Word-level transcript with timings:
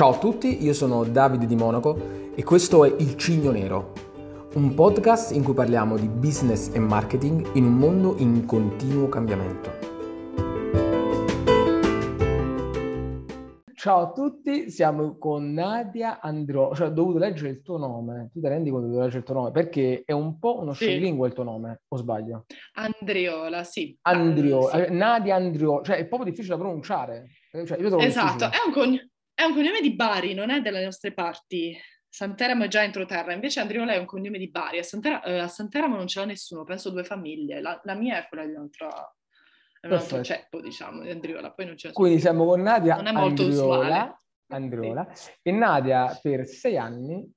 Ciao 0.00 0.12
a 0.12 0.18
tutti, 0.18 0.64
io 0.64 0.72
sono 0.72 1.04
Davide 1.04 1.44
di 1.44 1.54
Monaco 1.54 2.30
e 2.34 2.42
questo 2.42 2.86
è 2.86 2.94
Il 3.00 3.16
Cigno 3.18 3.50
Nero, 3.50 3.92
un 4.54 4.72
podcast 4.72 5.34
in 5.34 5.44
cui 5.44 5.52
parliamo 5.52 5.98
di 5.98 6.08
business 6.08 6.74
e 6.74 6.78
marketing 6.78 7.54
in 7.56 7.64
un 7.64 7.74
mondo 7.74 8.14
in 8.16 8.46
continuo 8.46 9.10
cambiamento. 9.10 9.68
Ciao 13.74 14.00
a 14.00 14.12
tutti, 14.12 14.70
siamo 14.70 15.18
con 15.18 15.52
Nadia 15.52 16.18
Andro, 16.20 16.74
cioè 16.74 16.86
ho 16.88 16.90
dovuto 16.92 17.18
leggere 17.18 17.50
il 17.50 17.60
tuo 17.62 17.76
nome, 17.76 18.30
tu 18.32 18.40
ti 18.40 18.48
rendi 18.48 18.70
conto 18.70 18.86
di 18.88 18.94
leggere 18.96 19.18
il 19.18 19.24
tuo 19.24 19.34
nome? 19.34 19.50
Perché 19.50 20.02
è 20.06 20.12
un 20.12 20.38
po' 20.38 20.60
uno 20.60 20.72
Sì. 20.72 20.84
scioglilingua 20.84 21.26
il 21.26 21.32
tuo 21.34 21.44
nome, 21.44 21.82
o 21.88 21.96
sbaglio? 21.98 22.46
Andriola, 22.72 23.64
sì. 23.64 23.94
Andrio, 24.02 24.70
Eh, 24.70 24.82
eh, 24.84 24.90
Nadia 24.90 25.34
Andrio, 25.36 25.82
cioè 25.82 25.96
è 25.96 26.06
proprio 26.06 26.30
difficile 26.30 26.56
da 26.56 26.62
pronunciare. 26.62 27.26
Eh, 27.52 27.66
Cioè, 27.66 27.78
sì. 27.78 27.84
Esatto, 27.84 27.96
difficile. 27.98 28.48
è 28.50 28.66
un, 28.66 28.72
cogn- 28.72 29.09
è 29.40 29.44
un 29.44 29.54
cognome 29.54 29.80
di 29.80 29.94
Bari, 29.94 30.34
non 30.34 30.50
è 30.50 30.60
delle 30.60 30.84
nostre 30.84 31.12
parti. 31.12 31.76
Santeramo 32.12 32.64
è 32.64 32.68
già 32.68 32.82
entroterra, 32.82 33.32
invece 33.32 33.60
Andriola 33.60 33.92
è 33.92 33.96
un 33.98 34.04
cognome 34.04 34.36
di 34.38 34.50
Bari. 34.50 34.78
A, 34.78 34.82
Santera- 34.82 35.22
eh, 35.22 35.38
a 35.38 35.48
Santeramo 35.48 35.96
non 35.96 36.08
ce 36.08 36.20
l'ha 36.20 36.26
nessuno, 36.26 36.64
penso 36.64 36.90
due 36.90 37.04
famiglie. 37.04 37.60
La, 37.60 37.80
la 37.84 37.94
mia 37.94 38.18
è 38.18 38.26
quella 38.28 38.44
di 38.44 38.52
un'altra, 38.52 38.88
è 39.80 39.86
un 39.86 39.92
altro 39.92 40.22
ceppo, 40.22 40.60
diciamo, 40.60 41.02
di 41.02 41.10
Andriola, 41.10 41.52
poi 41.52 41.66
non 41.66 41.78
sono. 41.78 41.92
Quindi 41.92 42.18
siamo 42.20 42.44
con 42.44 42.60
Nadia 42.62 42.96
Non 42.96 43.06
è 43.06 43.12
molto 43.12 43.42
Andriola, 43.42 43.76
usuale. 43.78 44.16
Andriola. 44.48 45.08
e 45.42 45.52
Nadia 45.52 46.18
per 46.20 46.46
sei 46.46 46.76
anni, 46.76 47.32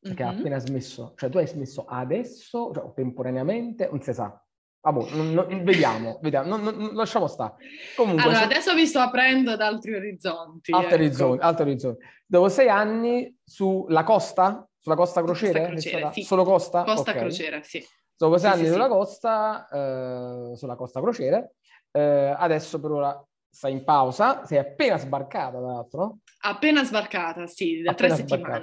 che 0.00 0.22
ha 0.24 0.32
Mhm. 0.32 0.38
appena 0.38 0.58
smesso, 0.58 1.14
cioè 1.16 1.30
tu 1.30 1.38
hai 1.38 1.46
smesso 1.46 1.84
adesso, 1.84 2.72
cioè 2.74 2.92
temporaneamente, 2.92 3.88
non 3.88 4.02
si 4.02 4.12
sa. 4.12 4.44
Vabbè, 4.84 5.14
non- 5.14 5.32
non- 5.32 5.62
vediamo, 5.62 6.18
vediamo, 6.22 6.56
non- 6.56 6.90
lasciamo 6.94 7.28
stare. 7.28 7.54
Comunque, 7.94 8.22
Allora, 8.24 8.38
so- 8.38 8.44
adesso 8.44 8.74
vi 8.74 8.84
sto 8.86 8.98
aprendo 8.98 9.52
ad 9.52 9.60
altri 9.60 9.94
orizzonti. 9.94 10.72
altri 10.72 10.88
ecco. 10.94 11.02
orizzonti, 11.04 11.42
altri 11.44 11.62
orizzonti. 11.70 12.04
Dopo 12.26 12.48
sei 12.48 12.68
anni 12.68 13.36
sulla 13.44 14.02
costa, 14.02 14.68
sulla 14.80 14.96
costa 14.96 15.22
crociere, 15.22 15.52
Costa 15.60 15.70
Crociere, 15.70 16.10
sì. 16.12 16.22
solo 16.22 16.42
costa? 16.44 16.82
Costa 16.82 17.12
Ok. 17.12 17.16
Crociere, 17.16 17.62
sì. 17.62 17.86
Dopo 18.16 18.38
sei 18.38 18.50
Sì, 18.50 18.56
anni 18.56 18.66
sì, 18.66 18.72
sulla 18.72 18.88
costa, 18.88 19.68
eh, 19.70 20.56
sulla 20.56 20.74
costa 20.74 21.00
crociere, 21.00 21.54
eh, 21.92 22.34
adesso 22.36 22.80
per 22.80 22.90
ora 22.90 23.24
stai 23.48 23.72
in 23.72 23.84
pausa, 23.84 24.44
sei 24.46 24.58
appena 24.58 24.96
sbarcata 24.98 25.58
tra 25.58 25.60
l'altro. 25.60 26.18
Appena 26.40 26.82
sbarcata, 26.82 27.46
sì, 27.46 27.82
da 27.82 27.92
Appena 27.92 28.14
tre 28.16 28.24
sbarcata. 28.24 28.58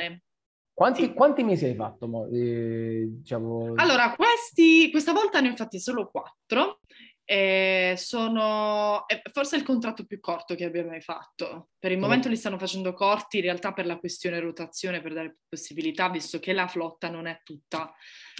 Quanti, 0.80 1.02
Sì. 1.02 1.14
quanti 1.14 1.44
mesi 1.44 1.66
hai 1.66 1.76
fatto? 1.76 2.08
mo? 2.08 2.26
Eh, 2.28 3.04
diciamo... 3.10 3.74
Allora, 3.76 4.16
questi, 4.16 4.90
questa 4.92 5.12
volta 5.12 5.42
ne 5.42 5.50
ho 5.50 5.56
fatti 5.58 5.78
solo 5.78 6.08
quattro. 6.10 6.80
E 7.26 7.96
sono 7.98 9.06
è 9.06 9.22
forse 9.30 9.58
il 9.58 9.64
contratto 9.64 10.06
più 10.06 10.22
corto 10.22 10.56
che 10.56 10.64
abbia 10.64 10.86
mai 10.86 11.02
fatto. 11.02 11.72
Per 11.78 11.92
il 11.92 11.98
Sono- 11.98 12.08
momento 12.08 12.30
li 12.30 12.38
stanno 12.38 12.58
facendo 12.58 12.94
corti 12.94 13.36
in 13.40 13.44
realtà 13.44 13.74
per 13.74 13.86
la 13.88 13.98
questione 14.00 14.40
rotazione, 14.40 15.02
per 15.02 15.14
dare 15.14 15.40
possibilità, 15.50 16.08
visto 16.10 16.40
che 16.40 16.54
la 16.54 16.68
flotta 16.68 17.10
non 17.10 17.28
è 17.28 17.42
tutta 17.44 17.94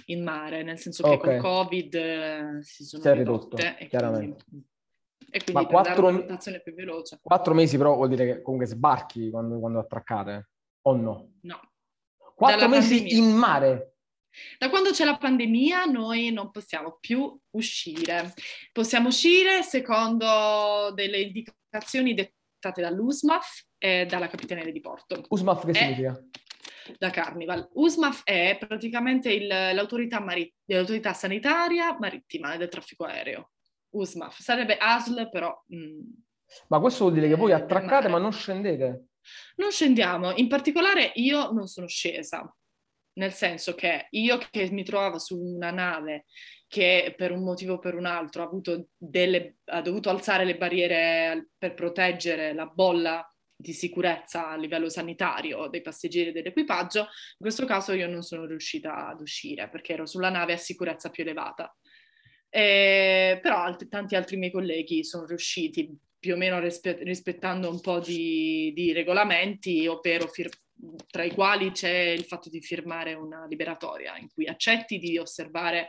in 0.06 0.22
mare, 0.24 0.62
nel 0.62 0.78
senso 0.78 1.02
che 1.02 1.10
Ok. 1.10 1.20
col 1.22 1.36
Covid 1.36 1.94
eh, 1.94 2.44
si 2.62 2.84
sono 2.86 3.02
Si 3.02 3.08
è 3.10 3.14
ridotte 3.14 3.56
ridotto, 3.58 3.82
e 3.84 3.86
chiaramente. 3.86 4.44
quindi, 4.48 4.66
e 5.30 5.44
quindi 5.44 5.62
Ma 5.62 5.66
quattro- 5.68 6.08
una 6.08 6.16
rotazione 6.16 6.60
più 6.62 6.72
veloce. 6.74 7.18
Quattro 7.22 7.52
mesi 7.52 7.76
però 7.76 7.94
vuol 7.96 8.08
dire 8.08 8.24
che 8.24 8.40
comunque 8.42 8.66
sbarchi 8.66 9.28
quando, 9.28 9.58
quando 9.60 9.78
attraccate, 9.78 10.48
o 10.86 10.96
no? 10.96 11.32
No. 11.42 11.60
Quattro 12.40 12.68
mesi 12.68 12.96
pandemia. 13.00 13.18
in 13.18 13.30
mare. 13.36 13.94
Da 14.58 14.70
quando 14.70 14.90
c'è 14.92 15.04
la 15.04 15.16
pandemia 15.18 15.84
noi 15.84 16.30
non 16.32 16.50
possiamo 16.50 16.96
più 17.00 17.36
uscire. 17.50 18.32
Possiamo 18.72 19.08
uscire 19.08 19.62
secondo 19.62 20.92
delle 20.94 21.20
indicazioni 21.20 22.14
dettate 22.14 22.80
dall'USMAF 22.80 23.64
e 23.78 24.06
dalla 24.06 24.28
Capitaneria 24.28 24.72
di 24.72 24.80
Porto, 24.80 25.22
USMAF 25.28 25.64
che 25.64 25.70
Eh. 25.70 25.74
significa? 25.74 26.24
da 26.98 27.10
Carnival. 27.10 27.68
USMAF 27.74 28.22
è 28.24 28.56
praticamente 28.58 29.30
il- 29.32 29.46
l'autorità, 29.46 30.18
mari- 30.18 30.52
l'autorità 30.64 31.12
sanitaria 31.12 31.96
marittima 32.00 32.54
e 32.54 32.58
del 32.58 32.68
traffico 32.68 33.04
aereo. 33.04 33.50
USMAF 33.90 34.40
sarebbe 34.40 34.76
ASL, 34.76 35.28
però 35.30 35.56
mm, 35.72 36.00
Ma 36.68 36.80
questo 36.80 37.04
vuol 37.04 37.14
dire 37.14 37.28
che 37.28 37.36
voi 37.36 37.50
Eh, 37.52 37.54
attraccate 37.54 38.08
ma 38.08 38.18
non 38.18 38.32
scendete? 38.32 39.04
Non 39.56 39.70
scendiamo, 39.70 40.34
in 40.36 40.48
particolare 40.48 41.12
io 41.14 41.50
non 41.52 41.66
sono 41.66 41.86
scesa, 41.86 42.54
nel 43.14 43.32
senso 43.32 43.74
che 43.74 44.06
io 44.10 44.38
che 44.50 44.70
mi 44.70 44.84
trovavo 44.84 45.18
su 45.18 45.38
una 45.38 45.70
nave 45.70 46.26
che 46.66 47.14
per 47.16 47.32
un 47.32 47.42
motivo 47.42 47.74
o 47.74 47.78
per 47.78 47.94
un 47.94 48.06
altro 48.06 48.44
ha, 48.44 48.84
delle, 48.96 49.56
ha 49.64 49.80
dovuto 49.80 50.08
alzare 50.08 50.44
le 50.44 50.56
barriere 50.56 51.48
per 51.58 51.74
proteggere 51.74 52.54
la 52.54 52.66
bolla 52.66 53.24
di 53.60 53.72
sicurezza 53.72 54.48
a 54.48 54.56
livello 54.56 54.88
sanitario 54.88 55.66
dei 55.68 55.82
passeggeri 55.82 56.30
e 56.30 56.32
dell'equipaggio, 56.32 57.00
in 57.00 57.06
questo 57.38 57.66
caso 57.66 57.92
io 57.92 58.08
non 58.08 58.22
sono 58.22 58.46
riuscita 58.46 59.08
ad 59.08 59.20
uscire 59.20 59.68
perché 59.68 59.92
ero 59.92 60.06
sulla 60.06 60.30
nave 60.30 60.54
a 60.54 60.56
sicurezza 60.56 61.10
più 61.10 61.24
elevata. 61.24 61.76
Eh, 62.48 63.38
però 63.42 63.58
alt- 63.58 63.88
tanti 63.88 64.16
altri 64.16 64.36
miei 64.36 64.50
colleghi 64.50 65.04
sono 65.04 65.26
riusciti 65.26 65.94
più 66.20 66.34
o 66.34 66.36
meno 66.36 66.60
rispe- 66.60 66.98
rispettando 67.02 67.68
un 67.70 67.80
po' 67.80 67.98
di, 67.98 68.72
di 68.74 68.92
regolamenti, 68.92 69.86
ovvero 69.86 70.28
fir- 70.28 70.54
tra 71.10 71.24
i 71.24 71.32
quali 71.32 71.72
c'è 71.72 72.08
il 72.10 72.24
fatto 72.24 72.48
di 72.50 72.60
firmare 72.62 73.14
una 73.14 73.46
liberatoria 73.48 74.16
in 74.18 74.28
cui 74.32 74.46
accetti 74.46 74.98
di 74.98 75.18
osservare 75.18 75.88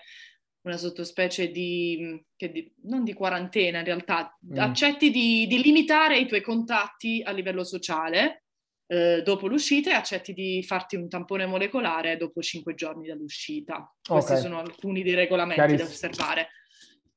una 0.63 0.77
sottospecie 0.77 1.49
di, 1.49 2.23
che 2.35 2.51
di- 2.51 2.73
non 2.83 3.03
di 3.03 3.13
quarantena 3.13 3.79
in 3.79 3.85
realtà, 3.85 4.37
Mm. 4.45 4.57
accetti 4.57 5.09
di, 5.11 5.47
di 5.47 5.61
limitare 5.61 6.17
i 6.17 6.27
tuoi 6.27 6.41
contatti 6.41 7.21
a 7.25 7.31
livello 7.31 7.63
sociale 7.63 8.43
eh, 8.87 9.21
dopo 9.23 9.47
l'uscita 9.47 9.89
e 9.91 9.93
accetti 9.93 10.33
di 10.33 10.61
farti 10.63 10.95
un 10.97 11.07
tampone 11.09 11.45
molecolare 11.45 12.17
dopo 12.17 12.41
cinque 12.41 12.73
giorni 12.75 13.07
dall'uscita. 13.07 13.89
Questi 14.05 14.33
Ok. 14.33 14.39
sono 14.39 14.59
alcuni 14.59 15.01
dei 15.03 15.13
regolamenti 15.15 15.75
da 15.77 15.83
osservare. 15.85 16.47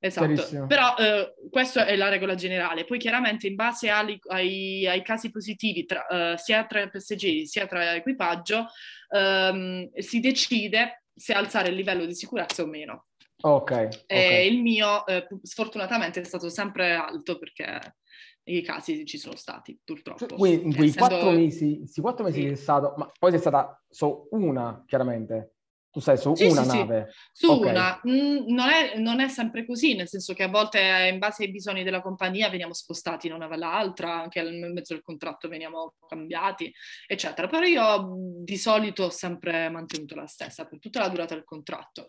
Esatto, 0.04 0.34
Chiarissimo. 0.34 0.66
però 0.66 0.94
eh, 0.98 1.34
questa 1.50 1.86
è 1.86 1.96
la 1.96 2.10
regola 2.10 2.34
generale. 2.34 2.84
Poi 2.84 2.98
chiaramente 2.98 3.46
in 3.46 3.54
base 3.54 3.88
ali- 3.88 4.20
ai, 4.28 4.86
ai 4.86 5.02
casi 5.02 5.30
positivi 5.30 5.86
tra- 5.86 6.06
eh, 6.06 6.36
sia 6.36 6.66
tra 6.66 6.86
passeggeri 6.90 7.46
sia 7.46 7.66
tra 7.66 7.94
equipaggio 7.94 8.66
ehm, 9.08 9.90
si 9.96 10.20
decide 10.20 11.04
se 11.14 11.32
alzare 11.32 11.68
il 11.70 11.74
livello 11.74 12.04
di 12.04 12.14
sicurezza 12.14 12.62
o 12.62 12.66
meno. 12.66 13.06
Ok. 13.44 14.04
E 14.06 14.46
il 14.46 14.60
mio 14.60 15.06
eh, 15.06 15.26
sfortunatamente 15.42 16.20
è 16.20 16.24
stato 16.24 16.50
sempre 16.50 16.92
alto 16.92 17.38
perché 17.38 17.96
i 18.44 18.60
casi 18.60 19.06
ci 19.06 19.16
sono 19.16 19.36
stati 19.36 19.78
purtroppo. 19.82 20.26
Quindi 20.34 20.66
in 20.66 20.74
quei 20.76 20.92
quattro 20.92 21.30
mesi, 21.30 21.82
quattro 21.98 22.24
mesi 22.24 22.40
Sì. 22.42 22.46
sei 22.48 22.56
stato, 22.56 22.92
ma 22.98 23.10
poi 23.18 23.30
sei 23.30 23.40
stata 23.40 23.82
su 23.88 24.28
una, 24.32 24.84
chiaramente. 24.86 25.53
Tu 25.94 26.00
sei 26.00 26.16
su 26.18 26.34
Sì, 26.34 26.46
una 26.46 26.64
sì, 26.64 26.70
sì. 26.70 26.76
nave. 26.78 27.12
Su 27.30 27.50
Ok. 27.52 27.66
una, 27.66 28.00
mm, 28.04 28.48
non, 28.52 28.68
è, 28.68 28.98
non 28.98 29.20
è 29.20 29.28
sempre 29.28 29.64
così, 29.64 29.94
nel 29.94 30.08
senso 30.08 30.34
che 30.34 30.42
a 30.42 30.48
volte 30.48 30.80
in 31.12 31.20
base 31.20 31.44
ai 31.44 31.52
bisogni 31.52 31.84
della 31.84 32.02
compagnia 32.02 32.48
veniamo 32.50 32.72
spostati 32.74 33.28
da 33.28 33.36
una 33.36 33.46
all'altra, 33.48 34.20
anche 34.22 34.42
nel 34.42 34.72
mezzo 34.72 34.92
del 34.92 35.04
contratto 35.04 35.46
veniamo 35.46 35.94
cambiati, 36.08 36.72
eccetera. 37.06 37.46
Però 37.46 37.64
io 37.64 38.06
mm, 38.08 38.42
di 38.42 38.56
solito 38.56 39.04
ho 39.04 39.10
sempre 39.10 39.68
mantenuto 39.68 40.16
la 40.16 40.26
stessa 40.26 40.64
per 40.66 40.80
tutta 40.80 40.98
la 40.98 41.08
durata 41.08 41.34
del 41.34 41.44
contratto. 41.44 42.06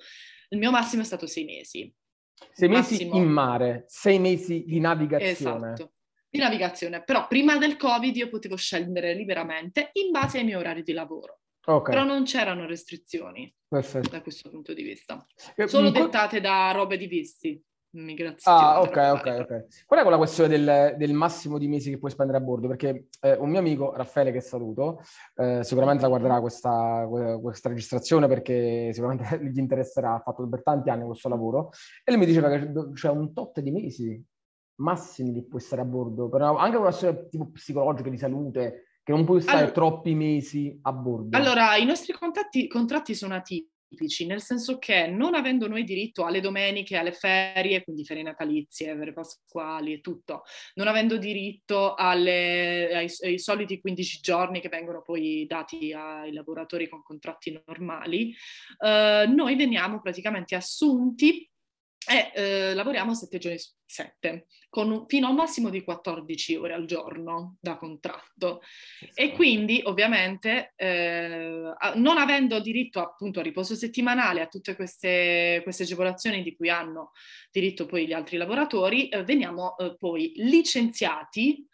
Il 0.49 0.57
mio 0.57 0.71
massimo 0.71 1.03
è 1.03 1.05
stato 1.05 1.27
sei 1.27 1.45
mesi. 1.45 1.93
Sei 2.53 2.67
mesi 2.67 2.93
Massimo. 3.05 3.17
in 3.17 3.27
mare, 3.29 3.83
sei 3.85 4.17
mesi 4.17 4.63
di 4.65 4.79
navigazione. 4.79 5.73
Esatto. 5.73 5.93
Di 6.27 6.39
navigazione. 6.39 7.03
Però 7.03 7.27
prima 7.27 7.55
del 7.59 7.77
Covid 7.77 8.15
io 8.15 8.29
potevo 8.29 8.55
scendere 8.55 9.13
liberamente 9.13 9.91
in 9.93 10.09
base 10.09 10.39
ai 10.39 10.43
miei 10.43 10.57
orari 10.57 10.81
di 10.81 10.91
lavoro. 10.91 11.41
Ok, 11.67 11.89
Però 11.89 12.03
non 12.03 12.23
c'erano 12.23 12.65
restrizioni 12.65 13.53
perfetto. 13.67 14.09
da 14.09 14.21
questo 14.21 14.49
punto 14.49 14.73
di 14.73 14.83
vista. 14.83 15.25
Eh, 15.55 15.67
Solo 15.67 15.89
dettate 15.89 16.39
da 16.39 16.71
robe 16.71 16.95
di 16.97 17.07
visti, 17.07 17.59
migrazione. 17.95 18.57
Ah, 18.59 18.81
ok, 18.81 18.97
ok, 19.13 19.37
ok. 19.41 19.85
Qual 19.85 19.99
è 19.99 20.03
quella 20.03 20.17
questione 20.17 20.49
del, 20.49 20.95
del 20.97 21.13
massimo 21.13 21.57
di 21.57 21.67
mesi 21.67 21.89
che 21.89 21.97
puoi 21.97 22.11
spendere 22.11 22.37
a 22.37 22.41
bordo? 22.41 22.67
Perché 22.67 23.07
eh, 23.21 23.33
un 23.37 23.49
mio 23.49 23.59
amico, 23.59 23.93
Raffaele, 23.95 24.31
che 24.31 24.41
saluto, 24.41 25.01
eh, 25.35 25.63
sicuramente 25.63 26.03
la 26.03 26.09
guarderà 26.09 26.39
questa, 26.39 27.05
que- 27.09 27.39
questa 27.41 27.69
registrazione 27.69 28.27
perché 28.27 28.91
sicuramente 28.93 29.39
gli 29.51 29.57
interesserà, 29.57 30.15
ha 30.15 30.19
fatto 30.19 30.47
per 30.47 30.61
tanti 30.61 30.89
anni 30.89 31.05
questo 31.05 31.29
lavoro, 31.29 31.69
e 32.03 32.11
lui 32.11 32.19
mi 32.19 32.25
diceva 32.27 32.49
che 32.49 32.71
c'è- 32.93 33.09
un 33.09 33.33
tot 33.33 33.59
di 33.59 33.71
mesi 33.71 34.23
massimi 34.77 35.33
che 35.33 35.43
puoi 35.43 35.61
stare 35.61 35.81
a 35.81 35.85
bordo, 35.85 36.29
per 36.29 36.41
una- 36.41 36.59
anche 36.59 36.75
una 36.77 36.87
questione 36.87 37.27
tipo 37.29 37.49
psicologica 37.49 38.09
di 38.09 38.17
salute, 38.17 38.83
che 39.05 39.11
non 39.11 39.23
puoi 39.23 39.39
stare 39.39 39.57
Allora- 39.59 39.71
troppi 39.71 40.15
mesi 40.15 40.75
a 40.81 40.91
bordo. 40.91 41.37
Allora, 41.37 41.75
i 41.75 41.85
nostri 41.85 42.11
contatti- 42.11 42.67
contratti 42.67 43.13
sono 43.13 43.35
atipici, 43.35 44.25
nel 44.25 44.41
senso 44.41 44.79
che 44.79 45.05
non 45.05 45.35
avendo 45.35 45.67
noi 45.67 45.83
diritto 45.83 46.25
alle 46.25 46.41
domeniche, 46.41 46.97
alle 46.97 47.11
ferie, 47.11 47.83
quindi 47.83 48.03
ferie 48.03 48.23
natalizie, 48.23 48.95
ferie 48.97 49.13
pasquali 49.13 49.93
e 49.93 50.01
tutto, 50.01 50.41
non 50.73 50.87
avendo 50.87 51.17
diritto 51.17 51.93
alle- 51.93 52.89
ai, 52.95 53.07
ai 53.21 53.37
soliti 53.37 53.79
15 53.79 54.21
giorni 54.21 54.59
che 54.59 54.69
vengono 54.69 55.03
poi 55.03 55.45
dati 55.47 55.93
ai 55.93 56.33
lavoratori 56.33 56.89
con 56.89 57.03
contratti 57.03 57.61
normali, 57.67 58.33
eh, 58.83 59.25
noi 59.27 59.55
veniamo 59.55 60.01
praticamente 60.01 60.55
assunti 60.55 61.47
e 62.07 62.31
eh, 62.33 62.73
lavoriamo 62.73 63.13
sette 63.13 63.37
giorni 63.37 63.57
su 63.57 63.71
sette, 63.85 64.47
con 64.69 65.05
fino 65.07 65.27
a 65.27 65.29
un 65.29 65.35
massimo 65.35 65.69
di 65.69 65.83
14 65.83 66.55
ore 66.55 66.73
al 66.73 66.85
giorno 66.85 67.57
da 67.59 67.77
contratto. 67.77 68.61
E 69.13 69.31
quindi, 69.31 69.81
ovviamente, 69.83 70.73
eh, 70.75 71.73
non 71.95 72.17
avendo 72.17 72.59
diritto 72.59 72.99
appunto 72.99 73.39
a 73.39 73.43
riposo 73.43 73.75
settimanale, 73.75 74.41
a 74.41 74.47
tutte 74.47 74.75
queste, 74.75 75.61
queste 75.63 75.83
agevolazioni 75.83 76.43
di 76.43 76.55
cui 76.55 76.69
hanno 76.69 77.11
diritto 77.51 77.85
poi 77.85 78.05
gli 78.05 78.13
altri 78.13 78.37
lavoratori, 78.37 79.09
eh, 79.09 79.23
veniamo 79.23 79.77
eh, 79.77 79.95
poi 79.97 80.33
licenziati 80.35 81.65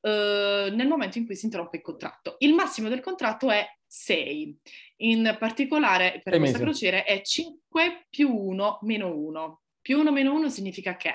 eh, 0.00 0.70
nel 0.70 0.86
momento 0.86 1.16
in 1.16 1.24
cui 1.24 1.34
si 1.34 1.46
interrompe 1.46 1.76
il 1.76 1.82
contratto. 1.82 2.36
Il 2.40 2.52
massimo 2.52 2.88
del 2.90 3.00
contratto 3.00 3.50
è 3.50 3.66
6. 3.94 4.58
In 4.96 5.36
particolare 5.38 6.20
per 6.22 6.38
questa 6.38 6.58
crociera 6.58 7.04
è 7.04 7.20
5 7.22 8.06
più 8.10 8.34
1 8.34 8.80
meno 8.82 9.16
1. 9.16 9.60
Più 9.80 10.00
1 10.00 10.10
meno 10.10 10.34
1 10.34 10.48
significa 10.48 10.96
che 10.96 11.12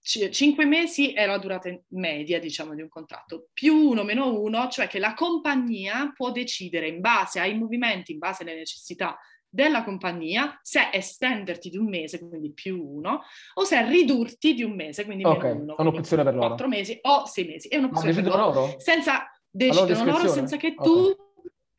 5 0.00 0.64
mesi 0.64 1.12
è 1.12 1.26
la 1.26 1.38
durata 1.38 1.68
media, 1.88 2.38
diciamo, 2.38 2.74
di 2.74 2.82
un 2.82 2.88
contratto, 2.88 3.48
più 3.52 3.74
1 3.74 4.04
meno 4.04 4.40
1, 4.40 4.68
cioè 4.68 4.86
che 4.86 5.00
la 5.00 5.14
compagnia 5.14 6.12
può 6.14 6.30
decidere 6.30 6.86
in 6.86 7.00
base 7.00 7.40
ai 7.40 7.58
movimenti, 7.58 8.12
in 8.12 8.18
base 8.18 8.44
alle 8.44 8.54
necessità 8.54 9.18
della 9.48 9.82
compagnia, 9.82 10.56
se 10.62 10.90
estenderti 10.92 11.70
di 11.70 11.78
un 11.78 11.88
mese, 11.88 12.20
quindi 12.20 12.52
più 12.52 12.80
uno, 12.80 13.22
o 13.54 13.64
se 13.64 13.84
ridurti 13.84 14.54
di 14.54 14.62
un 14.62 14.76
mese, 14.76 15.04
quindi 15.04 15.24
meno 15.24 15.36
okay, 15.36 15.50
uno. 15.50 15.76
È 15.76 15.80
un'opzione 15.80 16.22
per 16.22 16.34
loro. 16.34 16.46
Quattro 16.46 16.68
mesi 16.68 16.96
o 17.02 17.26
sei 17.26 17.46
mesi. 17.46 17.66
È 17.66 17.76
un'opzione 17.76 18.14
per 18.14 18.24
loro. 18.24 18.52
loro. 18.52 18.74
Senza, 18.78 19.28
decidono 19.50 20.04
loro 20.04 20.28
senza 20.28 20.56
che 20.56 20.74
tu... 20.74 20.90
Okay. 20.90 21.25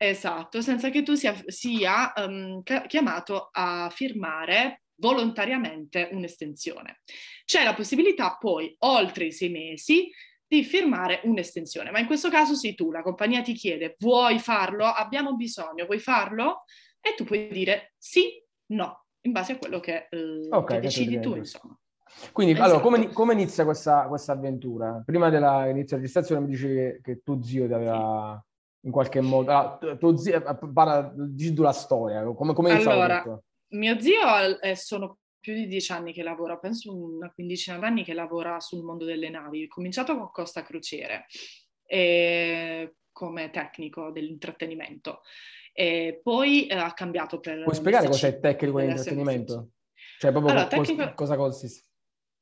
Esatto, 0.00 0.60
senza 0.60 0.90
che 0.90 1.02
tu 1.02 1.14
sia, 1.14 1.34
sia 1.46 2.12
um, 2.16 2.62
chiamato 2.62 3.48
a 3.50 3.90
firmare 3.90 4.82
volontariamente 4.94 6.08
un'estensione. 6.12 7.02
C'è 7.44 7.64
la 7.64 7.74
possibilità 7.74 8.36
poi, 8.38 8.74
oltre 8.80 9.26
i 9.26 9.32
sei 9.32 9.50
mesi, 9.50 10.10
di 10.46 10.64
firmare 10.64 11.20
un'estensione, 11.24 11.90
ma 11.90 11.98
in 11.98 12.06
questo 12.06 12.30
caso 12.30 12.54
sei 12.54 12.74
tu, 12.74 12.90
la 12.90 13.02
compagnia 13.02 13.42
ti 13.42 13.52
chiede, 13.52 13.96
vuoi 13.98 14.38
farlo? 14.38 14.86
Abbiamo 14.86 15.34
bisogno, 15.34 15.84
vuoi 15.84 15.98
farlo? 15.98 16.62
e 17.00 17.14
tu 17.16 17.24
puoi 17.24 17.48
dire 17.50 17.94
sì, 17.96 18.42
no, 18.72 19.06
in 19.22 19.32
base 19.32 19.52
a 19.52 19.58
quello 19.58 19.80
che, 19.80 20.08
eh, 20.10 20.48
okay, 20.50 20.76
che 20.76 20.82
decidi 20.82 21.20
tu, 21.20 21.34
insomma. 21.34 21.76
Quindi, 22.32 22.54
esatto. 22.54 22.68
allora, 22.68 22.82
come, 22.82 23.12
come, 23.12 23.32
inizia 23.34 23.64
questa, 23.64 24.06
questa 24.08 24.32
avventura? 24.32 25.02
Prima 25.04 25.28
della 25.28 25.70
registrazione 25.70 26.40
mi 26.40 26.48
dicevi 26.48 26.74
che, 26.74 27.00
che 27.02 27.20
tuo 27.22 27.42
zio 27.42 27.66
ti 27.66 27.72
aveva 27.72 28.42
sì. 28.42 28.47
In 28.82 28.90
qualche 28.90 29.20
modo... 29.20 29.52
Ah, 29.52 29.78
tuo 29.98 30.16
zio, 30.16 30.34
eh, 30.36 30.58
parla, 30.72 31.12
dici 31.14 31.52
tu 31.52 31.62
la 31.62 31.72
storia, 31.72 32.24
come, 32.34 32.54
come 32.54 32.70
Allora, 32.72 33.22
mio 33.68 34.00
zio 34.00 34.60
eh, 34.60 34.76
sono 34.76 35.18
più 35.40 35.54
di 35.54 35.66
dieci 35.66 35.92
anni 35.92 36.12
che 36.12 36.22
lavora, 36.22 36.58
penso 36.58 36.94
una 36.94 37.32
quindicina 37.32 37.78
d'anni 37.78 38.04
che 38.04 38.12
lavora 38.12 38.60
sul 38.60 38.84
mondo 38.84 39.04
delle 39.04 39.30
navi. 39.30 39.64
Ho 39.64 39.68
cominciato 39.68 40.16
con 40.16 40.30
Costa 40.30 40.62
Crociere 40.62 41.26
eh, 41.86 42.96
come 43.12 43.50
tecnico 43.50 44.10
dell'intrattenimento. 44.10 45.22
E 45.72 46.20
poi 46.22 46.66
eh, 46.66 46.74
ha 46.74 46.92
cambiato 46.92 47.40
per... 47.40 47.62
Puoi 47.62 47.74
spiegare 47.74 48.08
cos'è 48.08 48.40
tecnico 48.40 48.80
di 48.80 48.86
intrattenimento? 48.86 49.70
Cioè 50.18 50.32
proprio 50.32 50.52
allora, 50.52 50.68
co- 50.68 50.82
tecnico... 50.82 51.14
cosa 51.14 51.36
consiste? 51.36 51.87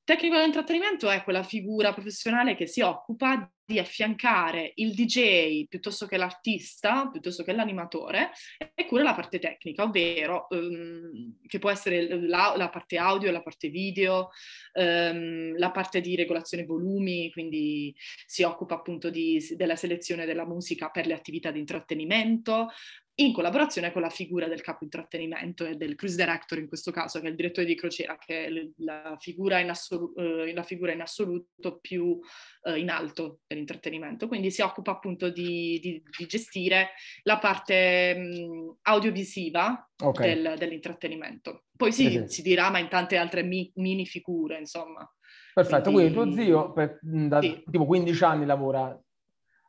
Tecnico 0.07 0.39
di 0.39 0.45
intrattenimento 0.45 1.11
è 1.11 1.25
quella 1.25 1.43
figura 1.43 1.93
professionale 1.93 2.55
che 2.55 2.69
si 2.69 2.81
occupa 2.81 3.51
di 3.65 3.81
affiancare 3.81 4.71
il 4.77 4.95
DJ 4.95 5.67
piuttosto 5.67 6.07
che 6.07 6.17
l'artista, 6.17 7.09
piuttosto 7.11 7.43
che 7.43 7.53
l'animatore, 7.53 8.31
e 8.73 8.87
cura 8.87 9.03
la 9.03 9.15
parte 9.15 9.41
tecnica, 9.41 9.83
ovvero 9.83 10.47
um, 10.51 11.39
che 11.45 11.59
può 11.59 11.71
essere 11.71 12.07
la, 12.21 12.55
la, 12.57 12.69
parte 12.69 12.99
audio, 12.99 13.33
la 13.33 13.43
parte 13.43 13.69
video, 13.69 14.31
um, 14.75 15.59
la 15.59 15.73
parte 15.73 16.01
di 16.01 16.15
regolazione 16.15 16.65
volumi, 16.65 17.33
quindi 17.33 17.93
si 18.27 18.45
occupa 18.45 18.77
appunto 18.77 19.11
di, 19.11 19.45
della 19.57 19.75
selezione 19.75 20.25
della 20.25 20.47
musica 20.47 20.89
per 20.91 21.09
le 21.09 21.15
attività 21.15 21.51
di 21.51 21.59
intrattenimento, 21.59 22.69
in 23.19 23.33
collaborazione 23.33 23.93
con 23.93 24.03
la 24.03 24.11
figura 24.11 24.47
del 24.47 24.61
capo 24.61 24.85
intrattenimento 24.85 25.65
e 25.65 25.77
del 25.77 25.95
cruise 25.95 26.17
director 26.17 26.59
in 26.59 26.69
questo 26.69 26.91
caso, 26.91 27.19
che 27.21 27.27
è 27.27 27.31
il 27.31 27.37
direttore 27.37 27.67
di 27.67 27.75
crociera, 27.75 28.19
che 28.19 28.45
è 28.45 28.51
la 28.79 29.17
figura 29.19 29.59
in, 29.59 29.71
assolu- 29.71 30.19
eh, 30.19 30.53
la 30.53 30.63
figura 30.63 30.93
in 30.93 31.01
assoluto 31.01 31.79
più 31.81 32.19
eh, 32.65 32.79
in 32.79 32.91
alto 32.91 33.41
dell'intrattenimento. 33.47 34.29
Quindi 34.29 34.51
si 34.51 34.61
occupa 34.61 34.91
appunto 34.91 35.31
di, 35.31 35.79
di, 35.81 36.03
di 36.19 36.27
gestire 36.27 36.91
la 37.23 37.39
parte 37.39 38.15
mh, 38.15 38.77
audiovisiva 38.83 39.91
okay. 40.03 40.35
del, 40.35 40.59
dell'intrattenimento. 40.59 41.65
Poi 41.75 41.93
sì, 41.93 42.11
sì, 42.11 42.25
si 42.27 42.43
dirama 42.43 42.79
in 42.79 42.89
tante 42.89 43.17
altre 43.17 43.43
mi- 43.43 43.71
mini 43.77 44.05
figure, 44.05 44.59
insomma. 44.59 45.11
Perfetto, 45.55 45.91
quindi, 45.91 46.13
quindi 46.13 46.35
tuo 46.35 46.45
zio 46.45 46.73
per, 46.73 46.99
da 47.01 47.41
sì. 47.41 47.63
tipo 47.71 47.87
15 47.87 48.25
anni 48.25 48.45
lavora 48.45 48.89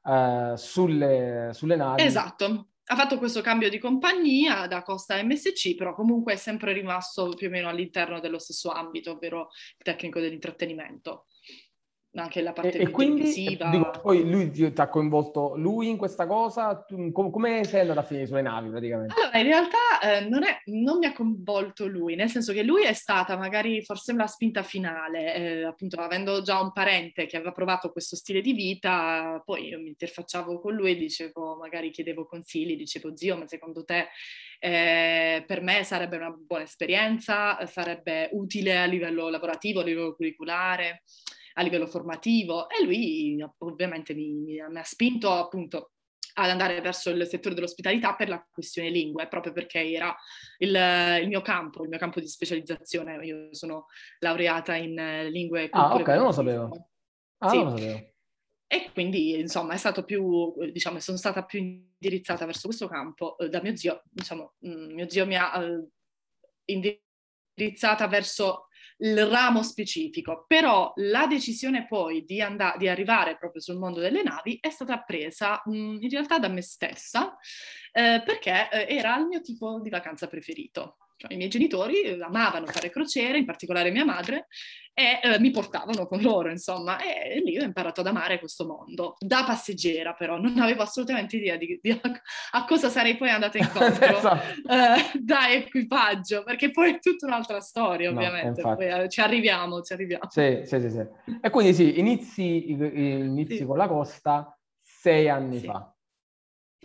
uh, 0.03 0.55
sulle, 0.55 1.51
sulle 1.53 1.77
navi. 1.77 2.01
Esatto 2.01 2.71
ha 2.89 2.95
fatto 2.95 3.17
questo 3.17 3.41
cambio 3.41 3.69
di 3.69 3.79
compagnia 3.79 4.65
da 4.67 4.81
Costa 4.81 5.21
MSC, 5.21 5.75
però 5.75 5.93
comunque 5.93 6.33
è 6.33 6.37
sempre 6.37 6.71
rimasto 6.71 7.33
più 7.35 7.47
o 7.47 7.49
meno 7.49 7.67
all'interno 7.67 8.19
dello 8.19 8.39
stesso 8.39 8.69
ambito, 8.71 9.11
ovvero 9.11 9.49
il 9.77 9.83
tecnico 9.83 10.19
dell'intrattenimento 10.19 11.25
anche 12.21 12.41
la 12.41 12.53
parte 12.53 12.77
e, 12.77 12.83
e 12.83 12.89
quindi, 12.89 13.31
dico, 13.31 13.91
poi 14.01 14.29
lui 14.29 14.49
ti, 14.51 14.71
ha 14.75 14.87
coinvolto 14.89 15.53
lui 15.55 15.89
in 15.89 15.97
questa 15.97 16.25
cosa? 16.25 16.83
Tu, 16.87 17.11
com, 17.11 17.29
come 17.29 17.63
sei 17.63 17.81
andato 17.81 17.99
a 17.99 18.03
finire 18.03 18.27
sulle 18.27 18.41
navi 18.41 18.69
praticamente? 18.69 19.13
Allora, 19.13 19.37
in 19.37 19.43
realtà 19.43 19.99
eh, 20.01 20.27
non, 20.27 20.43
è, 20.43 20.61
non, 20.65 20.97
mi 20.97 21.05
ha 21.05 21.13
coinvolto 21.13 21.87
lui, 21.87 22.15
nel 22.15 22.29
senso 22.29 22.53
che 22.53 22.63
lui 22.63 22.83
è 22.83 22.93
stata 22.93 23.37
magari 23.37 23.83
forse 23.83 24.13
la 24.13 24.27
spinta 24.27 24.63
finale, 24.63 25.35
eh, 25.35 25.63
appunto 25.63 25.99
avendo 25.99 26.41
già 26.41 26.59
un 26.59 26.71
parente 26.71 27.25
che 27.25 27.37
aveva 27.37 27.51
provato 27.51 27.91
questo 27.91 28.15
stile 28.15 28.41
di 28.41 28.53
vita, 28.53 29.41
poi 29.45 29.67
io 29.67 29.79
mi 29.79 29.89
interfacciavo 29.89 30.59
con 30.59 30.73
lui 30.73 30.91
e 30.91 30.95
dicevo, 30.97 31.55
magari 31.55 31.91
chiedevo 31.91 32.25
consigli, 32.25 32.75
dicevo 32.75 33.15
zio, 33.15 33.37
ma 33.37 33.47
secondo 33.47 33.83
te 33.83 34.07
eh, 34.59 35.43
per 35.45 35.61
me 35.61 35.83
sarebbe 35.83 36.17
una 36.17 36.31
buona 36.31 36.63
esperienza, 36.63 37.63
sarebbe 37.67 38.29
utile 38.31 38.77
a 38.77 38.85
livello 38.85 39.29
lavorativo, 39.29 39.81
a 39.81 39.83
livello 39.83 40.15
curriculare? 40.15 41.03
A 41.57 41.61
livello 41.63 41.87
formativo 41.87 42.69
e 42.69 42.83
lui 42.83 43.43
ovviamente 43.59 44.13
mi, 44.13 44.31
mi, 44.33 44.61
mi 44.69 44.79
ha 44.79 44.83
spinto 44.83 45.31
appunto 45.31 45.91
ad 46.39 46.49
andare 46.51 46.79
verso 46.81 47.09
il 47.09 47.25
settore 47.25 47.55
dell'ospitalità 47.55 48.15
per 48.15 48.29
la 48.29 48.45
questione 48.51 48.89
lingue, 48.89 49.27
proprio 49.27 49.53
perché 49.53 49.91
era 49.91 50.15
il, 50.59 50.69
il, 51.21 51.27
mio 51.27 51.41
campo, 51.41 51.81
il 51.81 51.89
mio 51.89 51.97
campo 51.97 52.19
di 52.19 52.27
specializzazione. 52.27 53.25
Io 53.25 53.53
sono 53.55 53.87
laureata 54.19 54.75
in 54.75 54.93
lingue 55.31 55.63
e 55.63 55.69
Ah, 55.71 55.95
ok, 55.95 56.07
non 56.09 56.25
lo 56.25 56.31
sapevo. 56.31 56.89
Ah, 57.39 57.49
sì. 57.49 57.55
non 57.55 57.71
lo 57.71 57.77
sapevo. 57.77 58.11
E 58.67 58.89
quindi, 58.93 59.39
insomma, 59.39 59.73
è 59.73 59.77
stato 59.77 60.03
più, 60.03 60.53
diciamo, 60.71 60.99
sono 60.99 61.17
stata 61.17 61.43
più 61.43 61.59
indirizzata 61.59 62.45
verso 62.45 62.67
questo 62.67 62.87
campo 62.87 63.35
eh, 63.39 63.49
da 63.49 63.59
mio 63.61 63.75
zio. 63.75 64.03
Diciamo, 64.11 64.53
mio 64.59 65.09
zio 65.09 65.25
mi 65.25 65.37
ha 65.37 65.63
eh, 65.63 65.87
indirizzata 66.65 68.07
verso 68.07 68.66
il 68.99 69.25
ramo 69.25 69.61
specifico, 69.63 70.45
però 70.47 70.91
la 70.95 71.27
decisione 71.27 71.85
poi 71.87 72.23
di, 72.23 72.41
and- 72.41 72.77
di 72.77 72.87
arrivare 72.87 73.37
proprio 73.37 73.61
sul 73.61 73.77
mondo 73.77 73.99
delle 73.99 74.23
navi 74.23 74.57
è 74.59 74.69
stata 74.69 74.99
presa 75.01 75.61
mh, 75.65 75.77
mm, 75.77 76.01
in 76.01 76.09
realtà 76.09 76.39
da 76.39 76.47
me 76.47 76.61
stessa 76.61 77.37
eh, 77.91 78.21
perché 78.25 78.69
eh, 78.71 78.95
era 78.95 79.17
il 79.17 79.25
mio 79.27 79.41
tipo 79.41 79.79
di 79.81 79.89
vacanza 79.89 80.27
preferito. 80.27 80.97
Cioè, 81.17 81.33
I 81.33 81.37
miei 81.37 81.49
genitori 81.49 82.15
amavano 82.21 82.67
fare 82.67 82.91
crociere, 82.91 83.39
in 83.39 83.45
particolare 83.45 83.89
mia 83.89 84.05
madre, 84.05 84.47
e 84.93 85.19
eh, 85.21 85.39
mi 85.39 85.49
portavano 85.49 86.07
con 86.07 86.21
loro, 86.21 86.49
insomma, 86.49 86.99
e, 86.99 87.39
lì 87.43 87.57
ho 87.57 87.63
imparato 87.63 88.01
ad 88.01 88.07
amare 88.07 88.37
questo 88.37 88.65
mondo. 88.65 89.15
Da 89.19 89.43
passeggera, 89.43 90.13
però, 90.13 90.39
non 90.39 90.59
avevo 90.59 90.83
assolutamente 90.83 91.37
idea 91.37 91.55
di, 91.57 91.79
di 91.81 91.89
a, 91.89 91.99
a, 92.51 92.65
cosa 92.65 92.89
sarei 92.89 93.15
poi 93.15 93.29
andata 93.29 93.57
incontro 93.57 94.05
esatto. 94.17 94.61
eh, 94.69 95.19
da 95.19 95.51
equipaggio, 95.51 96.43
perché 96.43 96.69
poi 96.69 96.93
è 96.93 96.99
tutta 96.99 97.25
un'altra 97.25 97.59
storia, 97.61 98.11
ovviamente. 98.11 98.61
No, 98.61 98.75
poi, 98.75 98.87
eh, 98.87 99.09
ci 99.09 99.19
arriviamo, 99.19 99.81
ci 99.81 99.93
arriviamo. 99.93 100.29
Sì, 100.29 100.61
sì, 100.65 100.79
sì. 100.79 100.89
sì. 100.89 101.05
E 101.41 101.49
quindi 101.49 101.73
sì, 101.73 101.99
inizi, 101.99 102.71
inizi 102.71 103.57
sì. 103.57 103.65
con 103.65 103.77
la 103.77 103.87
costa 103.87 104.55
sei 104.81 105.29
anni 105.29 105.59
sì. 105.59 105.65
fa. 105.65 105.95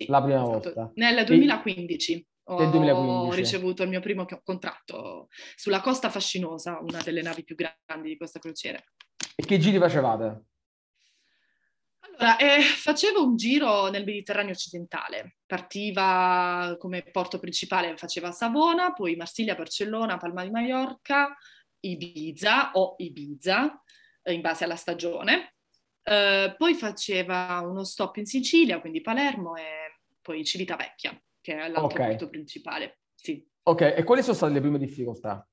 La 0.07 0.23
prima 0.23 0.43
esatto. 0.43 0.73
volta. 0.75 0.91
Nel 0.95 1.25
2015. 1.25 2.27
Del 2.57 2.71
2015. 2.71 3.29
Ho 3.29 3.35
ricevuto 3.35 3.83
il 3.83 3.89
mio 3.89 4.01
primo 4.01 4.27
contratto 4.43 5.29
sulla 5.55 5.81
Costa 5.81 6.11
Fascinosa, 6.11 6.79
una 6.81 7.01
delle 7.03 7.23
navi 7.23 7.45
più 7.45 7.55
grandi 7.55 8.09
di 8.09 8.17
questa 8.17 8.39
crociera. 8.39 8.79
E 9.35 9.45
che 9.45 9.59
giri 9.59 9.79
facevate? 9.79 10.45
Allora, 12.01 12.37
eh, 12.37 12.61
facevo 12.61 13.25
un 13.25 13.37
giro 13.37 13.89
nel 13.89 14.05
Mediterraneo 14.05 14.53
occidentale. 14.53 15.37
Partiva 15.47 16.77
come 16.79 17.03
porto 17.03 17.39
principale, 17.39 17.97
faceva 17.97 18.33
Savona, 18.33 18.93
poi 18.93 19.17
Marsiglia, 19.17 19.55
Barcellona, 19.55 20.19
Palma 20.19 20.45
di 20.45 20.51
Mallorca, 20.51 21.37
Ibiza 21.81 22.73
o 22.73 22.95
Ibiza, 22.99 23.83
eh, 24.23 24.33
in 24.33 24.41
base 24.41 24.65
alla 24.65 24.77
stagione. 24.77 25.55
Eh, 26.03 26.55
poi 26.59 26.75
faceva 26.75 27.61
uno 27.65 27.85
stop 27.85 28.17
in 28.17 28.27
Sicilia, 28.27 28.81
quindi 28.81 29.01
Palermo 29.01 29.57
e 29.57 30.01
poi 30.21 30.45
Civitavecchia 30.45 31.19
che 31.43 31.55
è 31.55 31.69
l'altro 31.69 31.85
okay. 31.85 32.09
punto 32.09 32.31
principale. 32.31 33.01
Sì. 33.15 33.47
Ok, 33.65 33.95
e 33.97 34.03
quali 34.05 34.23
sono 34.23 34.35
state 34.35 34.55
le 34.55 34.61
prime 34.61 34.79
difficoltà? 34.79 35.47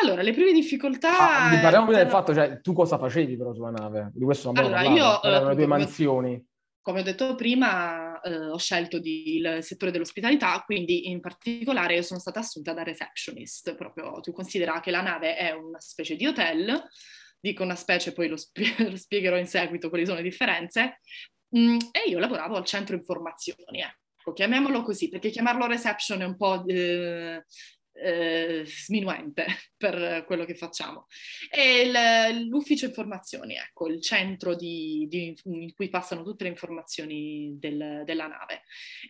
Allora, 0.00 0.22
le 0.22 0.32
prime 0.32 0.52
difficoltà... 0.52 1.48
Ah, 1.48 1.60
parliamo 1.60 1.86
prima 1.86 2.02
del 2.02 2.10
fatto, 2.10 2.34
cioè, 2.34 2.60
tu 2.60 2.72
cosa 2.72 2.98
facevi 2.98 3.36
però 3.36 3.52
sulla 3.52 3.70
nave? 3.70 4.10
Di 4.14 4.24
questo 4.24 4.50
non 4.50 4.64
allora, 4.64 4.82
io, 4.82 5.22
Erano 5.22 5.50
le 5.50 5.54
tue 5.54 5.66
mansioni. 5.66 6.46
Come 6.80 7.00
ho 7.00 7.02
detto 7.02 7.34
prima, 7.34 8.20
eh, 8.22 8.48
ho 8.48 8.58
scelto 8.58 8.98
di, 8.98 9.36
il 9.36 9.58
settore 9.60 9.92
dell'ospitalità, 9.92 10.60
quindi 10.64 11.10
in 11.10 11.20
particolare 11.20 12.02
sono 12.02 12.18
stata 12.18 12.40
assunta 12.40 12.72
da 12.72 12.82
receptionist. 12.82 13.76
Proprio 13.76 14.18
tu 14.20 14.32
considera 14.32 14.80
che 14.80 14.90
la 14.90 15.02
nave 15.02 15.36
è 15.36 15.52
una 15.52 15.78
specie 15.78 16.16
di 16.16 16.26
hotel, 16.26 16.82
dico 17.38 17.62
una 17.62 17.76
specie, 17.76 18.12
poi 18.12 18.28
lo, 18.28 18.36
spie- 18.36 18.74
lo 18.90 18.96
spiegherò 18.96 19.36
in 19.36 19.46
seguito 19.46 19.90
quali 19.90 20.06
sono 20.06 20.16
le 20.16 20.24
differenze, 20.24 21.00
mm, 21.56 21.78
e 21.92 22.08
io 22.08 22.18
lavoravo 22.18 22.56
al 22.56 22.64
centro 22.64 22.96
informazioni, 22.96 23.80
ecco, 23.80 24.01
chiamiamolo 24.32 24.82
così, 24.82 25.08
perché 25.08 25.30
chiamarlo 25.30 25.66
reception 25.66 26.20
è 26.20 26.24
un 26.24 26.36
po' 26.36 26.64
eh, 26.66 27.42
eh, 27.94 28.62
sminuente 28.64 29.44
per 29.76 30.24
quello 30.26 30.44
che 30.44 30.54
facciamo. 30.54 31.06
E 31.50 31.82
il, 31.82 32.48
l'ufficio 32.48 32.86
informazioni, 32.86 33.54
ecco, 33.54 33.88
il 33.88 34.00
centro 34.00 34.54
di, 34.54 35.06
di, 35.08 35.36
in 35.44 35.72
cui 35.74 35.88
passano 35.88 36.22
tutte 36.22 36.44
le 36.44 36.50
informazioni 36.50 37.56
del, 37.58 38.02
della 38.04 38.26
nave. 38.26 38.62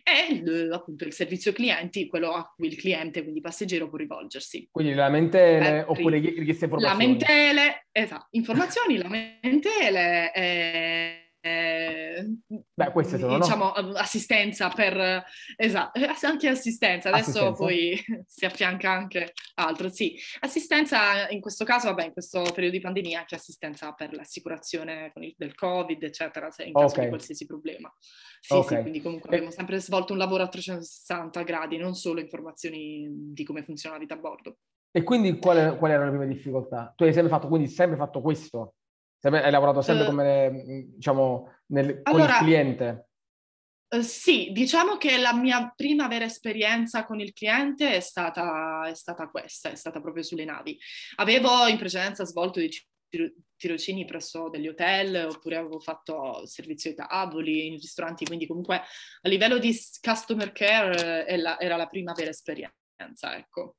E 0.03 0.33
il, 0.33 0.71
appunto 0.71 1.05
il 1.05 1.13
servizio 1.13 1.53
clienti, 1.53 2.07
quello 2.07 2.31
a 2.31 2.51
cui 2.55 2.67
il 2.67 2.75
cliente, 2.75 3.21
quindi 3.21 3.41
passeggero, 3.41 3.89
può 3.89 3.97
rivolgersi. 3.97 4.67
Quindi 4.71 4.93
lamentele 4.93 5.79
eh, 5.79 5.83
oppure 5.83 6.19
richieste 6.19 6.65
informazioni? 6.65 7.17
Lamentele, 7.17 7.87
esatto, 7.91 8.27
informazioni, 8.31 8.97
lamentele, 8.97 10.33
eh, 10.33 11.22
eh, 11.45 12.25
Beh, 12.73 12.91
queste 12.93 13.17
sono, 13.17 13.37
diciamo, 13.37 13.73
no? 13.75 13.91
assistenza 13.95 14.69
per, 14.69 15.25
esatto, 15.57 15.99
anche 16.21 16.47
assistenza, 16.47 17.09
adesso 17.09 17.49
assistenza. 17.49 17.63
poi 17.63 18.01
si 18.25 18.45
affianca 18.45 18.91
anche 18.91 19.33
altro, 19.55 19.89
sì, 19.89 20.17
assistenza 20.39 21.27
in 21.31 21.41
questo 21.41 21.65
caso, 21.65 21.87
vabbè, 21.87 22.05
in 22.05 22.13
questo 22.13 22.43
periodo 22.53 22.77
di 22.77 22.81
pandemia 22.81 23.19
anche 23.19 23.35
assistenza 23.35 23.91
per 23.91 24.13
l'assicurazione 24.13 25.11
il, 25.17 25.35
del 25.37 25.53
Covid, 25.53 26.01
eccetera, 26.01 26.49
se 26.49 26.63
in 26.63 26.71
caso 26.71 26.93
okay. 26.93 27.03
di 27.03 27.09
qualsiasi 27.09 27.45
problema. 27.45 27.93
Sì, 28.39 28.53
okay. 28.53 28.77
sì, 28.77 28.81
quindi 28.81 29.01
comunque 29.01 29.27
abbiamo 29.27 29.51
sempre 29.51 29.81
svolto 29.81 30.13
un 30.13 30.19
lavoro 30.19 30.43
a 30.43 30.47
360 30.47 31.43
gradi, 31.43 31.75
non 31.75 31.93
solo 31.93 32.21
informazioni 32.21 33.05
di 33.09 33.43
come 33.43 33.63
funziona 33.63 33.95
la 33.95 34.01
vita 34.01 34.13
a 34.13 34.17
bordo. 34.17 34.59
E 34.91 35.03
quindi 35.03 35.37
quali, 35.39 35.75
quali 35.77 35.93
erano 35.93 36.09
le 36.09 36.17
prime 36.17 36.33
difficoltà? 36.33 36.93
Tu 36.95 37.03
hai 37.03 37.11
sempre 37.11 37.31
fatto, 37.31 37.49
quindi 37.49 37.67
sempre 37.67 37.97
fatto 37.97 38.21
questo? 38.21 38.75
Hai 39.23 39.51
lavorato 39.51 39.81
sempre 39.81 40.03
uh, 40.03 40.07
come, 40.07 40.63
diciamo, 40.95 41.53
nel, 41.67 42.01
con 42.01 42.15
allora, 42.15 42.39
il 42.39 42.43
cliente? 42.43 43.07
Uh, 43.87 44.01
sì, 44.01 44.51
diciamo 44.51 44.97
che 44.97 45.17
la 45.17 45.33
mia 45.33 45.71
prima 45.73 46.09
vera 46.09 46.25
esperienza 46.25 47.05
con 47.05 47.21
il 47.21 47.31
cliente 47.31 47.93
è 47.93 48.01
stata, 48.01 48.85
è 48.85 48.93
stata 48.93 49.29
questa, 49.29 49.69
è 49.69 49.75
stata 49.75 50.01
proprio 50.01 50.23
sulle 50.23 50.43
navi. 50.43 50.77
Avevo 51.15 51.67
in 51.67 51.77
precedenza 51.77 52.25
svolto 52.25 52.59
dei 52.59 52.69
tirocini 53.55 54.03
presso 54.03 54.49
degli 54.49 54.67
hotel 54.67 55.27
oppure 55.29 55.55
avevo 55.55 55.79
fatto 55.79 56.45
servizio 56.45 56.89
ai 56.89 56.95
tavoli 56.97 57.67
in 57.67 57.73
ristoranti, 57.73 58.25
quindi 58.25 58.45
comunque 58.45 58.75
a 58.75 59.29
livello 59.29 59.57
di 59.57 59.73
customer 60.01 60.51
care 60.51 61.25
eh, 61.27 61.37
la, 61.37 61.57
era 61.59 61.77
la 61.77 61.87
prima 61.87 62.11
vera 62.11 62.31
esperienza, 62.31 63.37
ecco. 63.37 63.77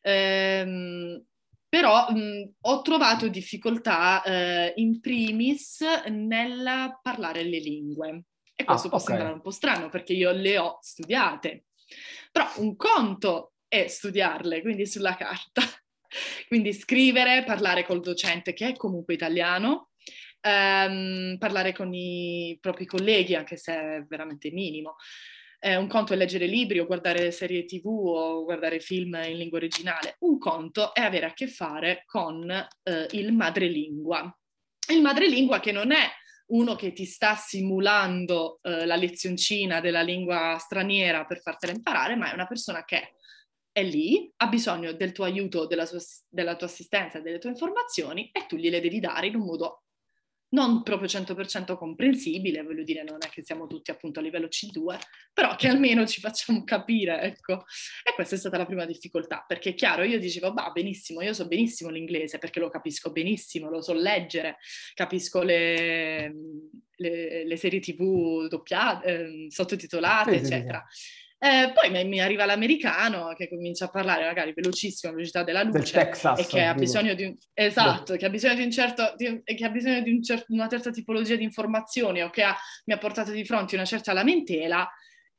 Ehm, 0.00 1.24
però 1.72 2.10
mh, 2.10 2.56
ho 2.60 2.82
trovato 2.82 3.28
difficoltà 3.28 4.22
eh, 4.24 4.74
in 4.76 5.00
primis 5.00 5.80
nel 6.10 6.98
parlare 7.00 7.44
le 7.44 7.60
lingue. 7.60 8.24
E 8.54 8.62
questo 8.64 8.88
ah, 8.88 8.90
può 8.90 8.98
okay. 8.98 9.08
sembrare 9.08 9.32
un 9.32 9.40
po' 9.40 9.50
strano 9.50 9.88
perché 9.88 10.12
io 10.12 10.32
le 10.32 10.58
ho 10.58 10.76
studiate. 10.82 11.64
Però 12.30 12.46
un 12.56 12.76
conto 12.76 13.54
è 13.68 13.86
studiarle, 13.86 14.60
quindi 14.60 14.84
sulla 14.84 15.16
carta. 15.16 15.62
quindi 16.46 16.74
scrivere, 16.74 17.42
parlare 17.42 17.86
col 17.86 18.02
docente 18.02 18.52
che 18.52 18.68
è 18.68 18.76
comunque 18.76 19.14
italiano, 19.14 19.92
ehm, 20.42 21.38
parlare 21.38 21.72
con 21.72 21.94
i 21.94 22.58
propri 22.60 22.84
colleghi, 22.84 23.34
anche 23.34 23.56
se 23.56 23.72
è 23.72 24.04
veramente 24.06 24.50
minimo. 24.50 24.96
Eh, 25.64 25.76
un 25.76 25.86
conto 25.86 26.12
è 26.12 26.16
leggere 26.16 26.46
libri 26.46 26.80
o 26.80 26.86
guardare 26.86 27.30
serie 27.30 27.64
tv 27.64 27.86
o 27.86 28.42
guardare 28.42 28.80
film 28.80 29.14
in 29.24 29.36
lingua 29.36 29.58
originale. 29.58 30.16
Un 30.20 30.36
conto 30.36 30.92
è 30.92 31.02
avere 31.02 31.26
a 31.26 31.34
che 31.34 31.46
fare 31.46 32.02
con 32.04 32.50
eh, 32.50 33.06
il 33.12 33.32
madrelingua. 33.32 34.36
Il 34.90 35.00
madrelingua 35.00 35.60
che 35.60 35.70
non 35.70 35.92
è 35.92 36.10
uno 36.46 36.74
che 36.74 36.92
ti 36.92 37.04
sta 37.04 37.36
simulando 37.36 38.58
eh, 38.62 38.84
la 38.84 38.96
lezioncina 38.96 39.80
della 39.80 40.02
lingua 40.02 40.56
straniera 40.58 41.24
per 41.26 41.40
fartela 41.40 41.72
imparare, 41.72 42.16
ma 42.16 42.32
è 42.32 42.34
una 42.34 42.48
persona 42.48 42.84
che 42.84 43.14
è 43.70 43.84
lì, 43.84 44.32
ha 44.38 44.48
bisogno 44.48 44.90
del 44.90 45.12
tuo 45.12 45.24
aiuto, 45.24 45.66
della, 45.66 45.86
sua, 45.86 46.00
della 46.28 46.56
tua 46.56 46.66
assistenza, 46.66 47.20
delle 47.20 47.38
tue 47.38 47.50
informazioni 47.50 48.30
e 48.32 48.46
tu 48.46 48.56
gliele 48.56 48.80
devi 48.80 48.98
dare 48.98 49.28
in 49.28 49.36
un 49.36 49.44
modo 49.44 49.84
non 50.52 50.82
proprio 50.82 51.08
100% 51.08 51.76
comprensibile, 51.76 52.62
voglio 52.62 52.82
dire, 52.82 53.02
non 53.02 53.18
è 53.20 53.28
che 53.28 53.42
siamo 53.42 53.66
tutti 53.66 53.90
appunto 53.90 54.20
a 54.20 54.22
livello 54.22 54.48
C2, 54.48 54.98
però 55.32 55.54
che 55.56 55.68
almeno 55.68 56.06
ci 56.06 56.20
facciamo 56.20 56.62
capire, 56.64 57.20
ecco. 57.22 57.64
E 58.02 58.12
questa 58.14 58.34
è 58.34 58.38
stata 58.38 58.58
la 58.58 58.66
prima 58.66 58.84
difficoltà, 58.84 59.44
perché 59.46 59.70
è 59.70 59.74
chiaro, 59.74 60.02
io 60.02 60.18
dicevo, 60.18 60.52
bah, 60.52 60.70
benissimo, 60.70 61.22
io 61.22 61.32
so 61.32 61.46
benissimo 61.46 61.90
l'inglese, 61.90 62.38
perché 62.38 62.60
lo 62.60 62.68
capisco 62.68 63.10
benissimo, 63.10 63.70
lo 63.70 63.80
so 63.80 63.94
leggere, 63.94 64.58
capisco 64.94 65.42
le, 65.42 66.34
le, 66.96 67.46
le 67.46 67.56
serie 67.56 67.80
tv 67.80 68.46
doppiate, 68.48 69.06
eh, 69.06 69.46
sottotitolate, 69.48 70.38
sì, 70.38 70.44
eccetera. 70.44 70.84
Sì, 70.88 71.02
sì. 71.02 71.21
Eh, 71.44 71.72
poi 71.74 72.06
mi, 72.06 72.20
arriva 72.20 72.44
l'americano 72.44 73.34
che 73.34 73.48
comincia 73.48 73.86
a 73.86 73.88
parlare 73.88 74.24
magari 74.24 74.52
velocissimo 74.52 75.12
velocità 75.12 75.42
della 75.42 75.64
luce 75.64 75.92
Texas, 75.92 76.38
e 76.38 76.46
che 76.46 76.62
ha 76.62 76.72
bisogno 76.72 77.14
di 77.14 77.24
un, 77.24 77.36
esatto, 77.52 78.14
che 78.14 78.26
ha 78.26 78.30
bisogno 78.30 78.54
di 78.54 78.62
un 78.62 78.70
certo, 78.70 79.14
di, 79.16 79.42
che 79.42 79.64
ha 79.64 79.68
bisogno 79.68 80.02
di 80.02 80.12
un 80.12 80.22
cer- 80.22 80.44
una 80.50 80.68
certa 80.68 80.92
tipologia 80.92 81.34
di 81.34 81.42
informazioni 81.42 82.22
o 82.22 82.30
che 82.30 82.44
ha, 82.44 82.56
mi 82.84 82.94
ha 82.94 82.98
portato 82.98 83.32
di 83.32 83.44
fronte 83.44 83.74
una 83.74 83.84
certa 83.84 84.12
lamentela 84.12 84.88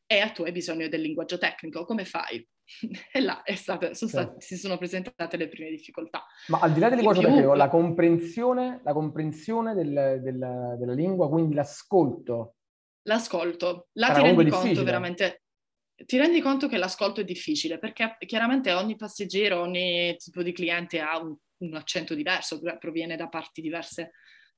e 0.06 0.20
a 0.20 0.30
tu 0.32 0.44
hai 0.44 0.52
bisogno 0.52 0.90
del 0.90 1.00
linguaggio 1.00 1.38
tecnico, 1.38 1.86
come 1.86 2.04
fai? 2.04 2.46
e 3.14 3.22
là 3.22 3.42
state, 3.56 3.96
sono 3.96 4.10
state, 4.12 4.42
sì. 4.42 4.56
si 4.56 4.60
sono 4.60 4.78
presentate 4.78 5.38
le 5.38 5.48
prime 5.48 5.70
difficoltà. 5.70 6.26
Ma 6.48 6.60
al 6.60 6.74
di 6.74 6.82
là 6.82 6.90
del 6.90 6.98
linguaggio 6.98 7.22
più... 7.22 7.30
tecnico, 7.30 7.54
la 7.54 7.70
comprensione, 7.70 8.82
la 8.84 8.92
comprensione 8.92 9.74
del, 9.74 10.20
del, 10.22 10.76
della 10.78 10.94
lingua, 10.94 11.30
quindi 11.30 11.56
l'ascolto. 11.56 12.56
L'ascolto, 13.04 13.88
là 13.94 14.12
ti 14.12 14.22
rendi 14.22 14.50
conto 14.50 14.84
veramente 14.84 15.43
ti 15.96 16.18
rendi 16.18 16.42
conto 16.42 16.68
che 16.68 16.78
l'ascolto 16.78 17.22
è 17.22 17.24
difficile 17.24 17.78
perché 17.78 18.18
chiaramente 18.26 18.72
ogni 18.72 18.96
passeggero, 18.96 19.62
ogni 19.62 20.16
tipo 20.18 20.42
di 20.42 20.52
cliente 20.52 21.00
ha 21.00 21.18
un, 21.18 21.36
un 21.58 21.76
accento 21.76 22.14
diverso, 22.16 22.60
proviene 22.80 23.16
da 23.16 23.28
parti 23.28 23.62
diverse 23.62 24.12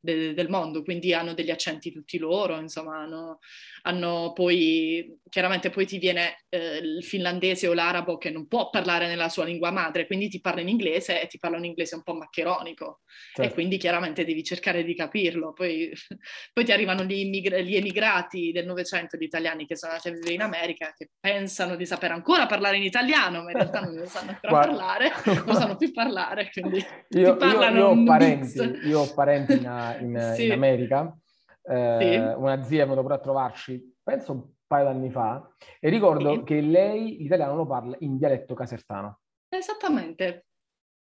de- 0.05 0.33
del 0.33 0.49
mondo, 0.49 0.83
quindi 0.83 1.13
hanno 1.13 1.33
degli 1.33 1.49
accenti 1.49 1.91
tutti 1.91 2.17
loro, 2.17 2.57
insomma, 2.57 2.99
hanno, 2.99 3.39
hanno 3.81 4.31
poi, 4.33 5.19
chiaramente 5.27 5.69
poi 5.69 5.85
ti 5.85 5.97
viene 5.97 6.45
eh, 6.49 6.77
il 6.77 7.03
finlandese 7.03 7.67
o 7.67 7.73
l'arabo 7.73 8.17
che 8.17 8.29
non 8.29 8.47
può 8.47 8.69
parlare 8.69 9.07
nella 9.07 9.27
sua 9.29 9.43
lingua 9.43 9.71
madre, 9.71 10.05
quindi 10.05 10.29
ti 10.29 10.39
parla 10.39 10.61
in 10.61 10.69
inglese 10.69 11.21
e 11.21 11.27
ti 11.27 11.39
parla 11.39 11.57
un 11.57 11.65
inglese 11.65 11.95
un 11.95 12.03
po' 12.03 12.13
maccheronico 12.13 13.01
certo. 13.33 13.51
e 13.51 13.53
quindi 13.53 13.77
chiaramente 13.77 14.23
devi 14.23 14.43
cercare 14.43 14.83
di 14.83 14.95
capirlo. 14.95 15.51
Poi, 15.53 15.91
poi 16.53 16.63
ti 16.63 16.71
arrivano 16.71 17.03
gli, 17.03 17.19
immigra- 17.19 17.59
gli, 17.59 17.75
emigrati 17.75 18.51
del 18.51 18.65
Novecento, 18.65 19.17
gli 19.17 19.23
italiani 19.23 19.65
che 19.65 19.75
sono 19.75 19.93
andati 19.93 20.09
a 20.09 20.13
vivere 20.13 20.33
in 20.33 20.41
America, 20.41 20.93
che 20.95 21.09
pensano 21.19 21.75
di 21.75 21.85
sapere 21.85 22.13
ancora 22.13 22.45
parlare 22.45 22.77
in 22.77 22.83
italiano, 22.83 23.41
ma 23.41 23.49
in 23.49 23.57
realtà 23.57 23.81
non 23.81 23.95
lo 23.95 24.05
sanno 24.05 24.29
ancora 24.31 24.65
parlare, 24.65 25.11
non 25.45 25.55
sanno 25.55 25.75
più 25.75 25.91
parlare, 25.91 26.49
quindi 26.51 26.77
io, 27.09 27.31
ti 27.31 27.37
parlano 27.37 27.77
io, 27.77 27.83
io 27.83 28.01
ho 28.01 28.03
parenti, 28.03 28.87
io 28.87 28.99
ho 28.99 29.13
parenti 29.13 29.53
in, 29.53 29.65
in, 29.99 30.33
sì. 30.35 30.45
in 30.45 30.51
America. 30.51 31.17
Eh, 31.63 31.97
sì. 31.99 32.39
Una 32.39 32.63
zia 32.63 32.83
è 32.83 32.85
venuta 32.85 33.01
pure 33.01 33.13
a 33.15 33.19
trovarci, 33.19 33.95
penso 34.03 34.31
un 34.31 34.43
paio 34.67 34.85
d'anni 34.85 35.09
fa, 35.09 35.47
e 35.79 35.89
ricordo 35.89 36.33
sì. 36.33 36.43
che 36.43 36.61
lei 36.61 37.17
l'italiano 37.17 37.55
lo 37.55 37.65
parla 37.65 37.95
in 37.99 38.17
dialetto 38.17 38.53
casertano. 38.53 39.19
Esattamente. 39.49 40.45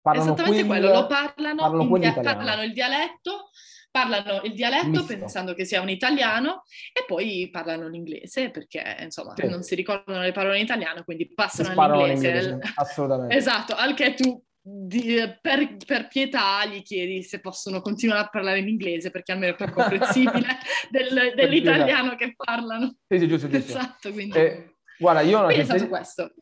Parlano 0.02 0.34
Esattamente 0.34 0.66
quello, 0.66 0.92
lo 0.92 1.08
parlano, 1.08 1.62
parlano, 1.62 1.98
dia- 2.00 2.20
parlano 2.22 2.64
il 2.64 2.74
dialetto, 2.74 3.50
parlano 3.92 4.42
il 4.44 4.54
dialetto 4.56 4.88
Misto. 4.88 5.06
pensando 5.06 5.54
che 5.54 5.64
sia 5.64 5.80
un 5.80 5.90
italiano 5.90 6.64
e 6.92 7.06
poi 7.06 7.50
parlano 7.52 7.88
l'inglese 7.88 8.50
perché 8.50 8.98
insomma 9.02 9.36
sì. 9.36 9.48
non 9.48 9.62
si 9.62 9.76
ricordano 9.76 10.22
le 10.22 10.32
parole 10.32 10.58
in 10.58 10.64
italiano 10.64 11.04
quindi 11.04 11.32
passano 11.32 11.80
all'inglese. 11.80 12.58
Assolutamente. 12.76 13.36
esatto, 13.36 13.76
al 13.76 13.94
che 13.94 14.16
tu 14.16 14.44
di, 14.64 15.16
per, 15.42 15.78
per, 15.86 16.08
pietà 16.08 16.64
gli 16.66 16.84
chiedi 16.84 17.24
se 17.24 17.40
possono 17.40 17.82
continuare 17.82 18.26
a 18.26 18.30
parlare 18.30 18.60
in 18.60 18.68
inglese 18.68 19.10
perché 19.10 19.32
almeno 19.32 19.54
è 19.54 19.56
più 19.56 19.72
comprensibile 19.74 20.48
del, 20.92 21.34
dell'italiano 21.36 22.16
che 22.16 22.34
parlano. 22.36 22.96
Sì, 23.08 23.18
sì, 23.18 23.28
giusto, 23.28 23.48
giusto. 23.48 23.72
Esatto, 23.72 24.12
quindi... 24.12 24.38
Eh, 24.38 24.76
guarda, 25.00 25.22
io 25.22 25.40
ho 25.40 25.46
una, 25.46 25.54
censura, 25.54 26.02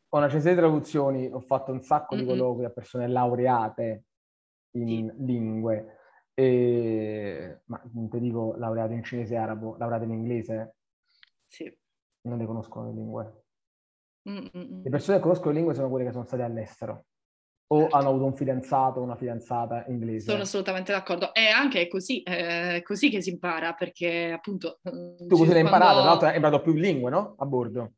ho 0.10 0.18
una 0.18 0.30
censura 0.30 0.54
di 0.54 0.60
traduzioni, 0.60 1.30
ho 1.32 1.40
fatto 1.40 1.72
un 1.72 1.82
sacco 1.82 2.16
mm-hmm. 2.16 2.24
di 2.26 2.30
colloqui 2.30 2.66
a 2.66 2.72
persone 2.72 3.08
laureate 3.08 4.04
in 4.72 5.10
sì. 5.16 5.26
lingue, 5.26 6.00
e... 6.34 7.62
ma 7.66 7.82
non 7.94 8.10
ti 8.10 8.20
dico 8.20 8.56
laureate 8.58 8.94
in 8.94 9.04
cinese 9.04 9.34
e 9.36 9.38
arabo, 9.38 9.78
laureate 9.78 10.04
in 10.04 10.12
inglese? 10.12 10.76
Sì. 11.46 11.74
Non 12.22 12.38
le 12.38 12.46
conoscono 12.46 12.90
le 12.90 12.94
lingue. 12.94 13.44
Mm-mm. 14.30 14.84
Le 14.84 14.90
persone 14.90 15.18
che 15.18 15.24
conoscono 15.24 15.52
le 15.52 15.58
lingue 15.58 15.74
sono 15.74 15.90
quelle 15.90 16.06
che 16.06 16.12
sono 16.12 16.26
state 16.26 16.44
all'estero 16.44 17.06
o 17.72 17.88
hanno 17.90 18.10
avuto 18.10 18.26
un 18.26 18.36
fidanzato 18.36 19.00
o 19.00 19.04
una 19.04 19.16
fidanzata 19.16 19.86
inglese. 19.88 20.32
Sono 20.32 20.42
assolutamente 20.42 20.92
d'accordo. 20.92 21.34
E 21.34 21.48
anche 21.48 21.88
così, 21.88 22.22
è 22.24 22.82
così 22.84 23.10
che 23.10 23.22
si 23.22 23.30
impara, 23.30 23.74
perché 23.74 24.32
appunto... 24.32 24.80
Mm, 24.90 25.28
tu 25.28 25.38
così 25.38 25.52
l'hai 25.52 25.62
imparato? 25.62 26.00
Tra 26.00 26.04
l'altro 26.04 26.28
hai 26.28 26.36
imparato 26.36 26.64
più 26.64 26.74
lingue, 26.74 27.12
no? 27.12 27.36
A 27.38 27.46
bordo. 27.46 27.94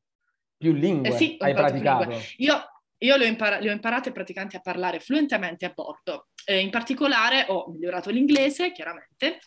Più 0.58 0.74
lingue 0.74 1.10
eh 1.10 1.12
sì, 1.13 1.38
hai 1.40 1.54
praticato. 1.54 2.12
Io, 2.38 2.56
io 2.98 3.16
le 3.16 3.30
ho, 3.30 3.60
le 3.60 3.70
ho, 3.70 3.74
imparate 3.74 4.12
praticamente 4.12 4.58
a 4.58 4.62
parlare 4.62 5.00
fluentemente 5.00 5.66
a 5.66 5.72
bordo. 5.74 6.28
Eh, 6.46 6.60
in 6.60 6.70
particolare 6.70 7.46
ho 7.48 7.70
migliorato 7.72 8.10
l'inglese, 8.10 8.74
chiaramente, 8.74 9.40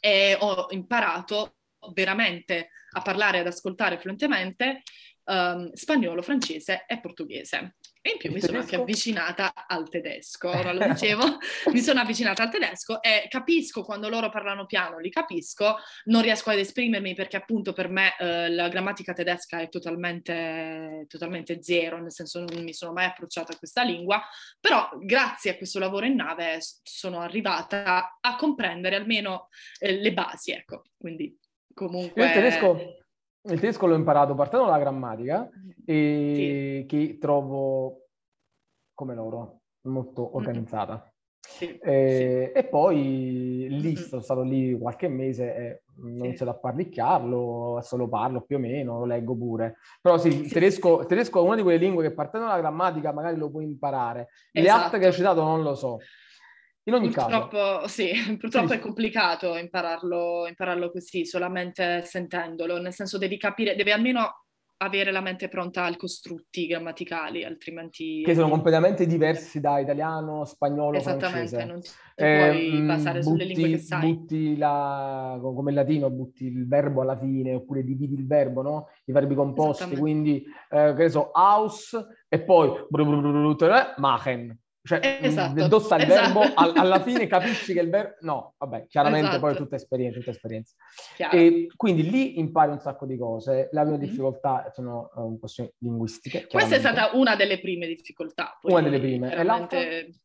e 0.00 0.36
ho 0.38 0.66
imparato 0.70 1.54
veramente 1.94 2.68
a 2.92 3.00
parlare 3.00 3.38
e 3.38 3.40
ad 3.40 3.46
ascoltare 3.46 3.98
fluentemente 3.98 4.82
um, 5.30 5.72
spagnolo, 5.72 6.22
francese 6.22 6.84
e 6.86 7.00
portoghese. 7.00 7.76
E 8.02 8.12
in 8.12 8.16
più 8.16 8.30
il 8.30 8.34
mi 8.34 8.40
tedesco? 8.40 8.46
sono 8.46 8.58
anche 8.58 8.76
avvicinata 8.76 9.52
al 9.66 9.88
tedesco, 9.90 10.48
ora 10.48 10.72
lo 10.72 10.86
dicevo, 10.88 11.22
mi 11.70 11.80
sono 11.80 12.00
avvicinata 12.00 12.42
al 12.42 12.50
tedesco 12.50 13.02
e 13.02 13.26
capisco 13.28 13.82
quando 13.82 14.08
loro 14.08 14.30
parlano 14.30 14.64
piano, 14.64 14.98
li 14.98 15.10
capisco, 15.10 15.76
non 16.04 16.22
riesco 16.22 16.48
ad 16.48 16.58
esprimermi 16.58 17.14
perché 17.14 17.36
appunto 17.36 17.74
per 17.74 17.90
me 17.90 18.16
eh, 18.18 18.48
la 18.48 18.68
grammatica 18.68 19.12
tedesca 19.12 19.60
è 19.60 19.68
totalmente, 19.68 21.04
totalmente 21.08 21.62
zero, 21.62 22.00
nel 22.00 22.12
senso 22.12 22.42
non 22.42 22.62
mi 22.64 22.72
sono 22.72 22.92
mai 22.92 23.04
approcciata 23.04 23.52
a 23.52 23.58
questa 23.58 23.82
lingua, 23.82 24.22
però 24.58 24.88
grazie 24.98 25.50
a 25.50 25.56
questo 25.56 25.78
lavoro 25.78 26.06
in 26.06 26.14
nave 26.14 26.58
sono 26.82 27.20
arrivata 27.20 28.16
a 28.18 28.36
comprendere 28.36 28.96
almeno 28.96 29.48
eh, 29.78 29.92
le 29.92 30.12
basi, 30.14 30.52
ecco, 30.52 30.84
quindi 30.96 31.38
comunque... 31.74 32.24
Il 32.24 32.32
tedesco 32.32 32.99
il 33.42 33.60
tedesco 33.60 33.86
l'ho 33.86 33.94
imparato 33.94 34.34
partendo 34.34 34.66
dalla 34.66 34.78
grammatica 34.78 35.48
e 35.84 36.80
sì. 36.80 36.86
che 36.86 37.18
trovo 37.18 38.06
come 38.94 39.14
loro 39.14 39.60
molto 39.82 40.36
organizzata. 40.36 41.10
Sì, 41.40 41.78
e, 41.78 42.50
sì. 42.52 42.58
e, 42.58 42.64
poi 42.64 43.66
lì 43.70 43.96
sono 43.96 44.20
stato 44.20 44.42
lì 44.42 44.78
qualche 44.78 45.08
mese 45.08 45.54
e 45.56 45.82
non 45.96 46.20
ho 46.20 46.24
iniziato 46.24 46.52
a 46.52 46.58
parlicchiarlo, 46.58 47.76
adesso 47.76 47.96
lo 47.96 48.08
parlo 48.08 48.42
più 48.42 48.56
o 48.56 48.58
meno, 48.58 48.98
lo 48.98 49.04
leggo 49.06 49.34
pure. 49.36 49.78
Però 50.00 50.18
sì, 50.18 50.28
il 50.28 50.52
tedesco, 50.52 51.06
tedesco, 51.06 51.40
è 51.40 51.42
una 51.42 51.56
di 51.56 51.62
quelle 51.62 51.78
lingue 51.78 52.06
che 52.06 52.14
partendo 52.14 52.46
dalla 52.46 52.60
grammatica 52.60 53.12
magari 53.12 53.36
lo 53.36 53.50
puoi 53.50 53.64
imparare. 53.64 54.28
Le 54.52 54.60
esatto. 54.60 54.84
altre 54.84 54.98
che 54.98 55.06
hai 55.06 55.12
citato 55.12 55.42
non 55.42 55.62
lo 55.62 55.74
so. 55.74 55.98
In 56.84 56.94
ogni 56.94 57.10
purtroppo, 57.10 57.56
caso. 57.56 57.88
Sì, 57.88 58.10
purtroppo 58.38 58.68
sì. 58.68 58.74
è 58.74 58.78
complicato 58.78 59.56
impararlo, 59.56 60.46
impararlo 60.46 60.90
così, 60.90 61.26
solamente 61.26 62.02
sentendolo, 62.02 62.80
nel 62.80 62.92
senso 62.94 63.18
devi 63.18 63.36
capire, 63.36 63.76
devi 63.76 63.90
almeno 63.92 64.44
avere 64.82 65.12
la 65.12 65.20
mente 65.20 65.48
pronta 65.48 65.84
ai 65.84 65.96
costrutti 65.96 66.66
grammaticali, 66.66 67.44
altrimenti... 67.44 68.22
Che 68.24 68.34
sono 68.34 68.48
completamente 68.48 69.04
diversi 69.06 69.60
da 69.60 69.78
italiano, 69.78 70.46
spagnolo, 70.46 70.96
Esattamente, 70.96 71.48
francese. 71.48 71.64
non 71.66 71.80
ti 71.82 71.90
eh, 72.14 72.38
puoi 72.38 72.82
basare 72.86 73.18
butti, 73.18 73.30
sulle 73.30 73.44
lingue 73.44 73.68
che 73.68 73.78
sai. 73.78 74.14
Butti 74.14 74.56
la, 74.56 75.38
come 75.38 75.70
il 75.70 75.76
latino, 75.76 76.08
butti 76.08 76.46
il 76.46 76.66
verbo 76.66 77.02
alla 77.02 77.18
fine, 77.18 77.54
oppure 77.54 77.84
dividi 77.84 78.14
il 78.14 78.26
verbo, 78.26 78.62
no? 78.62 78.88
I 79.04 79.12
verbi 79.12 79.34
composti, 79.34 79.98
quindi, 79.98 80.42
eh, 80.70 80.94
che 80.96 81.02
ne 81.02 81.10
so, 81.10 81.30
house, 81.34 82.06
e 82.26 82.40
poi 82.40 82.72
machen. 83.98 84.58
Cioè, 84.82 85.18
esatto, 85.20 85.60
indossa 85.60 85.96
il 85.96 86.10
esatto. 86.10 86.38
verbo, 86.38 86.54
al, 86.54 86.72
alla 86.74 87.00
fine 87.04 87.26
capisci 87.26 87.74
che 87.74 87.80
il 87.80 87.90
verbo... 87.90 88.14
No, 88.20 88.54
vabbè, 88.58 88.86
chiaramente 88.86 89.28
esatto. 89.28 89.40
poi 89.40 89.52
è 89.52 89.56
tutta 89.56 89.76
esperienza, 89.76 90.18
tutta 90.18 90.30
esperienza. 90.30 90.74
E 91.30 91.66
quindi 91.76 92.08
lì 92.08 92.38
impari 92.38 92.70
un 92.70 92.80
sacco 92.80 93.04
di 93.04 93.18
cose. 93.18 93.68
La 93.72 93.84
mia 93.84 93.92
mm-hmm. 93.92 94.00
difficoltà 94.00 94.70
sono 94.74 95.10
uh, 95.14 95.38
questioni 95.38 95.70
linguistiche. 95.78 96.46
Questa 96.46 96.76
è 96.76 96.78
stata 96.78 97.10
una 97.12 97.36
delle 97.36 97.60
prime 97.60 97.86
difficoltà. 97.86 98.58
una 98.62 98.80
delle 98.80 99.00
prime. 99.00 99.28
Veramente... 99.28 99.76
E 99.76 99.80
l'altra? 99.84 100.18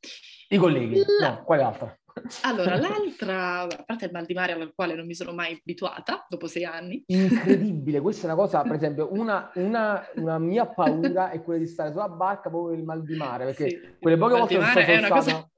I 0.47 0.57
colleghi. 0.57 1.01
La... 1.19 1.29
No, 1.29 1.43
quale 1.43 1.61
altra? 1.61 1.99
Allora, 2.43 2.77
l'altra, 2.79 3.61
a 3.61 3.83
parte 3.85 4.05
il 4.05 4.11
mal 4.11 4.25
di 4.25 4.33
mare 4.33 4.53
al 4.53 4.71
quale 4.73 4.95
non 4.95 5.05
mi 5.05 5.13
sono 5.13 5.33
mai 5.33 5.59
abituata 5.59 6.25
dopo 6.29 6.47
sei 6.47 6.65
anni. 6.65 7.03
Incredibile, 7.07 7.99
questa 8.01 8.23
è 8.23 8.25
una 8.31 8.35
cosa, 8.35 8.61
per 8.61 8.75
esempio, 8.75 9.11
una, 9.11 9.51
una, 9.55 10.07
una 10.15 10.39
mia 10.39 10.65
paura 10.65 11.31
è 11.31 11.43
quella 11.43 11.59
di 11.59 11.67
stare 11.67 11.91
sulla 11.91 12.09
barca 12.09 12.49
proprio 12.49 12.71
per 12.71 12.79
il 12.79 12.85
mal 12.85 13.03
di 13.03 13.15
mare, 13.15 13.45
perché 13.45 13.69
sì, 13.69 13.97
quelle 13.99 14.17
poche 14.17 14.37
volte 14.37 14.57
che 14.57 14.63
sono 14.63 15.05
stato... 15.05 15.13
Cosa... 15.13 15.49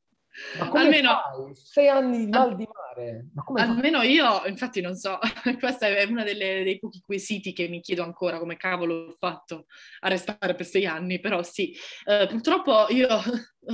Ma 0.60 0.68
come 0.68 0.84
almeno 0.84 1.10
fai? 1.10 1.56
sei 1.56 1.88
anni 1.88 2.26
di 2.26 2.30
mal 2.30 2.56
di 2.56 2.68
mare. 2.72 3.26
almeno 3.56 3.98
fai? 4.00 4.12
io, 4.12 4.46
infatti, 4.46 4.82
non 4.82 4.94
so, 4.94 5.18
questo 5.58 5.86
è 5.86 6.04
uno 6.04 6.24
dei 6.24 6.78
pochi 6.78 7.02
quesiti 7.02 7.54
che 7.54 7.68
mi 7.68 7.82
chiedo 7.82 8.04
ancora 8.04 8.38
come 8.38 8.56
cavolo 8.56 9.08
ho 9.08 9.16
fatto 9.18 9.66
a 10.02 10.10
restare 10.10 10.54
per 10.54 10.66
sei 10.66 10.86
anni, 10.86 11.20
però 11.20 11.42
sì, 11.42 11.76
uh, 12.06 12.28
purtroppo 12.28 12.86
io 12.90 13.08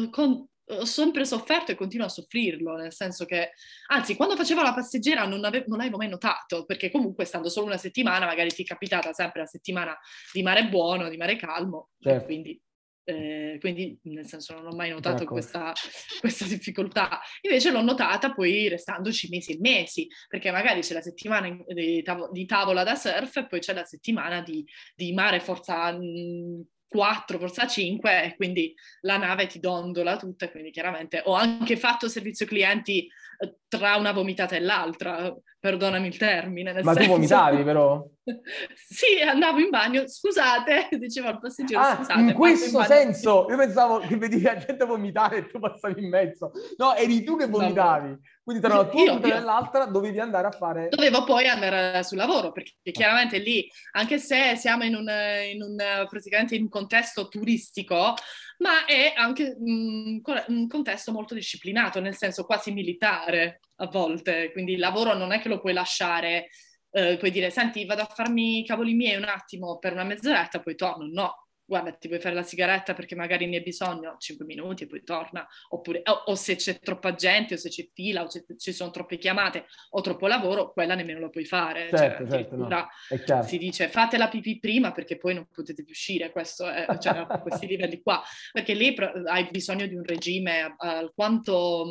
con 0.09 0.47
ho 0.79 0.85
sempre 0.85 1.25
sofferto 1.25 1.71
e 1.71 1.75
continuo 1.75 2.05
a 2.05 2.09
soffrirlo, 2.09 2.75
nel 2.75 2.93
senso 2.93 3.25
che, 3.25 3.51
anzi, 3.87 4.15
quando 4.15 4.35
facevo 4.35 4.61
la 4.61 4.73
passeggera 4.73 5.25
non, 5.25 5.43
ave- 5.45 5.65
non 5.67 5.79
avevo 5.79 5.97
mai 5.97 6.09
notato, 6.09 6.65
perché 6.65 6.91
comunque 6.91 7.25
stando 7.25 7.49
solo 7.49 7.67
una 7.67 7.77
settimana, 7.77 8.25
magari 8.25 8.49
ti 8.49 8.63
è 8.63 8.65
capitata 8.65 9.13
sempre 9.13 9.41
la 9.41 9.47
settimana 9.47 9.97
di 10.31 10.43
mare 10.43 10.67
buono, 10.67 11.09
di 11.09 11.17
mare 11.17 11.35
calmo, 11.35 11.89
certo. 11.99 12.25
quindi, 12.25 12.61
eh, 13.05 13.57
quindi, 13.59 13.99
nel 14.03 14.25
senso 14.25 14.53
non 14.53 14.67
ho 14.67 14.75
mai 14.75 14.89
notato 14.89 15.25
questa, 15.25 15.73
questa, 16.19 16.45
difficoltà. 16.45 17.19
Invece 17.41 17.71
l'ho 17.71 17.81
notata 17.81 18.33
poi 18.33 18.67
restandoci 18.69 19.29
mesi 19.29 19.53
e 19.53 19.57
mesi, 19.59 20.07
perché 20.27 20.51
magari 20.51 20.81
c'è 20.81 20.93
la 20.93 21.01
settimana 21.01 21.55
di 21.67 22.45
tavola 22.45 22.83
da 22.83 22.95
surf 22.95 23.37
e 23.37 23.47
poi 23.47 23.59
c'è 23.59 23.73
la 23.73 23.83
settimana 23.83 24.41
di, 24.41 24.65
di 24.95 25.13
mare 25.13 25.39
forza... 25.39 25.91
Mh, 25.91 26.65
4, 26.93 27.39
forza 27.39 27.65
5, 27.65 28.23
e 28.23 28.35
quindi 28.35 28.71
la 29.01 29.17
nave 29.17 29.47
ti 29.47 29.59
dondola 29.59 30.15
tutta, 30.15 30.51
quindi 30.51 30.69
chiaramente 30.69 31.23
ho 31.25 31.33
anche 31.33 31.75
fatto 31.75 32.07
servizio 32.07 32.45
clienti 32.45 33.07
eh, 33.39 33.55
tra 33.77 33.95
una 33.95 34.11
vomitata 34.11 34.55
e 34.55 34.59
l'altra, 34.59 35.33
perdonami 35.59 36.07
il 36.07 36.17
termine. 36.17 36.73
Ma 36.73 36.93
senso... 36.93 36.99
tu 36.99 37.07
vomitavi 37.07 37.63
però? 37.63 38.05
sì, 38.75 39.21
andavo 39.21 39.59
in 39.59 39.69
bagno, 39.69 40.07
scusate, 40.07 40.89
diceva 40.99 41.29
il 41.29 41.39
passeggero, 41.39 41.81
ah, 41.81 41.95
scusate. 41.95 42.19
in 42.19 42.33
questo 42.33 42.79
in 42.79 42.85
senso, 42.85 43.45
io 43.49 43.57
pensavo 43.57 43.99
che 43.99 44.17
vedevi 44.17 44.43
la 44.43 44.57
gente 44.57 44.85
vomitare 44.85 45.37
e 45.37 45.47
tu 45.47 45.59
passavi 45.59 46.03
in 46.03 46.09
mezzo. 46.09 46.51
No, 46.77 46.95
eri 46.95 47.23
tu 47.23 47.37
che 47.37 47.47
vomitavi. 47.47 48.09
No. 48.09 48.19
Quindi 48.43 48.61
tra 48.61 48.73
una 48.73 48.89
tua 48.89 49.21
e 49.21 49.39
l'altra 49.39 49.85
dovevi 49.85 50.19
andare 50.19 50.47
a 50.47 50.51
fare... 50.51 50.89
Dovevo 50.89 51.23
poi 51.23 51.47
andare 51.47 52.03
sul 52.03 52.17
lavoro, 52.17 52.51
perché 52.51 52.73
chiaramente 52.91 53.37
lì, 53.37 53.65
anche 53.93 54.17
se 54.17 54.57
siamo 54.57 54.83
in 54.83 54.95
un, 54.95 55.09
in 55.53 55.61
un 55.61 55.77
praticamente 56.09 56.55
in 56.55 56.63
un 56.63 56.69
contesto 56.69 57.29
turistico, 57.29 58.15
ma 58.57 58.85
è 58.85 59.13
anche 59.15 59.55
un, 59.57 60.21
un 60.47 60.67
contesto 60.67 61.13
molto 61.13 61.33
disciplinato, 61.33 62.01
nel 62.01 62.15
senso 62.15 62.43
quasi 62.43 62.73
militare 62.73 63.61
a 63.75 63.87
volte, 63.87 64.51
quindi 64.51 64.73
il 64.73 64.79
lavoro 64.79 65.13
non 65.13 65.31
è 65.31 65.39
che 65.39 65.49
lo 65.49 65.59
puoi 65.59 65.73
lasciare 65.73 66.49
Uh, 66.93 67.17
puoi 67.17 67.31
dire, 67.31 67.49
senti, 67.49 67.85
vado 67.85 68.03
a 68.03 68.05
farmi 68.13 68.59
i 68.59 68.65
cavoli 68.67 68.93
miei 68.93 69.15
un 69.15 69.23
attimo 69.23 69.79
per 69.79 69.93
una 69.93 70.03
mezz'oretta, 70.03 70.59
poi 70.59 70.75
torno. 70.75 71.07
No, 71.11 71.43
guarda, 71.65 71.91
ti 71.93 72.07
vuoi 72.07 72.19
fare 72.19 72.35
la 72.35 72.43
sigaretta 72.43 72.93
perché 72.93 73.15
magari 73.15 73.47
ne 73.47 73.57
hai 73.57 73.63
bisogno, 73.63 74.15
5 74.17 74.45
minuti 74.45 74.83
e 74.83 74.87
poi 74.87 75.03
torna, 75.03 75.47
oppure, 75.69 76.01
o, 76.05 76.23
o, 76.25 76.35
se 76.35 76.55
c'è 76.55 76.77
troppa 76.79 77.15
gente, 77.15 77.55
o 77.55 77.57
se 77.57 77.69
c'è 77.69 77.89
fila, 77.93 78.23
o 78.23 78.29
se 78.29 78.45
ci 78.57 78.71
sono 78.73 78.91
troppe 78.91 79.17
chiamate, 79.17 79.65
o 79.91 80.01
troppo 80.01 80.27
lavoro, 80.27 80.71
quella 80.71 80.95
nemmeno 80.95 81.19
lo 81.19 81.29
puoi 81.29 81.45
fare. 81.45 81.89
Certo, 81.89 82.27
cioè, 82.29 82.47
certo, 82.47 82.55
no. 82.55 83.43
si 83.43 83.57
dice 83.57 83.87
fate 83.89 84.17
la 84.17 84.27
pipì 84.27 84.59
prima 84.59 84.91
perché 84.91 85.17
poi 85.17 85.33
non 85.33 85.47
potete 85.51 85.83
più 85.83 85.93
uscire, 85.93 86.31
questo 86.31 86.69
è, 86.69 86.85
cioè, 86.99 87.25
a 87.27 87.39
questi 87.41 87.65
livelli 87.65 88.01
qua, 88.01 88.21
perché 88.51 88.73
lì 88.73 88.95
hai 89.25 89.47
bisogno 89.49 89.87
di 89.87 89.95
un 89.95 90.03
regime 90.03 90.75
alquanto, 90.77 91.85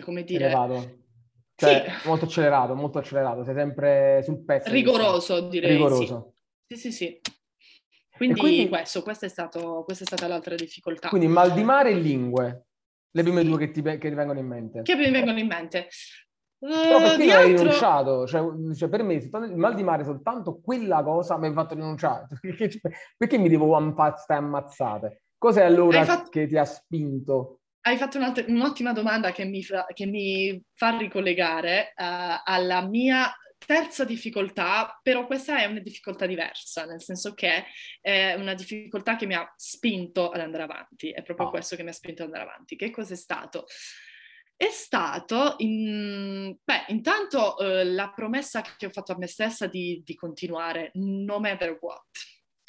come 0.00 0.24
dire... 0.24 0.46
Elevato. 0.46 1.00
Cioè, 1.54 1.84
sì. 1.86 2.06
molto 2.08 2.24
accelerato, 2.24 2.74
molto 2.74 2.98
accelerato, 2.98 3.44
sei 3.44 3.54
sempre 3.54 4.20
sul 4.24 4.44
pezzo. 4.44 4.70
Rigoroso, 4.70 5.34
diciamo. 5.34 5.48
direi. 5.48 5.70
Rigoroso. 5.72 6.34
Sì, 6.66 6.76
sì, 6.76 6.92
sì. 6.92 7.20
Quindi, 8.16 8.38
quindi 8.38 8.68
questo, 8.68 9.02
questa, 9.02 9.26
è 9.26 9.28
stato, 9.28 9.82
questa 9.84 10.04
è 10.04 10.06
stata 10.06 10.28
l'altra 10.28 10.54
difficoltà. 10.54 11.08
Quindi 11.08 11.28
mal 11.28 11.52
di 11.52 11.64
mare 11.64 11.90
e 11.90 11.94
lingue, 11.94 12.66
le 13.10 13.22
prime 13.22 13.44
due 13.44 13.58
che 13.58 13.70
ti, 13.70 13.82
che 13.82 13.98
ti 13.98 14.14
vengono 14.14 14.38
in 14.38 14.46
mente. 14.46 14.82
Che 14.82 14.94
mi 14.94 15.10
vengono 15.10 15.38
in 15.38 15.46
mente. 15.46 15.88
Però 16.58 16.98
perché 16.98 17.32
hai 17.32 17.50
altro... 17.50 17.64
rinunciato? 17.64 18.26
Cioè, 18.26 18.74
cioè, 18.76 18.88
per 18.88 19.02
me 19.02 19.14
il 19.14 19.56
mal 19.56 19.74
di 19.74 19.82
mare 19.82 20.04
soltanto 20.04 20.60
quella 20.60 21.02
cosa 21.02 21.36
mi 21.36 21.48
ha 21.48 21.52
fatto 21.52 21.74
rinunciare. 21.74 22.28
Perché, 22.40 22.80
perché 23.16 23.38
mi 23.38 23.48
devo 23.48 23.76
stare 24.16 24.38
ammazzate? 24.40 25.22
Cos'è 25.36 25.64
allora 25.64 26.04
fatto... 26.04 26.30
che 26.30 26.46
ti 26.46 26.56
ha 26.56 26.64
spinto? 26.64 27.61
Hai 27.84 27.96
fatto 27.96 28.18
un'ottima 28.46 28.92
domanda 28.92 29.32
che 29.32 29.44
mi 29.44 29.62
fa, 29.64 29.86
che 29.92 30.06
mi 30.06 30.62
fa 30.72 30.96
ricollegare 30.96 31.92
uh, 31.96 32.40
alla 32.44 32.86
mia 32.86 33.34
terza 33.66 34.04
difficoltà, 34.04 34.98
però 35.02 35.26
questa 35.26 35.58
è 35.58 35.64
una 35.64 35.80
difficoltà 35.80 36.26
diversa, 36.26 36.84
nel 36.84 37.02
senso 37.02 37.34
che 37.34 37.64
è 38.00 38.34
una 38.34 38.54
difficoltà 38.54 39.16
che 39.16 39.26
mi 39.26 39.34
ha 39.34 39.52
spinto 39.56 40.30
ad 40.30 40.40
andare 40.40 40.62
avanti, 40.64 41.10
è 41.10 41.22
proprio 41.22 41.46
oh. 41.46 41.50
questo 41.50 41.74
che 41.74 41.82
mi 41.82 41.88
ha 41.88 41.92
spinto 41.92 42.22
ad 42.22 42.28
andare 42.28 42.48
avanti. 42.48 42.76
Che 42.76 42.90
cos'è 42.90 43.16
stato? 43.16 43.66
È 44.54 44.68
stato, 44.68 45.54
in, 45.58 46.56
beh, 46.62 46.84
intanto 46.88 47.58
eh, 47.58 47.84
la 47.84 48.12
promessa 48.14 48.62
che 48.76 48.86
ho 48.86 48.90
fatto 48.90 49.12
a 49.12 49.16
me 49.18 49.26
stessa 49.26 49.66
di, 49.66 50.02
di 50.04 50.14
continuare, 50.14 50.92
no 50.94 51.40
matter 51.40 51.78
what. 51.80 52.06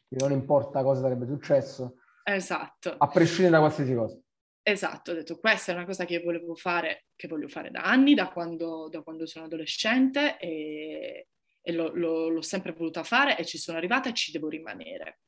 Non 0.10 0.32
importa 0.32 0.82
cosa 0.82 1.02
sarebbe 1.02 1.28
successo. 1.28 1.98
Esatto. 2.24 2.96
A 2.98 3.08
prescindere 3.08 3.52
da 3.52 3.60
qualsiasi 3.60 3.94
cosa. 3.94 4.18
Esatto, 4.66 5.12
ho 5.12 5.14
detto 5.14 5.38
questa 5.40 5.74
è 5.74 5.76
una 5.76 5.86
cosa 5.86 6.06
che 6.06 6.22
volevo 6.22 6.56
fare, 6.56 7.08
che 7.18 7.28
voglio 7.28 7.50
fare 7.50 7.70
da 7.70 7.82
anni, 7.82 8.14
da 8.14 8.30
quando, 8.30 8.88
da 8.90 9.02
quando 9.02 9.26
sono 9.26 9.44
adolescente 9.44 10.38
e, 10.38 11.28
e 11.62 11.72
lo, 11.74 11.94
lo, 11.94 12.30
l'ho 12.30 12.42
sempre 12.42 12.72
voluta 12.72 13.04
fare 13.04 13.38
e 13.38 13.46
ci 13.46 13.58
sono 13.58 13.78
arrivata 13.78 14.08
e 14.08 14.14
ci 14.14 14.32
devo 14.32 14.48
rimanere. 14.48 15.20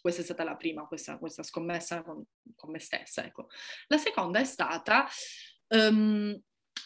Questa 0.00 0.22
è 0.22 0.24
stata 0.24 0.42
la 0.42 0.56
prima, 0.56 0.84
questa, 0.86 1.16
questa 1.18 1.44
scommessa 1.44 2.02
con, 2.02 2.24
con, 2.56 2.72
me 2.72 2.80
stessa. 2.80 3.24
Ecco. 3.24 3.50
La 3.86 3.98
seconda 3.98 4.40
è 4.40 4.44
stata 4.44 5.06
um, 5.68 6.36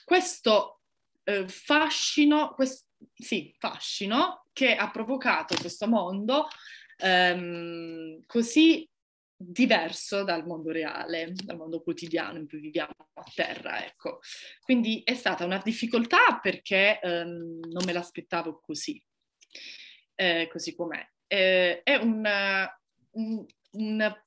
questo 0.05 0.83
uh, 1.25 1.49
fascino, 1.49 2.53
quest, 2.53 2.89
sì, 3.15 3.55
fascino 3.59 4.49
che 4.53 4.77
ha 4.77 4.91
provocato 4.91 5.57
questo 5.59 5.89
mondo 5.89 6.47
um, 7.03 8.21
così 8.27 8.87
diverso 9.37 10.23
dal 10.23 10.47
mondo 10.47 10.71
reale, 10.71 11.33
dal 11.35 11.57
mondo 11.57 11.83
quotidiano 11.83 12.39
in 12.39 12.49
cui 12.49 12.61
viviamo 12.61 12.95
a 13.15 13.25
terra, 13.35 13.85
ecco. 13.85 14.21
Quindi 14.63 15.03
è 15.05 15.15
stata 15.15 15.45
una 15.45 15.61
difficoltà 15.63 16.39
perché 16.41 17.01
um, 17.03 17.61
non 17.61 17.85
me 17.85 17.93
l'aspettavo 17.93 18.61
così, 18.61 19.03
eh, 20.15 20.49
così 20.51 20.75
com'è. 20.75 21.07
Eh, 21.27 21.83
è 21.83 21.97
una, 21.97 22.81
un, 23.13 23.45
una, 23.73 24.27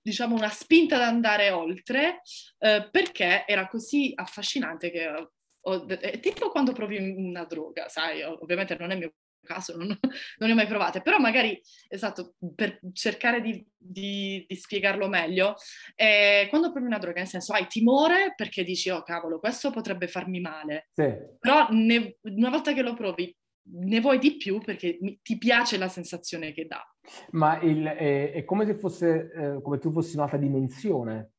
diciamo 0.00 0.34
una 0.34 0.50
spinta 0.50 0.96
ad 0.96 1.02
andare 1.02 1.50
oltre 1.50 2.20
eh, 2.58 2.88
perché 2.90 3.44
era 3.46 3.66
così 3.66 4.12
affascinante 4.14 4.90
che 4.90 5.08
ho, 5.08 5.86
è 5.86 6.20
tipo 6.20 6.50
quando 6.50 6.72
provi 6.72 6.98
una 6.98 7.44
droga, 7.44 7.88
sai, 7.88 8.22
ovviamente 8.22 8.76
non 8.76 8.90
è 8.90 8.96
mio 8.96 9.14
caso 9.44 9.76
non, 9.76 9.86
non 9.86 10.48
le 10.48 10.52
ho 10.52 10.56
mai 10.56 10.66
provate, 10.66 11.00
però 11.00 11.18
magari, 11.18 11.60
esatto, 11.88 12.34
per 12.54 12.80
cercare 12.92 13.40
di, 13.40 13.64
di, 13.76 14.44
di 14.48 14.56
spiegarlo 14.56 15.08
meglio, 15.08 15.54
eh, 15.94 16.46
quando 16.50 16.72
provi 16.72 16.86
una 16.86 16.98
droga, 16.98 17.20
nel 17.20 17.28
senso 17.28 17.52
hai 17.52 17.66
timore 17.68 18.34
perché 18.34 18.64
dici, 18.64 18.90
oh 18.90 19.02
cavolo, 19.02 19.38
questo 19.38 19.70
potrebbe 19.70 20.08
farmi 20.08 20.40
male, 20.40 20.88
sì. 20.94 21.14
però 21.38 21.68
ne, 21.70 22.16
una 22.22 22.50
volta 22.50 22.72
che 22.72 22.82
lo 22.82 22.94
provi 22.94 23.34
ne 23.66 24.00
vuoi 24.00 24.18
di 24.18 24.36
più 24.36 24.60
perché 24.60 24.98
ti 25.22 25.38
piace 25.38 25.78
la 25.78 25.88
sensazione 25.88 26.52
che 26.52 26.66
dà. 26.66 26.82
Ma 27.30 27.60
il, 27.60 27.84
è, 27.84 28.32
è, 28.32 28.44
come 28.44 28.66
se 28.66 28.74
fosse, 28.74 29.30
eh, 29.32 29.62
come 29.62 29.78
tu 29.78 29.90
fossi 29.90 30.12
in 30.12 30.18
un'altra 30.18 30.38
dimensione. 30.38 31.33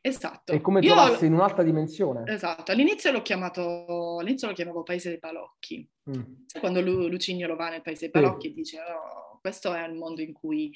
Esatto. 0.00 0.52
È 0.52 0.60
come 0.60 0.80
trovassi 0.80 1.26
in 1.26 1.32
un'altra 1.32 1.62
dimensione. 1.62 2.24
Esatto, 2.26 2.72
all'inizio 2.72 3.10
l'ho 3.10 3.22
chiamato, 3.22 4.18
all'inizio 4.18 4.48
lo 4.48 4.54
chiamavo 4.54 4.82
Paese 4.82 5.08
dei 5.08 5.18
Balocchi. 5.18 5.88
Mm. 6.10 6.22
Quando 6.58 6.80
Lu, 6.80 7.08
Lucignolo 7.08 7.56
va 7.56 7.70
nel 7.70 7.82
Paese 7.82 8.10
dei 8.10 8.22
Balocchi 8.22 8.48
sì. 8.48 8.52
e 8.52 8.54
dice 8.54 8.78
oh, 8.80 9.38
questo 9.40 9.72
è 9.72 9.84
il 9.86 9.94
mondo 9.94 10.20
in 10.20 10.32
cui 10.32 10.72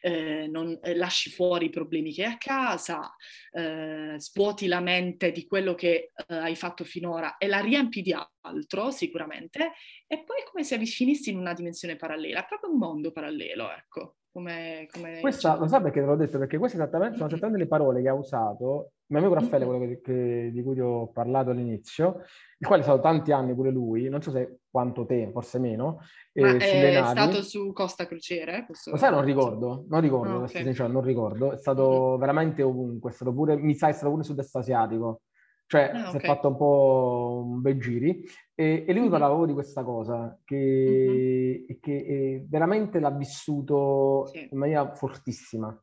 eh, 0.00 0.46
non, 0.46 0.78
eh, 0.82 0.94
lasci 0.94 1.30
fuori 1.30 1.66
i 1.66 1.70
problemi 1.70 2.12
che 2.12 2.24
hai 2.24 2.32
a 2.32 2.36
casa, 2.36 3.14
eh, 3.52 4.16
svuoti 4.18 4.66
la 4.66 4.80
mente 4.80 5.32
di 5.32 5.46
quello 5.46 5.74
che 5.74 6.12
eh, 6.14 6.34
hai 6.34 6.54
fatto 6.54 6.84
finora 6.84 7.38
e 7.38 7.46
la 7.46 7.60
riempi 7.60 8.02
di 8.02 8.14
altro 8.42 8.90
sicuramente 8.90 9.72
e 10.06 10.22
poi 10.24 10.40
è 10.40 10.44
come 10.44 10.62
se 10.62 10.78
finissi 10.84 11.30
in 11.30 11.38
una 11.38 11.54
dimensione 11.54 11.96
parallela, 11.96 12.44
proprio 12.44 12.70
un 12.70 12.78
mondo 12.78 13.12
parallelo, 13.12 13.70
ecco. 13.70 14.16
Come, 14.32 14.88
come 14.90 15.20
Questa, 15.20 15.56
lo 15.56 15.68
sai 15.68 15.82
perché 15.82 16.00
te 16.00 16.06
l'ho 16.06 16.16
detto? 16.16 16.38
Perché 16.38 16.56
queste 16.56 16.78
esattamente, 16.78 17.16
sono 17.16 17.28
esattamente 17.28 17.62
le 17.62 17.68
parole 17.68 18.00
che 18.00 18.08
ha 18.08 18.14
usato 18.14 18.92
mio 19.12 19.20
amico 19.20 19.34
Raffaele, 19.34 19.66
quello 19.66 19.80
che, 19.80 20.00
che, 20.00 20.50
di 20.52 20.62
cui 20.62 20.74
ti 20.74 20.80
ho 20.80 21.08
parlato 21.08 21.50
all'inizio, 21.50 22.22
il 22.58 22.66
quale 22.66 22.80
è 22.80 22.84
stato 22.84 23.00
tanti 23.00 23.30
anni 23.30 23.54
pure 23.54 23.70
lui, 23.70 24.08
non 24.08 24.22
so 24.22 24.30
se 24.30 24.60
quanto 24.70 25.04
tempo, 25.04 25.40
forse 25.40 25.58
meno. 25.58 25.98
Ma 26.32 26.56
eh, 26.56 26.56
è 26.56 27.00
navi. 27.00 27.10
stato 27.10 27.42
su 27.42 27.72
Costa 27.72 28.06
Crociere? 28.06 28.64
Questo... 28.64 28.90
Lo 28.90 28.96
sai, 28.96 29.10
non 29.10 29.22
ricordo, 29.22 29.84
non 29.88 30.00
ricordo, 30.00 30.32
oh, 30.32 30.42
okay. 30.44 30.62
sincero, 30.62 30.88
non 30.88 31.02
ricordo. 31.02 31.52
È 31.52 31.58
stato 31.58 32.10
mm-hmm. 32.10 32.20
veramente 32.20 32.62
ovunque, 32.62 33.10
è 33.10 33.14
stato 33.14 33.34
pure, 33.34 33.56
mi 33.56 33.74
sa, 33.74 33.88
è 33.88 33.92
stato 33.92 34.10
pure 34.10 34.24
sud-est 34.24 34.56
asiatico. 34.56 35.20
Cioè, 35.66 35.90
ah, 35.94 36.10
si 36.10 36.16
è 36.18 36.20
fatto 36.20 36.48
un 36.48 36.56
po' 36.56 37.44
un 37.46 37.60
bel 37.60 37.80
giri. 37.80 38.24
E, 38.54 38.84
e 38.86 38.92
lui 38.92 39.02
mm-hmm. 39.02 39.10
parlava 39.10 39.34
proprio 39.34 39.54
di 39.54 39.60
questa 39.60 39.82
cosa, 39.82 40.38
che, 40.44 41.64
mm-hmm. 41.66 41.80
che 41.80 41.96
eh, 41.96 42.46
veramente 42.48 43.00
l'ha 43.00 43.10
vissuto 43.10 44.26
sì. 44.26 44.48
in 44.50 44.58
maniera 44.58 44.94
fortissima. 44.94 45.76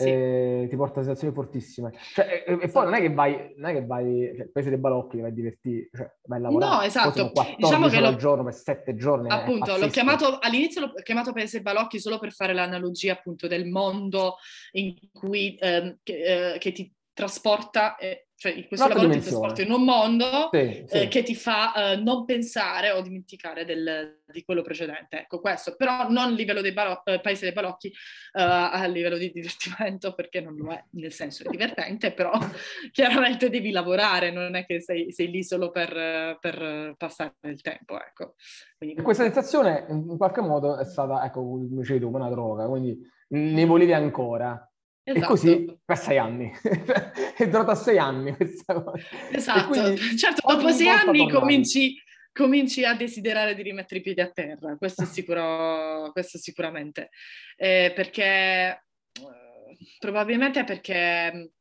Sì. 0.00 0.08
Eh, 0.08 0.66
ti 0.70 0.76
porta 0.76 1.00
a 1.00 1.02
sensazioni 1.02 1.34
fortissime. 1.34 1.92
Cioè, 2.14 2.44
e, 2.46 2.58
e, 2.62 2.68
poi 2.68 2.84
non 2.84 2.94
è 2.94 3.00
che 3.00 3.12
vai, 3.12 3.52
non 3.56 3.70
è 3.70 3.74
che 3.74 3.84
vai, 3.84 4.32
cioè, 4.34 4.48
paese 4.48 4.70
dei 4.70 4.78
balocchi, 4.78 5.20
vai 5.20 5.30
a 5.30 5.34
divertirti, 5.34 5.90
cioè, 5.92 6.10
vai 6.22 6.38
a 6.38 6.42
lavorare. 6.42 6.74
No, 6.74 6.82
esatto. 6.82 7.32
Diciamo 7.58 7.88
che 7.88 8.00
lo, 8.00 8.16
giorno 8.16 8.42
per 8.42 8.54
sette 8.54 8.96
giorni. 8.96 9.28
Appunto, 9.28 9.76
l'ho 9.76 9.88
chiamato, 9.88 10.38
all'inizio 10.38 10.80
l'ho 10.80 10.92
chiamato 11.02 11.32
paese 11.32 11.60
dei 11.60 11.72
balocchi 11.72 12.00
solo 12.00 12.18
per 12.18 12.32
fare 12.32 12.54
l'analogia 12.54 13.12
appunto 13.12 13.46
del 13.46 13.66
mondo 13.66 14.36
in 14.72 14.94
cui, 15.12 15.56
ehm, 15.60 15.98
che, 16.02 16.54
eh, 16.54 16.58
che 16.58 16.72
ti 16.72 16.90
trasporta, 17.12 17.96
eh, 17.96 18.28
cioè 18.40 18.52
in 18.52 18.66
questo 18.68 18.88
lavoro 18.88 19.06
dimensione. 19.06 19.20
ti 19.20 19.28
trasporta 19.28 19.62
in 19.62 19.70
un 19.70 19.84
mondo 19.84 20.48
sì, 20.50 20.84
sì. 20.86 20.96
Eh, 20.96 21.08
che 21.08 21.22
ti 21.22 21.34
fa 21.34 21.92
eh, 21.92 21.96
non 21.96 22.24
pensare 22.24 22.90
o 22.90 23.02
dimenticare 23.02 23.66
del, 23.66 24.22
di 24.24 24.42
quello 24.44 24.62
precedente. 24.62 25.20
Ecco 25.20 25.40
questo, 25.40 25.76
però 25.76 26.08
non 26.08 26.24
a 26.24 26.30
livello 26.30 26.62
dei 26.62 26.72
balo- 26.72 27.04
eh, 27.04 27.20
paese 27.20 27.44
dei 27.44 27.52
balocchi, 27.52 27.88
eh, 27.88 27.92
a 28.32 28.82
livello 28.86 29.18
di 29.18 29.30
divertimento, 29.30 30.14
perché 30.16 30.40
non 30.40 30.56
lo 30.56 30.70
è, 30.70 30.82
nel 30.92 31.12
senso 31.12 31.44
è 31.44 31.50
divertente, 31.50 32.14
però 32.14 32.32
chiaramente 32.92 33.50
devi 33.50 33.72
lavorare, 33.72 34.30
non 34.30 34.54
è 34.54 34.64
che 34.64 34.80
sei, 34.80 35.12
sei 35.12 35.30
lì 35.30 35.44
solo 35.44 35.70
per, 35.70 36.38
per, 36.40 36.94
passare 36.96 37.34
il 37.42 37.60
tempo. 37.60 38.00
Ecco. 38.00 38.36
Quindi, 38.78 39.02
questa 39.02 39.24
sensazione 39.24 39.84
in 39.90 40.16
qualche 40.16 40.40
modo 40.40 40.78
è 40.78 40.86
stata, 40.86 41.22
ecco, 41.26 41.42
come 41.42 41.66
dicevi 41.68 42.00
tu, 42.00 42.08
una 42.08 42.30
droga, 42.30 42.66
quindi 42.68 42.98
ne 43.28 43.66
volevi 43.66 43.92
ancora. 43.92 44.64
Esatto. 45.02 45.24
E 45.24 45.28
così 45.28 45.78
per 45.84 45.98
sei 45.98 46.18
anni. 46.18 46.52
è 47.36 47.48
durata 47.48 47.74
sei 47.74 47.98
anni 47.98 48.34
questa 48.36 48.82
cosa. 48.82 49.04
Esatto. 49.32 49.96
Certo, 49.96 50.42
dopo 50.46 50.70
sei 50.70 50.88
anni 50.88 51.30
cominci, 51.30 52.00
cominci, 52.32 52.84
a 52.84 52.94
desiderare 52.94 53.54
di 53.54 53.62
rimettere 53.62 54.00
i 54.00 54.02
piedi 54.02 54.20
a 54.20 54.30
terra, 54.30 54.76
questo, 54.76 55.04
sicuro, 55.06 56.10
questo 56.12 56.38
sicuramente. 56.38 57.10
Eh, 57.56 57.92
perché 57.94 58.22
eh, 58.22 59.76
probabilmente 59.98 60.64
perché 60.64 61.52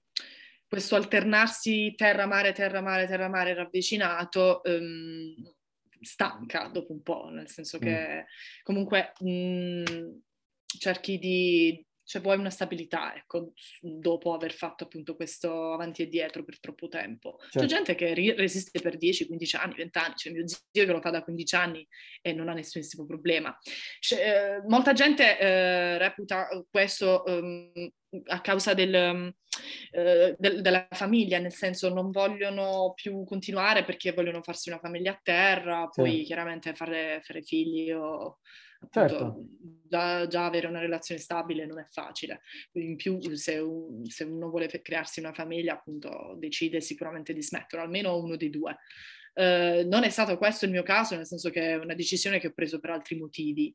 questo 0.68 0.96
alternarsi 0.96 1.96
terra-mare, 1.96 2.52
terra-mare, 2.52 3.08
terra-mare 3.08 3.56
ravvicinato 3.56 4.64
ehm, 4.64 5.34
stanca 6.02 6.70
dopo 6.72 6.94
un 6.94 7.02
po', 7.02 7.30
nel 7.30 7.50
senso 7.50 7.80
che 7.80 8.22
mm. 8.22 8.24
comunque 8.62 9.14
mh, 9.20 9.84
cerchi 10.78 11.18
di 11.18 11.84
cioè 12.10 12.24
vuoi 12.24 12.40
una 12.40 12.50
stabilità, 12.50 13.16
ecco, 13.16 13.54
dopo 13.80 14.34
aver 14.34 14.52
fatto 14.52 14.86
appunto 14.86 15.16
questo 15.16 15.74
avanti 15.74 16.02
e 16.02 16.08
dietro 16.08 16.44
per 16.44 16.60
troppo 16.60 16.88
tempo. 16.88 17.38
Certo. 17.40 17.60
C'è 17.60 17.66
gente 17.68 17.94
che 17.94 18.16
ri- 18.16 18.34
resiste 18.34 18.80
per 18.82 18.98
10, 18.98 19.28
15 19.28 19.56
anni, 19.58 19.76
20 19.76 19.98
anni, 20.00 20.14
c'è 20.16 20.32
mio 20.32 20.48
zio 20.48 20.60
che 20.72 20.92
lo 20.92 21.02
fa 21.02 21.12
da 21.12 21.22
15 21.22 21.56
anni 21.56 21.88
e 22.24 22.34
non 22.34 22.50
ha 22.50 22.54
nessunissimo 22.54 23.06
problema. 23.06 23.56
Eh, 24.10 24.60
molta 24.68 24.94
gente 24.94 25.38
eh, 25.38 26.00
reputa 26.00 26.48
questo 26.72 27.22
um, 27.28 27.92
a 28.26 28.42
causa 28.42 28.74
del, 28.74 28.94
um, 28.96 29.32
del, 30.36 30.62
della 30.62 30.88
famiglia, 30.90 31.38
nel 31.38 31.54
senso 31.54 31.94
non 31.94 32.10
vogliono 32.10 32.94
più 32.96 33.24
continuare 33.24 33.86
perché 33.86 34.14
vogliono 34.14 34.42
farsi 34.42 34.70
una 34.70 34.80
famiglia 34.80 35.12
a 35.12 35.20
terra, 35.22 35.88
poi 35.94 36.18
sì. 36.18 36.24
chiaramente 36.24 36.74
fare, 36.74 37.22
fare 37.24 37.44
figli 37.44 37.92
o 37.92 38.40
certo. 38.90 39.46
già, 39.88 40.28
già, 40.28 40.46
avere 40.46 40.68
una 40.68 40.80
relazione 40.80 41.20
stabile 41.20 41.66
non 41.66 41.80
è 41.80 41.86
facile. 41.86 42.42
In 42.74 42.96
più, 42.96 43.20
se, 43.36 43.58
un, 43.58 44.06
se, 44.06 44.24
uno 44.24 44.50
vuole 44.50 44.68
crearsi 44.68 45.20
una 45.20 45.34
famiglia, 45.34 45.74
appunto, 45.74 46.36
decide 46.38 46.82
sicuramente 46.82 47.34
di 47.34 47.44
smettere, 47.44 47.82
almeno 47.82 48.18
uno 48.18 48.36
dei 48.36 48.50
due. 48.50 48.78
Uh, 49.34 49.88
non 49.88 50.04
è 50.04 50.10
stato 50.10 50.38
questo 50.38 50.66
il 50.66 50.72
mio 50.72 50.84
caso, 50.84 51.16
nel 51.16 51.26
senso 51.26 51.50
che 51.50 51.62
è 51.62 51.76
una 51.76 51.94
decisione 51.94 52.40
che 52.40 52.48
ho 52.48 52.54
preso 52.54 52.80
per 52.80 52.92
altri 52.92 53.18
motivi. 53.18 53.74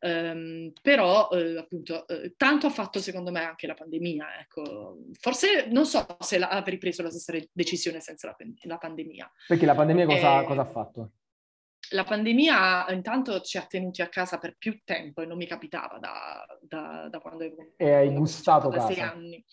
Um, 0.00 0.72
però 0.82 1.28
uh, 1.30 1.56
appunto 1.56 2.04
uh, 2.06 2.34
tanto 2.36 2.66
ha 2.66 2.70
fatto 2.70 2.98
secondo 2.98 3.30
me 3.30 3.42
anche 3.42 3.66
la 3.66 3.72
pandemia 3.72 4.38
ecco. 4.40 4.98
forse 5.18 5.66
non 5.70 5.86
so 5.86 6.04
se 6.20 6.36
la, 6.36 6.48
avrei 6.48 6.76
preso 6.76 7.00
la 7.00 7.08
stessa 7.08 7.32
decisione 7.50 8.00
senza 8.00 8.26
la, 8.26 8.36
la 8.64 8.76
pandemia 8.76 9.30
perché 9.48 9.64
la 9.64 9.74
pandemia 9.74 10.04
cosa, 10.04 10.42
eh, 10.42 10.44
cosa 10.44 10.60
ha 10.60 10.66
fatto? 10.66 11.10
La 11.90 12.04
pandemia 12.04 12.88
intanto 12.90 13.40
ci 13.40 13.58
ha 13.58 13.66
tenuti 13.66 14.02
a 14.02 14.08
casa 14.08 14.38
per 14.38 14.56
più 14.56 14.80
tempo 14.84 15.22
e 15.22 15.26
non 15.26 15.36
mi 15.36 15.46
capitava 15.46 15.98
da, 15.98 16.44
da, 16.60 17.08
da 17.10 17.18
quando 17.20 17.44
avevo 17.44 17.72
e 17.76 17.92
hai 17.92 18.12
gustato 18.14 18.68
da 18.68 18.76
casa. 18.76 18.92
sei 18.92 19.02
anni. 19.02 19.44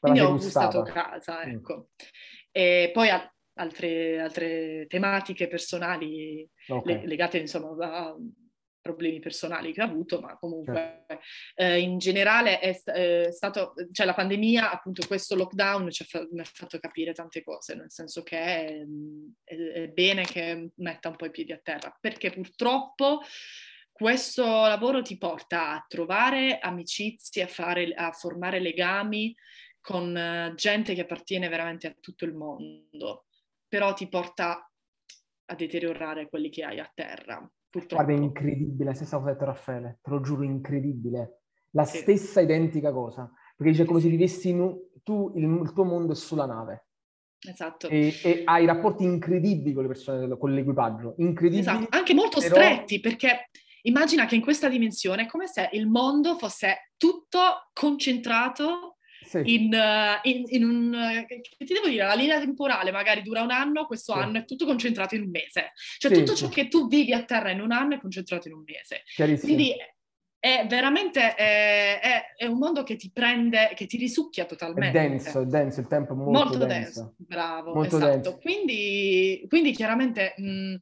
Quindi 0.00 0.20
ho 0.20 0.32
gustato 0.32 0.82
casa, 0.82 1.44
mm. 1.44 1.50
ecco. 1.50 1.76
Mm. 1.76 2.06
E 2.50 2.90
poi 2.92 3.10
a, 3.10 3.34
altre, 3.54 4.20
altre 4.20 4.86
tematiche 4.88 5.48
personali 5.48 6.48
okay. 6.68 7.06
legate 7.06 7.38
insomma 7.38 7.86
a 7.86 8.16
problemi 8.86 9.18
personali 9.18 9.72
che 9.72 9.80
ha 9.80 9.84
avuto, 9.84 10.20
ma 10.20 10.36
comunque 10.38 11.04
certo. 11.06 11.24
eh, 11.56 11.80
in 11.80 11.98
generale 11.98 12.60
è, 12.60 12.80
è, 12.82 13.30
stato, 13.32 13.74
cioè 13.92 14.06
la 14.06 14.14
pandemia, 14.14 14.70
appunto 14.70 15.06
questo 15.06 15.34
lockdown 15.34 15.90
ci 15.90 16.06
ha, 16.10 16.26
mi 16.30 16.40
ha 16.40 16.44
fatto 16.44 16.78
capire 16.78 17.12
tante 17.12 17.42
cose, 17.42 17.74
nel 17.74 17.90
senso 17.90 18.22
che 18.22 18.38
è, 18.38 18.86
è, 19.44 19.54
è 19.54 19.88
bene 19.88 20.22
che 20.22 20.70
metta 20.76 21.08
un 21.08 21.16
po' 21.16 21.26
i 21.26 21.30
piedi 21.30 21.52
a 21.52 21.60
terra, 21.62 21.96
perché 22.00 22.30
purtroppo 22.30 23.20
questo 23.90 24.44
lavoro 24.44 25.02
ti 25.02 25.16
porta 25.16 25.70
a 25.70 25.84
trovare 25.88 26.58
amicizie, 26.58 27.44
a, 27.44 27.48
fare, 27.48 27.92
a 27.94 28.12
formare 28.12 28.60
legami 28.60 29.34
con 29.80 30.16
eh, 30.16 30.52
gente 30.54 30.94
che 30.94 31.02
appartiene 31.02 31.48
veramente 31.48 31.86
a 31.86 31.96
tutto 31.98 32.24
il 32.24 32.34
mondo, 32.34 33.26
però 33.66 33.94
ti 33.94 34.08
porta 34.08 34.70
a 35.48 35.54
deteriorare 35.54 36.28
quelli 36.28 36.50
che 36.50 36.64
hai 36.64 36.80
a 36.80 36.90
terra. 36.92 37.48
Purtroppo. 37.76 38.04
Guarda, 38.04 38.22
è 38.22 38.24
incredibile, 38.24 38.84
la 38.88 38.94
stessa 38.94 39.18
cosa 39.18 39.32
detto 39.32 39.44
Raffaele, 39.44 39.98
te 40.02 40.10
lo 40.10 40.20
giuro, 40.20 40.42
incredibile. 40.42 41.40
La 41.72 41.84
sì. 41.84 41.98
stessa 41.98 42.40
identica 42.40 42.90
cosa, 42.90 43.30
perché 43.54 43.72
dice 43.72 43.84
come 43.84 44.00
se 44.00 44.08
vivessi 44.08 44.48
in, 44.48 44.74
tu, 45.02 45.30
il, 45.36 45.44
il, 45.44 45.72
tuo 45.74 45.84
mondo 45.84 46.12
è 46.12 46.16
sulla 46.16 46.46
nave. 46.46 46.86
Esatto. 47.46 47.88
E, 47.88 48.14
e, 48.24 48.42
hai 48.46 48.64
rapporti 48.64 49.04
incredibili 49.04 49.74
con 49.74 49.82
le 49.82 49.88
persone, 49.88 50.38
con 50.38 50.54
l'equipaggio, 50.54 51.16
incredibili. 51.18 51.60
Esatto, 51.60 51.86
anche 51.90 52.14
molto 52.14 52.40
però... 52.40 52.54
stretti, 52.54 52.98
perché 52.98 53.50
immagina 53.82 54.24
che 54.24 54.36
in 54.36 54.40
questa 54.40 54.70
dimensione 54.70 55.24
è 55.24 55.26
come 55.26 55.46
se 55.46 55.68
il 55.72 55.86
mondo 55.86 56.38
fosse 56.38 56.92
tutto 56.96 57.68
concentrato 57.74 58.95
sì. 59.26 59.42
in, 59.44 59.72
uh, 59.72 60.28
in, 60.28 60.44
in, 60.46 60.64
un... 60.64 60.94
Uh, 60.94 61.26
che 61.26 61.64
ti 61.64 61.74
devo 61.74 61.88
dire, 61.88 62.04
la 62.04 62.14
linea 62.14 62.38
temporale 62.38 62.90
magari 62.90 63.22
dura 63.22 63.42
un 63.42 63.50
anno, 63.50 63.86
questo 63.86 64.12
sì. 64.12 64.18
anno 64.18 64.38
è 64.38 64.44
tutto 64.44 64.64
concentrato 64.64 65.14
in 65.14 65.22
un 65.22 65.30
mese. 65.30 65.72
Cioè 65.98 66.14
sì, 66.14 66.20
tutto 66.20 66.34
ciò 66.34 66.48
che 66.48 66.68
tu 66.68 66.86
vivi 66.88 67.12
a 67.12 67.24
terra 67.24 67.50
in 67.50 67.60
un 67.60 67.72
anno 67.72 67.94
è 67.94 68.00
concentrato 68.00 68.48
in 68.48 68.54
un 68.54 68.64
mese. 68.64 69.02
Quindi 69.40 69.74
è 70.38 70.64
veramente 70.68 71.34
è, 71.34 72.00
è, 72.00 72.22
è, 72.36 72.46
un 72.46 72.58
mondo 72.58 72.84
che 72.84 72.94
ti 72.94 73.10
prende, 73.12 73.72
che 73.74 73.86
ti 73.86 73.96
risucchia 73.96 74.44
totalmente. 74.44 74.98
È 74.98 75.08
denso, 75.08 75.40
è 75.40 75.44
denso, 75.44 75.80
il 75.80 75.88
tempo 75.88 76.12
è 76.12 76.16
molto, 76.16 76.30
molto 76.30 76.58
denso. 76.58 76.68
denso. 76.68 77.14
Bravo, 77.16 77.74
molto 77.74 77.96
esatto. 77.96 78.12
Denso. 78.12 78.38
Quindi, 78.38 79.44
quindi 79.48 79.72
chiaramente 79.72 80.34
mh, 80.36 80.74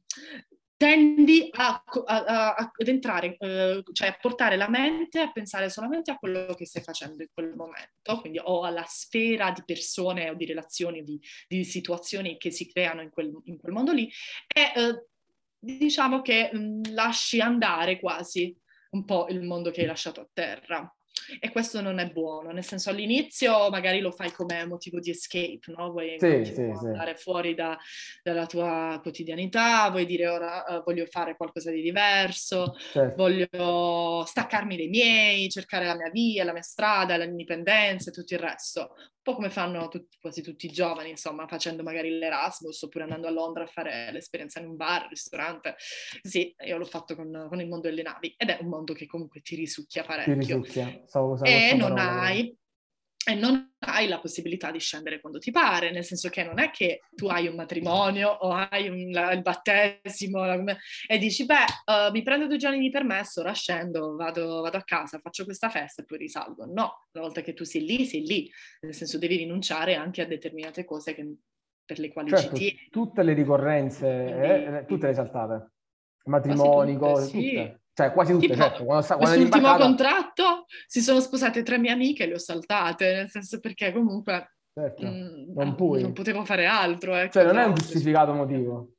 tendi 0.77 1.49
a, 1.51 1.83
a, 2.05 2.55
ad 2.55 2.87
entrare, 2.87 3.37
eh, 3.37 3.83
cioè 3.93 4.07
a 4.09 4.17
portare 4.19 4.57
la 4.57 4.69
mente 4.69 5.19
a 5.19 5.31
pensare 5.31 5.69
solamente 5.69 6.11
a 6.11 6.17
quello 6.17 6.53
che 6.53 6.65
stai 6.65 6.83
facendo 6.83 7.23
in 7.23 7.29
quel 7.33 7.55
momento, 7.55 8.19
quindi 8.19 8.39
o 8.43 8.63
alla 8.63 8.85
sfera 8.85 9.51
di 9.51 9.63
persone 9.65 10.29
o 10.29 10.33
di 10.33 10.45
relazioni, 10.45 11.03
di, 11.03 11.19
di 11.47 11.63
situazioni 11.63 12.37
che 12.37 12.51
si 12.51 12.69
creano 12.71 13.01
in 13.01 13.09
quel, 13.09 13.31
in 13.45 13.57
quel 13.57 13.73
mondo 13.73 13.93
lì, 13.93 14.11
e 14.47 14.71
eh, 14.75 15.05
diciamo 15.57 16.21
che 16.21 16.49
mh, 16.51 16.93
lasci 16.93 17.39
andare 17.39 17.99
quasi 17.99 18.55
un 18.91 19.05
po' 19.05 19.27
il 19.29 19.41
mondo 19.41 19.71
che 19.71 19.81
hai 19.81 19.87
lasciato 19.87 20.21
a 20.21 20.29
terra. 20.31 20.94
E 21.39 21.49
questo 21.51 21.81
non 21.81 21.99
è 21.99 22.07
buono, 22.09 22.51
nel 22.51 22.63
senso 22.63 22.89
all'inizio 22.89 23.69
magari 23.69 23.99
lo 23.99 24.11
fai 24.11 24.31
come 24.31 24.65
motivo 24.65 24.99
di 24.99 25.09
escape, 25.09 25.59
no? 25.75 25.91
Vuoi 25.91 26.17
sì, 26.19 26.45
sì, 26.45 26.61
andare 26.61 27.15
sì. 27.15 27.23
fuori 27.23 27.55
da, 27.55 27.77
dalla 28.21 28.45
tua 28.45 28.99
quotidianità, 29.01 29.89
vuoi 29.89 30.05
dire 30.05 30.27
ora 30.27 30.63
uh, 30.67 30.83
voglio 30.83 31.05
fare 31.07 31.35
qualcosa 31.35 31.71
di 31.71 31.81
diverso, 31.81 32.75
certo. 32.91 33.15
voglio 33.15 34.23
staccarmi 34.25 34.77
dai 34.77 34.87
miei, 34.87 35.49
cercare 35.49 35.85
la 35.85 35.95
mia 35.95 36.09
via, 36.09 36.43
la 36.43 36.53
mia 36.53 36.61
strada, 36.61 37.17
l'indipendenza 37.17 38.09
e 38.09 38.13
tutto 38.13 38.33
il 38.33 38.39
resto 38.39 38.95
po' 39.25 39.33
come 39.33 39.49
fanno 39.49 39.87
tutti, 39.87 40.17
quasi 40.21 40.43
tutti 40.43 40.67
i 40.67 40.71
giovani, 40.71 41.09
insomma, 41.09 41.47
facendo 41.47 41.81
magari 41.81 42.15
l'Erasmus 42.15 42.79
oppure 42.83 43.05
andando 43.05 43.25
a 43.25 43.31
Londra 43.31 43.63
a 43.63 43.67
fare 43.67 44.11
l'esperienza 44.11 44.59
in 44.59 44.67
un 44.67 44.75
bar, 44.75 45.07
ristorante. 45.09 45.75
Sì, 46.21 46.53
io 46.63 46.77
l'ho 46.77 46.85
fatto 46.85 47.15
con, 47.15 47.47
con 47.49 47.59
il 47.59 47.67
mondo 47.67 47.89
delle 47.89 48.03
navi 48.03 48.35
ed 48.37 48.49
è 48.49 48.59
un 48.61 48.67
mondo 48.67 48.93
che 48.93 49.07
comunque 49.07 49.41
ti 49.41 49.55
risucchia 49.55 50.03
parecchio. 50.03 50.33
Ti 50.33 50.39
risucchia, 50.39 51.01
stavo, 51.07 51.35
stavo 51.37 51.51
e 51.51 51.73
non 51.73 51.97
hai 51.97 52.55
e 53.27 53.33
non 53.33 53.73
hai 53.79 54.07
la 54.07 54.19
possibilità 54.19 54.69
di 54.69 54.79
scendere 54.79 55.19
quando 55.19 55.39
ti 55.39 55.49
pare, 55.49 55.91
nel 55.91 56.03
senso 56.03 56.29
che 56.29 56.43
non 56.43 56.59
è 56.59 56.69
che 56.69 57.01
tu 57.15 57.25
hai 57.25 57.47
un 57.47 57.55
matrimonio 57.55 58.29
o 58.29 58.51
hai 58.51 58.87
un, 58.87 59.09
la, 59.11 59.31
il 59.31 59.41
battesimo 59.41 60.45
la, 60.45 60.63
e 61.07 61.17
dici, 61.17 61.45
beh, 61.45 61.55
uh, 61.85 62.11
mi 62.11 62.21
prendo 62.21 62.45
due 62.45 62.57
giorni 62.57 62.79
di 62.79 62.91
permesso, 62.91 63.41
ora 63.41 63.53
scendo, 63.53 64.15
vado, 64.15 64.61
vado, 64.61 64.77
a 64.77 64.83
casa, 64.83 65.19
faccio 65.19 65.43
questa 65.43 65.69
festa 65.69 66.03
e 66.03 66.05
poi 66.05 66.19
risalgo. 66.19 66.65
No, 66.65 67.07
una 67.13 67.23
volta 67.23 67.41
che 67.41 67.53
tu 67.53 67.63
sei 67.63 67.83
lì, 67.83 68.05
sei 68.05 68.25
lì, 68.25 68.51
nel 68.81 68.93
senso 68.93 69.17
devi 69.17 69.37
rinunciare 69.37 69.95
anche 69.95 70.21
a 70.21 70.27
determinate 70.27 70.85
cose 70.85 71.15
che, 71.15 71.35
per 71.83 71.97
le 71.97 72.13
quali 72.13 72.29
certo, 72.29 72.55
ci 72.55 72.61
tieni. 72.61 72.87
Tutte 72.91 73.23
le 73.23 73.33
ricorrenze, 73.33 74.07
eh, 74.07 74.85
tutte 74.87 75.07
le 75.07 75.13
saltate, 75.15 75.71
matrimoni, 76.25 76.95
cose, 76.95 77.25
sì. 77.25 77.31
tutte. 77.31 77.79
Cioè, 77.95 78.11
quasi 78.11 78.33
tutte, 78.33 78.47
tipo, 78.47 78.59
certo. 78.59 78.83
Quando 78.83 79.03
sta, 79.03 79.15
quando 79.15 79.35
quest'ultimo 79.35 79.67
imbarcata... 79.67 79.85
contratto 79.85 80.65
si 80.85 80.99
sono 80.99 81.21
sposate 81.21 81.63
tre 81.63 81.77
mie 81.77 81.91
amiche 81.91 82.23
e 82.23 82.27
le 82.27 82.33
ho 82.33 82.39
saltate, 82.39 83.13
nel 83.13 83.29
senso 83.29 83.61
perché 83.61 83.93
comunque 83.93 84.57
certo. 84.73 85.05
mh, 85.05 85.09
mm, 85.09 85.53
non, 85.55 85.75
puoi. 85.75 86.01
non 86.01 86.11
potevo 86.11 86.43
fare 86.43 86.65
altro. 86.65 87.15
Ecco, 87.15 87.31
cioè, 87.31 87.45
non 87.45 87.57
è 87.57 87.63
un 87.63 87.73
giustificato 87.73 88.33
motivo. 88.33 88.94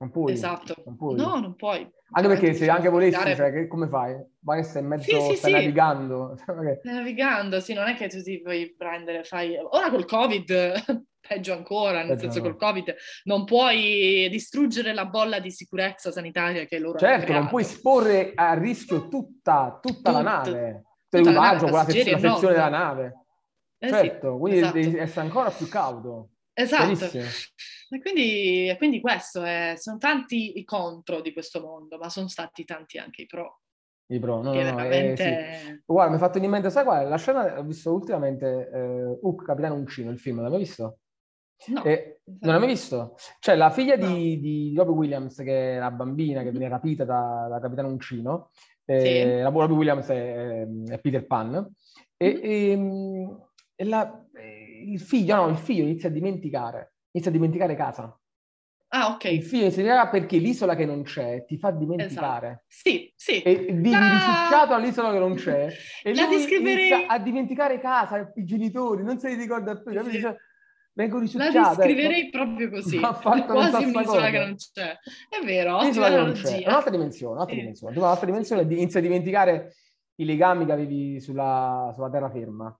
Non 0.00 0.10
puoi. 0.10 0.32
Esatto. 0.32 0.74
Non 0.86 0.96
puoi. 0.96 1.16
No, 1.16 1.38
non 1.38 1.54
puoi. 1.56 1.88
Anche 2.12 2.28
perché 2.28 2.54
se 2.54 2.68
anche 2.70 2.88
volessi, 2.88 3.20
cioè, 3.34 3.52
che, 3.52 3.66
come 3.68 3.86
fai? 3.86 4.16
Vai 4.40 4.64
sei 4.64 4.82
in 4.82 4.88
mezzo, 4.88 5.04
sì, 5.04 5.30
sì, 5.30 5.36
stai 5.36 5.50
sì. 5.52 5.56
navigando. 5.58 6.36
Stai 6.80 6.94
navigando, 6.94 7.60
sì, 7.60 7.74
non 7.74 7.86
è 7.86 7.94
che 7.94 8.08
tu 8.08 8.22
ti 8.22 8.40
puoi 8.40 8.74
prendere, 8.76 9.24
fai... 9.24 9.56
Ora 9.56 9.90
col 9.90 10.06
Covid 10.06 11.04
peggio 11.20 11.52
ancora, 11.52 11.98
nel 11.98 12.16
peggio 12.16 12.20
senso 12.22 12.38
no. 12.38 12.44
col 12.44 12.56
Covid 12.56 12.94
non 13.24 13.44
puoi 13.44 14.26
distruggere 14.30 14.94
la 14.94 15.04
bolla 15.04 15.38
di 15.38 15.50
sicurezza 15.50 16.10
sanitaria 16.10 16.64
che 16.64 16.78
loro 16.78 16.98
certo, 16.98 17.14
hanno 17.14 17.20
Certo, 17.20 17.38
non 17.38 17.48
puoi 17.48 17.62
esporre 17.62 18.32
a 18.34 18.54
rischio 18.54 19.08
tutta, 19.08 19.78
tutta 19.80 20.10
la 20.10 20.22
nave, 20.22 20.84
l'equipaggio, 21.10 21.66
quella 21.66 21.84
sez- 21.84 22.10
la 22.10 22.18
sezione 22.18 22.54
della 22.54 22.68
nave. 22.68 23.24
Eh 23.78 23.88
certo, 23.88 24.38
quindi 24.38 24.60
esatto. 24.60 24.78
devi 24.78 24.98
essere 24.98 25.26
ancora 25.26 25.50
più 25.50 25.68
cauto. 25.68 26.30
Esatto. 26.54 27.08
E 27.92 28.00
quindi, 28.00 28.72
quindi 28.78 29.00
questo 29.00 29.42
è, 29.42 29.74
sono 29.76 29.98
tanti 29.98 30.58
i 30.58 30.64
contro 30.64 31.20
di 31.20 31.32
questo 31.32 31.60
mondo, 31.60 31.98
ma 31.98 32.08
sono 32.08 32.28
stati 32.28 32.64
tanti 32.64 32.98
anche 32.98 33.22
i 33.22 33.26
pro. 33.26 33.62
I 34.10 34.18
pro, 34.18 34.42
no, 34.42 34.52
no, 34.52 34.52
veramente... 34.52 35.22
eh, 35.22 35.54
sì. 35.56 35.82
Guarda, 35.84 36.10
mi 36.12 36.16
è 36.16 36.20
fatto 36.20 36.38
in 36.38 36.50
mente, 36.50 36.70
sai 36.70 36.84
qual 36.84 37.04
è? 37.04 37.08
La 37.08 37.16
scena, 37.16 37.58
ho 37.58 37.62
visto 37.64 37.92
ultimamente 37.92 38.70
eh, 38.72 39.18
Hook, 39.20 39.44
Capitano 39.44 39.74
Uncino, 39.74 40.10
il 40.10 40.18
film, 40.18 40.40
l'hai 40.40 40.50
mai 40.50 40.58
visto? 40.60 40.98
No. 41.66 41.84
Eh, 41.84 42.20
non 42.24 42.52
l'hai 42.52 42.58
mai 42.60 42.68
visto? 42.68 43.16
Cioè, 43.38 43.54
la 43.56 43.70
figlia 43.70 43.96
no. 43.96 44.06
di, 44.06 44.40
di 44.40 44.74
Robbie 44.76 44.94
Williams, 44.94 45.36
che 45.36 45.76
è 45.76 45.78
la 45.78 45.90
bambina 45.90 46.42
che 46.42 46.50
viene 46.50 46.68
rapita 46.68 47.04
da, 47.04 47.48
da 47.50 47.60
Capitano 47.60 47.88
Uncino, 47.88 48.50
eh, 48.84 49.00
sì. 49.00 49.42
la 49.42 49.48
Robbie 49.48 49.76
Williams 49.76 50.08
è, 50.08 50.66
è 50.88 50.98
Peter 51.00 51.26
Pan, 51.26 51.72
e, 52.16 52.32
mm-hmm. 52.32 52.42
e, 52.42 52.70
ehm, 52.70 53.48
e 53.76 53.84
la, 53.84 54.26
eh, 54.34 54.84
il 54.86 55.00
figlio, 55.00 55.36
no, 55.36 55.48
il 55.48 55.56
figlio 55.56 55.82
inizia 55.82 56.08
a 56.08 56.12
dimenticare, 56.12 56.89
inizia 57.12 57.30
a 57.30 57.34
dimenticare 57.34 57.74
casa. 57.74 58.14
Ah, 58.92 59.10
ok. 59.10 59.24
Il 59.24 59.44
figlio 59.44 59.64
inizia 59.64 60.08
perché 60.08 60.38
l'isola 60.38 60.74
che 60.74 60.84
non 60.84 61.02
c'è 61.04 61.44
ti 61.44 61.56
fa 61.58 61.70
dimenticare. 61.70 62.46
Esatto. 62.46 62.64
Sì, 62.66 63.12
sì. 63.14 63.40
E 63.42 63.54
vivi 63.70 63.90
la... 63.90 64.10
risucciato 64.10 64.74
all'isola 64.74 65.12
che 65.12 65.18
non 65.18 65.34
c'è. 65.34 65.68
E 66.02 66.14
la 66.14 66.26
lui 66.26 66.36
descriverei... 66.36 67.06
a 67.06 67.18
dimenticare 67.18 67.78
casa, 67.78 68.32
i 68.34 68.44
genitori, 68.44 69.04
non 69.04 69.18
se 69.18 69.28
li 69.28 69.36
ricorda 69.36 69.80
più. 69.80 69.92
Sì. 70.02 70.10
Dice, 70.10 70.36
vengo 70.92 71.18
risucciato. 71.20 71.58
La 71.58 71.74
descriverei 71.76 72.20
ecco. 72.20 72.38
proprio 72.38 72.70
così. 72.70 72.98
Ma 73.00 73.14
fatto 73.14 73.52
quasi 73.52 73.84
un'isola 73.84 74.30
che 74.30 74.38
non 74.38 74.56
c'è. 74.56 74.98
È 75.28 75.44
vero, 75.44 75.76
ottima 75.76 76.06
analogia. 76.06 76.56
È 76.56 76.68
un'altra 76.68 76.90
dimensione, 76.90 77.34
un'altra 77.34 77.54
sì. 77.54 77.60
dimensione. 77.60 77.96
Un'altra 77.96 78.26
dimensione 78.26 78.62
inizia 78.62 78.98
a 78.98 79.02
dimenticare 79.02 79.74
i 80.16 80.24
legami 80.24 80.66
che 80.66 80.72
avevi 80.72 81.20
sulla, 81.20 81.92
sulla 81.94 82.10
terraferma. 82.10 82.76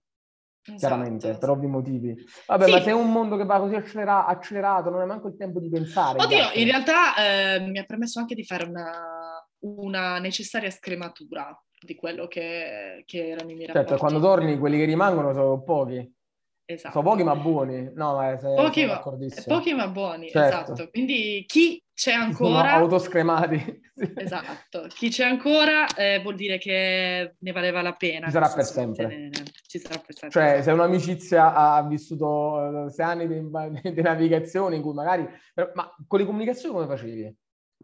Esatto. 0.63 0.79
Chiaramente, 0.79 1.39
per 1.39 1.49
ovvi 1.49 1.67
motivi. 1.67 2.15
Vabbè, 2.47 2.65
sì. 2.67 2.71
ma 2.71 2.81
se 2.81 2.91
è 2.91 2.93
un 2.93 3.11
mondo 3.11 3.37
che 3.37 3.45
va 3.45 3.59
così 3.59 3.75
accelera- 3.75 4.27
accelerato, 4.27 4.91
non 4.91 5.01
hai 5.01 5.07
manco 5.07 5.29
il 5.29 5.37
tempo 5.37 5.59
di 5.59 5.71
pensare. 5.71 6.23
Oddio, 6.23 6.51
in 6.55 6.65
realtà 6.65 7.17
eh, 7.17 7.61
mi 7.61 7.79
ha 7.79 7.85
permesso 7.85 8.19
anche 8.21 8.35
di 8.35 8.45
fare 8.45 8.65
una, 8.65 9.43
una 9.61 10.19
necessaria 10.19 10.71
scrematura 10.71 11.59
di 11.81 11.95
quello 11.95 12.27
che, 12.27 13.03
che 13.07 13.29
erano 13.29 13.51
i 13.51 13.55
miei 13.55 13.67
certo, 13.67 13.81
rapporti. 13.81 14.01
Quando 14.01 14.21
torni 14.21 14.59
quelli 14.59 14.77
che 14.77 14.85
rimangono 14.85 15.33
sono 15.33 15.63
pochi. 15.63 16.15
Esatto. 16.67 16.93
Sono 16.93 17.11
pochi 17.11 17.25
ma 17.25 17.35
buoni. 17.35 17.91
No, 17.95 18.31
eh, 18.31 18.39
sei, 18.39 18.55
pochi, 18.55 18.85
ma, 18.85 19.01
pochi 19.47 19.73
ma 19.73 19.89
buoni, 19.89 20.29
certo. 20.29 20.73
esatto. 20.73 20.91
Quindi 20.91 21.45
chi 21.47 21.83
c'è 22.01 22.15
ancora... 22.15 22.71
Sono 22.71 22.83
autoscremati. 22.85 23.81
esatto. 24.17 24.87
Chi 24.89 25.11
c'è 25.11 25.27
ancora 25.27 25.87
eh, 25.95 26.19
vuol 26.23 26.35
dire 26.35 26.57
che 26.57 27.35
ne 27.39 27.53
valeva 27.53 27.83
la 27.83 27.93
pena. 27.93 28.25
Ci 28.25 28.33
sarà 28.33 28.49
per 28.49 28.65
sempre. 28.65 29.31
Ci 29.67 29.79
sarà 29.79 29.99
per 29.99 30.17
sempre. 30.17 30.41
Cioè, 30.41 30.63
se 30.63 30.71
un'amicizia 30.71 31.53
ha 31.55 31.87
vissuto 31.87 32.87
eh, 32.87 32.91
sei 32.91 33.05
anni 33.05 33.29
di, 33.29 33.93
di, 33.93 34.01
navigazione 34.01 34.77
in 34.77 34.83
cui 34.83 34.95
magari... 34.95 35.29
Ma 35.75 35.95
con 36.07 36.19
le 36.19 36.25
comunicazioni 36.25 36.73
come 36.73 36.87
facevi? 36.87 37.27
A 37.27 37.35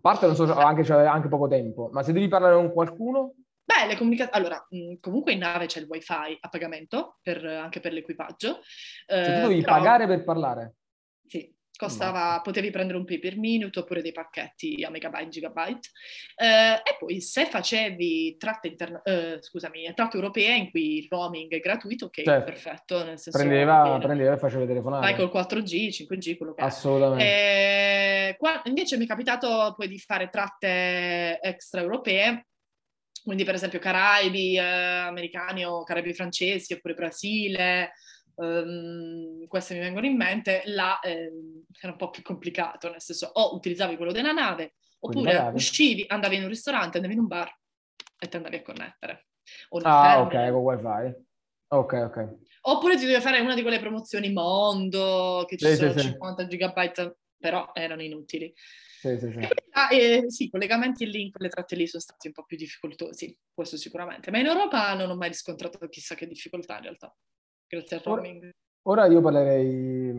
parte 0.00 0.24
non 0.24 0.35
so, 0.35 0.50
anche, 0.50 0.83
c'è 0.83 0.94
anche 0.94 1.29
poco 1.29 1.46
tempo, 1.46 1.90
ma 1.92 2.02
se 2.02 2.14
devi 2.14 2.29
parlare 2.29 2.55
con 2.55 2.72
qualcuno... 2.72 3.35
Beh, 3.64 3.87
le 3.87 3.96
comunicazioni... 3.98 4.38
Allora, 4.38 4.66
mh, 4.66 4.94
comunque 4.98 5.33
in 5.33 5.40
nave 5.40 5.66
c'è 5.66 5.81
il 5.81 5.88
wifi 5.90 6.38
a 6.40 6.48
pagamento, 6.48 7.18
per, 7.20 7.44
anche 7.44 7.81
per 7.81 7.92
l'equipaggio. 7.92 8.61
Cioè, 9.07 9.24
tu 9.24 9.40
dovevi 9.42 9.61
però... 9.61 9.76
pagare 9.76 10.07
per 10.07 10.24
parlare? 10.24 10.76
Sì, 11.26 11.55
costava, 11.77 12.41
potevi 12.43 12.71
prendere 12.71 12.99
un 12.99 13.05
pay 13.05 13.19
per 13.19 13.37
minute 13.37 13.79
oppure 13.79 14.03
dei 14.03 14.12
pacchetti 14.12 14.85
a 14.85 14.91
megabyte, 14.91 15.29
gigabyte. 15.29 15.91
Eh, 16.35 16.75
e 16.75 16.97
poi 16.99 17.21
se 17.21 17.47
facevi 17.47 18.37
tratte, 18.37 18.69
interna- 18.69 19.03
eh, 19.03 19.39
scusami, 19.41 19.93
tratte 19.95 20.17
europee 20.17 20.57
in 20.57 20.71
cui 20.71 20.99
il 20.99 21.07
roaming 21.09 21.51
è 21.53 21.61
gratuito, 21.61 22.07
ok, 22.07 22.23
certo. 22.23 22.45
perfetto. 22.45 23.05
Nel 23.05 23.19
senso 23.19 23.39
prendeva, 23.39 23.99
prendeva 23.99 24.35
e 24.35 24.39
faceva 24.39 24.67
telefonate. 24.67 25.05
Vai 25.05 25.17
col 25.17 25.31
4G, 25.31 25.89
5G, 25.91 26.37
quello 26.37 26.55
che 26.55 26.62
Assolutamente. 26.62 27.25
è. 27.25 28.29
Eh, 28.29 28.37
qua, 28.37 28.62
invece 28.65 28.97
mi 28.97 29.05
è 29.05 29.09
capitato 29.09 29.75
poi 29.77 29.89
di 29.89 29.99
fare 29.99 30.29
tratte 30.29 31.39
extraeuropee 31.41 32.47
quindi 33.27 33.43
per 33.43 33.57
esempio 33.57 33.81
Caraibi 33.81 34.57
eh, 34.57 34.61
americani 34.61 35.65
o 35.65 35.83
Caraibi 35.83 36.15
francesi 36.15 36.75
oppure 36.75 36.95
Brasile, 36.95 37.91
um, 38.37 39.46
queste 39.46 39.75
mi 39.75 39.81
vengono 39.81 40.07
in 40.07 40.16
mente, 40.16 40.62
là 40.66 40.99
eh, 41.01 41.31
era 41.81 41.92
un 41.92 41.99
po' 41.99 42.11
più 42.11 42.22
complicato, 42.22 42.90
nel 42.90 43.03
senso 43.03 43.31
o 43.33 43.55
utilizzavi 43.55 43.96
quello 43.96 44.12
della 44.12 44.33
nave, 44.33 44.75
oppure 45.01 45.51
uscivi, 45.55 46.05
andavi 46.07 46.37
in 46.37 46.42
un 46.42 46.49
ristorante, 46.49 46.96
andavi 46.96 47.14
in 47.14 47.20
un 47.20 47.27
bar 47.27 47.55
e 48.18 48.29
ti 48.29 48.37
andavi 48.37 48.57
a 48.57 48.62
connettere. 48.62 49.27
ah, 49.83 50.20
ok, 50.20 50.51
con 50.51 50.62
wifi. 50.62 51.25
Ok, 51.68 51.92
ok. 51.92 52.37
Oppure 52.62 52.96
ti 52.96 53.07
devi 53.07 53.20
fare 53.20 53.40
una 53.40 53.55
di 53.55 53.62
quelle 53.62 53.81
promozioni 53.81 54.33
mondo, 54.33 55.44
che 55.46 55.57
ci 55.57 55.66
sì, 55.66 55.75
sono 55.77 55.92
sì, 55.92 56.01
50 56.01 56.42
sì. 56.42 56.49
gigabyte, 56.49 57.18
però 57.38 57.70
erano 57.72 58.03
inutili. 58.03 58.53
Sì, 58.55 59.18
sì, 59.18 59.31
sì. 59.31 59.38
Ah, 59.72 59.92
eh, 59.92 60.25
sì, 60.31 60.44
i 60.44 60.51
collegamenti 60.51 61.07
lì, 61.07 61.31
quelle 61.31 61.51
tratte 61.51 61.77
lì 61.77 61.87
sono 61.87 62.03
stati 62.03 62.29
un 62.29 62.33
po' 62.33 62.44
più 62.44 62.57
difficoltosi, 62.57 63.37
questo 63.53 63.77
sicuramente. 63.77 64.31
Ma 64.31 64.38
in 64.38 64.46
Europa 64.46 64.94
non 64.94 65.11
ho 65.11 65.16
mai 65.16 65.29
riscontrato 65.29 65.87
chissà 65.88 66.14
che 66.14 66.27
difficoltà 66.27 66.77
in 66.77 66.83
realtà, 66.83 67.14
grazie 67.68 67.96
al 67.96 68.02
roaming. 68.02 68.50
Ora 68.83 69.07
io 69.07 69.20
parlerei, 69.20 70.14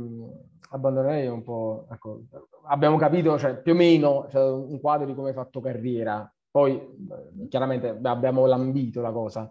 abbandonerei 0.71 1.27
un 1.27 1.41
po', 1.43 1.87
ecco, 1.89 2.23
abbiamo 2.65 2.97
capito, 2.97 3.37
cioè, 3.39 3.57
più 3.61 3.71
o 3.71 3.75
meno 3.75 4.27
cioè, 4.29 4.43
un 4.51 4.79
quadro 4.81 5.05
di 5.05 5.15
come 5.15 5.29
hai 5.29 5.33
fatto 5.33 5.61
carriera, 5.61 6.29
poi 6.51 6.73
eh, 6.75 7.47
chiaramente 7.47 7.97
abbiamo 8.03 8.45
lambito 8.45 8.99
la 8.99 9.11
cosa, 9.11 9.49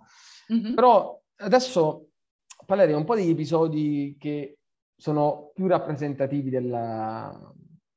mm-hmm. 0.53 0.75
però 0.75 1.19
adesso 1.37 2.09
parlerei 2.67 2.95
un 2.95 3.05
po' 3.05 3.15
degli 3.15 3.31
episodi 3.31 4.17
che 4.19 4.59
sono 4.97 5.51
più 5.55 5.67
rappresentativi 5.67 6.51
della... 6.51 7.53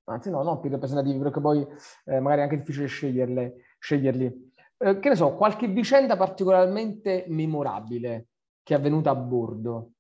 Anzi 0.10 0.32
no, 0.32 0.42
non 0.42 0.60
più 0.60 0.70
rappresentativi, 0.72 1.20
perché 1.20 1.40
poi 1.40 1.66
eh, 2.06 2.20
magari 2.20 2.40
è 2.40 2.44
anche 2.44 2.58
difficile 2.58 2.88
sceglierle, 2.88 3.56
sceglierli. 3.78 4.52
Eh, 4.78 5.00
che 5.00 5.10
ne 5.10 5.16
so, 5.16 5.36
qualche 5.36 5.68
vicenda 5.68 6.18
particolarmente 6.18 7.26
memorabile 7.28 8.28
che 8.64 8.74
è 8.74 8.78
avvenuta 8.78 9.12
a 9.12 9.16
bordo. 9.16 9.92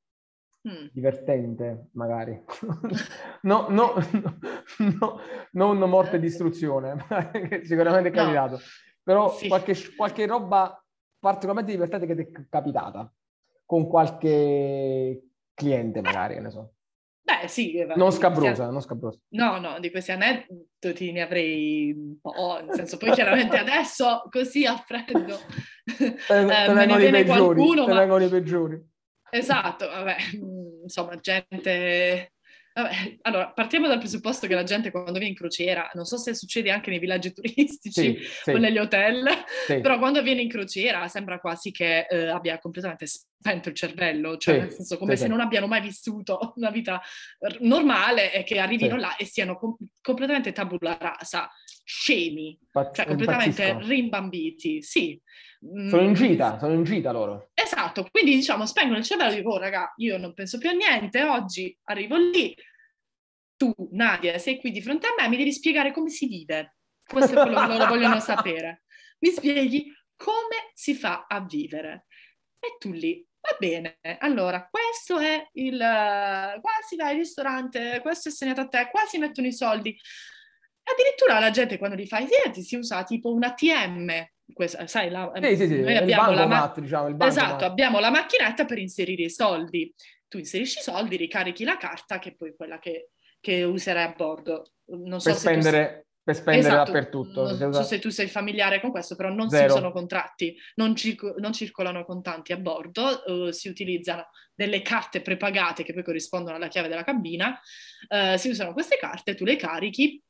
Mm. 0.67 0.88
Divertente, 0.91 1.88
magari. 1.93 2.43
no, 3.43 3.67
no, 3.69 3.93
no, 4.78 5.74
non 5.74 5.89
morte 5.89 6.17
e 6.17 6.19
distruzione, 6.19 6.98
sicuramente 7.63 8.10
è 8.10 8.12
capitato. 8.12 8.56
No. 8.56 8.60
Però 9.02 9.32
sì. 9.32 9.48
qualche, 9.48 9.76
qualche 9.95 10.26
roba 10.26 10.84
particolarmente 11.17 11.72
divertente 11.72 12.06
che 12.06 12.15
ti 12.15 12.32
è 12.32 12.45
capitata 12.50 13.12
con 13.65 13.88
qualche 13.88 15.30
cliente 15.54 16.02
magari, 16.02 16.36
che 16.36 16.39
ne 16.41 16.50
so. 16.50 16.74
Beh, 17.21 17.47
sì. 17.47 17.86
Non 17.95 18.12
scabrosa, 18.12 18.69
non 18.69 18.82
scabrosa. 18.82 19.19
No, 19.29 19.60
no, 19.60 19.79
di 19.79 19.91
questi 19.91 20.12
aneddoti 20.12 21.12
ne 21.12 21.21
avrei 21.21 21.91
un 21.91 22.19
po', 22.19 22.62
nel 22.63 22.75
senso, 22.75 22.97
poi 22.97 23.12
chiaramente 23.12 23.58
adesso, 23.58 24.23
così 24.29 24.65
a 24.65 24.75
freddo, 24.77 25.38
te, 25.97 26.15
eh, 26.27 26.73
me 26.73 26.86
ne 26.86 26.97
viene 26.97 27.23
peggiori, 27.23 27.25
qualcuno, 27.25 27.86
te 27.86 27.93
ma... 27.93 27.99
vengono 27.99 28.25
i 28.25 28.29
peggiori. 28.29 28.88
Esatto, 29.32 29.88
vabbè, 29.88 30.15
insomma, 30.82 31.15
gente 31.17 32.34
Vabbè, 32.82 33.17
allora, 33.23 33.49
partiamo 33.49 33.88
dal 33.88 33.99
presupposto 33.99 34.47
che 34.47 34.53
la 34.53 34.63
gente 34.63 34.91
quando 34.91 35.12
viene 35.13 35.27
in 35.27 35.36
crociera, 35.36 35.89
non 35.93 36.05
so 36.05 36.17
se 36.17 36.34
succede 36.34 36.71
anche 36.71 36.89
nei 36.89 36.99
villaggi 36.99 37.34
turistici 37.34 38.17
sì, 38.17 38.19
sì. 38.43 38.51
o 38.51 38.58
negli 38.58 38.77
hotel, 38.77 39.27
sì. 39.65 39.79
però 39.82 39.97
quando 39.97 40.21
viene 40.21 40.41
in 40.41 40.49
crociera 40.49 41.08
sembra 41.08 41.39
quasi 41.39 41.71
che 41.71 42.05
eh, 42.10 42.27
abbia 42.27 42.58
completamente 42.60 43.05
spento 43.39 43.69
il 43.69 43.75
cervello, 43.75 44.36
cioè 44.38 44.60
nel 44.60 44.71
senso 44.71 44.97
come 44.97 45.15
se 45.15 45.28
non 45.28 45.39
abbiano 45.39 45.65
mai 45.65 45.82
vissuto 45.82 46.54
una 46.58 46.69
vita 46.69 47.02
normale 47.60 48.34
e 48.34 48.43
che 48.43 48.60
arrivino 48.60 48.97
là 48.97 49.15
e 49.15 49.25
siano 49.25 49.56
com- 49.56 49.78
completamente 50.02 50.52
tabula 50.52 50.97
rasa, 50.99 51.49
scemi, 51.84 52.60
Pat- 52.69 52.93
cioè 52.93 53.06
completamente 53.06 53.63
impazzisco. 53.63 53.89
rimbambiti, 53.89 54.82
sì. 54.84 55.21
Sono 55.62 56.02
in 56.02 56.10
mm, 56.10 56.13
gita, 56.13 56.60
sono 56.60 56.73
in 56.73 56.84
gita 56.84 57.12
loro. 57.12 57.49
Esatto, 57.54 58.08
quindi 58.12 58.36
diciamo 58.36 58.65
spengono 58.65 58.97
il 58.97 59.06
cervello 59.06 59.32
e 59.32 59.36
dico, 59.38 59.52
oh, 59.52 59.58
raga, 59.58 59.93
io 59.97 60.17
non 60.17 60.34
penso 60.34 60.58
più 60.58 60.69
a 60.69 60.73
niente, 60.73 61.23
oggi 61.23 61.75
arrivo 61.86 62.17
lì, 62.17 62.54
tu, 63.56 63.73
Nadia, 63.91 64.38
sei 64.38 64.60
qui 64.60 64.71
di 64.71 64.82
fronte 64.82 65.08
a 65.08 65.13
me, 65.17 65.30
mi 65.30 65.38
devi 65.38 65.52
spiegare 65.54 65.91
come 65.91 66.10
si 66.10 66.28
vive. 66.28 66.75
Questo 67.06 67.32
è 67.32 67.41
quello 67.41 67.60
che 67.60 67.67
loro 67.67 67.86
vogliono 67.88 68.19
sapere. 68.19 68.84
Mi 69.19 69.32
spieghi 69.32 69.93
come 70.15 70.71
si 70.73 70.93
fa 70.93 71.25
a 71.28 71.41
vivere. 71.41 72.06
E 72.60 72.75
tu 72.78 72.91
lì, 72.91 73.25
va 73.41 73.56
bene, 73.58 73.99
allora 74.19 74.67
questo 74.69 75.19
è 75.19 75.47
il... 75.54 75.78
qua 75.78 76.71
si 76.88 76.95
va 76.95 77.08
al 77.08 77.15
ristorante, 77.15 77.99
questo 78.02 78.30
è 78.30 78.32
segnato 78.32 78.62
a 78.62 78.67
te, 78.67 78.89
qua 78.91 79.02
si 79.06 79.17
mettono 79.17 79.47
i 79.47 79.54
soldi. 79.54 79.97
Addirittura 80.84 81.39
la 81.39 81.52
gente 81.52 81.78
quando 81.78 81.95
li 81.95 82.08
fa 82.08 82.19
i 82.19 82.28
clienti 82.28 82.63
si 82.63 82.75
usa 82.75 83.04
tipo 83.04 83.32
un 83.32 83.43
ATM, 83.43 84.12
questa, 84.52 84.88
sai, 84.88 85.10
la, 85.10 85.32
sì, 85.36 85.56
sì, 85.56 85.67
sì. 85.67 85.82
noi 85.82 85.95
abbiamo 85.95 86.32
la 86.32 86.47
ma- 86.47 86.73
diciamo, 86.75 87.15
esatto, 87.23 87.65
abbiamo 87.65 87.99
la 87.99 88.10
macchinetta 88.10 88.65
per 88.65 88.80
inserire 88.80 89.23
i 89.23 89.30
soldi. 89.30 89.93
Tu 90.28 90.38
inserisci 90.39 90.80
i 90.80 90.82
soldi, 90.84 91.15
ricarichi 91.15 91.63
la 91.63 91.78
carta, 91.78 92.19
che 92.19 92.30
è 92.30 92.36
poi 92.36 92.56
quella 92.56 92.80
che 92.80 93.10
che 93.39 93.63
userai 93.63 94.06
a 94.06 94.13
bordo. 94.15 94.73
Non 94.86 95.19
so 95.19 95.30
per, 95.30 95.39
spendere, 95.39 96.02
tu... 96.02 96.09
per 96.23 96.36
spendere 96.36 96.67
esatto, 96.67 96.91
dappertutto. 96.91 97.58
Non 97.58 97.73
so 97.73 97.84
se 97.84 97.99
tu 97.99 98.10
sei 98.10 98.27
familiare 98.27 98.79
con 98.82 98.91
questo, 98.91 99.15
però 99.15 99.29
non 99.29 99.49
Zero. 99.49 99.69
si 99.69 99.77
usano 99.77 99.91
contratti, 99.91 100.55
non, 100.75 100.95
circo, 100.95 101.36
non, 101.38 101.53
circolano 101.53 102.05
contanti 102.05 102.53
a 102.53 102.58
bordo, 102.58 103.23
uh, 103.25 103.51
si 103.51 103.67
utilizzano 103.67 104.29
delle 104.53 104.82
carte 104.82 105.21
prepagate 105.21 105.84
che 105.84 105.93
poi 105.93 106.03
corrispondono 106.03 106.55
alla 106.55 106.67
chiave 106.67 106.88
della 106.88 107.03
cabina, 107.03 107.60
uh, 108.10 108.38
si 108.38 108.49
usano 108.49 108.73
queste 108.73 108.97
carte, 108.97 109.36
tu 109.36 109.45
le 109.45 109.55
carichi, 109.55 110.21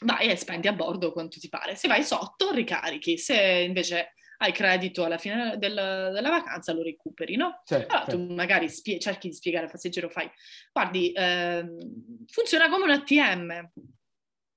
vai 0.00 0.28
e 0.28 0.36
spendi 0.36 0.68
a 0.68 0.72
bordo 0.72 1.12
quanto 1.12 1.38
ti 1.38 1.48
pare. 1.48 1.74
Se 1.74 1.88
vai 1.88 2.02
sotto, 2.02 2.52
ricarichi. 2.52 3.18
Se 3.18 3.34
invece 3.66 4.14
hai 4.38 4.52
credito 4.52 5.04
alla 5.04 5.18
fine 5.18 5.56
del, 5.58 5.74
della 5.74 6.30
vacanza, 6.30 6.72
lo 6.72 6.82
recuperi, 6.82 7.36
no? 7.36 7.62
Certo, 7.64 7.92
allora 7.92 8.10
certo. 8.10 8.26
tu 8.26 8.34
magari 8.34 8.68
spie- 8.68 8.98
cerchi 8.98 9.28
di 9.28 9.34
spiegare 9.34 9.66
al 9.66 9.70
passeggero, 9.70 10.08
fai, 10.08 10.30
guardi, 10.72 11.12
ehm, 11.14 12.24
funziona 12.26 12.68
come 12.70 12.84
un 12.84 12.90
ATM. 12.90 13.70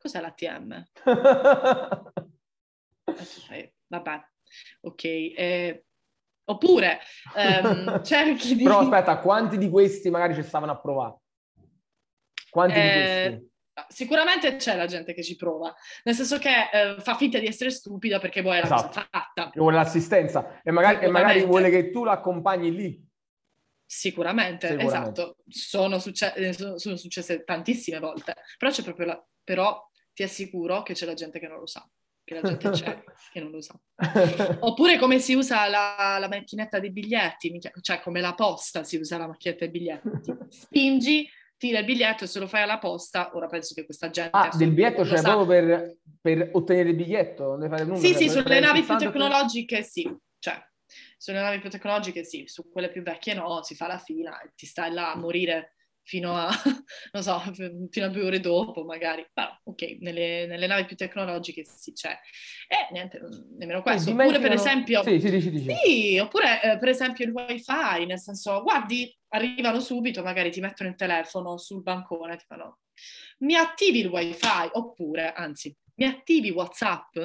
Cos'è 0.03 0.19
l'ATM? 0.19 0.83
fai, 3.47 3.73
vabbè, 3.87 4.23
ok. 4.81 5.03
Eh, 5.05 5.85
oppure 6.43 6.99
ehm, 7.37 8.03
cerchi 8.03 8.57
di... 8.57 8.63
Però 8.63 8.79
aspetta, 8.79 9.19
quanti 9.19 9.57
di 9.57 9.69
questi 9.69 10.09
magari 10.09 10.33
ci 10.35 10.43
stavano 10.43 10.73
a 10.73 10.77
provare? 10.81 11.19
Quanti 12.49 12.77
eh, 12.77 12.83
di 12.83 12.89
questi? 12.89 13.51
Sicuramente 13.87 14.57
c'è 14.57 14.75
la 14.75 14.87
gente 14.87 15.13
che 15.13 15.23
ci 15.23 15.37
prova, 15.37 15.73
nel 16.03 16.15
senso 16.15 16.37
che 16.37 16.69
eh, 16.73 16.95
fa 16.99 17.15
finta 17.15 17.39
di 17.39 17.47
essere 17.47 17.71
stupida 17.71 18.19
perché 18.19 18.41
vuole 18.41 18.59
la 18.59 18.65
esatto. 18.65 18.87
cosa 18.87 19.07
fatta. 19.09 19.51
Vuole 19.53 19.77
l'assistenza 19.77 20.61
e 20.63 20.71
magari, 20.71 21.05
e 21.05 21.07
magari, 21.07 21.45
vuole 21.45 21.69
che 21.69 21.91
tu 21.91 22.03
l'accompagni 22.03 22.75
lì. 22.75 23.11
Sicuramente, 23.85 24.67
Sicuramente. 24.67 24.97
esatto. 24.97 25.37
Sono, 25.47 25.99
succe- 25.99 26.33
eh, 26.33 26.51
sono, 26.51 26.97
successe 26.97 27.45
tantissime 27.45 27.99
volte, 27.99 28.35
però 28.57 28.69
c'è 28.69 28.83
proprio 28.83 29.05
la... 29.05 29.25
però 29.43 29.81
ti 30.13 30.23
assicuro 30.23 30.84
che 30.84 30.93
c'è 30.93 31.06
la 31.06 31.13
gente 31.13 31.39
che 31.39 31.47
non 31.47 31.60
lo 31.60 31.65
sa, 31.65 31.88
che 32.23 32.34
la 32.36 32.41
gente 32.41 32.69
c'è 32.69 33.04
che 33.32 33.39
non 33.39 33.52
lo 33.52 33.62
sa. 33.62 33.80
Oppure 34.60 34.97
come 34.97 35.19
si 35.19 35.34
usa 35.34 35.67
la, 35.67 36.17
la 36.19 36.28
macchinetta 36.28 36.80
dei 36.80 36.91
biglietti, 36.91 37.60
cioè 37.82 37.99
come 38.02 38.21
la 38.21 38.34
posta 38.34 38.84
si 38.84 38.97
usa 38.97 39.17
la 39.17 39.28
macchinetta 39.28 39.65
dei 39.65 39.71
biglietti. 39.71 40.10
Spingi 40.49 41.28
tira 41.58 41.80
il 41.80 41.86
biglietto 41.86 42.26
e 42.26 42.28
se 42.28 42.39
lo 42.39 42.47
fai 42.47 42.63
alla 42.63 42.78
posta, 42.78 43.32
ora 43.36 43.47
penso 43.47 43.73
che 43.73 43.86
questa 43.86 44.10
gente... 44.10 44.32
Ah, 44.34 44.49
del 44.54 44.71
biglietto 44.71 45.04
c'è 45.04 45.15
cioè 45.15 45.21
proprio 45.21 45.45
per, 45.45 45.97
per, 46.19 46.49
ottenere 46.52 46.89
il 46.89 46.95
biglietto? 46.95 47.56
Il 47.56 47.97
sì, 47.97 48.13
sì, 48.13 48.30
sulle 48.30 48.60
navi 48.60 48.82
più 48.82 48.97
tecnologiche 48.97 49.78
per... 49.78 49.86
sì, 49.86 50.17
cioè, 50.39 50.62
sulle 51.17 51.39
navi 51.39 51.60
più 51.60 51.69
tecnologiche 51.69 52.26
sì, 52.26 52.43
su 52.47 52.69
quelle 52.69 52.89
più 52.89 53.02
vecchie 53.02 53.34
no, 53.34 53.63
si 53.63 53.76
fa 53.76 53.88
la 53.88 53.97
fila 53.97 54.41
e 54.41 54.52
ti 54.56 54.65
stai 54.65 54.91
là 54.91 55.13
a 55.13 55.15
morire 55.15 55.76
fino 56.03 56.35
a, 56.35 56.49
non 57.13 57.23
so, 57.23 57.39
fino 57.89 58.05
a 58.05 58.09
due 58.09 58.23
ore 58.23 58.39
dopo 58.39 58.83
magari. 58.83 59.27
Però, 59.33 59.49
ok, 59.63 59.97
nelle, 59.99 60.45
nelle 60.45 60.67
navi 60.67 60.85
più 60.85 60.95
tecnologiche 60.95 61.63
sì 61.65 61.93
c'è. 61.93 62.17
E 62.67 62.91
niente, 62.91 63.19
nemmeno 63.57 63.81
questo. 63.81 64.09
Eh, 64.09 64.13
oppure 64.13 64.39
per 64.39 64.51
esempio... 64.51 65.01
Sì, 65.03 65.19
sì, 65.19 65.29
dici, 65.29 65.49
dici. 65.49 65.73
Sì, 65.73 66.19
oppure 66.19 66.61
eh, 66.61 66.77
per 66.77 66.89
esempio 66.89 67.25
il 67.25 67.31
wifi, 67.31 68.06
nel 68.06 68.19
senso, 68.19 68.62
guardi, 68.62 69.15
arrivano 69.29 69.79
subito, 69.79 70.21
magari 70.21 70.51
ti 70.51 70.60
mettono 70.60 70.89
il 70.89 70.95
telefono 70.95 71.58
sul 71.58 71.81
bancone, 71.81 72.37
ti 72.37 72.45
fanno, 72.47 72.79
mi 73.39 73.56
attivi 73.56 73.99
il 73.99 74.08
wifi, 74.08 74.69
oppure, 74.73 75.33
anzi, 75.33 75.75
mi 75.95 76.06
attivi 76.06 76.51
WhatsApp? 76.51 77.17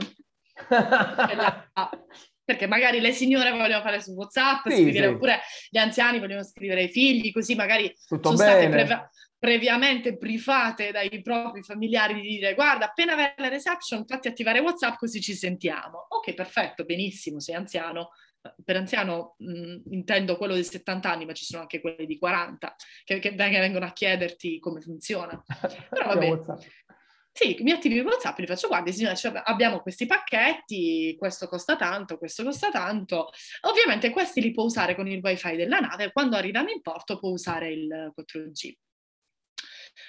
perché 2.48 2.66
magari 2.66 2.98
le 3.00 3.12
signore 3.12 3.50
vogliono 3.50 3.82
fare 3.82 4.00
su 4.00 4.12
WhatsApp, 4.12 4.68
sì, 4.68 4.76
scrivere, 4.76 5.08
sì. 5.08 5.12
oppure 5.12 5.40
gli 5.68 5.76
anziani 5.76 6.18
vogliono 6.18 6.42
scrivere 6.42 6.80
ai 6.80 6.88
figli, 6.88 7.30
così 7.30 7.54
magari 7.54 7.94
Tutto 8.06 8.34
sono 8.34 8.38
bene. 8.50 8.70
state 8.70 8.86
pre- 8.86 9.10
previamente 9.38 10.14
brifate 10.14 10.90
dai 10.90 11.20
propri 11.20 11.62
familiari 11.62 12.14
di 12.14 12.22
dire 12.22 12.54
guarda, 12.54 12.86
appena 12.86 13.12
avere 13.12 13.34
la 13.36 13.48
reception, 13.48 14.06
fatti 14.06 14.28
attivare 14.28 14.60
WhatsApp 14.60 14.96
così 14.96 15.20
ci 15.20 15.34
sentiamo. 15.34 16.06
Ok, 16.08 16.32
perfetto, 16.32 16.84
benissimo, 16.86 17.38
sei 17.38 17.54
anziano. 17.54 18.12
Per 18.64 18.76
anziano 18.76 19.34
mh, 19.36 19.90
intendo 19.90 20.38
quello 20.38 20.54
di 20.54 20.64
70 20.64 21.10
anni, 21.10 21.26
ma 21.26 21.34
ci 21.34 21.44
sono 21.44 21.60
anche 21.60 21.82
quelli 21.82 22.06
di 22.06 22.16
40 22.16 22.76
che, 23.04 23.18
che 23.18 23.32
vengono 23.32 23.84
a 23.84 23.92
chiederti 23.92 24.58
come 24.58 24.80
funziona. 24.80 25.38
Però 25.90 26.14
vabbè, 26.14 26.40
Sì, 27.38 27.56
mi 27.60 27.70
attivi 27.70 28.00
WhatsApp 28.00 28.36
e 28.40 28.42
gli 28.42 28.46
faccio, 28.46 28.66
guardi 28.66 28.92
signora, 28.92 29.14
cioè, 29.14 29.40
abbiamo 29.44 29.78
questi 29.78 30.06
pacchetti, 30.06 31.14
questo 31.16 31.46
costa 31.46 31.76
tanto, 31.76 32.18
questo 32.18 32.42
costa 32.42 32.68
tanto. 32.68 33.30
Ovviamente 33.60 34.10
questi 34.10 34.40
li 34.40 34.50
può 34.50 34.64
usare 34.64 34.96
con 34.96 35.06
il 35.06 35.20
wifi 35.22 35.54
della 35.54 35.78
nave, 35.78 36.10
quando 36.10 36.34
arrivano 36.34 36.70
in 36.70 36.82
porto 36.82 37.16
può 37.20 37.30
usare 37.30 37.70
il 37.70 38.12
4G. 38.12 38.72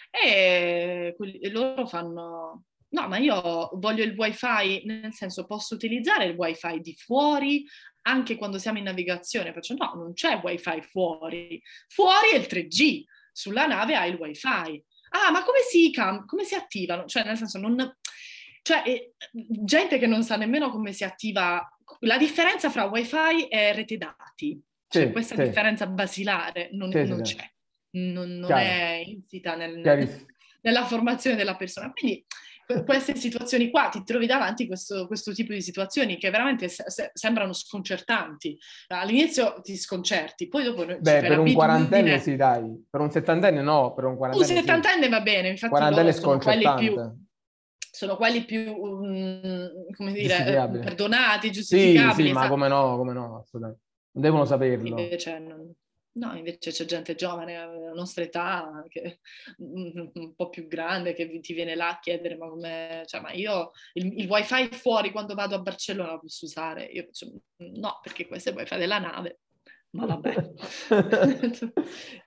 E 0.09 1.15
loro 1.51 1.85
fanno, 1.85 2.63
no, 2.87 3.07
ma 3.07 3.17
io 3.19 3.69
voglio 3.73 4.03
il 4.03 4.15
wifi, 4.17 4.85
nel 4.85 5.13
senso 5.13 5.45
posso 5.45 5.75
utilizzare 5.75 6.25
il 6.25 6.35
wifi 6.35 6.79
di 6.79 6.95
fuori 6.95 7.63
anche 8.07 8.37
quando 8.37 8.57
siamo 8.57 8.79
in 8.79 8.85
navigazione. 8.85 9.53
Faccio, 9.53 9.75
no, 9.75 9.93
non 9.93 10.13
c'è 10.13 10.39
wifi 10.41 10.81
fuori, 10.81 11.61
fuori 11.89 12.29
è 12.31 12.37
il 12.37 12.47
3G, 12.49 13.03
sulla 13.31 13.67
nave 13.67 13.95
hai 13.95 14.09
il 14.09 14.17
wifi 14.17 14.83
ah, 15.09 15.31
ma 15.31 15.43
come 15.43 15.59
si, 15.69 15.91
cam- 15.91 16.25
come 16.25 16.43
si 16.43 16.55
attivano? 16.55 17.05
Cioè, 17.05 17.23
nel 17.23 17.37
senso, 17.37 17.57
non... 17.59 17.97
Cioè, 18.61 18.83
eh, 18.85 19.13
gente 19.31 19.97
che 19.97 20.07
non 20.07 20.23
sa 20.23 20.35
nemmeno 20.35 20.69
come 20.69 20.93
si 20.93 21.03
attiva... 21.03 21.67
La 22.01 22.17
differenza 22.17 22.69
fra 22.69 22.85
wifi 22.85 23.47
e 23.49 23.73
rete 23.73 23.97
dati, 23.97 24.61
cioè, 24.87 25.07
sì, 25.07 25.11
questa 25.11 25.35
sì. 25.35 25.41
differenza 25.41 25.87
basilare 25.87 26.69
non, 26.73 26.91
sì, 26.91 27.03
non 27.03 27.21
c'è, 27.21 27.51
non, 27.95 28.37
non 28.37 28.51
è 28.51 29.03
insita 29.05 29.55
nel, 29.55 29.81
nella 30.61 30.85
formazione 30.85 31.35
della 31.35 31.55
persona. 31.55 31.91
Quindi 31.91 32.23
queste 32.85 33.15
situazioni 33.15 33.69
qua, 33.69 33.89
ti 33.89 34.03
trovi 34.03 34.25
davanti 34.27 34.67
questo, 34.67 35.07
questo 35.07 35.33
tipo 35.33 35.53
di 35.53 35.61
situazioni 35.61 36.17
che 36.17 36.29
veramente 36.29 36.67
se, 36.67 37.11
sembrano 37.13 37.53
sconcertanti. 37.53 38.57
All'inizio 38.87 39.59
ti 39.61 39.75
sconcerti, 39.75 40.47
poi 40.47 40.63
dopo... 40.63 40.85
Beh, 40.85 40.97
per 40.99 41.39
un 41.39 41.53
quarantenne 41.53 42.19
sì, 42.19 42.35
dai. 42.35 42.85
Per 42.89 43.01
un 43.01 43.11
settantenne 43.11 43.61
no, 43.61 43.93
per 43.93 44.05
un 44.05 44.17
quarantenne 44.17 44.51
Un 44.51 44.57
settantenne 44.59 45.03
sì. 45.03 45.09
va 45.09 45.21
bene, 45.21 45.49
infatti 45.49 45.71
quarantenne 45.71 46.13
sono 46.13 46.37
quelli 46.37 46.73
più... 46.77 47.27
Sono 47.91 48.15
quelli 48.15 48.45
più, 48.45 48.71
um, 48.71 49.67
come 49.97 50.13
dire, 50.13 50.69
perdonati, 50.71 51.51
giustificabili. 51.51 52.29
Sì, 52.29 52.33
sì, 52.33 52.33
ma 52.33 52.47
come 52.47 52.69
no, 52.69 52.95
come 52.95 53.11
no, 53.11 53.39
assolutamente. 53.39 53.83
Non 54.11 54.23
devono 54.23 54.45
saperlo. 54.45 54.87
Invece 54.87 55.39
non... 55.39 55.73
No, 56.11 56.35
invece 56.35 56.71
c'è 56.71 56.85
gente 56.85 57.15
giovane 57.15 57.55
alla 57.55 57.93
nostra 57.93 58.23
età, 58.23 58.83
che, 58.89 59.19
un, 59.59 60.33
po' 60.35 60.49
più 60.49 60.67
grande, 60.67 61.13
che 61.13 61.39
ti 61.39 61.53
viene 61.53 61.75
là 61.75 61.89
a 61.89 61.99
chiedere 61.99 62.35
ma 62.35 62.49
come... 62.49 63.03
Cioè, 63.05 63.21
ma 63.21 63.31
io 63.31 63.71
il, 63.93 64.19
il 64.19 64.27
wifi 64.27 64.67
fuori 64.71 65.11
quando 65.11 65.35
vado 65.35 65.55
a 65.55 65.59
Barcellona 65.59 66.13
lo 66.13 66.19
posso 66.19 66.45
usare? 66.45 66.85
Io 66.85 67.05
faccio, 67.05 67.31
no, 67.57 67.99
perché 68.01 68.27
questo 68.27 68.49
è 68.49 68.51
il 68.51 68.57
wifi 68.57 68.77
della 68.77 68.99
nave 68.99 69.39
ma 69.91 70.05
vabbè, 70.05 70.35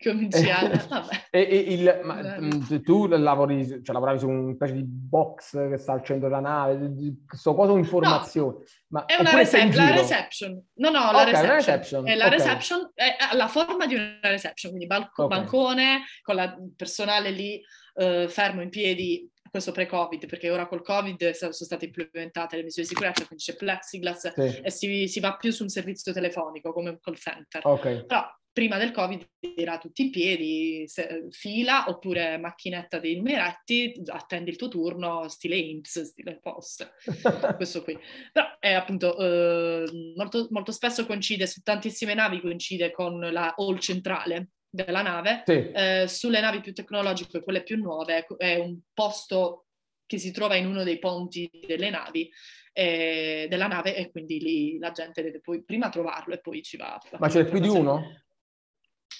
cominciamo. 0.02 0.70
Vabbè. 0.88 1.26
E, 1.30 1.40
e 1.40 1.56
il, 1.74 2.00
ma, 2.02 2.38
mm, 2.40 2.82
tu 2.82 3.06
lavori, 3.06 3.64
cioè, 3.64 3.94
lavoravi 3.94 4.18
su 4.18 4.28
un 4.28 4.54
specie 4.54 4.72
di 4.72 4.82
box 4.82 5.68
che 5.68 5.78
sta 5.78 5.92
al 5.92 6.02
centro 6.02 6.28
della 6.28 6.40
nave, 6.40 6.90
so 7.28 7.54
cosa 7.54 7.72
informazioni. 7.72 8.56
No, 8.56 8.64
ma, 8.88 9.04
è 9.04 9.16
una 9.20 9.34
recep- 9.34 9.74
la 9.74 9.94
reception. 9.94 10.60
No, 10.74 10.90
no, 10.90 11.12
la 11.12 11.22
okay, 11.22 11.32
reception. 11.32 11.54
reception. 11.54 12.08
È 12.08 12.14
la 12.16 12.26
okay. 12.26 12.38
reception, 12.38 12.90
è 12.94 13.16
la 13.34 13.48
forma 13.48 13.86
di 13.86 13.94
una 13.94 14.18
reception, 14.22 14.72
quindi 14.72 14.88
balco- 14.88 15.24
okay. 15.24 15.38
bancone 15.38 16.02
con 16.22 16.36
il 16.38 16.72
personale 16.76 17.30
lì 17.30 17.62
eh, 17.94 18.26
fermo 18.28 18.62
in 18.62 18.70
piedi 18.70 19.30
questo 19.52 19.72
pre-Covid, 19.72 20.26
perché 20.26 20.48
ora 20.48 20.66
col 20.66 20.82
Covid 20.82 21.30
sono 21.32 21.52
state 21.52 21.84
implementate 21.84 22.56
le 22.56 22.62
misure 22.62 22.84
di 22.84 22.88
sicurezza, 22.88 23.26
quindi 23.26 23.44
c'è 23.44 23.54
plexiglass 23.54 24.32
sì. 24.32 24.60
e 24.62 24.70
si, 24.70 25.08
si, 25.08 25.20
va 25.20 25.36
più 25.36 25.50
su 25.50 25.62
un 25.62 25.68
servizio 25.68 26.10
telefonico 26.10 26.72
come 26.72 26.88
un 26.88 26.98
call 26.98 27.16
center. 27.16 27.60
Okay. 27.62 28.06
Però 28.06 28.26
prima 28.50 28.78
del 28.78 28.92
Covid 28.92 29.28
era 29.54 29.76
tutti 29.76 30.04
in 30.04 30.10
piedi, 30.10 30.84
se, 30.88 31.26
fila 31.28 31.84
oppure 31.88 32.38
macchinetta 32.38 32.98
dei 32.98 33.16
numeretti, 33.16 34.00
attendi 34.06 34.48
il 34.48 34.56
tuo 34.56 34.68
turno, 34.68 35.28
stile 35.28 35.56
IMPS, 35.56 36.00
stile 36.00 36.38
post, 36.40 36.90
questo 37.56 37.82
qui. 37.82 37.98
Però 38.32 38.56
è 38.58 38.72
appunto 38.72 39.18
eh, 39.18 39.84
molto, 40.16 40.46
molto 40.48 40.72
spesso 40.72 41.04
coincide, 41.04 41.46
su 41.46 41.60
tantissime 41.60 42.14
navi 42.14 42.40
coincide 42.40 42.90
con 42.90 43.20
la 43.20 43.52
hall 43.54 43.76
centrale, 43.76 44.48
della 44.74 45.02
nave, 45.02 45.42
sì. 45.44 45.70
eh, 45.70 46.06
sulle 46.08 46.40
navi 46.40 46.60
più 46.60 46.72
tecnologiche, 46.72 47.42
quelle 47.42 47.62
più 47.62 47.76
nuove, 47.76 48.26
è 48.38 48.56
un 48.56 48.78
posto 48.94 49.66
che 50.06 50.16
si 50.16 50.30
trova 50.30 50.56
in 50.56 50.66
uno 50.66 50.82
dei 50.82 50.98
ponti 50.98 51.50
delle 51.66 51.90
navi, 51.90 52.30
eh, 52.72 53.46
della 53.50 53.66
nave 53.66 53.94
e 53.94 54.10
quindi 54.10 54.40
lì 54.40 54.78
la 54.78 54.90
gente 54.90 55.22
deve 55.22 55.40
poi 55.40 55.62
prima 55.62 55.90
trovarlo 55.90 56.32
e 56.32 56.40
poi 56.40 56.62
ci 56.62 56.78
va. 56.78 56.98
Ma 57.18 57.28
c'è 57.28 57.44
più 57.44 57.58
di 57.58 57.68
uno? 57.68 58.22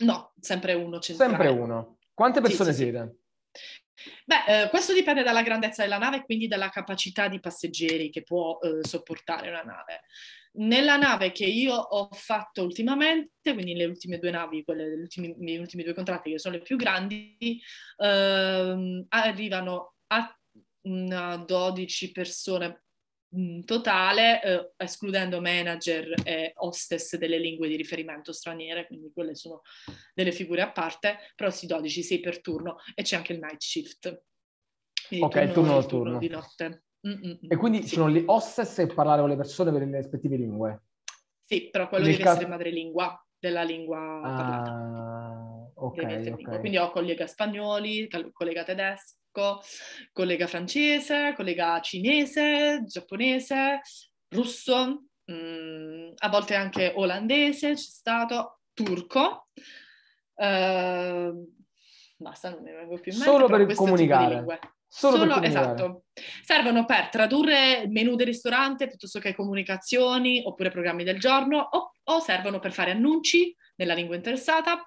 No, 0.00 0.32
sempre 0.40 0.72
uno 0.72 0.98
centrale. 1.00 1.30
Sempre 1.30 1.48
uno. 1.50 1.98
Quante 2.14 2.40
persone 2.40 2.72
sì, 2.72 2.82
siete? 2.82 3.16
Beh, 4.24 4.64
eh, 4.64 4.68
questo 4.68 4.92
dipende 4.92 5.22
dalla 5.22 5.42
grandezza 5.42 5.82
della 5.82 5.98
nave 5.98 6.18
e 6.18 6.24
quindi 6.24 6.48
dalla 6.48 6.68
capacità 6.68 7.28
di 7.28 7.40
passeggeri 7.40 8.10
che 8.10 8.22
può 8.22 8.58
eh, 8.60 8.86
sopportare 8.86 9.48
una 9.48 9.62
nave. 9.62 10.02
Nella 10.54 10.96
nave 10.96 11.32
che 11.32 11.46
io 11.46 11.74
ho 11.74 12.08
fatto 12.12 12.62
ultimamente, 12.62 13.54
quindi 13.54 13.74
le 13.74 13.86
ultime 13.86 14.18
due 14.18 14.30
navi, 14.30 14.64
quelle 14.64 14.84
degli 14.84 15.00
ultimi, 15.00 15.34
miei 15.38 15.58
ultimi 15.58 15.82
due 15.82 15.94
contratti 15.94 16.30
che 16.30 16.38
sono 16.38 16.56
le 16.56 16.62
più 16.62 16.76
grandi, 16.76 17.60
ehm, 17.96 19.06
arrivano 19.08 19.94
a 20.08 20.36
12 20.82 22.12
persone 22.12 22.81
totale, 23.64 24.42
eh, 24.42 24.72
escludendo 24.76 25.40
manager 25.40 26.14
e 26.24 26.52
hostess 26.56 27.16
delle 27.16 27.38
lingue 27.38 27.68
di 27.68 27.76
riferimento 27.76 28.32
straniere, 28.32 28.86
quindi 28.86 29.10
quelle 29.12 29.34
sono 29.34 29.62
delle 30.14 30.32
figure 30.32 30.60
a 30.62 30.70
parte, 30.70 31.18
però 31.34 31.50
sì, 31.50 31.66
12, 31.66 32.02
6 32.02 32.20
per 32.20 32.40
turno 32.40 32.76
e 32.94 33.02
c'è 33.02 33.16
anche 33.16 33.32
il 33.32 33.38
night 33.38 33.60
shift. 33.60 34.24
Quindi 35.06 35.24
ok, 35.26 35.52
turno, 35.52 35.52
turno, 35.52 35.86
turno 35.86 36.18
di 36.18 36.28
notte. 36.28 36.84
Mm-mm. 37.06 37.38
E 37.48 37.56
quindi 37.56 37.82
sì. 37.82 37.94
sono 37.94 38.08
le 38.08 38.22
hostess 38.26 38.78
e 38.78 38.86
parlare 38.86 39.20
con 39.20 39.30
le 39.30 39.36
persone 39.36 39.72
per 39.72 39.86
le 39.86 39.96
rispettive 39.96 40.36
lingue? 40.36 40.82
Sì, 41.42 41.68
però 41.70 41.88
quello 41.88 42.04
Nel 42.04 42.12
deve 42.12 42.24
caso... 42.24 42.36
essere 42.36 42.50
madrelingua 42.50 43.26
della 43.38 43.62
lingua 43.62 44.20
ah, 44.22 44.36
parlata. 44.36 45.72
Okay, 45.74 46.30
okay. 46.30 46.58
Quindi 46.60 46.76
ho 46.76 46.90
collega 46.90 47.26
spagnoli, 47.26 48.08
collega 48.32 48.62
tedesco, 48.62 49.16
collega 50.12 50.46
francese, 50.46 51.32
collega 51.34 51.80
cinese, 51.80 52.84
giapponese, 52.86 53.80
russo, 54.28 55.06
mh, 55.24 55.32
mm, 55.32 56.12
a 56.16 56.28
volte 56.28 56.54
anche 56.54 56.92
olandese, 56.94 57.74
c'è 57.74 57.76
stato, 57.76 58.60
turco. 58.72 59.48
Uh, 60.34 61.46
basta, 62.16 62.50
non 62.50 62.62
ne 62.62 62.72
vengo 62.72 62.98
più 62.98 63.12
in 63.12 63.18
mente. 63.18 63.32
Solo 63.32 63.46
per 63.46 63.74
comunicare. 63.74 64.44
Solo, 64.94 65.16
Solo 65.16 65.40
esatto. 65.40 66.04
Servono 66.42 66.84
per 66.84 67.08
tradurre 67.08 67.88
menu 67.88 68.14
del 68.14 68.26
ristorante 68.26 68.88
piuttosto 68.88 69.20
che 69.20 69.34
comunicazioni 69.34 70.42
oppure 70.44 70.70
programmi 70.70 71.02
del 71.02 71.18
giorno 71.18 71.60
o, 71.60 71.92
o 72.02 72.20
servono 72.20 72.58
per 72.58 72.72
fare 72.72 72.90
annunci 72.90 73.56
nella 73.76 73.94
lingua 73.94 74.16
interessata 74.16 74.86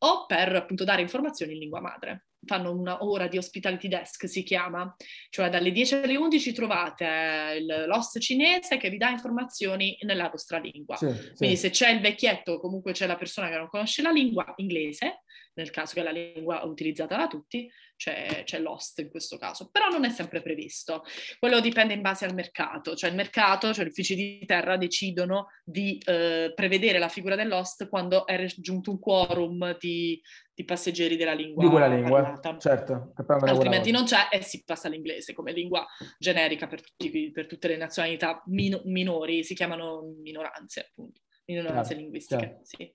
o 0.00 0.26
per 0.26 0.54
appunto 0.54 0.84
dare 0.84 1.00
informazioni 1.00 1.54
in 1.54 1.60
lingua 1.60 1.80
madre. 1.80 2.26
Fanno 2.48 2.72
una 2.72 3.04
ora 3.04 3.28
di 3.28 3.36
hospitality 3.36 3.86
desk, 3.86 4.28
si 4.28 4.42
chiama, 4.42 4.92
cioè 5.28 5.50
dalle 5.50 5.70
10 5.70 5.94
alle 5.94 6.16
11 6.16 6.52
trovate 6.52 7.60
l'host 7.86 8.18
cinese 8.18 8.78
che 8.78 8.88
vi 8.88 8.96
dà 8.96 9.10
informazioni 9.10 9.96
nella 10.00 10.28
vostra 10.28 10.58
lingua. 10.58 10.96
Sì, 10.96 11.06
Quindi 11.36 11.56
sì. 11.56 11.66
se 11.66 11.70
c'è 11.70 11.90
il 11.90 12.00
vecchietto 12.00 12.52
o 12.52 12.60
comunque 12.60 12.92
c'è 12.92 13.06
la 13.06 13.16
persona 13.16 13.48
che 13.48 13.56
non 13.56 13.68
conosce 13.68 14.02
la 14.02 14.10
lingua 14.10 14.52
inglese, 14.56 15.22
nel 15.54 15.70
caso 15.70 15.94
che 15.94 16.00
è 16.00 16.04
la 16.04 16.10
lingua 16.10 16.64
utilizzata 16.64 17.16
da 17.16 17.26
tutti, 17.26 17.70
c'è, 17.98 18.44
c'è 18.44 18.60
l'host 18.60 19.00
in 19.00 19.10
questo 19.10 19.36
caso, 19.36 19.68
però 19.70 19.88
non 19.88 20.04
è 20.04 20.08
sempre 20.08 20.40
previsto. 20.40 21.02
Quello 21.38 21.60
dipende 21.60 21.94
in 21.94 22.00
base 22.00 22.24
al 22.24 22.32
mercato, 22.32 22.94
cioè 22.94 23.10
il 23.10 23.16
mercato, 23.16 23.74
cioè 23.74 23.84
gli 23.84 23.88
uffici 23.88 24.14
di 24.14 24.44
terra 24.46 24.76
decidono 24.76 25.48
di 25.64 26.00
eh, 26.06 26.52
prevedere 26.54 26.98
la 26.98 27.08
figura 27.08 27.34
dell'host 27.34 27.88
quando 27.88 28.24
è 28.24 28.36
raggiunto 28.36 28.92
un 28.92 29.00
quorum 29.00 29.76
di, 29.78 30.22
di 30.54 30.64
passeggeri 30.64 31.16
della 31.16 31.34
lingua. 31.34 31.64
Di 31.64 31.70
quella 31.70 31.88
lingua, 31.88 32.22
parlata. 32.22 32.56
certo. 32.58 33.12
Altrimenti 33.26 33.90
non 33.90 34.04
c'è 34.04 34.28
e 34.30 34.42
si 34.42 34.62
passa 34.64 34.86
all'inglese 34.86 35.34
come 35.34 35.52
lingua 35.52 35.84
generica 36.18 36.68
per, 36.68 36.80
tutti, 36.80 37.32
per 37.32 37.46
tutte 37.46 37.66
le 37.66 37.76
nazionalità 37.76 38.42
min- 38.46 38.80
minori, 38.84 39.42
si 39.42 39.54
chiamano 39.54 40.14
minoranze 40.22 40.86
appunto, 40.88 41.20
minoranze 41.46 41.88
certo, 41.88 42.00
linguistiche. 42.00 42.40
Certo. 42.40 42.60
Sì. 42.62 42.92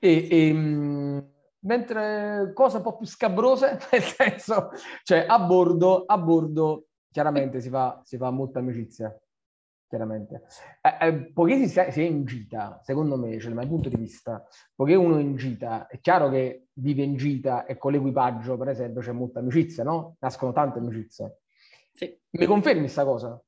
E, 0.00 0.28
e 0.30 0.48
ehm, 0.48 1.36
mentre 1.60 2.52
cose 2.54 2.76
un 2.76 2.82
po' 2.82 2.96
più 2.96 3.06
scabrose, 3.06 3.78
nel 3.90 4.02
senso, 4.02 4.70
cioè 5.02 5.24
a 5.28 5.38
bordo, 5.38 6.04
a 6.04 6.18
bordo 6.18 6.86
chiaramente 7.10 7.60
si 7.60 7.68
fa, 7.68 8.00
si 8.04 8.16
fa 8.16 8.30
molta 8.30 8.58
amicizia, 8.60 9.16
chiaramente. 9.88 10.44
Eh, 10.80 11.06
eh, 11.06 11.32
poiché 11.32 11.66
si, 11.66 11.68
si, 11.90 12.00
è 12.00 12.04
in 12.04 12.24
gita, 12.24 12.80
secondo 12.82 13.16
me, 13.16 13.38
cioè 13.40 13.52
dal 13.52 13.64
mio 13.64 13.68
punto 13.68 13.88
di 13.88 13.96
vista, 13.96 14.46
poiché 14.74 14.94
uno 14.94 15.16
è 15.16 15.20
in 15.20 15.36
gita, 15.36 15.86
è 15.86 16.00
chiaro 16.00 16.28
che 16.28 16.68
vive 16.74 17.02
in 17.02 17.16
gita 17.16 17.64
e 17.64 17.76
con 17.76 17.92
l'equipaggio, 17.92 18.56
per 18.56 18.68
esempio, 18.68 19.00
c'è 19.00 19.12
molta 19.12 19.40
amicizia, 19.40 19.82
no? 19.82 20.16
Nascono 20.20 20.52
tante 20.52 20.78
amicizie. 20.78 21.40
Sì. 21.92 22.16
Mi 22.30 22.46
confermi 22.46 22.82
questa 22.82 23.04
cosa? 23.04 23.42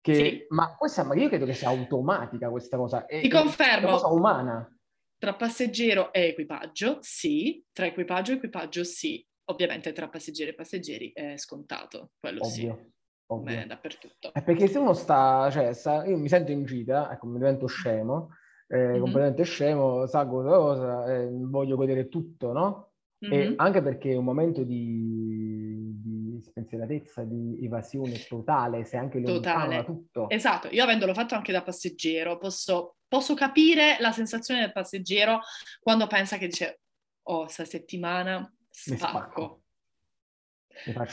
Che, 0.00 0.14
sì. 0.14 0.46
Ma 0.50 0.76
questa, 0.76 1.02
ma 1.02 1.16
io 1.16 1.28
credo 1.28 1.46
che 1.46 1.54
sia 1.54 1.68
automatica 1.68 2.48
questa 2.48 2.76
cosa. 2.76 3.06
È, 3.06 3.20
Ti 3.20 3.28
confermo. 3.28 3.74
È 3.74 3.90
una 3.90 3.92
cosa 3.92 4.06
umana. 4.06 4.75
Tra 5.18 5.34
passeggero 5.34 6.12
e 6.12 6.28
equipaggio, 6.28 6.98
sì. 7.00 7.64
Tra 7.72 7.86
equipaggio 7.86 8.32
e 8.32 8.34
equipaggio, 8.36 8.84
sì. 8.84 9.24
ovviamente 9.50 9.92
tra 9.92 10.08
passeggeri 10.08 10.50
e 10.50 10.54
passeggeri 10.54 11.12
è 11.12 11.36
scontato, 11.36 12.10
quello 12.18 12.44
Ovvio. 12.44 12.76
sì. 12.76 12.94
Ovvio. 13.28 13.66
dappertutto. 13.66 14.32
È 14.32 14.42
perché 14.42 14.68
se 14.68 14.78
uno 14.78 14.92
sta, 14.92 15.48
cioè, 15.50 15.72
sta, 15.72 16.04
io 16.06 16.16
mi 16.16 16.28
sento 16.28 16.52
in 16.52 16.64
gita, 16.64 17.10
ecco, 17.12 17.26
mi 17.26 17.38
divento 17.38 17.66
scemo, 17.66 18.30
eh, 18.68 18.76
mm-hmm. 18.76 19.00
completamente 19.00 19.42
scemo, 19.44 20.06
salgo 20.06 20.42
cosa, 20.42 21.12
eh, 21.12 21.28
voglio 21.30 21.76
godere 21.76 22.08
tutto, 22.08 22.52
no? 22.52 22.92
Mm-hmm. 23.24 23.52
E 23.52 23.54
anche 23.56 23.82
perché 23.82 24.12
è 24.12 24.16
un 24.16 24.24
momento 24.24 24.62
di, 24.62 26.00
di 26.02 26.40
spensieratezza, 26.42 27.24
di 27.24 27.58
evasione 27.62 28.22
totale, 28.28 28.84
se 28.84 28.96
anche 28.96 29.18
lontano 29.18 29.70
da 29.70 29.84
tutto. 29.84 30.28
Esatto, 30.28 30.68
io 30.70 30.82
avendolo 30.82 31.14
fatto 31.14 31.34
anche 31.34 31.52
da 31.52 31.62
passeggero, 31.62 32.36
posso, 32.38 32.95
posso 33.08 33.34
capire 33.34 33.96
la 34.00 34.12
sensazione 34.12 34.60
del 34.60 34.72
passeggero 34.72 35.40
quando 35.80 36.06
pensa 36.06 36.38
che 36.38 36.46
dice, 36.46 36.80
oh, 37.24 37.46
sta 37.48 37.64
settimana 37.64 38.50
spacco. 38.70 39.62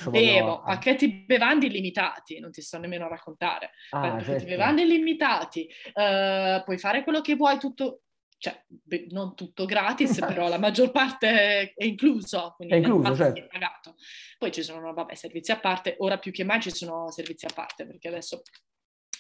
Bevo, 0.10 0.62
a... 0.62 0.64
pacchetti 0.64 1.24
bevandi 1.26 1.68
illimitati, 1.68 2.40
non 2.40 2.52
ti 2.52 2.62
sto 2.62 2.78
nemmeno 2.78 3.06
a 3.06 3.10
raccontare. 3.10 3.72
Ah, 3.92 4.02
pacchetti 4.02 4.32
certo. 4.32 4.46
bevandi 4.46 4.82
illimitati, 4.82 5.70
uh, 5.94 6.64
puoi 6.64 6.78
fare 6.78 7.04
quello 7.04 7.22
che 7.22 7.36
vuoi, 7.36 7.58
tutto, 7.58 8.02
cioè 8.38 8.62
beh, 8.68 9.08
non 9.12 9.36
tutto 9.36 9.66
gratis, 9.66 10.20
però 10.26 10.50
la 10.50 10.60
maggior 10.60 10.92
parte 10.92 11.74
è 11.74 11.86
incluso, 11.86 12.54
quindi 12.58 12.74
è 12.74 12.78
incluso, 12.78 13.16
certo. 13.16 13.40
è 13.40 13.48
pagato. 13.48 13.96
Poi 14.38 14.52
ci 14.52 14.64
sono, 14.64 14.94
vabbè, 14.94 15.16
servizi 15.16 15.52
a 15.52 15.60
parte, 15.60 15.96
ora 16.00 16.20
più 16.20 16.32
che 16.32 16.44
mai 16.44 16.62
ci 16.62 16.72
sono 16.72 17.10
servizi 17.10 17.46
a 17.46 17.52
parte, 17.54 17.86
perché 17.86 18.10
adesso 18.10 18.42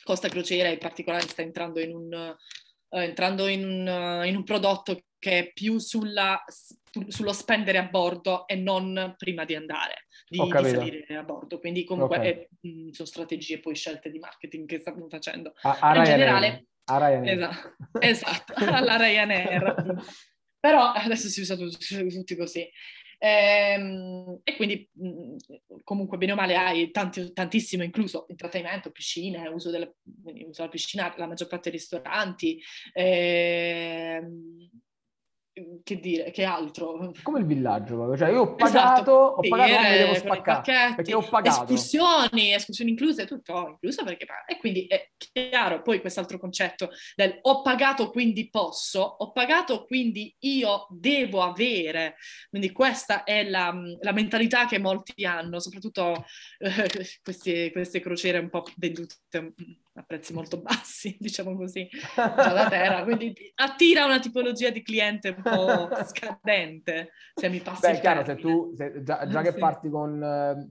Costa 0.04 0.30
Crociera 0.30 0.70
in 0.70 0.78
particolare 0.78 1.24
sta 1.24 1.42
entrando 1.42 1.80
in 1.80 1.96
un, 1.96 2.36
uh, 2.90 2.98
entrando 2.98 3.48
in 3.48 3.66
un, 3.66 3.88
uh, 3.88 4.26
in 4.26 4.36
un 4.36 4.44
prodotto 4.44 5.00
che 5.18 5.40
è 5.40 5.52
più 5.54 5.80
sulla, 5.80 6.44
sullo 7.08 7.32
spendere 7.32 7.78
a 7.78 7.88
bordo 7.88 8.46
e 8.46 8.56
non 8.56 9.16
prima 9.18 9.46
di 9.46 9.56
andare, 9.56 10.08
di, 10.28 10.38
di 10.38 10.50
salire 10.50 11.16
a 11.16 11.24
bordo. 11.24 11.60
Quindi 11.60 11.86
comunque 11.86 12.18
okay. 12.18 12.30
è, 12.30 12.48
mh, 12.68 12.90
sono 12.90 13.08
strategie 13.08 13.60
poi 13.60 13.74
scelte 13.74 14.12
di 14.12 14.20
marketing 14.20 14.68
che 14.68 14.80
stanno 14.80 15.08
facendo. 15.08 15.54
A, 15.62 15.78
a 15.80 15.98
in 15.98 16.04
generale... 16.04 16.66
A 16.86 16.98
Ryanair. 16.98 17.38
Esatto, 17.38 17.76
esatto 18.02 18.54
alla 18.68 18.98
Ryanair. 18.98 20.04
Però 20.60 20.92
adesso 20.92 21.30
si 21.30 21.40
usa 21.40 21.56
tutti 21.56 22.36
così. 22.36 22.70
Ehm, 23.26 24.42
e 24.44 24.56
quindi 24.58 24.90
comunque 25.86 26.18
bene 26.18 26.34
o 26.34 26.36
male 26.36 26.58
hai 26.58 26.92
tanti, 26.92 27.32
tantissimo 27.32 27.82
incluso 27.82 28.26
intrattenimento, 28.28 28.92
piscine, 28.92 29.48
uso 29.48 29.70
della, 29.72 29.90
uso 30.46 30.62
della 30.62 30.68
piscina, 30.70 31.14
la 31.16 31.26
maggior 31.28 31.48
parte 31.48 31.70
dei 31.70 31.80
ristoranti, 31.80 32.62
ehm, 32.92 34.70
che 35.84 36.00
dire, 36.00 36.32
che 36.32 36.44
altro? 36.44 37.12
Come 37.22 37.40
il 37.40 37.46
villaggio, 37.46 38.18
cioè 38.18 38.30
io 38.30 38.42
ho 38.42 38.56
pagato, 38.56 39.02
esatto. 39.02 39.12
ho 39.12 39.48
pagato 39.48 39.72
Pere, 39.72 39.98
devo 39.98 40.14
spaccare, 40.16 40.96
perché 40.96 41.14
ho 41.14 41.22
pagato. 41.22 41.62
Escursioni, 41.62 42.54
escursioni 42.54 42.90
incluse, 42.92 43.26
tutto 43.26 43.68
incluso 43.70 44.04
perché 44.04 44.26
E 44.48 44.58
quindi 44.58 44.88
è 44.88 45.12
chiaro, 45.16 45.84
poi 45.84 46.02
quest'altro 46.02 46.40
concetto 46.40 46.90
del 47.16 47.38
ho 47.42 47.62
pagato 47.62 48.10
quindi 48.10 48.50
posso, 48.50 49.02
ho 49.02 49.32
pagato 49.32 49.86
quindi 49.86 50.36
io 50.40 50.88
devo 50.90 51.44
avere, 51.44 52.16
quindi 52.50 52.72
questa 52.72 53.24
è 53.24 53.48
la, 53.48 53.72
la 54.00 54.12
mentalità 54.12 54.66
che 54.66 54.80
molti 54.80 55.24
hanno, 55.24 55.60
soprattutto 55.60 56.26
eh, 56.58 56.90
queste, 57.22 57.72
queste 57.72 58.00
crociere 58.00 58.40
un 58.40 58.50
po' 58.50 58.64
vendute 58.78 59.16
a 59.96 60.04
prezzi 60.04 60.34
molto 60.34 60.60
bassi, 60.62 61.18
diciamo 61.20 61.56
così, 61.56 61.88
già 62.16 62.54
da 62.54 62.68
terra, 62.70 63.04
quindi 63.04 63.34
attira 63.56 64.06
una 64.06 64.20
tipologia 64.20 64.70
di 64.70 64.82
cliente 64.82 65.30
un 65.30 65.42
po' 65.42 65.90
scadente, 66.06 67.12
se 67.34 67.50
mi 67.50 67.60
passi 67.60 67.82
Beh, 67.82 67.98
è 67.98 68.00
chiaro, 68.00 68.26
se 68.26 68.36
tu, 68.36 68.74
se, 68.76 69.04
già, 69.04 69.28
già, 69.28 69.42
che 69.42 69.52
sì. 69.52 69.60
parti 69.60 69.90
con, 69.90 70.24
eh, 70.24 70.70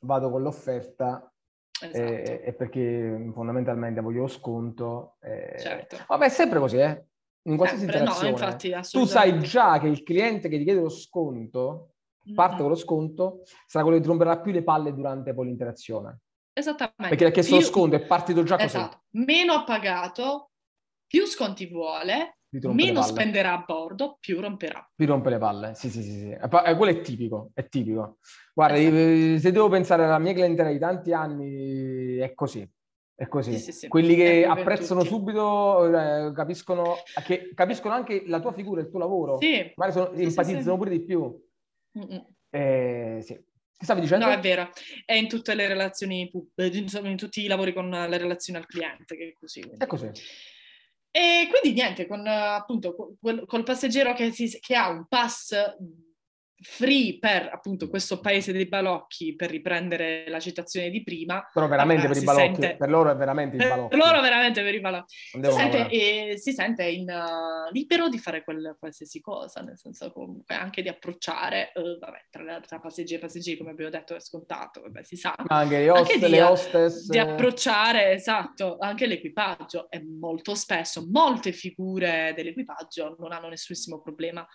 vado 0.00 0.30
con 0.30 0.42
l'offerta, 0.42 1.32
esatto. 1.80 1.98
eh, 1.98 2.40
è 2.42 2.52
perché 2.54 3.30
fondamentalmente 3.32 4.00
voglio 4.00 4.22
lo 4.22 4.28
sconto. 4.28 5.16
Eh, 5.20 5.56
certo. 5.58 5.98
Vabbè, 6.06 6.26
è 6.26 6.30
sempre 6.30 6.58
così, 6.58 6.76
eh? 6.78 7.04
In 7.48 7.56
qualsiasi 7.56 7.84
sempre, 7.84 8.00
interazione. 8.00 8.30
No, 8.30 8.36
infatti, 8.36 8.74
tu 8.90 9.04
sai 9.04 9.40
già 9.40 9.78
che 9.78 9.88
il 9.88 10.02
cliente 10.02 10.48
che 10.48 10.58
ti 10.58 10.64
chiede 10.64 10.80
lo 10.80 10.90
sconto, 10.90 11.94
parte 12.34 12.54
mm-hmm. 12.54 12.60
con 12.60 12.70
lo 12.70 12.76
sconto, 12.76 13.40
sarà 13.66 13.84
quello 13.84 13.98
che 13.98 14.04
ti 14.04 14.10
romperà 14.10 14.38
più 14.40 14.52
le 14.52 14.62
palle 14.62 14.92
durante 14.92 15.32
poi 15.32 15.46
l'interazione. 15.46 16.20
Esattamente. 16.58 17.08
Perché 17.08 17.26
ha 17.26 17.30
chiesto 17.30 17.54
lo 17.54 17.60
sconto 17.60 17.94
e 17.94 18.00
partito 18.00 18.42
già 18.42 18.56
così. 18.56 18.66
Esatto. 18.66 19.02
Meno 19.10 19.52
ha 19.52 19.62
pagato, 19.62 20.50
più 21.06 21.24
sconti 21.24 21.66
vuole, 21.66 22.38
meno 22.50 23.02
spenderà 23.02 23.52
a 23.52 23.64
bordo, 23.64 24.16
più 24.18 24.40
romperà. 24.40 24.90
Più 24.92 25.06
rompe 25.06 25.30
le 25.30 25.38
palle, 25.38 25.74
sì, 25.74 25.88
sì, 25.88 26.02
sì. 26.02 26.18
sì. 26.18 26.30
E 26.30 26.48
quello 26.76 26.90
è 26.90 27.00
tipico, 27.00 27.50
è 27.54 27.68
tipico. 27.68 28.18
Guarda, 28.52 28.76
esatto. 28.76 29.38
se 29.38 29.52
devo 29.52 29.68
pensare 29.68 30.04
alla 30.04 30.18
mia 30.18 30.32
clientela 30.32 30.70
di 30.70 30.78
tanti 30.80 31.12
anni, 31.12 32.16
è 32.16 32.34
così. 32.34 32.68
È 33.14 33.28
così. 33.28 33.52
Sì, 33.52 33.58
sì, 33.58 33.72
sì. 33.72 33.88
Quelli 33.88 34.16
che 34.16 34.44
apprezzano 34.44 35.04
subito, 35.04 35.86
eh, 35.86 36.32
capiscono, 36.32 36.96
che, 37.24 37.52
capiscono 37.54 37.94
anche 37.94 38.24
la 38.26 38.40
tua 38.40 38.52
figura, 38.52 38.80
il 38.80 38.88
tuo 38.88 38.98
lavoro. 38.98 39.38
Sì. 39.40 39.72
Magari 39.76 39.96
sono, 39.96 40.12
empatizzano 40.12 40.76
pure 40.76 40.90
di 40.90 41.00
più. 41.04 41.40
Eh, 42.50 43.18
sì. 43.22 43.46
Che 43.78 43.84
stavi 43.84 44.00
dicendo? 44.00 44.26
No, 44.26 44.32
è 44.32 44.40
vero, 44.40 44.72
è 45.04 45.14
in 45.14 45.28
tutte 45.28 45.54
le 45.54 45.68
relazioni, 45.68 46.28
in 46.32 47.16
tutti 47.16 47.44
i 47.44 47.46
lavori 47.46 47.72
con 47.72 47.88
le 47.88 48.18
relazioni 48.18 48.58
al 48.58 48.66
cliente, 48.66 49.16
che 49.16 49.28
è 49.28 49.32
così. 49.32 49.60
Quindi. 49.60 49.84
È 49.84 49.86
così. 49.86 50.10
E 51.12 51.48
quindi 51.48 51.80
niente, 51.80 52.06
con 52.08 52.26
appunto 52.26 53.16
col 53.20 53.62
passeggero 53.62 54.14
che, 54.14 54.32
si, 54.32 54.58
che 54.58 54.74
ha 54.74 54.88
un 54.88 55.06
pass 55.06 55.54
free 56.60 57.18
per 57.18 57.48
appunto 57.52 57.88
questo 57.88 58.20
paese 58.20 58.52
dei 58.52 58.66
balocchi 58.66 59.36
per 59.36 59.50
riprendere 59.50 60.24
la 60.28 60.40
citazione 60.40 60.90
di 60.90 61.02
prima 61.02 61.48
però 61.52 61.68
veramente 61.68 62.06
allora, 62.06 62.14
per 62.14 62.22
i 62.22 62.24
balocchi 62.24 62.60
sente... 62.60 62.76
per 62.76 62.88
loro 62.88 63.10
è 63.10 63.16
veramente 63.16 63.56
i 63.56 63.58
balocchi. 63.68 63.88
per 63.88 63.98
loro 63.98 64.20
veramente 64.20 64.62
per 64.62 64.74
i 64.74 64.80
balocchi. 64.80 65.14
Si 65.30 65.52
sente, 65.52 65.88
eh, 65.88 66.38
si 66.38 66.52
sente, 66.52 66.84
in, 66.84 67.08
uh, 67.08 67.70
libero 67.72 68.08
di 68.08 68.18
fare 68.18 68.42
quel, 68.42 68.76
qualsiasi 68.78 69.20
cosa 69.20 69.60
nel 69.60 69.78
senso 69.78 70.10
comunque 70.12 70.54
anche 70.54 70.82
di 70.82 70.88
approcciare 70.88 71.72
uh, 71.74 71.98
vabbè 71.98 72.26
tra, 72.30 72.60
tra, 72.60 72.80
passeggeri 72.80 73.20
e 73.20 73.24
passeggeri 73.24 73.56
come 73.56 73.70
abbiamo 73.70 73.90
detto 73.90 74.14
è 74.14 74.20
scontato 74.20 74.80
vabbè 74.82 75.02
si 75.02 75.16
sa. 75.16 75.34
Ma 75.48 75.58
anche, 75.58 75.78
le, 75.78 75.90
host, 75.90 76.12
anche 76.12 76.26
di, 76.26 76.30
le 76.30 76.42
hostess 76.42 77.06
di 77.06 77.18
approcciare 77.18 78.12
esatto 78.12 78.76
anche 78.80 79.06
l'equipaggio. 79.06 79.90
E 79.90 80.02
molto 80.02 80.54
spesso 80.54 81.06
molte 81.08 81.52
figure 81.52 82.32
dell'equipaggio 82.34 83.16
non 83.18 83.32
hanno 83.32 83.48
nessunissimo 83.48 84.00
problema 84.00 84.46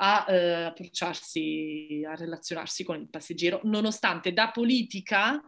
a 0.00 0.26
eh, 0.28 0.64
approcciarsi, 0.64 2.04
a 2.06 2.14
relazionarsi 2.14 2.84
con 2.84 3.00
il 3.00 3.08
passeggero, 3.08 3.60
nonostante 3.64 4.32
da 4.32 4.50
politica 4.50 5.40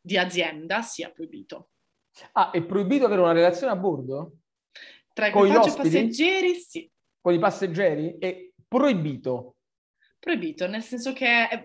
di 0.00 0.16
azienda 0.16 0.82
sia 0.82 1.10
proibito. 1.10 1.70
Ah, 2.32 2.50
è 2.50 2.62
proibito 2.62 3.06
avere 3.06 3.20
una 3.20 3.32
relazione 3.32 3.72
a 3.72 3.76
bordo? 3.76 4.38
Tra 5.12 5.26
e 5.26 5.30
passeggeri, 5.30 6.54
sì. 6.54 6.90
Con 7.20 7.34
i 7.34 7.38
passeggeri? 7.38 8.16
È 8.18 8.50
proibito? 8.68 9.56
Proibito, 10.18 10.66
nel 10.66 10.82
senso 10.82 11.12
che 11.12 11.64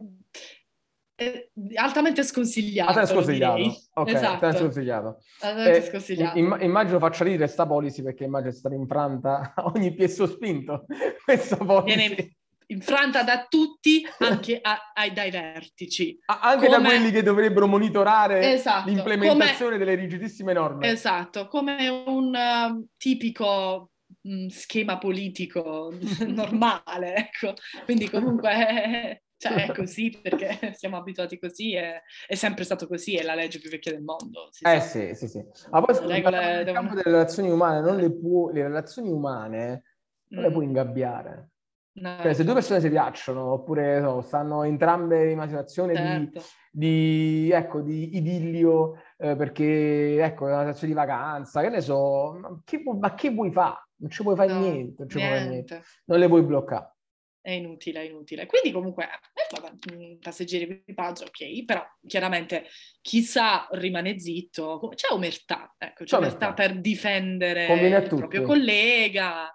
è, 1.22 1.50
è 1.70 1.76
altamente 1.76 2.24
sconsigliato. 2.24 2.90
Altamente 2.90 3.14
sconsigliato. 3.14 3.62
Ok, 3.94 4.08
esatto. 4.10 4.28
altamente 4.28 4.60
sconsigliato. 4.60 5.18
Altamente 5.42 5.78
eh, 5.78 5.90
sconsigliato. 5.90 6.38
Imm- 6.38 6.62
immagino 6.62 7.00
faccia 7.00 7.24
ridere 7.24 7.48
sta 7.48 7.68
policy 7.68 8.02
perché 8.02 8.24
immagino 8.24 8.52
stare 8.52 8.76
infranta 8.76 9.54
a 9.56 9.66
ogni 9.74 9.94
piesso 9.94 10.26
spinto. 10.26 10.86
Questa 11.24 11.58
policy. 11.58 11.96
Viene 11.96 12.36
infranta 12.68 13.24
da 13.24 13.46
tutti, 13.48 14.02
anche 14.20 14.60
a, 14.62 14.92
ai, 14.94 15.14
dai 15.14 15.30
vertici. 15.30 16.18
Anche 16.26 16.68
come... 16.68 16.82
da 16.82 16.84
quelli 16.84 17.12
che 17.12 17.22
dovrebbero 17.22 17.68
monitorare 17.68 18.54
esatto, 18.54 18.90
l'implementazione 18.90 19.74
come... 19.74 19.78
delle 19.78 19.96
rigidissime 19.96 20.54
norme. 20.54 20.90
Esatto, 20.90 21.48
come 21.48 21.88
un 21.90 22.34
uh, 22.34 22.88
tipico 22.98 23.92
um, 24.24 24.48
schema 24.48 24.98
politico 24.98 25.94
normale, 26.26 27.16
ecco. 27.16 27.54
Quindi 27.86 28.10
comunque... 28.10 29.22
Cioè, 29.42 29.66
è 29.66 29.74
così 29.74 30.16
perché 30.22 30.60
siamo 30.78 30.98
abituati 30.98 31.40
così, 31.40 31.74
è, 31.74 32.00
è, 32.28 32.36
sempre 32.36 32.64
stato 32.64 32.86
così, 32.86 33.16
è 33.16 33.24
la 33.24 33.34
legge 33.34 33.58
più 33.58 33.72
vecchia 33.72 33.92
del 33.92 34.04
mondo. 34.04 34.50
eh 34.62 34.80
sa. 34.80 34.82
sì, 34.82 35.16
sì, 35.16 35.28
sì. 35.28 35.44
Ma 35.72 35.82
poi 35.82 35.96
nel 36.06 36.22
devono... 36.22 36.74
campo 36.74 36.94
delle 36.94 37.10
relazioni 37.10 37.50
umane, 37.50 37.82
non 37.82 37.98
le, 37.98 38.12
può, 38.12 38.52
le 38.52 38.62
relazioni 38.62 39.10
umane 39.10 39.84
non 40.28 40.42
mm. 40.42 40.46
le 40.46 40.52
puoi 40.52 40.66
ingabbiare. 40.66 41.50
No, 41.94 42.18
cioè, 42.22 42.34
se 42.34 42.44
due 42.44 42.54
persone 42.54 42.80
si 42.82 42.90
piacciono, 42.90 43.52
oppure 43.52 44.00
no, 44.00 44.22
stanno 44.22 44.62
entrambe 44.62 45.32
in 45.32 45.38
una 45.38 45.48
situazione 45.48 45.96
certo. 45.96 46.44
di, 46.70 47.48
di, 47.48 47.52
ecco, 47.52 47.82
di 47.82 48.16
idillio, 48.18 48.94
eh, 49.18 49.36
perché 49.36 50.24
ecco, 50.24 50.48
è 50.48 50.52
una 50.52 50.60
situazione 50.60 50.94
di 50.94 51.00
vacanza, 51.00 51.62
che 51.62 51.70
ne 51.70 51.82
so, 51.82 52.38
ma 52.40 52.62
che, 52.64 52.84
ma 52.86 53.14
che 53.16 53.32
vuoi 53.32 53.52
fare? 53.52 53.88
Non 53.96 54.10
ci 54.12 54.22
puoi 54.22 54.36
fare 54.36 54.54
no, 54.54 54.60
niente, 54.60 55.06
non, 55.10 55.24
niente. 55.24 55.50
niente, 55.50 55.84
non 56.06 56.20
le 56.20 56.28
puoi 56.28 56.44
bloccare. 56.44 56.94
È 57.42 57.50
inutile, 57.50 58.02
è 58.02 58.06
inutile. 58.06 58.46
Quindi 58.46 58.72
comunque, 58.72 59.06
eh, 59.06 59.60
vabbè, 59.60 60.18
passeggeri 60.20 60.64
equipaggio, 60.66 61.24
ok, 61.24 61.66
però 61.66 61.84
chiaramente 62.06 62.68
chi 63.02 63.24
sa 63.24 63.68
rimane 63.72 64.20
zitto, 64.20 64.92
c'è 64.94 65.12
omertà, 65.12 65.74
ecco, 65.78 66.04
c'è, 66.04 66.18
omertà, 66.18 66.54
per 66.54 66.80
difendere 66.80 67.66
il 67.66 68.08
proprio 68.08 68.44
collega, 68.44 69.50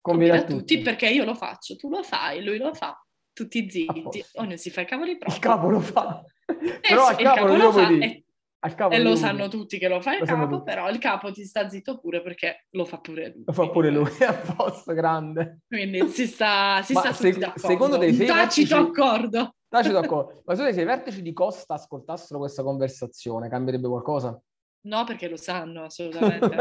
Conviene 0.00 0.38
a 0.38 0.44
tutti. 0.44 0.58
tutti 0.58 0.78
perché 0.80 1.08
io 1.08 1.24
lo 1.24 1.34
faccio, 1.34 1.76
tu 1.76 1.88
lo 1.88 2.02
fai, 2.02 2.42
lui 2.42 2.58
lo 2.58 2.74
fa. 2.74 2.98
tutti 3.32 3.68
zitti, 3.68 4.24
ognuno 4.34 4.56
si 4.56 4.70
fa 4.70 4.82
i 4.82 4.86
cavoli 4.86 5.18
propri. 5.18 5.34
Il 5.34 5.40
capo 5.42 5.68
lo 5.68 5.80
fa. 5.80 6.22
Eh, 6.46 6.80
però 6.80 7.10
il 7.10 7.16
capo, 7.16 7.34
capo 7.34 7.46
non 7.46 7.56
lo 7.58 7.64
lo 7.64 7.70
puoi 7.70 7.98
fa 8.00 8.04
e, 8.04 8.23
e 8.64 8.96
non 8.96 8.98
lo 8.98 9.02
puoi 9.10 9.16
sanno 9.16 9.48
tutti 9.48 9.78
che 9.78 9.88
lo 9.88 10.00
fa 10.00 10.14
il 10.14 10.20
Lo 10.20 10.24
capo, 10.26 10.62
però 10.62 10.88
il 10.88 10.98
capo 10.98 11.30
ti 11.32 11.44
sta 11.44 11.68
zitto 11.68 11.98
pure 11.98 12.22
perché 12.22 12.66
lo 12.70 12.84
fa 12.84 12.98
pure 12.98 13.32
lui. 13.34 13.42
Lo 13.46 13.52
fa 13.52 13.68
pure 13.68 13.90
lui, 13.90 14.10
a 14.24 14.32
posto, 14.32 14.92
grande. 14.94 15.60
Quindi 15.68 16.08
si 16.08 16.26
sta, 16.26 16.80
si 16.82 16.94
sta 16.94 17.12
se- 17.12 17.30
tutti 17.30 17.40
d'accordo. 17.40 17.68
secondo 17.68 17.98
te 17.98 18.12
sei 18.14 18.26
tacito 18.26 18.76
vertici- 18.76 19.00
accordo. 19.00 19.54
Tacito 19.68 20.00
d'accordo. 20.00 20.42
Ma 20.44 20.54
se 20.54 20.80
i 20.80 20.84
vertici 20.84 21.20
di 21.22 21.32
Costa 21.32 21.74
ascoltassero 21.74 22.38
questa 22.38 22.62
conversazione, 22.62 23.48
cambierebbe 23.48 23.88
qualcosa? 23.88 24.40
No, 24.86 25.02
perché 25.04 25.28
lo 25.28 25.36
sanno 25.36 25.82
assolutamente. 25.84 26.54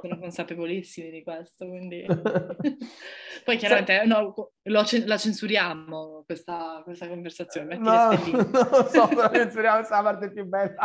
Sono 0.00 0.18
consapevolissimi 0.18 1.10
di 1.10 1.22
questo, 1.22 1.66
quindi... 1.68 2.04
Poi 3.44 3.56
chiaramente 3.58 4.02
no, 4.06 4.34
lo 4.62 4.84
cen- 4.84 5.06
la 5.06 5.16
censuriamo 5.18 6.22
questa, 6.26 6.80
questa 6.82 7.06
conversazione, 7.06 7.66
metti 7.66 7.82
No, 7.82 8.08
le 8.10 8.16
stelline. 8.16 8.44
so, 8.90 9.06
però 9.08 9.30
censuriamo 9.30 9.76
questa 9.76 9.98
è 9.98 10.02
la 10.02 10.10
parte 10.10 10.32
più 10.32 10.44
bella. 10.46 10.84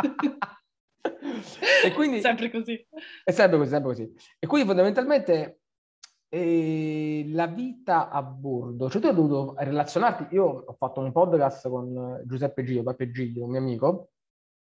E 1.84 1.92
quindi 1.94 2.20
Sempre 2.20 2.50
così. 2.50 2.86
è 3.24 3.30
sempre 3.30 3.58
così, 3.58 3.70
sempre 3.70 3.88
così. 3.90 4.14
E 4.38 4.46
quindi 4.46 4.66
fondamentalmente 4.66 5.60
eh, 6.28 7.24
la 7.32 7.46
vita 7.46 8.08
a 8.08 8.22
bordo, 8.22 8.88
cioè 8.88 9.00
tu 9.00 9.08
hai 9.08 9.14
dovuto 9.14 9.54
relazionarti, 9.58 10.34
io 10.34 10.44
ho 10.66 10.72
fatto 10.78 11.00
un 11.00 11.12
podcast 11.12 11.68
con 11.68 12.22
Giuseppe 12.24 12.64
Giglio, 12.64 12.82
Peppe 12.84 13.10
Giglio, 13.10 13.44
un 13.44 13.50
mio 13.50 13.58
amico, 13.60 14.10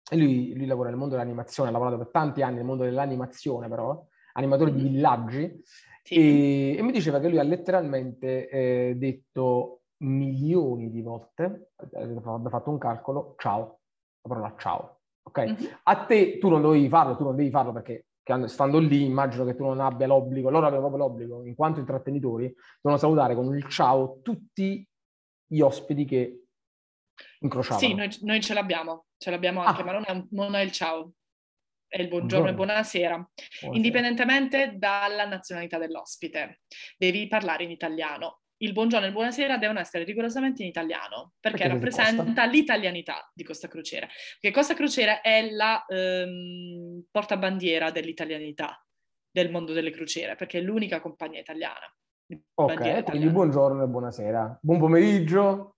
e 0.09 0.17
lui, 0.17 0.53
lui 0.55 0.65
lavora 0.67 0.89
nel 0.89 0.97
mondo 0.99 1.15
dell'animazione, 1.15 1.69
ha 1.69 1.71
lavorato 1.71 1.97
per 1.97 2.09
tanti 2.11 2.41
anni 2.43 2.57
nel 2.57 2.65
mondo 2.65 2.83
dell'animazione 2.83 3.67
però, 3.67 4.05
animatore 4.33 4.71
di 4.73 4.81
Mhm. 4.81 4.87
villaggi, 4.89 5.61
Sì. 6.03 6.13
e, 6.73 6.75
e 6.77 6.81
mi 6.83 6.91
diceva 6.91 7.19
che 7.19 7.29
lui 7.29 7.39
ha 7.39 7.43
letteralmente 7.43 8.47
eh, 8.49 8.93
detto 8.97 9.81
milioni 10.03 10.91
di 10.91 11.01
volte, 11.01 11.71
abbia 11.93 12.49
fatto 12.49 12.69
un 12.69 12.77
calcolo, 12.77 13.33
ciao, 13.39 13.79
la 14.21 14.29
parola 14.29 14.53
ciao, 14.59 14.99
ok? 15.27 15.37
Mhm. 15.39 15.79
A 15.83 16.05
te, 16.05 16.37
tu 16.37 16.49
non 16.49 16.61
dovevi 16.61 16.87
farlo, 16.89 17.15
tu 17.15 17.23
non 17.23 17.35
devi 17.35 17.49
farlo 17.49 17.71
perché 17.73 18.05
stando 18.47 18.79
lì 18.79 19.03
immagino 19.03 19.45
che 19.45 19.55
tu 19.55 19.63
non 19.63 19.79
abbia 19.79 20.07
l'obbligo, 20.07 20.49
loro 20.49 20.65
avevano 20.65 20.87
proprio 20.89 21.07
l'obbligo, 21.07 21.43
in 21.45 21.53
quanto 21.55 21.79
intrattenitori, 21.79 22.51
devono 22.81 22.99
salutare 22.99 23.35
con 23.35 23.55
il 23.55 23.67
ciao 23.69 24.19
tutti 24.21 24.87
gli 25.47 25.59
ospiti 25.61 26.05
che 26.05 26.45
incrociavano. 27.39 27.87
Sì, 27.87 27.93
noi, 27.93 28.09
noi 28.21 28.41
ce 28.41 28.53
l'abbiamo, 28.55 29.05
ce 29.17 29.29
l'abbiamo 29.29 29.61
anche, 29.63 29.81
Ah. 29.81 29.85
ma 29.85 29.91
non 29.91 30.03
è, 30.07 30.25
non 30.31 30.55
è 30.55 30.61
il 30.61 30.71
ciao, 30.71 31.11
è 31.87 32.01
il 32.01 32.07
buongiorno 32.07 32.49
e 32.49 32.53
Buongiorno. 32.53 32.55
buonasera, 32.55 33.15
Buonasera. 33.15 33.75
indipendentemente 33.75 34.73
dalla 34.77 35.25
nazionalità 35.25 35.77
dell'ospite. 35.77 36.61
Devi 36.97 37.27
parlare 37.27 37.63
in 37.63 37.69
italiano. 37.71 38.39
Il 38.57 38.71
buongiorno 38.71 39.05
e 39.05 39.09
il 39.09 39.13
buonasera 39.13 39.57
devono 39.57 39.79
essere 39.79 40.05
rigorosamente 40.05 40.61
in 40.61 40.69
italiano, 40.69 41.33
perché, 41.39 41.57
Perché 41.57 41.73
rappresenta 41.73 42.45
l'italianità 42.45 43.29
di 43.33 43.43
Costa 43.43 43.67
Crociera. 43.67 44.07
Perché 44.39 44.55
Costa 44.55 44.73
Crociera 44.73 45.19
è 45.21 45.49
la 45.51 45.83
ehm, 45.85 47.03
portabandiera 47.11 47.91
dell'italianità 47.91 48.81
del 49.29 49.51
mondo 49.51 49.73
delle 49.73 49.91
crociere, 49.91 50.35
perché 50.35 50.59
è 50.59 50.61
l'unica 50.61 51.01
compagnia 51.01 51.41
italiana. 51.41 51.93
Ok, 52.27 52.43
bandiera 52.55 52.77
quindi 52.93 53.01
italiana. 53.01 53.31
buongiorno 53.31 53.83
e 53.83 53.87
buonasera. 53.87 54.59
Buon 54.61 54.79
pomeriggio. 54.79 55.75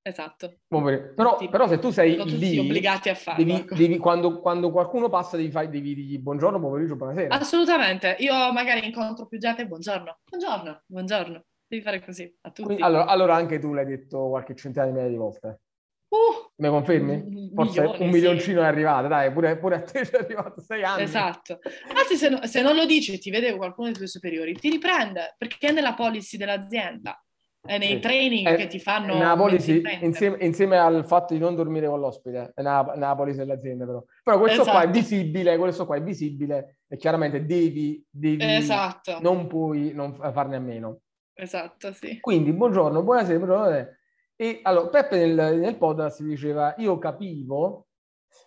Esatto. 0.00 0.60
Buon 0.68 0.82
pomeriggio. 0.82 1.14
Però, 1.14 1.32
Tutti- 1.32 1.48
però 1.48 1.66
se 1.66 1.78
tu 1.80 1.90
sei 1.90 2.16
lì, 2.24 2.58
obbligati 2.58 3.08
a 3.08 3.16
farlo. 3.16 3.44
devi, 3.44 3.58
ecco. 3.58 3.74
devi- 3.74 3.98
quando, 3.98 4.40
quando 4.40 4.70
qualcuno 4.70 5.08
passa 5.08 5.36
devi, 5.36 5.50
fare, 5.50 5.68
devi 5.68 5.94
dirgli 5.94 6.18
buongiorno, 6.20 6.60
buon 6.60 6.70
pomeriggio, 6.70 6.94
buonasera. 6.94 7.34
Assolutamente. 7.34 8.16
Io 8.20 8.52
magari 8.52 8.86
incontro 8.86 9.26
più 9.26 9.38
gente, 9.38 9.66
buongiorno, 9.66 10.20
buongiorno, 10.24 10.82
buongiorno. 10.86 11.44
Devi 11.70 11.82
fare 11.82 12.04
così 12.04 12.24
a 12.40 12.48
tutti. 12.48 12.62
Quindi, 12.64 12.82
allora, 12.82 13.04
allora 13.06 13.34
anche 13.36 13.60
tu 13.60 13.72
l'hai 13.72 13.86
detto 13.86 14.28
qualche 14.28 14.56
centinaia 14.56 14.90
di 14.90 14.92
migliaia 14.96 15.12
di 15.12 15.18
volte. 15.20 15.60
Uh, 16.08 16.50
Mi 16.56 16.68
confermi? 16.68 17.14
Mm, 17.14 17.54
Forse 17.54 17.80
milioni, 17.82 18.02
un 18.02 18.10
sì. 18.10 18.18
milioncino 18.18 18.60
è 18.62 18.64
arrivato, 18.64 19.06
dai, 19.06 19.30
pure, 19.32 19.56
pure 19.56 19.76
a 19.76 19.82
te 19.82 20.04
sei 20.04 20.20
arrivato 20.20 20.60
sei 20.60 20.82
anni. 20.82 21.02
esatto. 21.04 21.60
Anzi, 21.96 22.16
se, 22.16 22.28
no- 22.28 22.44
se 22.44 22.60
non 22.60 22.74
lo 22.74 22.86
dici, 22.86 23.16
ti 23.20 23.30
vede 23.30 23.54
qualcuno 23.54 23.86
dei 23.86 23.94
tuoi 23.94 24.08
superiori, 24.08 24.52
ti 24.54 24.68
riprende, 24.68 25.36
perché 25.38 25.68
è 25.68 25.72
nella 25.72 25.94
policy 25.94 26.36
dell'azienda. 26.36 27.22
È 27.62 27.78
nei 27.78 27.88
Sì. 27.94 27.98
training 28.00 28.48
È- 28.48 28.56
che 28.56 28.66
ti 28.66 28.80
fanno 28.80 29.14
è 29.14 29.36
policy, 29.36 29.74
mensilmente. 29.74 30.04
insieme, 30.06 30.36
insieme 30.40 30.76
al 30.78 31.06
fatto 31.06 31.34
di 31.34 31.38
non 31.38 31.54
dormire 31.54 31.86
con 31.86 32.00
l'ospite, 32.00 32.50
è 32.52 32.62
nella, 32.62 32.82
nella 32.96 33.14
policy 33.14 33.36
dell'azienda 33.38 33.86
però. 33.86 34.02
Però 34.24 34.38
questo 34.40 34.62
qua 34.64 34.72
è 34.72 34.88
Esatto. 34.88 34.90
visibile, 34.98 35.56
questo 35.56 35.86
qua 35.86 35.94
è 35.96 36.02
visibile 36.02 36.78
e 36.88 36.96
chiaramente 36.96 37.44
devi, 37.46 38.04
devi 38.10 38.42
Esatto, 38.56 39.20
non 39.20 39.46
puoi 39.46 39.92
non 39.94 40.16
farne 40.32 40.56
a 40.56 40.60
meno. 40.60 41.02
Esatto, 41.42 41.92
sì. 41.92 42.20
Quindi, 42.20 42.52
buongiorno, 42.52 43.02
buonasera, 43.02 43.44
buonasera. 43.44 43.96
E 44.36 44.60
allora, 44.62 44.88
Peppe 44.88 45.26
nel, 45.26 45.58
nel 45.58 45.76
podcast 45.76 46.22
diceva, 46.22 46.74
io 46.78 46.98
capivo 46.98 47.86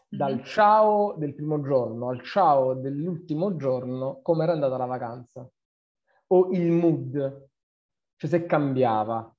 dal 0.08 0.36
Mhm. 0.36 0.44
ciao 0.44 1.14
del 1.18 1.34
primo 1.36 1.62
giorno 1.62 2.10
al 2.10 2.22
ciao 2.22 2.74
dell'ultimo 2.76 3.56
giorno 3.56 4.20
come 4.22 4.44
era 4.44 4.54
andata 4.54 4.78
la 4.78 4.86
vacanza. 4.86 5.48
O 6.28 6.50
il 6.52 6.72
mood, 6.72 7.48
cioè 8.16 8.30
se 8.30 8.46
cambiava. 8.46 9.34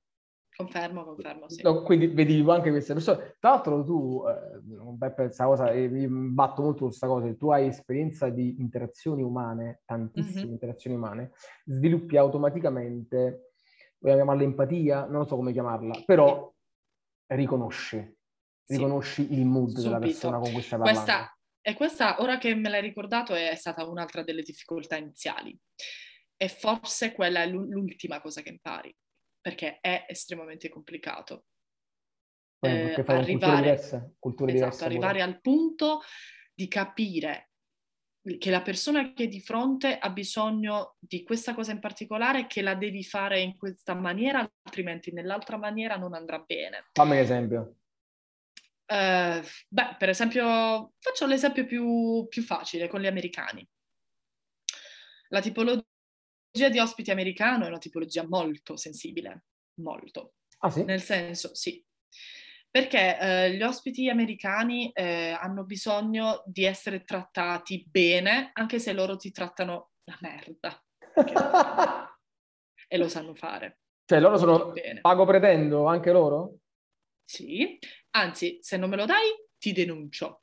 Confermo, 0.55 1.03
confermo, 1.03 1.49
sì. 1.49 1.61
No, 1.63 1.83
quindi 1.83 2.07
vedi 2.07 2.43
anche 2.47 2.69
queste 2.69 2.93
persone. 2.93 3.35
Tra 3.39 3.49
l'altro 3.49 3.83
tu, 3.83 4.23
eh, 4.25 5.13
questa 5.13 5.45
cosa, 5.45 5.69
eh, 5.71 5.89
mi 5.89 6.07
batto 6.07 6.61
molto 6.61 6.77
su 6.79 6.85
questa 6.85 7.07
cosa, 7.07 7.33
tu 7.35 7.49
hai 7.49 7.67
esperienza 7.67 8.29
di 8.29 8.59
interazioni 8.59 9.21
umane, 9.21 9.81
tantissime 9.85 10.45
Mhm. 10.45 10.51
interazioni 10.51 10.95
umane, 10.95 11.31
sviluppi 11.65 12.15
automaticamente, 12.15 13.51
vogliamo 13.97 14.21
chiamarla 14.21 14.43
empatia, 14.43 15.05
non 15.07 15.27
so 15.27 15.35
come 15.35 15.51
chiamarla, 15.51 16.03
però 16.05 16.53
riconosci, 17.27 17.97
Sì. 18.63 18.75
riconosci 18.77 19.33
il 19.33 19.45
mood 19.45 19.73
della 19.73 19.95
Subito. 19.95 19.99
persona 19.99 20.37
con 20.39 20.53
cui 20.53 20.61
stai 20.61 20.79
parlando. 20.79 21.03
Questa, 21.11 21.37
e 21.61 21.73
questa, 21.73 22.21
ora 22.21 22.37
che 22.37 22.55
me 22.55 22.69
l'hai 22.69 22.81
ricordato, 22.81 23.33
è 23.33 23.55
stata 23.55 23.85
un'altra 23.85 24.23
delle 24.23 24.41
difficoltà 24.41 24.95
iniziali. 24.95 25.57
E 26.37 26.47
forse 26.47 27.13
quella 27.13 27.41
è 27.43 27.47
l'u- 27.47 27.65
l'ultima 27.69 28.21
cosa 28.21 28.41
che 28.41 28.49
impari, 28.49 28.95
perché 29.45 29.77
è 29.79 30.07
estremamente 30.07 30.69
complicato. 30.69 31.45
Eh, 32.61 32.95
arrivare- 33.05 33.61
diverse, 33.61 34.15
culture 34.17 34.51
Esatto, 34.51 34.69
diverse. 34.69 34.85
arrivare 34.85 35.21
al 35.21 35.39
punto 35.39 36.01
di 36.51 36.67
capire 36.67 37.51
che 38.39 38.49
la 38.49 38.63
persona 38.63 39.13
che 39.13 39.25
è 39.25 39.27
di 39.27 39.39
fronte 39.39 39.99
ha 39.99 40.09
bisogno 40.09 40.95
di 40.97 41.21
questa 41.21 41.53
cosa 41.53 41.71
in 41.73 41.79
particolare, 41.79 42.47
che 42.47 42.63
la 42.63 42.73
devi 42.73 43.03
fare 43.03 43.39
in 43.39 43.55
questa 43.55 43.93
maniera, 43.93 44.39
altrimenti 44.63 45.11
nell'altra 45.11 45.57
maniera 45.57 45.95
non 45.95 46.15
andrà 46.15 46.39
bene. 46.39 46.87
Fammi 46.93 47.11
un 47.11 47.17
esempio. 47.17 47.75
Eh, 48.87 49.43
beh, 49.67 49.95
per 49.99 50.09
esempio, 50.09 50.93
faccio 50.97 51.27
l'esempio 51.27 51.67
più, 51.67 52.25
più 52.29 52.41
facile 52.41 52.87
con 52.87 52.99
gli 52.99 53.05
americani. 53.05 53.67
La 55.27 55.41
tipologia 55.41 55.85
di 56.69 56.79
ospiti 56.79 57.11
americano 57.11 57.65
è 57.65 57.67
una 57.67 57.77
tipologia 57.77 58.25
molto 58.27 58.75
sensibile, 58.77 59.45
molto. 59.81 60.35
Ah 60.59 60.69
sì? 60.69 60.83
Nel 60.83 61.01
senso, 61.01 61.53
sì, 61.53 61.85
perché 62.75 63.17
eh, 63.17 63.53
gli 63.53 63.61
ospiti 63.61 64.09
americani 64.09 64.91
eh, 64.91 65.31
hanno 65.31 65.63
bisogno 65.63 66.43
di 66.45 66.65
essere 66.65 67.05
trattati 67.05 67.85
bene, 67.87 68.49
anche 68.51 68.79
se 68.79 68.91
loro 68.91 69.15
ti 69.15 69.31
trattano 69.31 69.91
la 70.03 70.17
merda, 70.19 70.83
e 72.87 72.97
lo 72.97 73.07
sanno 73.07 73.33
fare. 73.33 73.79
cioè 74.03 74.19
loro 74.19 74.37
sono 74.37 74.73
bene. 74.73 74.99
pago 74.99 75.25
pretendo 75.25 75.85
anche 75.85 76.11
loro? 76.11 76.57
Sì, 77.23 77.79
anzi, 78.11 78.59
se 78.61 78.75
non 78.75 78.89
me 78.89 78.97
lo 78.97 79.05
dai, 79.05 79.31
ti 79.57 79.71
denuncio. 79.71 80.41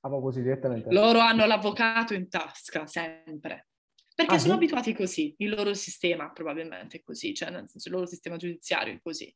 Ah, 0.00 0.08
così 0.08 0.40
direttamente. 0.40 0.90
Loro 0.90 1.18
hanno 1.18 1.44
l'avvocato 1.44 2.14
in 2.14 2.30
tasca, 2.30 2.86
sempre. 2.86 3.68
Perché 4.14 4.36
Ah, 4.36 4.38
sono 4.38 4.52
sì? 4.52 4.58
abituati 4.58 4.94
così, 4.94 5.34
il 5.38 5.48
loro 5.50 5.74
sistema 5.74 6.30
probabilmente 6.30 6.98
è 6.98 7.02
così, 7.02 7.34
cioè 7.34 7.50
nel 7.50 7.68
senso 7.68 7.88
il 7.88 7.94
loro 7.94 8.06
sistema 8.06 8.36
giudiziario 8.36 8.94
è 8.94 9.00
così. 9.02 9.32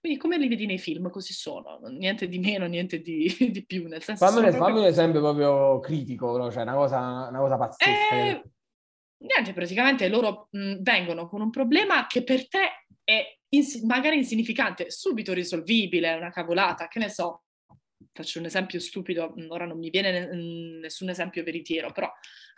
Quindi 0.00 0.18
come 0.18 0.38
li 0.38 0.48
vedi 0.48 0.64
nei 0.64 0.78
film, 0.78 1.10
così 1.10 1.34
sono, 1.34 1.78
niente 1.88 2.26
di 2.26 2.38
meno, 2.38 2.64
niente 2.66 3.00
di, 3.02 3.26
di 3.52 3.64
più, 3.66 3.86
nel 3.86 4.02
senso 4.02 4.24
Fammi, 4.24 4.40
proprio 4.48 4.64
fammi 4.64 4.78
un 4.78 4.84
esempio 4.86 5.20
proprio 5.20 5.78
critico, 5.80 6.38
no? 6.38 6.50
cioè 6.50 6.62
una 6.62 6.74
cosa, 6.74 7.26
una 7.28 7.38
cosa 7.38 7.58
pazzesca. 7.58 8.14
Eh, 8.16 8.42
niente, 9.18 9.52
praticamente 9.52 10.08
loro 10.08 10.48
mh, 10.52 10.76
vengono 10.80 11.28
con 11.28 11.42
un 11.42 11.50
problema 11.50 12.06
che 12.06 12.22
per 12.24 12.48
te 12.48 12.86
è 13.04 13.22
ins- 13.50 13.82
magari 13.82 14.16
insignificante, 14.16 14.90
subito 14.90 15.34
risolvibile, 15.34 16.14
una 16.14 16.30
cavolata, 16.30 16.88
che 16.88 16.98
ne 16.98 17.10
so. 17.10 17.42
Faccio 18.14 18.38
un 18.38 18.44
esempio 18.44 18.78
stupido, 18.78 19.32
mh, 19.34 19.46
ora 19.48 19.66
non 19.66 19.76
mi 19.76 19.90
viene 19.90 20.12
ne- 20.12 20.26
mh, 20.36 20.78
nessun 20.78 21.08
esempio 21.08 21.42
veritiero, 21.42 21.90
però 21.90 22.08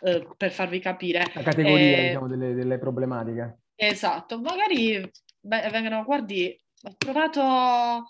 eh, 0.01 0.27
per 0.37 0.51
farvi 0.51 0.79
capire. 0.79 1.23
La 1.33 1.41
categoria, 1.41 1.97
eh, 1.97 2.03
diciamo, 2.05 2.27
delle, 2.27 2.53
delle 2.53 2.77
problematiche. 2.77 3.61
Esatto, 3.75 4.39
magari 4.39 4.99
beh, 5.39 5.69
vengono, 5.71 6.03
guardi, 6.03 6.55
ho 6.83 6.95
trovato 6.95 8.05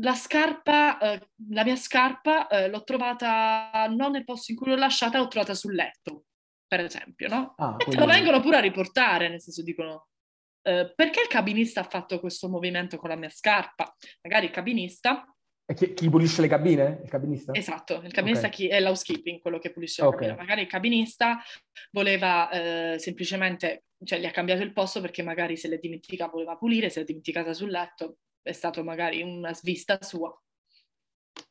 la 0.00 0.14
scarpa, 0.14 0.98
eh, 0.98 1.28
la 1.50 1.64
mia 1.64 1.76
scarpa, 1.76 2.46
eh, 2.48 2.68
l'ho 2.68 2.82
trovata 2.84 3.86
non 3.88 4.10
nel 4.10 4.24
posto 4.24 4.52
in 4.52 4.58
cui 4.58 4.68
l'ho 4.68 4.76
lasciata, 4.76 5.16
l'ho 5.18 5.28
trovata 5.28 5.54
sul 5.54 5.74
letto, 5.74 6.24
per 6.66 6.80
esempio, 6.80 7.28
no? 7.28 7.54
Ah, 7.56 7.76
E 7.78 7.84
te 7.90 7.96
lo 7.96 8.04
vengono 8.04 8.40
pure 8.40 8.56
a 8.56 8.60
riportare, 8.60 9.28
nel 9.30 9.40
senso 9.40 9.62
dicono, 9.62 10.08
eh, 10.62 10.92
perché 10.94 11.20
il 11.22 11.28
cabinista 11.28 11.80
ha 11.80 11.84
fatto 11.88 12.20
questo 12.20 12.48
movimento 12.48 12.98
con 12.98 13.08
la 13.08 13.16
mia 13.16 13.30
scarpa? 13.30 13.94
Magari 14.22 14.46
il 14.46 14.52
cabinista 14.52 15.24
chi, 15.74 15.94
chi, 15.94 16.08
pulisce 16.08 16.40
le 16.40 16.48
cabine? 16.48 17.00
Il 17.02 17.10
cabinista? 17.10 17.52
Esatto, 17.52 18.00
il 18.04 18.12
cabinista 18.12 18.46
okay. 18.46 18.58
chi, 18.58 18.68
è 18.68 18.78
l'housekeeping, 18.78 19.40
quello 19.40 19.58
che 19.58 19.72
pulisce 19.72 20.02
la 20.02 20.08
okay. 20.08 20.20
cabina. 20.20 20.40
Magari 20.40 20.60
il 20.62 20.68
cabinista 20.68 21.38
voleva 21.90 22.48
eh, 22.50 22.98
semplicemente, 22.98 23.86
cioè 24.04 24.20
gli 24.20 24.26
ha 24.26 24.30
cambiato 24.30 24.62
il 24.62 24.72
posto 24.72 25.00
perché 25.00 25.22
magari 25.22 25.56
se 25.56 25.68
l'è 25.68 25.78
dimenticata 25.78 26.30
voleva 26.30 26.56
pulire, 26.56 26.88
se 26.88 27.00
l'è 27.00 27.04
dimenticata 27.04 27.52
sul 27.52 27.70
letto, 27.70 28.18
è 28.42 28.52
stato 28.52 28.84
magari 28.84 29.22
una 29.22 29.52
svista 29.54 29.98
sua. 30.00 30.32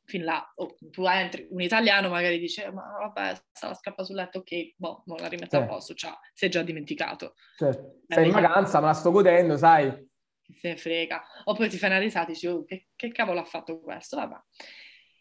Fin 0.06 0.24
là, 0.24 0.52
oh, 0.56 0.76
tu 0.92 1.06
entri, 1.06 1.48
un 1.50 1.62
italiano 1.62 2.10
magari 2.10 2.40
dice, 2.40 2.72
ma 2.72 2.84
vabbè, 3.00 3.42
sta 3.52 3.68
la 3.68 3.74
scappa 3.74 4.04
sul 4.04 4.16
letto, 4.16 4.40
ok, 4.40 4.76
boh, 4.78 5.04
non 5.08 5.18
la 5.18 5.28
rimetto 5.28 5.58
certo. 5.58 5.72
a 5.72 5.76
posto, 5.76 5.94
cioè, 5.94 6.12
si 6.32 6.46
è 6.46 6.48
già 6.48 6.62
dimenticato. 6.62 7.34
Certo. 7.58 8.02
Sei 8.08 8.28
in 8.28 8.32
vacanza, 8.32 8.80
me 8.80 8.86
la 8.86 8.94
sto 8.94 9.12
godendo, 9.12 9.58
sai, 9.58 10.05
chi 10.46 10.54
se 10.54 10.70
ne 10.70 10.78
frega. 10.78 11.24
Oppure 11.46 11.68
ti 11.68 11.78
fai 11.78 11.90
una 11.90 12.00
risata 12.00 12.30
e 12.30 12.34
dici, 12.34 12.48
oh, 12.48 12.64
che, 12.64 12.88
che, 12.96 13.12
cavolo 13.12 13.40
ha 13.40 13.46
fatto 13.46 13.80
questo? 13.80 14.16
Vabbè. 14.18 14.36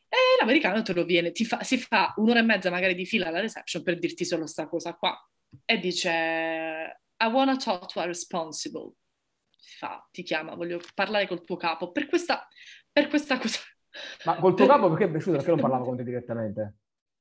E 0.09 0.17
l'americano 0.39 0.83
te 0.83 0.93
lo 0.93 1.05
viene, 1.05 1.33
fa, 1.33 1.63
si 1.63 1.79
fa 1.79 2.13
un'ora 2.17 2.39
e 2.39 2.43
mezza 2.43 2.71
magari 2.71 2.95
di 2.95 3.05
fila 3.05 3.29
alla 3.29 3.41
reception 3.41 3.83
per 3.83 3.99
dirti 3.99 4.25
solo 4.25 4.47
sta 4.47 4.69
cosa 4.69 4.95
qua. 4.95 5.17
E 5.65 5.79
dice, 5.79 6.11
I 6.11 7.27
wanna 7.27 7.57
talk 7.57 7.87
to 7.93 8.01
a 8.01 8.05
responsible. 8.05 8.93
Si 9.57 9.77
fa, 9.77 10.07
ti 10.13 10.23
chiama, 10.23 10.55
voglio 10.55 10.81
parlare 10.95 11.27
col 11.27 11.45
tuo 11.45 11.57
capo 11.57 11.91
per 11.91 12.07
questa, 12.07 12.47
per 12.93 13.09
questa 13.09 13.39
cosa. 13.39 13.59
Ma 14.25 14.37
col 14.37 14.55
tuo 14.55 14.67
capo 14.67 14.89
perché 14.89 15.05
è 15.05 15.11
piaciuto? 15.11 15.37
Perché 15.37 15.51
non 15.51 15.61
parlava 15.61 15.85
con 15.85 15.97
te 15.97 16.05
direttamente? 16.05 16.75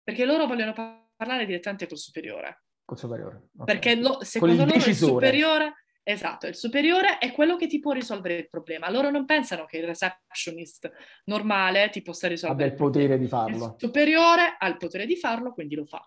Perché 0.03 0.25
loro 0.25 0.45
vogliono 0.45 0.73
parlare 1.15 1.45
direttamente 1.45 1.87
col 1.87 1.97
superiore. 1.97 2.63
Col 2.83 2.97
superiore. 2.97 3.49
Okay. 3.57 3.65
Perché 3.65 3.95
lo, 3.95 4.23
secondo 4.23 4.65
loro 4.65 4.75
il 4.75 4.95
superiore 4.95 5.82
Esatto, 6.05 6.47
il 6.47 6.55
superiore 6.55 7.17
è 7.17 7.31
quello 7.31 7.55
che 7.55 7.65
ti 7.67 7.79
può 7.79 7.93
risolvere 7.93 8.35
il 8.35 8.49
problema. 8.49 8.89
Loro 8.89 9.09
non 9.09 9.23
pensano 9.23 9.63
che 9.63 9.77
il 9.77 9.85
receptionist 9.85 10.91
normale 11.25 11.89
ti 11.91 12.01
possa 12.01 12.27
risolvere 12.27 12.71
il 12.71 12.75
potere 12.75 13.17
di 13.17 13.25
farlo. 13.25 13.65
Il 13.65 13.75
superiore 13.77 14.57
ha 14.59 14.67
il 14.67 14.75
potere 14.75 15.05
di 15.05 15.15
farlo, 15.15 15.53
quindi 15.53 15.75
lo 15.75 15.85
fa. 15.85 16.05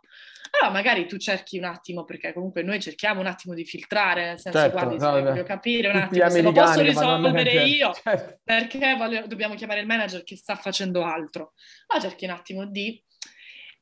Allora 0.50 0.70
magari 0.70 1.06
tu 1.06 1.16
cerchi 1.16 1.56
un 1.56 1.64
attimo, 1.64 2.04
perché 2.04 2.34
comunque 2.34 2.62
noi 2.62 2.78
cerchiamo 2.78 3.20
un 3.20 3.26
attimo 3.26 3.54
di 3.54 3.64
filtrare, 3.64 4.26
nel 4.26 4.38
senso, 4.38 4.58
certo, 4.58 4.76
guardi, 4.76 4.98
no, 4.98 5.10
voglio 5.12 5.42
capire 5.44 5.88
un 5.88 5.96
attimo 5.96 6.28
se 6.28 6.42
lo 6.42 6.52
posso 6.52 6.80
risolvere 6.82 7.64
io, 7.64 7.92
certo. 8.02 8.40
perché 8.44 8.96
voglio, 8.96 9.26
dobbiamo 9.26 9.54
chiamare 9.54 9.80
il 9.80 9.86
manager 9.86 10.22
che 10.24 10.36
sta 10.36 10.56
facendo 10.56 11.04
altro. 11.04 11.54
Allora 11.86 12.08
cerchi 12.08 12.26
un 12.26 12.32
attimo 12.32 12.66
di... 12.66 13.02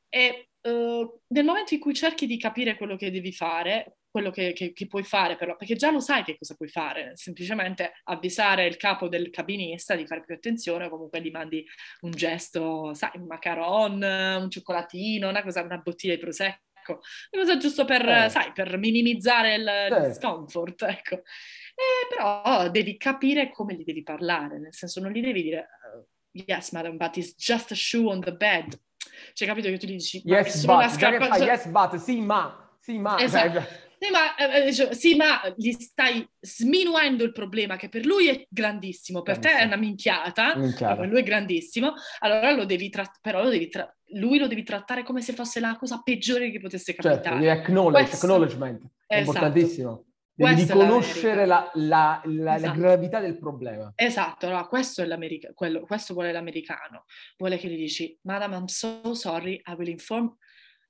E 0.07 0.47
uh, 0.61 1.21
nel 1.27 1.43
momento 1.43 1.73
in 1.73 1.81
cui 1.81 1.93
cerchi 1.93 2.25
di 2.25 2.37
capire 2.37 2.77
quello 2.77 2.95
che 2.95 3.11
devi 3.11 3.33
fare, 3.33 3.97
quello 4.15 4.31
che, 4.31 4.53
che, 4.53 4.71
che, 4.71 4.87
puoi 4.87 5.03
fare, 5.03 5.35
però, 5.35 5.57
perché 5.57 5.75
già 5.75 5.91
lo 5.91 5.99
sai 5.99 6.23
che 6.23 6.37
cosa 6.37 6.55
puoi 6.55 6.69
fare, 6.69 7.17
semplicemente 7.17 7.95
avvisare 8.05 8.65
il 8.65 8.77
capo 8.77 9.09
del 9.09 9.29
cabinista 9.29 9.93
di 9.93 10.07
fare 10.07 10.23
più 10.23 10.33
attenzione, 10.33 10.85
o 10.85 10.89
comunque 10.89 11.21
gli 11.21 11.31
mandi 11.31 11.65
un 11.99 12.11
gesto, 12.11 12.93
sai, 12.93 13.09
un 13.15 13.25
macaron, 13.25 14.01
un 14.01 14.49
cioccolatino, 14.49 15.27
una, 15.27 15.43
cosa, 15.43 15.63
una 15.63 15.79
bottiglia 15.79 16.13
di 16.15 16.21
prosecco, 16.21 17.01
una 17.31 17.43
cosa 17.43 17.57
giusto 17.57 17.83
per, 17.83 18.07
eh. 18.07 18.29
sai, 18.29 18.53
per 18.53 18.77
minimizzare 18.77 19.55
il, 19.55 19.67
eh. 19.67 20.07
discomfort, 20.07 20.83
ecco. 20.83 21.15
E 21.15 22.07
però 22.07 22.69
devi 22.69 22.95
capire 22.95 23.51
come 23.51 23.75
gli 23.75 23.83
devi 23.83 24.01
parlare, 24.01 24.59
nel 24.59 24.73
senso 24.73 25.01
non 25.01 25.11
gli 25.11 25.19
devi 25.19 25.41
dire 25.41 25.67
yes 26.31 26.71
madam, 26.71 26.95
but 26.95 27.17
it's 27.17 27.35
just 27.35 27.69
a 27.71 27.75
shoe 27.75 28.09
on 28.09 28.21
the 28.21 28.33
bed. 28.33 28.79
Cioè, 29.33 29.45
capito 29.45 29.67
che 29.67 29.77
tu 29.77 29.87
gli 29.87 29.95
dici, 29.97 30.21
yes, 30.23 30.63
but, 30.63 30.87
scarpa... 30.87 31.35
yes, 31.35 31.67
but, 31.67 31.95
sì, 31.95 32.21
ma, 32.21 32.77
sì, 32.79 32.97
ma. 32.97 33.19
Esatto. 33.19 33.83
Sì 33.97 34.11
ma, 34.11 34.35
eh, 34.35 34.67
eh 34.67 34.93
sì, 34.93 35.15
ma 35.15 35.41
gli 35.55 35.71
stai 35.71 36.27
sminuendo 36.39 37.23
il 37.23 37.31
problema 37.31 37.75
che 37.75 37.89
per 37.89 38.05
lui 38.05 38.27
è 38.27 38.45
grandissimo, 38.49 39.21
per 39.21 39.39
te 39.39 39.57
è 39.57 39.63
una 39.63 39.77
minchiata, 39.77 40.55
minchiata. 40.57 40.95
per 40.95 41.07
lui 41.07 41.19
è 41.19 41.23
grandissimo, 41.23 41.93
allora 42.19 42.51
lo 42.51 42.65
devi 42.65 42.89
trattare, 42.89 43.19
però 43.21 43.43
lo 43.43 43.49
devi 43.49 43.69
tra- 43.69 43.89
lui 44.15 44.37
lo 44.37 44.47
devi 44.47 44.63
trattare 44.63 45.03
come 45.03 45.21
se 45.21 45.33
fosse 45.33 45.59
la 45.59 45.75
cosa 45.77 46.01
peggiore 46.03 46.51
che 46.51 46.59
potesse 46.59 46.93
certo, 46.93 47.07
capitare. 47.09 47.43
Certo, 47.43 47.61
acknowledge, 47.61 48.07
Questo... 48.07 48.25
acknowledgement, 48.25 48.81
è 49.07 49.15
esatto. 49.15 49.31
importantissimo. 49.31 50.05
Devi 50.37 50.53
questo 50.53 50.73
riconoscere 50.73 51.45
la, 51.45 51.71
la, 51.75 52.21
la, 52.25 52.55
esatto. 52.55 52.73
la, 52.73 52.79
gravità 52.79 53.19
del 53.21 53.37
problema. 53.39 53.93
Esatto, 53.95 54.47
allora 54.47 54.65
questo, 54.65 55.01
è 55.01 55.05
l'America- 55.05 55.53
quello, 55.53 55.79
questo 55.81 56.13
vuole 56.13 56.33
l'americano. 56.33 57.05
Vuole 57.37 57.57
che 57.57 57.69
gli 57.69 57.77
dici, 57.77 58.19
Madam, 58.23 58.51
I'm 58.51 58.65
so 58.65 59.13
sorry, 59.13 59.61
I 59.65 59.73
will 59.77 59.87
inform 59.87 60.35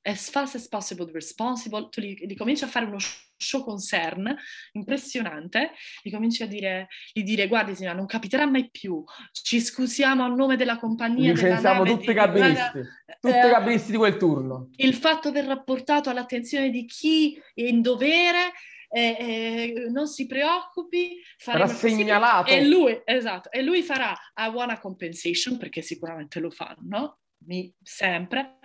as 0.07 0.29
fast 0.29 0.55
as 0.55 0.67
possible 0.67 1.09
responsible, 1.11 1.89
tu 1.89 1.99
li, 1.99 2.15
li 2.25 2.35
cominci 2.35 2.63
a 2.63 2.67
fare 2.67 2.85
uno 2.85 2.97
show 3.37 3.63
concern 3.63 4.35
impressionante, 4.73 5.71
gli 6.01 6.11
cominci 6.11 6.43
a 6.43 6.47
dire, 6.47 6.87
gli 7.11 7.23
dire 7.23 7.47
guardi 7.47 7.75
signora 7.75 7.95
non 7.95 8.05
capiterà 8.05 8.45
mai 8.45 8.69
più, 8.69 9.03
ci 9.31 9.59
scusiamo 9.59 10.23
a 10.23 10.27
nome 10.27 10.57
della 10.57 10.77
compagnia. 10.77 11.33
Licenziamo 11.33 11.83
tutti 11.83 12.11
i 12.11 12.13
cabinisti, 12.13 12.79
tutti 13.19 13.35
i 13.35 13.49
cabinisti 13.51 13.91
di 13.91 13.97
quel 13.97 14.17
turno. 14.17 14.69
Il 14.75 14.93
fatto 14.93 15.31
del 15.31 15.45
rapportato 15.45 16.09
all'attenzione 16.11 16.69
di 16.69 16.85
chi 16.85 17.41
è 17.53 17.63
in 17.63 17.81
dovere 17.81 18.51
eh, 18.89 19.17
eh, 19.19 19.89
non 19.89 20.07
si 20.07 20.27
preoccupi, 20.27 21.19
sarà 21.35 21.65
segnalato. 21.65 22.51
E 22.51 22.63
lui, 22.63 23.01
esatto, 23.03 23.51
e 23.51 23.63
lui 23.63 23.81
farà 23.81 24.15
a 24.35 24.79
compensation, 24.79 25.57
perché 25.57 25.81
sicuramente 25.81 26.39
lo 26.39 26.51
fanno, 26.51 27.21
mi, 27.45 27.73
sempre, 27.81 28.59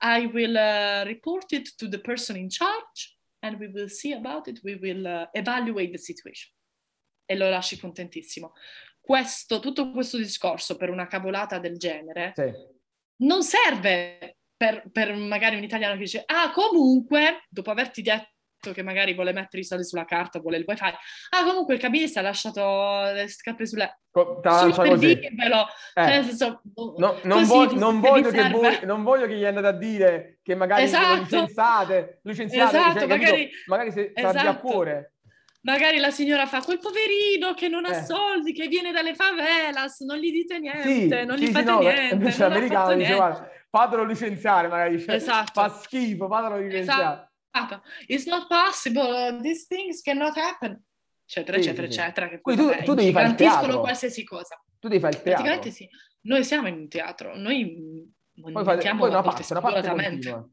I 0.00 0.26
will 0.26 0.56
uh, 0.56 1.04
report 1.04 1.52
it 1.52 1.74
to 1.76 1.88
the 1.88 1.98
person 1.98 2.36
in 2.36 2.48
charge 2.48 3.16
and 3.42 3.58
we 3.58 3.68
will 3.68 3.88
see 3.88 4.12
about 4.12 4.48
it, 4.48 4.60
we 4.62 4.76
will 4.76 5.06
uh, 5.06 5.26
evaluate 5.32 5.92
the 5.92 5.98
situation. 5.98 6.52
E 7.24 7.36
lo 7.36 7.48
lasci 7.48 7.78
contentissimo. 7.78 8.52
Questo, 9.00 9.60
tutto 9.60 9.90
questo 9.90 10.16
discorso 10.16 10.76
per 10.76 10.90
una 10.90 11.06
cavolata 11.06 11.58
del 11.58 11.76
genere 11.76 12.32
sì. 12.34 12.52
non 13.24 13.42
serve 13.42 14.38
per, 14.56 14.90
per 14.90 15.14
magari 15.14 15.56
un 15.56 15.62
italiano 15.62 15.94
che 15.94 16.00
dice, 16.00 16.22
ah 16.26 16.50
comunque, 16.50 17.44
dopo 17.48 17.70
averti 17.70 18.02
detto 18.02 18.37
che 18.60 18.82
magari 18.82 19.14
vuole 19.14 19.32
mettere 19.32 19.62
i 19.62 19.64
soldi 19.64 19.84
sulla 19.84 20.04
carta, 20.04 20.40
vuole 20.40 20.58
il 20.58 20.64
wifi. 20.66 20.84
Ah, 20.84 21.44
comunque 21.44 21.74
il 21.74 21.80
cabinista 21.80 22.20
ha 22.20 22.24
lasciato 22.24 22.60
le 23.12 23.28
scarpe 23.28 23.66
sulle... 23.66 24.00
Co- 24.10 24.40
per 24.40 24.98
dirvelo. 24.98 25.66
Eh. 25.94 26.02
Cioè, 26.02 26.22
senso, 26.24 26.60
no, 26.96 27.18
non, 27.22 27.44
vo- 27.44 27.72
non, 27.74 28.00
voglio 28.00 28.30
che 28.30 28.48
voi, 28.48 28.78
non 28.82 29.04
voglio 29.04 29.26
che 29.26 29.36
gli 29.36 29.44
andate 29.44 29.66
a 29.66 29.72
dire 29.72 30.38
che 30.42 30.54
magari 30.54 30.82
esatto. 30.82 31.14
lo 31.14 31.22
licenziate, 31.22 32.20
licenziate 32.22 32.76
esatto, 32.76 32.98
cioè, 32.98 33.08
magari, 33.08 33.50
magari 33.66 33.92
se 33.92 34.12
esatto. 34.14 34.48
a 34.48 34.56
cuore. 34.56 35.12
Magari 35.60 35.98
la 35.98 36.10
signora 36.10 36.46
fa 36.46 36.62
quel 36.62 36.78
poverino 36.78 37.52
che 37.54 37.68
non 37.68 37.84
ha 37.84 37.96
eh. 37.96 38.04
soldi, 38.04 38.52
che 38.52 38.68
viene 38.68 38.90
dalle 38.90 39.14
favelas, 39.14 40.00
non 40.00 40.16
gli 40.16 40.30
dite 40.30 40.58
niente, 40.58 41.20
sì, 41.20 41.26
non 41.26 41.36
sì, 41.36 41.44
gli 41.44 41.50
fate 41.50 41.70
no, 41.70 41.78
niente. 41.80 42.14
Invece 42.14 42.48
l'americano 42.48 42.94
dice, 42.94 43.14
guarda, 43.14 43.50
fatelo 43.68 44.04
licenziare, 44.04 44.68
magari 44.68 44.96
dice, 44.96 45.14
esatto. 45.14 45.60
fa 45.60 45.68
schifo, 45.68 46.28
fatelo 46.28 46.58
licenziare. 46.58 47.02
Esatto. 47.02 47.27
It's 48.06 48.26
not 48.26 48.46
possible, 48.46 49.40
these 49.40 49.66
things 49.66 50.00
cannot 50.02 50.36
happen, 50.36 50.82
eccetera, 51.24 51.56
sì, 51.56 51.64
eccetera, 51.64 51.90
sì, 51.90 51.98
eccetera. 51.98 52.28
Che 52.28 52.40
poi 52.40 52.56
tu, 52.56 52.70
tu 52.84 52.94
devi 52.94 53.12
fare 53.12 53.28
il 53.28 53.34
teatro. 53.34 53.80
qualsiasi 53.80 54.24
cosa. 54.24 54.62
Tu 54.78 54.88
devi 54.88 55.00
fare 55.00 55.16
il 55.16 55.22
teatro. 55.22 55.42
Praticamente 55.42 55.70
sì. 55.76 55.88
Noi 56.22 56.44
siamo 56.44 56.68
in 56.68 56.74
un 56.74 56.88
teatro, 56.88 57.36
noi 57.36 58.12
mentiamo 58.34 59.00
poi 59.00 59.10
una 59.10 59.22
parte, 59.22 59.42
spudoratamente. 59.42 60.28
Una 60.30 60.48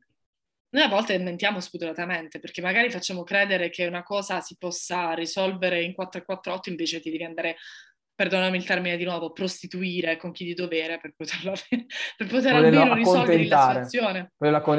noi 0.76 0.84
a 0.84 0.90
volte 0.90 1.18
mentiamo 1.18 1.62
spudoratamente 1.62 2.40
perché 2.40 2.62
magari 2.62 2.92
facciamo 2.92 3.24
credere 3.24 3.70
che 3.70 3.86
una 3.86 4.04
cosa 4.04 4.42
si 4.42 4.58
possa 4.58 5.14
risolvere 5.14 5.82
in 5.82 5.94
448 5.94 6.70
invece 6.70 7.00
ti 7.00 7.10
devi 7.10 7.24
andare 7.24 7.56
perdonami 8.16 8.58
il 8.58 8.66
termine 8.66 8.98
di 8.98 9.04
nuovo, 9.04 9.32
prostituire 9.32 10.18
con 10.18 10.32
chi 10.32 10.46
di 10.46 10.54
dovere 10.54 11.00
per 11.00 11.14
poterlo 11.16 11.54
per 12.18 12.28
poter 12.28 12.56
almeno 12.56 12.94
risolvere 12.94 13.46
la 13.48 13.68
situazione. 13.68 14.32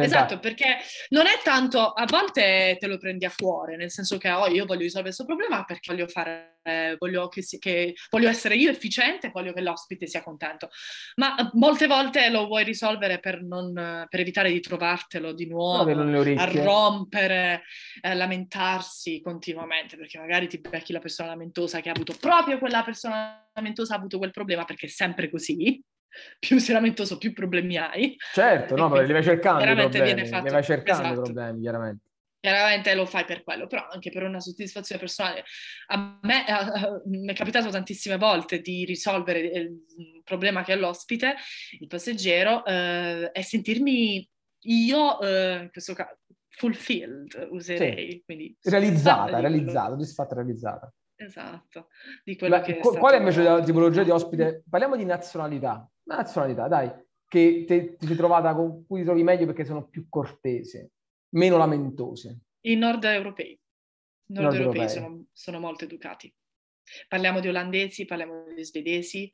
Esatto, 0.05 0.39
perché 0.39 0.78
non 1.11 1.26
è 1.26 1.39
tanto, 1.43 1.93
a 1.93 2.05
volte 2.07 2.76
te 2.78 2.87
lo 2.87 2.99
prendi 2.99 3.24
a 3.24 3.32
cuore, 3.34 3.76
nel 3.76 3.91
senso 3.91 4.18
che 4.18 4.30
oh, 4.30 4.49
io 4.49 4.64
voglio 4.64 4.82
risolvere 4.82 5.14
questo 5.14 5.24
problema 5.24 5.64
perché 5.64 5.93
voglio 5.93 6.09
fare 6.09 6.57
eh, 6.66 6.97
voglio, 6.99 7.28
che 7.28 7.43
si, 7.43 7.59
che, 7.59 7.95
voglio 8.11 8.28
essere 8.28 8.57
io 8.57 8.70
efficiente, 8.70 9.30
voglio 9.32 9.53
che 9.53 9.61
l'ospite 9.61 10.07
sia 10.07 10.22
contento. 10.22 10.68
Ma 11.14 11.37
eh, 11.37 11.51
molte 11.53 11.87
volte 11.87 12.28
lo 12.28 12.47
vuoi 12.47 12.64
risolvere 12.64 13.20
per, 13.20 13.43
non, 13.43 13.72
per 14.09 14.20
evitare 14.20 14.51
di 14.51 14.61
trovartelo 14.61 15.32
di 15.32 15.47
nuovo, 15.47 15.89
a 15.91 16.45
rompere, 16.45 17.62
a 18.01 18.14
lamentarsi 18.14 19.20
continuamente, 19.22 19.97
perché 19.97 20.18
magari 20.18 20.49
ti 20.49 20.59
becchi 20.59 20.93
la 20.93 20.99
persona 20.99 21.28
lamentosa 21.30 21.80
che 21.80 21.89
ha 21.89 21.93
avuto 21.93 22.16
proprio 22.18 22.59
quella 22.59 22.82
persona 22.82 23.26
lamentosa 23.53 23.95
ha 23.95 23.99
avuto 23.99 24.18
quel 24.18 24.31
problema, 24.31 24.64
perché 24.64 24.87
è 24.87 24.91
sempre 24.91 25.31
così 25.31 25.83
più 26.39 26.59
sei 26.59 26.74
lamentoso, 26.74 27.18
più 27.18 27.33
problemi 27.33 27.77
hai. 27.77 28.16
Certo, 28.33 28.77
no, 28.77 28.89
perché 28.91 29.07
li 29.07 29.12
vai 29.12 29.22
cercando 29.22 29.64
i 29.64 29.74
problemi, 29.74 30.27
fatto... 30.27 30.45
li 30.45 30.53
vai 30.53 30.64
cercando 30.64 31.03
esatto. 31.03 31.22
problemi, 31.22 31.61
chiaramente 31.61 32.05
chiaramente 32.47 32.95
lo 32.95 33.07
fai 33.07 33.24
per 33.24 33.43
quello, 33.43 33.66
però 33.66 33.89
anche 33.91 34.11
per 34.11 34.22
una 34.22 34.39
soddisfazione 34.39 35.01
personale. 35.01 35.43
A 35.89 36.18
me 36.22 36.45
mi 37.07 37.27
è 37.27 37.35
capitato 37.35 37.70
tantissime 37.70 38.18
volte 38.18 38.61
di 38.61 38.85
risolvere 38.85 39.41
il 39.41 40.22
problema 40.22 40.62
che 40.62 40.72
ha 40.72 40.77
l'ospite, 40.77 41.35
il 41.81 41.89
passeggero, 41.89 42.64
eh, 42.64 43.31
e 43.33 43.43
sentirmi 43.43 44.29
io, 44.66 45.20
eh, 45.22 45.62
in 45.62 45.70
questo 45.72 45.95
caso, 45.95 46.18
fulfilled, 46.49 47.49
userei. 47.51 48.11
Sì. 48.12 48.22
Quindi, 48.24 48.57
realizzata, 48.62 49.41
realizzata, 49.41 49.97
disfatta, 49.97 50.35
realizzata. 50.37 50.93
Esatto. 51.17 51.89
Di 52.25 52.37
quello 52.37 52.59
Beh, 52.59 52.62
che 52.62 52.73
è 52.73 52.81
qu- 52.81 52.91
stato 52.93 52.99
qual 52.99 53.14
è 53.14 53.19
invece 53.19 53.43
la 53.43 53.62
tipologia 53.62 54.03
di 54.03 54.11
ospite? 54.11 54.62
Parliamo 54.69 54.97
di 54.97 55.05
nazionalità. 55.05 55.91
Nazionalità, 56.05 56.69
dai, 56.69 56.91
che 57.27 57.64
te- 57.67 57.97
ti 57.97 58.07
sei 58.07 58.17
trovata 58.17 58.55
con 58.55 58.87
cui 58.87 59.01
ti 59.01 59.05
trovi 59.05 59.23
meglio 59.23 59.47
perché 59.47 59.64
sono 59.64 59.89
più 59.89 60.07
cortesi, 60.09 60.89
meno 61.31 61.57
lamentosi. 61.57 62.37
I 62.67 62.77
nord 62.77 63.05
europei. 63.05 63.51
I 63.53 64.33
nord, 64.33 64.45
Nord 64.45 64.57
europei, 64.57 64.81
europei. 64.83 65.03
Sono, 65.03 65.25
sono 65.33 65.59
molto 65.61 65.85
educati. 65.85 66.33
Parliamo 67.09 67.41
di 67.41 67.49
olandesi, 67.49 68.05
parliamo 68.05 68.53
di 68.55 68.64
svedesi, 68.64 69.31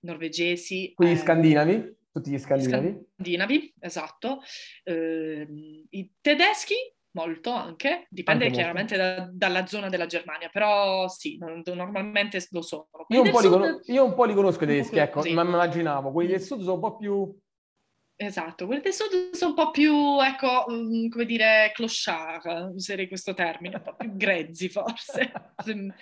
norvegesi. 0.00 0.92
Quindi 0.94 1.14
eh, 1.14 1.18
scandinavi, 1.18 1.96
tutti 2.12 2.30
gli 2.30 2.38
scandinavi. 2.38 3.06
Scandinavi, 3.14 3.74
esatto. 3.80 4.40
Ehm, 4.84 5.86
I 5.90 6.12
tedeschi, 6.20 6.74
molto 7.14 7.50
anche, 7.52 8.06
dipende 8.10 8.44
Anche 8.46 8.56
chiaramente 8.56 8.96
da- 8.96 9.28
dalla 9.32 9.66
zona 9.66 9.88
della 9.88 10.06
Germania, 10.06 10.48
però 10.52 11.08
sì, 11.08 11.36
non- 11.38 11.62
normalmente 11.64 12.44
lo 12.50 12.62
sono. 12.62 12.88
Io 13.08 13.22
un, 13.22 13.30
po' 13.30 13.40
del 13.40 13.50
li 13.50 13.56
sud- 13.56 13.60
cono- 13.60 13.80
io 13.84 14.04
un 14.04 14.14
po' 14.14 14.24
li 14.24 14.34
conosco 14.34 14.64
i 14.64 14.66
tedeschi, 14.66 14.98
ecco, 14.98 15.18
così. 15.20 15.32
ma 15.32 15.42
mi 15.44 15.50
immaginavo. 15.50 16.10
Quelli 16.12 16.30
del 16.30 16.40
sud 16.42 16.60
sono 16.60 16.74
un 16.74 16.80
po' 16.80 16.96
più... 16.96 17.38
Esatto, 18.16 18.66
quelli 18.66 18.80
del 18.82 18.92
sud 18.92 19.32
sono 19.32 19.50
un 19.50 19.56
po' 19.56 19.70
più, 19.70 19.92
ecco, 20.20 20.66
mm, 20.70 21.08
come 21.08 21.24
dire, 21.24 21.72
clochard, 21.74 22.72
userei 22.74 23.08
questo 23.08 23.34
termine, 23.34 23.76
un 23.76 23.82
po' 23.82 23.94
più 23.96 24.14
grezzi 24.16 24.68
forse. 24.68 25.32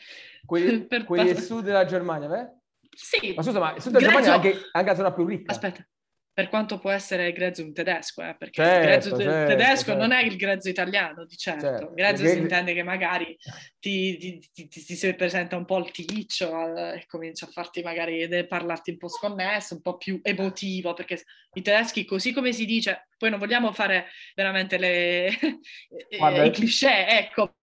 Quelli, 0.45 0.87
Per- 0.87 1.05
quelli 1.05 1.33
del 1.33 1.39
sud 1.43 1.63
della 1.65 1.85
Germania, 1.85 2.29
beh? 2.29 2.49
Sì, 2.95 3.33
Ma 3.35 3.43
scusa, 3.43 3.59
ma 3.61 3.75
il 3.75 3.81
sud 3.81 3.93
della 3.93 4.07
Grezzo- 4.09 4.23
Germania 4.23 4.51
è 4.51 4.53
anche, 4.55 4.69
anche 4.73 4.91
la 4.91 4.97
zona 4.97 5.13
più 5.13 5.25
ricca. 5.25 5.53
Aspetta, 5.53 5.87
per 6.35 6.49
quanto 6.49 6.79
può 6.79 6.91
essere 6.91 7.31
grezzo 7.33 7.63
un 7.63 7.75
tedesco, 7.75 8.23
eh, 8.23 8.35
perché 8.39 8.63
Certo, 8.63 8.79
il 8.79 8.87
grezzo 8.87 9.17
te- 9.17 9.23
certo, 9.25 9.51
tedesco 9.55 9.85
certo. 9.85 10.01
non 10.01 10.13
è 10.13 10.23
il 10.23 10.37
grezzo 10.37 10.69
italiano, 10.71 11.25
di 11.27 11.37
certo. 11.37 11.67
Certo. 11.67 11.93
Grezzo 11.93 12.23
Perché- 12.23 12.33
si 12.37 12.39
intende 12.41 12.73
che 12.75 12.83
magari 12.83 13.37
ti, 13.79 14.17
ti- 14.17 14.51
ti- 14.53 14.69
ti- 14.69 14.81
si 14.97 15.15
presenta 15.15 15.57
un 15.57 15.67
po' 15.67 15.79
il 15.79 15.91
ticcio 15.91 16.75
eh, 16.75 17.01
e 17.01 17.07
comincia 17.07 17.45
a 17.45 17.51
farti 17.51 17.83
magari 17.83 18.27
de- 18.29 18.47
parlarti 18.47 18.93
un 18.93 18.97
po' 18.97 19.09
sconnesso, 19.09 19.75
un 19.75 19.83
po' 19.83 19.99
più 19.99 20.21
emotivo, 20.23 20.95
perché 20.95 21.23
i 21.53 21.61
tedeschi, 21.63 22.07
così 22.07 22.33
come 22.33 22.53
si 22.53 22.65
dice, 22.65 23.09
poi 23.19 23.29
non 23.29 23.39
vogliamo 23.39 23.71
fare 23.73 24.07
veramente 24.35 24.79
le, 24.79 25.29
i 26.09 26.51
cliché, 26.51 27.09
ecco, 27.09 27.57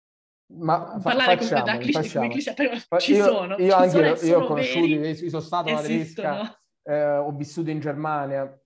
Ma 0.51 0.91
fa- 0.93 0.99
parlare 1.01 1.37
facciamoli, 1.39 1.79
cliché, 1.79 1.93
come 1.93 2.05
facciamoli. 2.05 2.33
cliché, 2.33 2.53
però 2.55 2.99
ci 3.01 3.12
io, 3.14 3.25
sono, 3.25 3.57
Io 3.57 3.66
ci 3.66 3.73
anche, 3.73 3.91
sono, 3.91 4.07
io, 4.09 4.16
sono 4.16 4.45
ho 4.45 4.47
conosciuti, 4.47 4.95
veri, 4.99 5.19
io 5.23 5.29
sono 5.31 5.43
stato 5.43 5.69
alla 5.71 5.81
tedesca. 5.81 6.62
Eh, 6.89 7.16
ho 7.18 7.30
vissuto 7.32 7.70
in 7.70 7.80
Germania, 7.80 8.59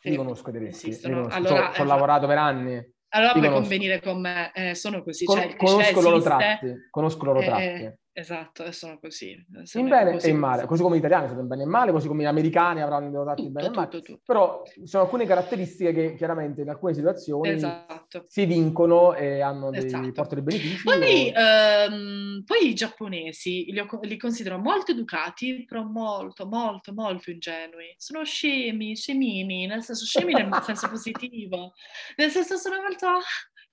Sì, 0.00 0.10
li 0.10 0.16
conosco 0.16 0.50
i 0.50 0.52
tedeschi, 0.52 0.90
li 0.90 1.00
conosco. 1.00 1.36
Allora, 1.36 1.54
Ci 1.56 1.66
ho- 1.66 1.70
esatto. 1.70 1.84
lavorato 1.84 2.26
per 2.26 2.38
anni. 2.38 2.92
Allora 3.10 3.32
puoi 3.32 3.50
convenire 3.50 4.00
con 4.00 4.20
me, 4.20 4.52
eh, 4.54 4.74
sono 4.74 5.02
così, 5.02 5.24
Con- 5.24 5.38
cioè 5.38 5.56
conosco 5.56 5.98
i 5.98 6.02
loro 6.02 6.16
esiste, 6.16 6.28
tratti, 6.36 6.74
conosco 6.90 7.24
loro 7.24 7.40
eh, 7.40 7.44
tratti. 7.44 7.98
Esatto, 8.18 8.64
e 8.64 8.72
sono 8.72 8.98
così. 8.98 9.34
Sono 9.64 9.84
In 9.84 9.90
bene 9.90 10.12
così 10.12 10.26
e 10.26 10.30
in 10.30 10.36
male, 10.38 10.66
così. 10.66 10.82
come 10.82 10.96
gli 10.96 10.98
italiani 10.98 11.28
sono 11.28 11.40
in 11.40 11.46
bene 11.46 11.62
e 11.62 11.64
in 11.64 11.70
male, 11.70 11.92
così 11.92 12.08
come 12.08 12.22
gli 12.22 12.26
americani 12.26 12.80
avranno 12.82 13.22
tratti 13.24 13.44
in 13.44 13.52
bene 13.52 13.66
e 13.68 13.70
male. 13.70 13.88
tutto, 13.88 14.02
tutto. 14.02 14.20
Però 14.24 14.62
ci 14.66 14.86
sono 14.86 15.04
alcune 15.04 15.24
caratteristiche 15.26 15.92
che 15.92 16.14
chiaramente 16.14 16.62
in 16.62 16.68
alcune 16.68 16.94
situazioni 16.94 17.50
Esatto. 17.50 18.24
si 18.26 18.44
vincono 18.46 19.14
e 19.14 19.40
hanno 19.40 19.70
dei, 19.70 19.84
Esatto. 19.86 20.10
portano 20.12 20.42
dei 20.42 20.58
benefici. 20.58 20.82
Poi, 20.82 21.32
o- 21.34 21.38
ehm, 21.38 22.42
poi 22.44 22.68
i 22.68 22.74
giapponesi 22.74 23.66
li, 23.70 23.78
ho- 23.78 24.00
li 24.02 24.16
considero 24.16 24.58
molto 24.58 24.92
educati, 24.92 25.64
però 25.64 25.84
molto, 25.84 26.46
molto, 26.46 26.92
molto 26.92 27.30
ingenui. 27.30 27.94
Sono 27.96 28.24
scemi, 28.24 28.96
scemini, 28.96 29.66
nel 29.66 29.82
senso 29.82 30.04
scemi 30.04 30.32
nel 30.32 30.48
senso 30.62 30.88
positivo, 30.88 31.72
nel 32.16 32.30
senso 32.30 32.56
sono 32.56 32.76
molto 32.80 33.06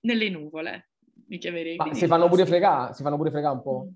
nelle 0.00 0.28
nuvole, 0.30 0.90
mi 1.28 1.38
chiamerei. 1.38 1.76
Ma 1.76 1.92
si 1.94 2.06
fanno 2.06 2.28
fregare, 2.28 2.94
si 2.94 3.02
fanno 3.02 3.16
pure 3.16 3.30
fregare 3.30 3.54
un 3.56 3.62
po'. 3.62 3.86
Mm, 3.88 3.94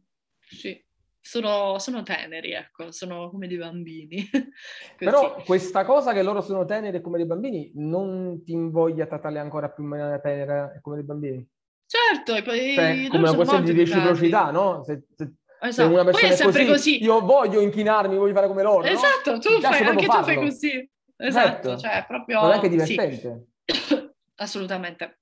Sì, 0.51 0.85
sono, 1.21 1.79
sono 1.79 2.03
teneri, 2.03 2.53
ecco, 2.53 2.91
sono 2.93 3.31
come 3.31 3.47
dei 3.47 3.57
bambini. 3.59 4.29
Però 4.99 5.35
questa 5.45 5.85
cosa 5.85 6.13
che 6.13 6.23
loro 6.23 6.41
sono 6.41 6.65
teneri 6.65 7.01
come 7.01 7.19
dei 7.19 7.27
bambini 7.27 7.71
non 7.77 8.43
ti 8.45 8.53
invoglia 8.53 9.05
a 9.05 9.07
trattarli 9.07 9.39
ancora 9.39 9.71
più 9.71 9.85
in 9.85 9.91
maniera 9.91 10.19
tenera 10.19 10.73
come 10.81 10.97
dei 10.97 11.05
bambini. 11.05 11.47
Certo, 11.87 12.35
e 12.35 12.43
poi 12.43 12.75
Cioè, 12.75 13.07
come 13.09 13.23
una 13.29 13.35
questione 13.35 13.65
di 13.65 13.71
educati. 13.71 13.91
reciprocità, 14.01 14.51
no? 14.51 14.83
Se, 14.85 15.03
se- 15.17 15.25
se 15.27 15.35
Esatto. 15.63 15.91
una 15.93 16.05
Poi 16.05 16.13
persona 16.13 16.33
è 16.35 16.37
è 16.39 16.45
così, 16.45 16.67
così. 16.67 17.03
io 17.03 17.21
voglio 17.21 17.61
inchinarmi, 17.61 18.17
voglio 18.17 18.33
fare 18.33 18.47
come 18.47 18.63
loro, 18.63 18.81
no? 18.83 18.89
Esatto, 18.89 19.39
tu 19.39 19.53
Mi 19.53 19.59
piace 19.59 19.79
fai, 19.79 19.87
anche 19.89 20.07
proprio 20.07 20.19
tu 20.19 20.25
fai 20.25 20.35
farlo. 20.35 20.51
così. 20.51 20.91
Esatto, 21.17 21.69
Certo. 21.69 21.79
cioè 21.79 22.05
proprio... 22.09 22.41
Non 22.41 22.51
è 22.51 22.55
anche 22.55 22.71
sì. 22.71 22.77
divertente. 22.77 23.47
Assolutamente. 24.37 25.19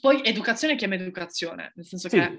Poi 0.00 0.22
educazione 0.24 0.76
chiama 0.76 0.94
educazione, 0.94 1.72
nel 1.74 1.84
senso 1.84 2.08
Sì. 2.08 2.18
che 2.18 2.38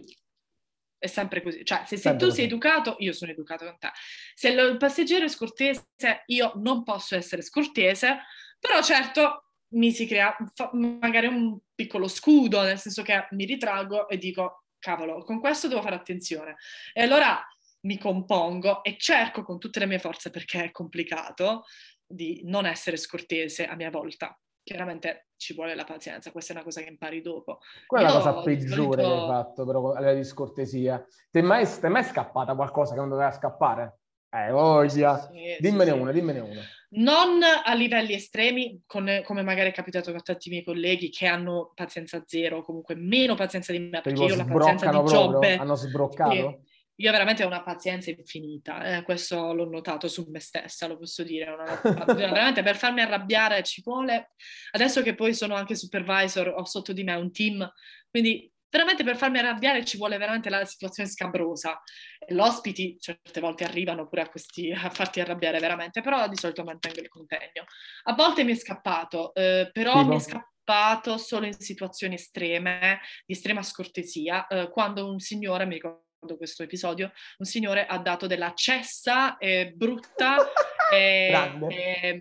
è 0.98 1.08
sempre 1.08 1.42
così. 1.42 1.64
Cioè, 1.64 1.84
se, 1.86 1.98
se 1.98 2.16
tu 2.16 2.30
sei 2.30 2.46
educato, 2.46 2.96
io 3.00 3.14
sono 3.14 3.32
educato 3.32 3.66
con 3.66 3.78
te. 3.80 3.90
Se 4.34 4.50
il 4.50 4.58
il 4.58 4.78
passeggero 4.78 5.26
è 5.26 5.30
scortese, 5.30 5.84
io 6.28 6.54
non 6.56 6.84
posso 6.84 7.16
essere 7.16 7.42
scortese, 7.42 8.20
però 8.60 8.82
certo 8.82 9.52
mi 9.70 9.92
si 9.92 10.06
crea 10.06 10.36
magari 10.74 11.28
un 11.28 11.58
piccolo 11.76 12.08
scudo, 12.08 12.62
nel 12.62 12.80
senso 12.80 13.04
che 13.04 13.28
mi 13.32 13.46
ritraggo 13.46 14.08
e 14.08 14.18
dico, 14.18 14.64
cavolo, 14.80 15.24
con 15.24 15.40
questo 15.40 15.68
devo 15.68 15.82
fare 15.82 15.96
attenzione. 15.96 16.56
E 16.94 17.02
allora 17.02 17.46
mi 17.82 17.98
compongo 17.98 18.84
e 18.84 18.98
cerco 18.98 19.44
con 19.44 19.60
tutte 19.60 19.80
le 19.80 19.86
mie 19.86 20.00
forze, 20.00 20.30
perché 20.30 20.66
è 20.66 20.72
complicato, 20.72 21.66
di 22.06 22.42
non 22.46 22.66
essere 22.66 22.98
scortese 22.98 23.66
a 23.66 23.76
mia 23.76 23.90
volta. 23.90 24.40
Chiaramente 24.68 25.28
ci 25.38 25.54
vuole 25.54 25.76
la 25.76 25.86
pazienza, 25.86 26.30
questa 26.30 26.52
è 26.52 26.56
una 26.58 26.66
cosa 26.66 26.82
che 26.82 26.90
impari 26.90 27.22
dopo. 27.22 27.60
Qual 27.86 28.02
è 28.02 28.06
la 28.06 28.12
cosa 28.12 28.42
peggiore 28.42 28.74
solito- 28.74 28.98
che 28.98 29.04
hai 29.06 29.28
fatto 29.28 29.66
però 29.66 29.94
a 29.94 30.00
livello 30.00 30.18
di 30.18 30.26
scortesia? 30.26 31.08
Ti 31.32 31.40
è 31.40 31.42
mai, 31.42 31.66
mai 31.84 32.04
scappata 32.04 32.54
qualcosa 32.54 32.94
che 32.94 33.00
non 33.00 33.08
doveva 33.08 33.32
scappare? 33.32 34.00
Eh, 34.30 34.52
voglia. 34.52 35.18
Sì, 35.22 35.56
dimmene 35.60 35.92
sì. 35.92 35.98
una, 35.98 36.12
dimmene 36.12 36.40
una. 36.42 36.62
Non 36.90 37.40
a 37.64 37.74
livelli 37.76 38.14
estremi, 38.14 38.82
con- 38.86 39.22
come 39.24 39.42
magari 39.42 39.70
è 39.70 39.74
capitato 39.74 40.12
con 40.12 40.22
tanti 40.22 40.50
miei 40.50 40.66
colleghi 40.66 41.10
che 41.12 41.28
hanno 41.28 41.72
pazienza 41.74 42.22
zero, 42.26 42.62
comunque 42.62 42.96
meno 42.96 43.36
pazienza 43.36 43.72
di 43.72 43.80
me, 43.80 44.02
perché 44.02 44.22
io 44.22 44.34
ho 44.34 44.36
la 44.36 44.44
pazienza 44.44 44.86
di 44.88 44.92
proprio? 44.92 45.18
Giobbe. 45.18 45.56
Hanno 45.56 45.76
sbroccato? 45.76 46.34
Sì. 46.34 46.67
Io 47.00 47.12
veramente 47.12 47.44
ho 47.44 47.48
una 47.48 47.62
pazienza 47.62 48.10
infinita, 48.10 48.98
eh, 48.98 49.04
questo 49.04 49.54
l'ho 49.54 49.70
notato 49.70 50.08
su 50.08 50.26
me 50.30 50.40
stessa, 50.40 50.88
lo 50.88 50.98
posso 50.98 51.24
dire. 51.24 51.50
Una- 51.52 51.82
veramente 52.16 52.64
per 52.64 52.76
farmi 52.76 53.02
arrabbiare 53.02 53.62
ci 53.64 53.82
vuole. 53.84 54.32
Adesso 54.72 55.04
che 55.04 55.14
poi 55.14 55.34
sono 55.34 55.54
anche 55.54 55.76
supervisor, 55.76 56.48
ho 56.48 56.66
sotto 56.66 56.94
di 56.94 57.04
me 57.04 57.14
un 57.14 57.32
team, 57.32 57.72
quindi 58.10 58.52
veramente 58.70 59.04
per 59.04 59.16
farmi 59.16 59.40
arrabbiare 59.40 59.86
ci 59.86 59.98
vuole 59.98 60.18
veramente 60.18 60.50
la 60.50 60.66
situazione 60.66 61.08
scabrosa. 61.10 61.82
Gli 62.28 62.38
ospiti 62.38 62.98
certe 63.00 63.40
volte 63.40 63.64
arrivano 63.64 64.08
pure 64.08 64.22
a, 64.22 64.30
questi, 64.30 64.72
a 64.72 64.90
farti 64.90 65.20
arrabbiare 65.20 65.60
veramente, 65.60 66.02
però 66.02 66.28
di 66.28 66.36
solito 66.36 66.64
mantengo 66.64 67.00
il 67.00 67.10
contegno. 67.10 67.66
A 68.04 68.14
volte 68.14 68.44
mi 68.44 68.54
è 68.54 68.56
scappato, 68.56 69.34
eh, 69.36 69.70
però 69.72 70.00
Tipo? 70.00 70.08
mi 70.08 70.16
è 70.16 70.20
scappato 70.20 71.18
solo 71.18 71.46
in 71.46 71.54
situazioni 71.54 72.16
estreme, 72.16 73.00
di 73.26 73.34
estrema 73.34 73.62
scortesia, 73.62 74.48
eh, 74.48 74.70
quando 74.70 75.10
un 75.10 75.20
signore, 75.20 75.66
mi 75.66 75.76
ricordo 75.76 76.06
questo 76.36 76.64
episodio, 76.64 77.12
un 77.38 77.46
signore 77.46 77.86
ha 77.86 77.98
dato 78.00 78.28
della 78.28 78.52
cessa 78.56 79.38
eh, 79.38 79.72
brutta 79.74 80.36
e, 80.92 81.28
Grande. 81.30 81.68
e- 81.76 82.20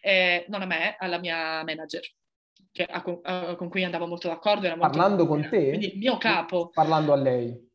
e- 0.00 0.44
non 0.48 0.62
a 0.62 0.66
me, 0.66 0.94
alla 0.98 1.18
mia 1.18 1.64
manager. 1.64 2.02
Che, 2.70 2.84
a- 2.84 3.02
con, 3.02 3.18
a- 3.22 3.56
con 3.56 3.68
cui 3.68 3.82
andavo 3.82 4.06
molto 4.06 4.28
d'accordo. 4.28 4.68
Molto 4.68 4.80
Parlando 4.86 5.26
con 5.26 5.42
te? 5.48 5.68
Quindi 5.70 5.92
il 5.94 5.98
mio 5.98 6.18
capo, 6.18 6.68
Parlando 6.68 7.12
a 7.12 7.16
lei. 7.16 7.66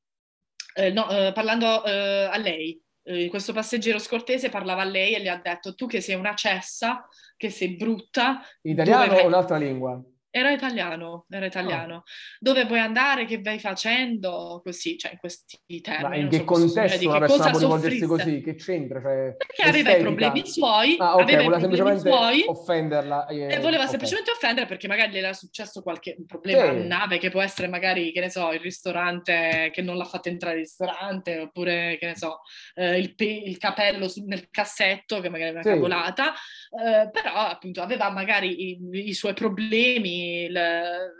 eh, 0.76 0.92
no, 0.92 1.10
eh, 1.10 1.32
parlando 1.34 1.84
eh, 1.84 2.30
a 2.32 2.38
lei, 2.38 2.80
eh, 3.06 3.28
questo 3.28 3.52
passeggero 3.52 4.00
scortese 4.00 4.50
parlava 4.50 4.84
a 4.84 4.86
lei 4.86 5.14
e 5.16 5.20
le 5.20 5.30
ha 5.30 5.38
detto 5.38 5.76
tu 5.76 5.88
che 5.88 6.00
sei 6.00 6.16
una 6.16 6.36
cessa, 6.36 7.06
che 7.36 7.50
sei 7.50 7.76
brutta, 7.76 8.42
In 8.62 8.72
italiano 8.72 9.16
o 9.18 9.26
un'altra 9.26 9.58
lingua? 9.58 10.02
Era 10.36 10.50
italiano, 10.50 11.28
era 11.30 11.46
italiano. 11.46 12.02
Dove 12.40 12.66
vuoi 12.66 12.80
andare? 12.80 13.26
Che 13.26 13.40
vai 13.40 13.60
facendo? 13.60 14.62
Così, 14.64 14.98
cioè 14.98 15.12
in 15.12 15.20
questi 15.20 15.60
termini. 15.80 16.10
Ma 16.10 16.16
in 16.16 16.28
che 16.30 16.38
so 16.38 16.44
contesto 16.46 16.98
di 16.98 17.06
una 17.06 17.20
che 17.20 17.26
cosa 17.28 17.50
può 17.52 17.60
rivolgersi 17.60 18.06
così? 18.08 18.42
Che 18.42 18.56
c'entra? 18.56 19.00
Cioè, 19.00 19.36
Perché 19.38 19.62
aveva 19.62 19.92
i 19.92 20.00
problemi 20.02 20.48
suoi, 20.48 20.96
Ah, 20.98 21.14
ok, 21.18 21.22
aveva 21.22 21.42
i 21.44 21.46
problemi 21.46 21.62
semplicemente 21.78 22.10
suoi 22.10 22.44
offenderla. 22.48 23.28
eh, 23.28 23.54
e 23.54 23.60
voleva 23.60 23.84
ok. 23.84 23.90
semplicemente 23.90 24.32
offendere 24.32 24.66
perché 24.66 24.88
magari 24.88 25.12
le 25.12 25.18
era 25.20 25.34
successo 25.34 25.84
qualche 25.84 26.18
problema 26.26 26.64
Sì. 26.64 26.68
a 26.70 26.72
nave 26.84 27.20
che 27.20 27.30
può 27.30 27.42
essere 27.42 27.68
magari, 27.68 28.12
che 28.12 28.20
ne 28.20 28.32
so, 28.32 28.52
il 28.54 28.60
ristorante 28.60 29.70
che 29.72 29.84
non 29.84 29.98
l'ha 29.98 30.06
fatto 30.06 30.30
entrare 30.30 30.56
al 30.56 30.62
ristorante 30.62 31.38
oppure, 31.38 31.98
che 32.00 32.08
ne 32.08 32.16
so, 32.16 32.40
eh, 32.74 32.98
il, 32.98 33.14
pe- 33.14 33.44
il 33.46 33.60
capello 33.60 34.08
su- 34.08 34.26
nel 34.26 34.50
cassetto 34.50 35.20
che 35.22 35.30
magari 35.30 35.52
è 35.52 35.54
una 35.54 35.62
Sì. 35.62 35.70
cavolata, 35.70 36.34
eh, 36.34 37.08
però 37.12 37.34
appunto 37.36 37.84
aveva 37.84 38.10
magari 38.10 38.72
i, 38.72 38.80
i 39.10 39.14
suoi 39.14 39.34
problemi, 39.36 40.22
il- 40.24 41.14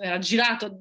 era 0.00 0.18
girato 0.18 0.78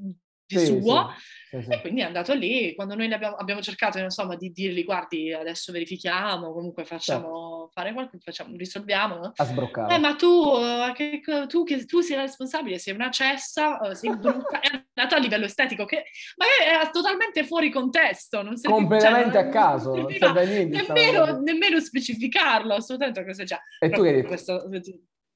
di 0.47 0.57
sì, 0.57 0.65
suo. 0.65 1.13
Sì, 1.49 1.61
sì, 1.61 1.69
e 1.69 1.81
quindi 1.81 2.01
è 2.01 2.05
andato 2.05 2.33
lì, 2.33 2.73
quando 2.73 2.95
noi 2.95 3.11
abbiamo, 3.11 3.35
abbiamo, 3.35 3.61
cercato 3.61 3.99
insomma 3.99 4.35
di 4.35 4.51
dirgli 4.51 4.83
guardi 4.83 5.33
adesso 5.33 5.71
verifichiamo, 5.71 6.53
comunque 6.53 6.85
facciamo 6.85 7.27
certo. 7.27 7.69
fare 7.73 7.93
qualcosa, 7.93 8.23
facciamo, 8.23 8.55
risolviamo. 8.55 9.31
A 9.35 9.43
sbroccare. 9.43 9.95
Eh 9.95 9.97
ma 9.97 10.15
tu, 10.15 10.53
eh, 10.57 10.93
che, 10.93 11.21
tu, 11.47 11.63
che 11.63 11.85
tu 11.85 11.99
sei 11.99 12.17
responsabile, 12.17 12.79
sei 12.79 12.93
una 12.93 13.09
cessa, 13.09 13.79
eh, 13.79 13.95
sei 13.95 14.15
brutta, 14.15 14.59
è 14.59 14.69
andato 14.95 15.15
a 15.15 15.19
livello 15.19 15.45
estetico 15.45 15.85
che 15.85 16.05
ma 16.35 16.45
è 16.45 16.89
totalmente 16.91 17.43
fuori 17.45 17.69
contesto. 17.69 18.41
Non 18.41 18.55
serve, 18.55 18.77
Completamente 18.77 19.37
cioè, 19.37 19.47
a 19.47 19.49
caso, 19.49 19.95
non 19.95 20.11
serve 20.11 20.45
niente. 20.45 20.85
Nemmeno, 20.87 21.41
nemmeno 21.41 21.79
specificarlo, 21.79 22.73
assolutamente 22.73 23.25
cosa 23.25 23.43
c'è. 23.43 23.57
E 23.79 23.89
tu 23.89 24.01
che 24.01 24.07
hai 24.09 24.15
detto? 24.15 24.27
Questo, 24.27 24.67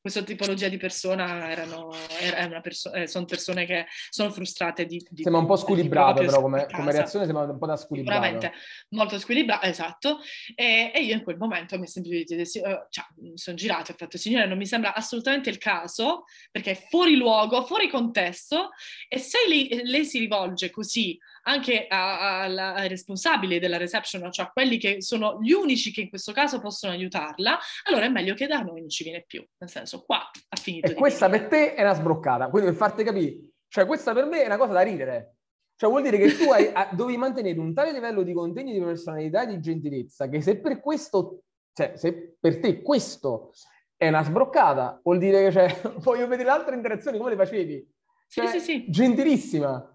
questa 0.02 0.24
tipologia 0.24 0.68
di 0.68 0.78
persona 0.78 1.52
erano, 1.52 1.94
era 2.20 2.60
perso- 2.60 2.92
eh, 2.92 3.06
sono 3.06 3.26
persone 3.26 3.68
che 3.68 3.86
sono 4.10 4.32
frustrate 4.32 4.88
di... 4.88 5.06
di 5.08 5.22
sembra 5.22 5.42
un 5.42 5.48
po' 5.48 5.56
squilibrato 5.56 6.22
però 6.22 6.42
come, 6.42 6.66
come, 6.72 6.92
reazione 6.92 7.26
sembra 7.26 7.44
un 7.44 7.60
po' 7.60 7.68
da 7.68 7.78
squilibrato. 7.78 8.24
Sicuramente, 8.24 8.58
molto 8.90 9.20
squilibrato, 9.20 9.68
esatto. 9.68 10.20
E, 10.56 10.92
e, 10.94 11.04
io 11.04 11.14
in 11.14 11.22
quel 11.22 11.38
momento 11.38 11.78
mi 11.78 11.88
sono, 11.88 12.06
cioè, 12.08 13.06
sono 13.36 13.56
girata 13.56 13.92
e 13.92 13.94
ho 13.94 13.98
fatto, 13.98 14.18
signore, 14.18 14.48
non 14.48 14.58
mi 14.58 14.66
sembra 14.66 14.96
assolutamente 14.96 15.52
il 15.52 15.60
caso, 15.60 16.24
perché 16.50 16.72
è 16.72 16.86
fuori 16.90 17.16
luogo, 17.16 17.64
fuori 17.64 17.88
contesto, 17.88 18.72
e 19.08 19.20
se 19.20 19.38
lei, 19.48 19.82
lei 19.84 20.06
si 20.06 20.18
rivolge 20.18 20.72
così 20.72 21.16
anche 21.44 21.88
ai 21.88 22.88
responsabili 22.88 23.60
della 23.60 23.78
reception, 23.78 24.32
cioè 24.32 24.46
a 24.46 24.52
quelli 24.52 24.78
che 24.78 25.02
sono 25.02 25.40
gli 25.42 25.52
unici 25.52 25.92
che 25.92 26.02
in 26.02 26.10
questo 26.10 26.32
caso 26.32 26.60
possono 26.60 26.94
aiutarla, 26.94 27.58
allora 27.86 28.06
è 28.06 28.10
meglio 28.10 28.34
che 28.34 28.48
da 28.48 28.60
noi 28.60 28.82
non 28.82 28.90
ci 28.90 29.04
viene 29.04 29.24
più. 29.26 29.46
Nel 29.58 29.70
senso, 29.70 30.04
qua 30.04 30.20
ha 30.20 30.56
finito. 30.56 30.92
E 30.92 30.94
questa 30.94 31.26
finire. 31.26 31.48
per 31.48 31.60
te 31.60 31.74
è 31.76 31.82
una 31.82 31.94
sbroccata, 31.94 32.50
quindi 32.50 32.70
per 32.70 32.78
farti 32.78 33.04
capire, 33.04 33.38
cioè 33.68 33.86
questa 33.86 34.14
per 34.14 34.26
me 34.26 34.44
è 34.44 34.46
una 34.46 34.58
cosa 34.58 34.74
da 34.74 34.82
ridere. 34.82 35.36
Cioè 35.76 35.90
vuol 35.90 36.04
dire 36.04 36.18
che 36.20 36.36
tu 36.38 36.52
hai, 36.52 36.72
dovevi 36.92 37.18
mantenere 37.18 37.60
un 37.60 37.74
tale 37.74 37.92
livello 37.92 38.22
di 38.22 38.34
contegno 38.34 38.72
di 38.72 38.80
personalità 38.80 39.42
e 39.42 39.48
di 39.48 39.60
gentilezza 39.60 40.30
che 40.30 40.40
se 40.40 40.60
per 40.60 40.80
questo, 40.80 41.42
cioè 41.74 41.94
se 41.96 42.36
per 42.40 42.60
te 42.60 42.84
questo 42.84 43.52
è 43.98 44.08
una 44.08 44.24
sbroccata, 44.24 45.00
vuol 45.04 45.18
dire 45.18 45.44
che 45.44 45.52
cioè, 45.52 45.82
voglio 46.02 46.28
vedere 46.28 46.50
altre 46.50 46.76
interazioni 46.76 47.18
come 47.18 47.32
le 47.32 47.36
facevi. 47.36 47.90
Cioè, 48.28 48.48
sì, 48.48 48.60
sì, 48.60 48.66
sì. 48.66 48.86
Gentilissima. 48.90 49.91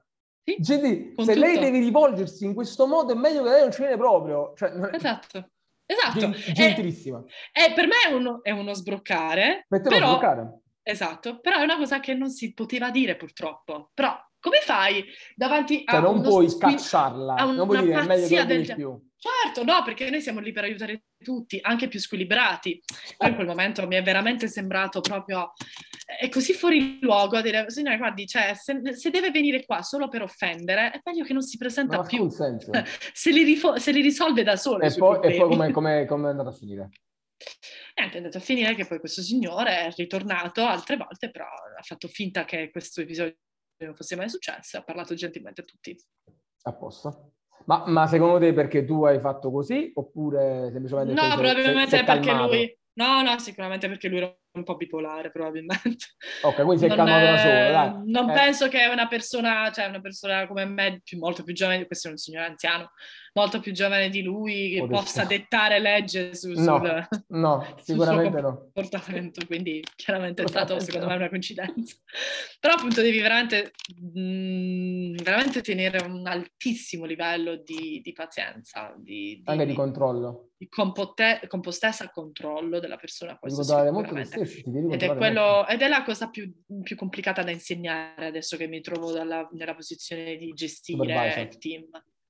Sì, 0.49 0.59
Gente, 0.61 1.13
se 1.17 1.35
tutto. 1.35 1.45
lei 1.45 1.59
deve 1.59 1.81
rivolgersi 1.81 2.45
in 2.45 2.55
questo 2.55 2.87
modo 2.87 3.13
è 3.13 3.17
meglio 3.17 3.43
che 3.43 3.51
lei 3.51 3.63
non 3.63 3.73
ci 3.73 3.81
viene 3.81 3.97
proprio. 3.97 4.53
Cioè, 4.55 4.71
esatto. 4.93 5.51
Esatto. 5.85 6.19
Gen- 6.19 6.35
gentilissima. 6.55 7.25
È, 7.51 7.71
è, 7.71 7.75
per 7.75 7.87
me 7.87 7.95
è 8.09 8.13
uno, 8.13 8.45
è 8.45 8.53
uno 8.53 8.73
sbroccare. 8.73 9.67
Per 9.69 9.81
però, 9.81 10.07
sbroccare. 10.07 10.61
Esatto, 10.83 11.41
però 11.41 11.59
è 11.59 11.63
una 11.63 11.77
cosa 11.77 11.99
che 11.99 12.15
non 12.15 12.31
si 12.31 12.55
poteva 12.55 12.91
dire 12.91 13.17
purtroppo. 13.17 13.91
Però 13.93 14.17
come 14.39 14.59
fai 14.63 15.05
davanti 15.35 15.83
cioè, 15.85 15.99
a 15.99 16.01
non 16.01 16.23
puoi 16.23 16.49
scacciarla, 16.49 17.35
a 17.35 17.45
un, 17.47 17.57
non 17.57 17.67
puoi 17.67 17.83
dire 17.83 18.05
meglio 18.05 18.29
che 18.29 18.45
del... 18.45 18.75
più. 18.75 19.06
Certo, 19.19 19.65
no, 19.65 19.83
perché 19.83 20.11
noi 20.11 20.21
siamo 20.21 20.41
lì 20.41 20.53
per 20.53 20.65
aiutare 20.65 21.05
tutti, 21.19 21.59
anche 21.63 21.89
più 21.89 21.99
squilibrati. 21.99 22.83
Poi 23.17 23.31
in 23.31 23.35
quel 23.35 23.47
momento 23.47 23.87
mi 23.87 23.97
è 23.97 24.03
veramente 24.03 24.47
sembrato 24.47 25.01
proprio... 25.01 25.53
È 26.05 26.29
così 26.29 26.53
fuori 26.53 26.99
luogo 27.01 27.37
a 27.37 27.41
dire, 27.41 27.69
signore, 27.71 27.97
guardi, 27.97 28.27
cioè, 28.27 28.53
se, 28.55 28.95
se, 28.95 29.11
deve 29.11 29.31
venire 29.31 29.65
qua 29.65 29.83
solo 29.83 30.09
per 30.09 30.23
offendere, 30.23 30.91
è 30.91 31.01
meglio 31.03 31.25
che 31.25 31.33
non 31.33 31.43
si 31.43 31.57
presenta 31.57 31.97
non 31.97 32.07
più. 32.07 32.29
se, 32.31 33.31
li 33.31 33.43
rifo- 33.43 33.79
se, 33.79 33.91
li 33.91 34.03
risolve 34.03 34.43
da 34.43 34.57
solo. 34.57 34.85
E 34.85 34.95
poi, 34.95 35.17
e 35.23 35.37
poi 35.37 35.49
come, 35.49 35.73
come, 35.73 36.05
come 36.05 36.27
è 36.27 36.31
andato 36.31 36.51
a 36.51 36.53
finire? 36.53 36.91
Niente, 37.97 38.15
è 38.15 38.19
andato 38.19 38.39
a 38.39 38.41
finire 38.41 38.75
che 38.75 38.87
poi 38.87 39.01
questo 39.01 39.23
signore 39.23 39.87
è 39.87 39.91
ritornato 39.97 40.65
altre 40.65 40.97
volte, 40.97 41.31
però 41.31 41.47
ha 41.47 41.83
fatto 41.83 42.09
finta 42.09 42.45
che 42.45 42.71
questo 42.71 43.01
episodio 43.01 43.37
non 43.79 43.95
fosse 43.95 44.17
mai 44.17 44.29
successo, 44.29 44.79
ha 44.79 44.85
parlato 44.85 45.15
gentilmente 45.15 45.63
a 45.63 45.65
tutti. 45.65 45.97
A 46.63 46.73
posto. 46.73 47.36
Ma, 47.67 47.85
ma, 47.87 48.07
secondo 48.07 48.39
te 48.39 48.53
perché 48.53 48.85
tu 48.85 49.05
hai 49.05 49.21
fatto 49.21 49.51
così 49.51 49.93
oppure 49.95 50.71
semplicemente... 50.73 51.13
No, 51.13 51.35
probabilmente 51.35 52.03
perché 52.05 52.33
lui... 52.33 52.79
No, 52.95 53.21
no, 53.21 53.39
sicuramente 53.39 53.89
perché 53.89 54.09
lui 54.09 54.19
era 54.19 54.35
un 54.53 54.65
po' 54.65 54.77
bipolare, 54.77 55.31
probabilmente. 55.31 56.07
Ok, 56.43 56.63
quindi 56.63 56.79
si 56.79 56.87
è 56.87 56.89
calmato 56.89 57.25
da 57.25 57.37
solo, 57.37 57.53
dai. 57.53 57.93
Non 58.07 58.31
eh. 58.31 58.33
penso 58.33 58.69
che 58.69 58.87
una 58.91 59.07
persona, 59.07 59.71
cioè 59.71 59.87
una 59.87 60.01
persona 60.01 60.47
come 60.47 60.65
me, 60.65 61.01
più, 61.05 61.19
molto 61.19 61.43
più 61.43 61.53
giovane, 61.53 61.87
questo 61.87 62.09
è 62.09 62.13
un 62.13 62.17
signore 62.17 62.47
anziano, 62.47 62.93
molto 63.37 63.61
più 63.61 63.73
giovane 63.73 64.09
di 64.09 64.23
lui, 64.23 64.71
che 64.71 64.81
Oddio. 64.81 64.97
possa 64.97 65.25
dettare 65.25 65.79
legge 65.79 66.35
su, 66.35 66.53
no, 66.53 66.55
sul, 66.55 67.09
no, 67.29 67.77
sicuramente 67.85 68.39
sul 68.39 68.43
no. 68.43 68.71
comportamento, 68.73 69.47
quindi 69.47 69.85
chiaramente 69.95 70.43
è 70.43 70.49
stato, 70.49 70.81
secondo 70.81 71.07
me, 71.07 71.17
una 71.17 71.29
coincidenza. 71.29 71.97
Però 72.59 72.75
appunto 72.75 73.03
devi 73.03 73.21
veramente, 73.21 73.73
mh, 73.95 74.21
mm, 74.21 75.17
veramente 75.23 75.61
tenere 75.61 76.03
un 76.03 76.27
altissimo 76.27 77.05
livello 77.05 77.57
di, 77.57 78.01
di 78.03 78.13
pazienza. 78.15 78.95
Di, 78.97 79.43
di, 79.43 79.43
Anche 79.45 79.67
di 79.67 79.75
controllo. 79.75 80.53
Di 80.57 80.69
compote- 80.71 81.43
compostezza 81.47 82.09
controllo 82.09 82.79
della 82.79 82.97
persona. 82.97 83.37
Questo 83.39 83.63
stessi, 84.25 84.63
ed, 84.65 85.03
è 85.03 85.15
quello, 85.15 85.67
ed 85.69 85.83
è 85.83 85.89
la 85.89 86.03
cosa 86.03 86.31
più, 86.31 86.51
più, 86.83 86.97
complicata 86.97 87.43
da 87.43 87.51
insegnare 87.51 88.29
adesso 88.29 88.57
che 88.57 88.67
mi 88.67 88.81
trovo 88.81 89.13
dalla, 89.13 89.47
nella 89.53 89.75
posizione 89.75 90.37
di 90.37 90.55
gestire 90.55 91.43
il 91.43 91.59
team. 91.59 91.85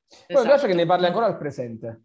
Poi 0.08 0.18
esatto. 0.26 0.40
mi 0.40 0.46
piace 0.46 0.66
che 0.66 0.74
ne 0.74 0.86
parli 0.86 1.06
ancora 1.06 1.26
al 1.26 1.38
presente. 1.38 2.04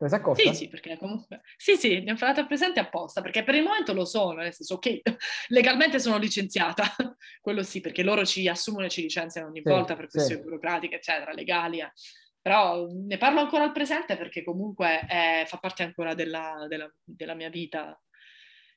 Te 0.00 0.06
ne 0.06 0.08
sei 0.08 0.18
accorta? 0.18 0.42
Sì, 0.42 0.54
sì, 0.54 0.68
perché 0.68 0.96
comunque... 0.96 1.42
Sì, 1.56 1.76
sì, 1.76 2.00
ne 2.00 2.12
ho 2.12 2.14
parlato 2.14 2.40
al 2.40 2.46
presente 2.46 2.80
apposta, 2.80 3.20
perché 3.20 3.44
per 3.44 3.54
il 3.54 3.62
momento 3.62 3.92
lo 3.92 4.06
sono, 4.06 4.40
nel 4.40 4.54
senso 4.54 4.78
che 4.78 5.02
legalmente 5.48 5.98
sono 5.98 6.16
licenziata, 6.16 6.84
quello 7.42 7.62
sì, 7.62 7.80
perché 7.80 8.02
loro 8.02 8.24
ci 8.24 8.48
assumono 8.48 8.86
e 8.86 8.88
ci 8.88 9.02
licenziano 9.02 9.48
ogni 9.48 9.60
sì, 9.62 9.68
volta 9.68 9.96
per 9.96 10.08
questioni 10.08 10.40
sì. 10.40 10.46
burocratiche, 10.46 10.96
eccetera, 10.96 11.32
legali. 11.32 11.80
Eh. 11.80 11.92
Però 12.40 12.86
ne 12.86 13.18
parlo 13.18 13.40
ancora 13.40 13.64
al 13.64 13.72
presente 13.72 14.16
perché 14.16 14.42
comunque 14.42 15.00
è, 15.00 15.44
fa 15.46 15.58
parte 15.58 15.82
ancora 15.82 16.14
della, 16.14 16.64
della, 16.66 16.90
della 17.04 17.34
mia 17.34 17.50
vita, 17.50 18.00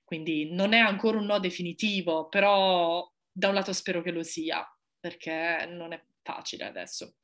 quindi 0.03 0.53
non 0.53 0.73
è 0.73 0.79
ancora 0.79 1.19
un 1.19 1.25
no 1.25 1.39
definitivo, 1.39 2.27
però 2.27 3.09
da 3.31 3.47
un 3.47 3.53
lato 3.53 3.71
spero 3.71 4.01
che 4.01 4.11
lo 4.11 4.23
sia, 4.23 4.61
perché 4.99 5.65
non 5.71 5.93
è 5.93 6.03
facile 6.21 6.65
adesso 6.65 7.15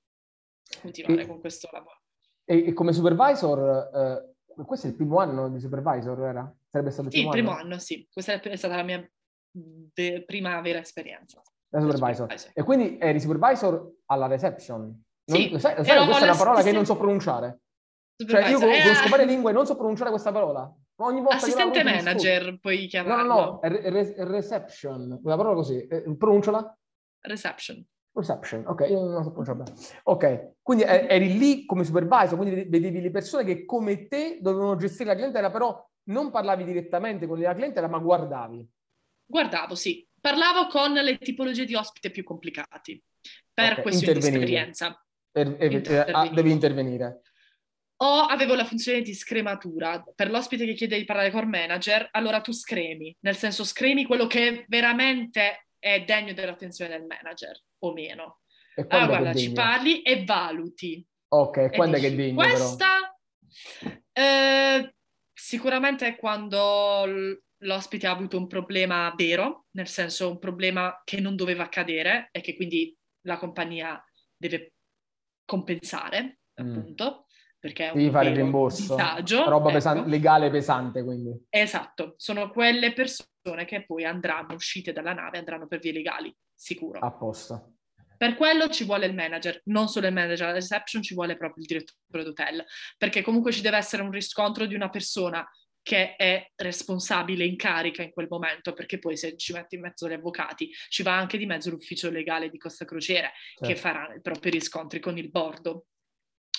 continuare 0.81 1.23
e, 1.23 1.27
con 1.27 1.39
questo 1.39 1.69
lavoro. 1.71 2.01
E, 2.45 2.67
e 2.67 2.73
come 2.73 2.93
supervisor, 2.93 3.89
eh, 3.93 4.63
questo 4.65 4.87
è 4.87 4.89
il 4.89 4.95
primo 4.95 5.19
anno 5.19 5.49
di 5.49 5.59
supervisor, 5.59 6.21
era? 6.21 6.55
Sarebbe 6.67 6.91
stato 6.91 7.07
il 7.07 7.13
primo, 7.13 7.31
sì, 7.31 7.37
primo 7.37 7.51
anno? 7.51 7.61
anno? 7.61 7.79
sì. 7.79 8.07
Questa 8.11 8.39
è 8.39 8.55
stata 8.55 8.75
la 8.75 8.83
mia 8.83 9.11
de- 9.51 10.23
prima 10.25 10.59
vera 10.61 10.79
esperienza. 10.79 11.41
Da 11.67 11.79
supervisor. 11.79 12.27
supervisor. 12.29 12.51
E 12.53 12.63
quindi 12.63 12.97
eri 12.99 13.19
supervisor 13.19 13.91
alla 14.07 14.27
reception? 14.27 14.81
Non, 15.25 15.37
sì, 15.37 15.59
sai, 15.59 15.83
sai 15.83 16.05
questa 16.05 16.25
è 16.25 16.29
una 16.29 16.37
parola 16.37 16.61
che 16.63 16.71
non 16.71 16.85
so 16.85 16.97
pronunciare. 16.97 17.61
Cioè 18.15 18.49
io 18.49 18.59
conosco 18.59 19.09
varie 19.09 19.25
lingue 19.25 19.51
e 19.51 19.53
non 19.53 19.65
so 19.65 19.75
pronunciare 19.75 20.09
questa 20.09 20.31
parola. 20.31 20.69
Ogni 21.01 21.21
volta 21.21 21.37
Assistente 21.37 21.83
manager 21.83 22.59
puoi 22.59 22.87
chiamarlo. 22.87 23.23
No, 23.23 23.33
no, 23.33 23.45
no, 23.51 23.59
è 23.61 23.69
re- 23.69 24.15
reception, 24.25 25.19
una 25.23 25.37
parola 25.37 25.55
così. 25.55 25.87
Eh, 25.87 26.15
pronunciala. 26.17 26.77
Reception. 27.21 27.85
Reception, 28.19 28.65
ok, 28.67 28.85
io 28.89 29.01
non 29.01 29.23
so 29.23 29.55
bene. 29.55 29.73
Ok, 30.03 30.55
quindi 30.61 30.83
eri 30.83 31.37
lì 31.37 31.65
come 31.65 31.83
supervisor, 31.83 32.37
quindi 32.37 32.65
vedevi 32.67 33.01
le 33.01 33.11
persone 33.11 33.43
che 33.43 33.65
come 33.65 34.07
te 34.07 34.39
dovevano 34.41 34.75
gestire 34.75 35.09
la 35.09 35.15
clientela, 35.15 35.49
però 35.49 35.87
non 36.09 36.29
parlavi 36.31 36.63
direttamente 36.63 37.27
con 37.27 37.39
la 37.39 37.53
clientela, 37.53 37.87
ma 37.87 37.97
guardavi. 37.97 38.67
Guardavo, 39.25 39.75
sì. 39.75 40.05
Parlavo 40.19 40.67
con 40.67 40.91
le 40.91 41.17
tipologie 41.17 41.65
di 41.65 41.75
ospite 41.75 42.11
più 42.11 42.23
complicati 42.23 43.01
per 43.53 43.71
okay, 43.71 43.83
questioni 43.83 44.19
di 44.19 44.27
esperienza. 44.27 45.05
Er, 45.31 45.55
er, 45.57 45.89
er, 45.89 46.09
ah, 46.11 46.27
devi 46.29 46.51
intervenire. 46.51 47.21
O 48.01 48.21
avevo 48.21 48.55
la 48.55 48.65
funzione 48.65 49.01
di 49.01 49.13
scrematura. 49.13 50.03
Per 50.13 50.29
l'ospite 50.29 50.65
che 50.65 50.73
chiede 50.73 50.97
di 50.97 51.05
parlare 51.05 51.31
con 51.31 51.47
manager, 51.47 52.07
allora 52.11 52.41
tu 52.41 52.51
scremi, 52.51 53.15
nel 53.21 53.35
senso 53.35 53.63
scremi 53.63 54.05
quello 54.05 54.27
che 54.27 54.65
veramente 54.67 55.67
è 55.77 56.03
degno 56.03 56.33
dell'attenzione 56.33 56.97
del 56.97 57.05
manager 57.05 57.61
o 57.79 57.93
meno. 57.93 58.41
Ah, 58.87 59.05
guarda, 59.07 59.33
ci 59.33 59.51
parli 59.51 60.01
e 60.01 60.23
valuti. 60.23 61.05
Ok, 61.29 61.75
quando 61.75 61.97
è 61.97 61.99
che 61.99 62.07
è 62.07 62.15
degno? 62.15 62.35
Questa 62.35 63.17
eh, 64.13 64.95
sicuramente 65.33 66.07
è 66.07 66.15
quando 66.15 67.05
l'ospite 67.57 68.07
ha 68.07 68.11
avuto 68.11 68.37
un 68.37 68.47
problema 68.47 69.13
vero, 69.15 69.65
nel 69.71 69.87
senso 69.87 70.29
un 70.29 70.39
problema 70.39 71.01
che 71.03 71.19
non 71.19 71.35
doveva 71.35 71.63
accadere 71.63 72.29
e 72.31 72.41
che 72.41 72.55
quindi 72.55 72.95
la 73.25 73.37
compagnia 73.37 74.01
deve 74.37 74.73
compensare, 75.45 76.39
mm. 76.61 76.77
appunto 76.77 77.25
perché 77.59 77.91
è 77.91 77.91
un 77.93 78.11
fare 78.11 78.29
il 78.29 78.37
rimborso, 78.37 78.95
disagio, 78.95 79.49
roba 79.49 79.65
ecco. 79.65 79.73
pesante, 79.73 80.09
legale 80.09 80.49
pesante 80.49 81.03
quindi. 81.03 81.45
Esatto, 81.49 82.13
sono 82.15 82.49
quelle 82.51 82.93
persone 82.93 83.28
che 83.65 83.85
poi 83.85 84.05
andranno 84.05 84.53
uscite 84.53 84.91
dalla 84.91 85.13
nave, 85.13 85.37
andranno 85.37 85.67
per 85.67 85.79
vie 85.79 85.91
legali, 85.91 86.35
sicuro. 86.53 86.99
A 86.99 87.11
posto. 87.11 87.75
Per 88.17 88.35
quello 88.35 88.67
ci 88.67 88.83
vuole 88.83 89.05
il 89.05 89.15
manager, 89.15 89.61
non 89.65 89.87
solo 89.87 90.07
il 90.07 90.13
manager 90.13 90.47
alla 90.47 90.55
reception, 90.55 91.01
ci 91.01 91.13
vuole 91.13 91.37
proprio 91.37 91.63
il 91.63 91.67
direttore 91.67 92.23
d'hotel, 92.23 92.65
perché 92.97 93.21
comunque 93.21 93.53
ci 93.53 93.61
deve 93.61 93.77
essere 93.77 94.01
un 94.01 94.11
riscontro 94.11 94.65
di 94.65 94.75
una 94.75 94.89
persona 94.89 95.49
che 95.81 96.15
è 96.17 96.51
responsabile 96.55 97.45
in 97.45 97.55
carica 97.55 98.03
in 98.03 98.11
quel 98.11 98.27
momento, 98.29 98.73
perché 98.73 98.99
poi 98.99 99.15
se 99.15 99.37
ci 99.37 99.53
metti 99.53 99.75
in 99.75 99.81
mezzo 99.81 100.07
gli 100.09 100.13
avvocati 100.13 100.69
ci 100.89 101.01
va 101.01 101.17
anche 101.17 101.37
di 101.37 101.45
mezzo 101.45 101.69
l'ufficio 101.69 102.09
legale 102.09 102.49
di 102.49 102.57
Costa 102.57 102.83
Crociere 102.83 103.31
certo. 103.55 103.65
che 103.65 103.75
farà 103.75 104.13
i 104.13 104.21
propri 104.21 104.49
riscontri 104.49 104.99
con 104.99 105.17
il 105.17 105.29
bordo. 105.29 105.85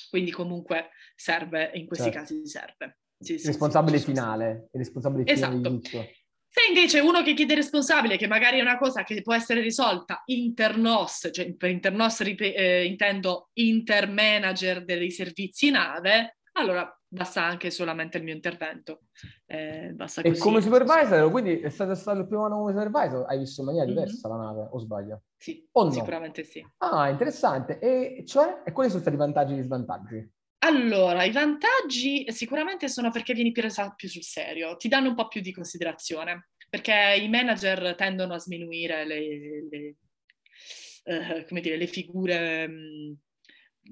Quindi 0.09 0.31
comunque 0.31 0.89
serve, 1.15 1.71
in 1.75 1.87
questi 1.87 2.11
certo. 2.11 2.19
casi 2.19 2.47
serve. 2.47 2.99
Sì, 3.19 3.39
sì, 3.39 3.49
responsabile 3.49 3.99
sì, 3.99 4.07
finale, 4.07 4.69
il 4.73 4.81
responsabile 4.81 5.31
esatto. 5.31 5.57
finale 5.57 5.77
di 5.77 5.81
tutto. 5.83 6.09
Se 6.53 6.67
invece 6.67 6.99
uno 6.99 7.23
che 7.23 7.35
chiede 7.35 7.55
responsabile, 7.55 8.17
che 8.17 8.27
magari 8.27 8.59
è 8.59 8.61
una 8.61 8.77
cosa 8.77 9.05
che 9.05 9.23
può 9.23 9.33
essere 9.33 9.61
risolta 9.61 10.23
internos, 10.27 11.29
cioè 11.33 11.55
per 11.55 11.71
internos 11.71 12.21
eh, 12.23 12.85
intendo 12.87 13.51
intermanager 13.53 14.85
dei 14.85 15.13
servizi 15.13 15.71
nave, 15.71 16.39
allora 16.55 16.93
basta 17.07 17.45
anche 17.45 17.71
solamente 17.71 18.19
il 18.19 18.25
mio 18.25 18.35
intervento. 18.35 19.03
Eh, 19.47 19.93
basta 19.95 20.23
così. 20.23 20.35
E 20.35 20.39
come 20.39 20.61
supervisor, 20.61 21.31
quindi 21.31 21.61
è 21.61 21.69
stato, 21.69 21.95
stato 21.95 22.19
il 22.19 22.27
primo 22.27 22.45
anno 22.45 22.59
come 22.59 22.73
supervisor, 22.73 23.27
hai 23.29 23.39
visto 23.39 23.61
in 23.61 23.67
maniera 23.69 23.87
mm-hmm. 23.87 23.97
diversa 23.97 24.29
la 24.29 24.37
nave, 24.37 24.69
o 24.73 24.79
sbaglio? 24.81 25.23
Sì, 25.37 25.69
o 25.71 25.85
no? 25.85 25.91
sicuramente 25.93 26.43
sì. 26.43 26.67
Ah, 26.79 27.09
interessante. 27.11 27.79
E 27.79 28.25
cioè, 28.27 28.63
e 28.65 28.73
quali 28.73 28.89
sono 28.89 29.03
stati 29.03 29.15
i 29.15 29.21
vantaggi 29.21 29.53
e 29.53 29.57
gli 29.57 29.63
svantaggi? 29.63 30.31
Allora, 30.63 31.25
i 31.25 31.33
vantaggi 31.33 32.27
sicuramente 32.29 32.89
sono 32.89 33.11
perché 33.11 33.33
vieni 33.33 33.53
presa 33.53 33.95
più 33.95 34.09
sul 34.09 34.23
serio, 34.23 34.77
ti 34.77 34.89
danno 34.89 35.09
un 35.09 35.15
po' 35.15 35.29
più 35.29 35.41
di 35.41 35.53
considerazione, 35.53 36.51
perché 36.69 37.19
i 37.19 37.29
manager 37.29 37.95
tendono 37.97 38.35
a 38.35 38.39
sminuire 38.39 39.07
le, 39.07 39.67
le, 39.71 41.45
come 41.49 41.61
dire, 41.61 41.77
le 41.77 41.87
figure 41.87 42.65
um, 42.67 43.17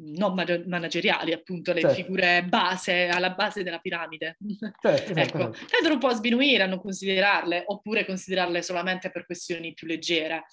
non 0.01 0.35
manageriali, 0.67 1.33
appunto, 1.33 1.73
le 1.73 1.81
certo. 1.81 1.97
figure 1.97 2.45
base, 2.45 3.09
alla 3.09 3.31
base 3.31 3.63
della 3.63 3.79
piramide. 3.79 4.37
Certo, 4.81 5.13
ecco, 5.13 5.39
certo. 5.39 5.67
tendono 5.71 5.95
un 5.95 6.01
po' 6.01 6.09
a 6.09 6.15
sminuire, 6.15 6.63
a 6.63 6.67
non 6.67 6.81
considerarle, 6.81 7.65
oppure 7.67 8.05
considerarle 8.05 8.63
solamente 8.63 9.11
per 9.11 9.25
questioni 9.25 9.73
più 9.73 9.87
leggere. 9.87 10.45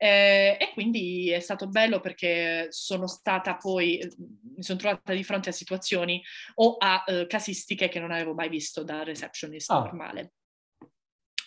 Eh, 0.00 0.56
e 0.60 0.70
quindi 0.74 1.30
è 1.30 1.40
stato 1.40 1.66
bello 1.66 1.98
perché 1.98 2.68
sono 2.70 3.08
stata 3.08 3.56
poi, 3.56 4.00
mi 4.54 4.62
sono 4.62 4.78
trovata 4.78 5.12
di 5.12 5.24
fronte 5.24 5.48
a 5.48 5.52
situazioni 5.52 6.22
o 6.54 6.76
a 6.78 7.02
eh, 7.04 7.26
casistiche 7.26 7.88
che 7.88 7.98
non 7.98 8.12
avevo 8.12 8.32
mai 8.32 8.48
visto 8.48 8.84
da 8.84 9.02
receptionist 9.02 9.70
ah. 9.70 9.80
normale. 9.80 10.34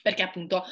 Perché 0.01 0.21
appunto 0.21 0.65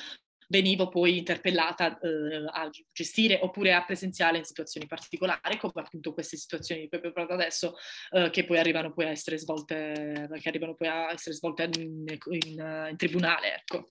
venivo 0.49 0.89
poi 0.89 1.19
interpellata 1.19 1.97
eh, 1.99 2.43
a 2.47 2.69
gestire 2.91 3.39
oppure 3.41 3.73
a 3.73 3.85
presenziale 3.85 4.39
in 4.39 4.43
situazioni 4.43 4.87
particolari, 4.87 5.57
come 5.57 5.71
appunto 5.75 6.13
queste 6.13 6.37
situazioni 6.37 6.81
di 6.81 6.87
cui 6.87 6.97
abbiamo 6.97 7.15
parlato 7.15 7.39
adesso, 7.39 7.75
eh, 8.11 8.29
che 8.29 8.43
poi 8.43 8.57
arrivano 8.57 8.91
poi 8.91 9.05
a 9.05 9.09
essere 9.09 9.37
svolte, 9.37 10.27
che 10.41 10.49
arrivano 10.49 10.75
poi 10.75 10.87
a 10.87 11.11
essere 11.11 11.35
svolte 11.35 11.69
in, 11.77 12.03
in, 12.07 12.87
in 12.89 12.97
tribunale, 12.97 13.55
ecco. 13.55 13.89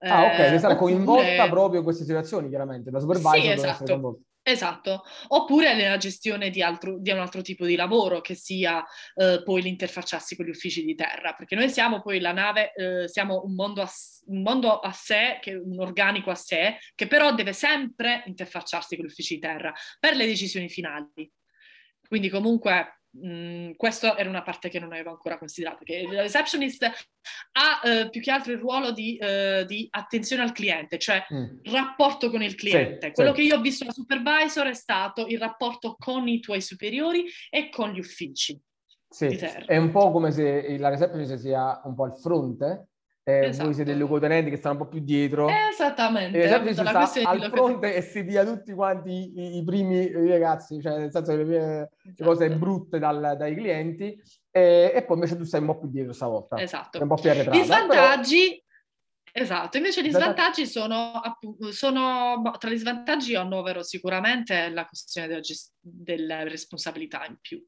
Ah, 0.00 0.24
ok, 0.24 0.36
deve 0.36 0.58
stare 0.58 0.74
oppure... 0.74 0.92
coinvolta 0.92 1.48
proprio 1.48 1.78
in 1.78 1.84
queste 1.84 2.04
situazioni, 2.04 2.48
chiaramente. 2.48 2.90
La 2.90 3.00
supervisor 3.00 3.40
sì, 3.40 3.48
esatto. 3.48 4.20
Esatto, 4.42 5.04
oppure 5.28 5.74
nella 5.74 5.98
gestione 5.98 6.48
di, 6.48 6.62
altro, 6.62 6.98
di, 6.98 7.10
un 7.10 7.18
altro 7.18 7.42
tipo 7.42 7.66
di 7.66 7.76
lavoro 7.76 8.22
che 8.22 8.34
sia 8.34 8.82
eh, 9.14 9.42
poi 9.44 9.60
l'interfacciarsi 9.60 10.34
con 10.34 10.46
gli 10.46 10.48
uffici 10.48 10.82
di 10.82 10.94
terra, 10.94 11.34
perché 11.34 11.54
noi 11.54 11.68
siamo 11.68 12.00
poi 12.00 12.20
la 12.20 12.32
nave, 12.32 12.72
eh, 12.72 13.06
siamo 13.06 13.42
un 13.44 13.54
mondo, 13.54 13.82
a, 13.82 13.90
un 14.28 14.40
mondo, 14.40 14.78
a, 14.78 14.92
sé, 14.92 15.38
che, 15.42 15.54
un 15.54 15.78
organico 15.78 16.30
a 16.30 16.34
sé, 16.34 16.78
che 16.94 17.06
però 17.06 17.34
deve 17.34 17.52
sempre 17.52 18.22
interfacciarsi 18.24 18.96
con 18.96 19.04
gli 19.04 19.08
uffici 19.08 19.34
di 19.34 19.40
terra 19.40 19.74
per 19.98 20.16
le 20.16 20.24
decisioni 20.24 20.70
finali. 20.70 21.30
Quindi 22.08 22.30
comunque 22.30 22.99
Mm, 23.18 23.72
questa 23.76 24.16
era 24.16 24.28
una 24.28 24.42
parte 24.42 24.68
che 24.68 24.78
non 24.78 24.92
avevo 24.92 25.10
ancora 25.10 25.36
considerato, 25.36 25.82
che 25.82 25.96
il 25.96 26.16
receptionist 26.16 26.84
ha 26.84 27.80
eh, 27.82 28.08
più 28.08 28.20
che 28.20 28.30
altro 28.30 28.52
il 28.52 28.58
ruolo 28.58 28.92
di, 28.92 29.16
eh, 29.16 29.64
di 29.66 29.88
attenzione 29.90 30.42
al 30.42 30.52
cliente, 30.52 30.96
cioè 30.96 31.24
mm. 31.32 31.72
rapporto 31.72 32.30
con 32.30 32.42
il 32.42 32.54
cliente. 32.54 33.08
Sì, 33.08 33.12
Quello 33.12 33.34
sì. 33.34 33.36
che 33.36 33.42
io 33.42 33.56
ho 33.56 33.60
visto 33.60 33.84
da 33.84 33.90
supervisor 33.90 34.68
è 34.68 34.74
stato 34.74 35.26
il 35.26 35.38
rapporto 35.38 35.96
con 35.98 36.28
i 36.28 36.38
tuoi 36.38 36.60
superiori 36.60 37.24
e 37.50 37.68
con 37.68 37.90
gli 37.90 37.98
uffici. 37.98 38.56
Sì, 39.08 39.26
è 39.26 39.76
un 39.76 39.90
po' 39.90 40.12
come 40.12 40.30
se 40.30 40.78
la 40.78 40.88
receptionist 40.88 41.34
sia 41.34 41.80
un 41.82 41.96
po' 41.96 42.04
al 42.04 42.16
fronte 42.16 42.89
eh, 43.30 43.48
esatto. 43.48 43.64
voi 43.64 43.74
siete 43.74 43.90
dei 43.90 43.98
luogotenenti 43.98 44.50
che 44.50 44.56
stanno 44.56 44.78
un 44.78 44.82
po' 44.82 44.88
più 44.88 45.00
dietro. 45.00 45.48
Esattamente. 45.48 46.38
E 46.38 46.44
esempio 46.44 46.74
si 46.74 46.80
sta 46.80 47.28
al 47.28 47.50
fronte 47.52 47.94
e 47.94 48.02
si 48.02 48.24
dia 48.24 48.44
tutti 48.44 48.72
quanti 48.72 49.10
i, 49.10 49.56
i, 49.58 49.64
primi 49.64 50.10
ragazzi, 50.28 50.80
cioè 50.80 50.98
nel 50.98 51.10
senso 51.10 51.36
che 51.36 51.44
le, 51.44 51.56
esatto. 51.56 51.88
le 52.16 52.24
cose 52.24 52.50
brutte 52.50 52.98
dal, 52.98 53.36
dai 53.36 53.54
clienti, 53.54 54.20
e, 54.50 54.92
e, 54.94 55.04
poi 55.04 55.16
invece 55.16 55.36
tu 55.36 55.44
stai 55.44 55.60
un 55.60 55.66
po' 55.66 55.78
più 55.78 55.88
dietro 55.88 56.12
stavolta. 56.12 56.60
Esatto. 56.60 56.90
Sei 56.92 57.02
un 57.02 57.08
po' 57.08 57.20
più 57.20 57.30
arretrata. 57.30 57.58
Gli 57.58 57.64
svantaggi... 57.64 58.48
Però... 58.48 58.68
Esatto, 59.32 59.76
invece 59.76 60.02
gli 60.02 60.10
svantaggi 60.10 60.66
sono, 60.66 61.20
sono, 61.70 62.40
boh, 62.40 62.50
tra 62.58 62.68
gli 62.68 62.76
svantaggi 62.76 63.36
annovero 63.36 63.84
sicuramente 63.84 64.68
la 64.70 64.84
questione 64.84 65.28
della, 65.28 65.40
gest- 65.40 65.72
della 65.78 66.42
responsabilità 66.42 67.24
in 67.28 67.36
più. 67.40 67.64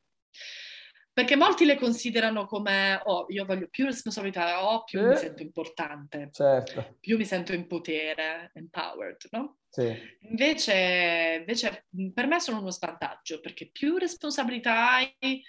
Perché 1.15 1.37
molti 1.37 1.67
le 1.67 1.77
considerano 1.77 2.47
come, 2.47 2.99
oh, 3.05 3.27
io 3.29 3.45
voglio 3.45 3.69
più 3.69 3.85
responsabilità, 3.85 4.67
oh, 4.67 4.83
più 4.85 5.01
eh, 5.01 5.09
mi 5.09 5.17
sento 5.17 5.43
importante, 5.43 6.31
certo. 6.33 6.97
più 7.01 7.19
mi 7.19 7.27
sento 7.27 7.53
in 7.53 7.67
potere, 7.67 8.51
empowered, 8.55 9.19
no? 9.31 9.59
Sì. 9.69 9.95
Invece, 10.21 11.37
invece 11.41 11.87
per 12.15 12.27
me 12.27 12.41
sono 12.41 12.61
uno 12.61 12.71
svantaggio, 12.71 13.41
perché 13.41 13.69
più 13.71 13.99
responsabilità 13.99 14.93
hai, 14.93 15.43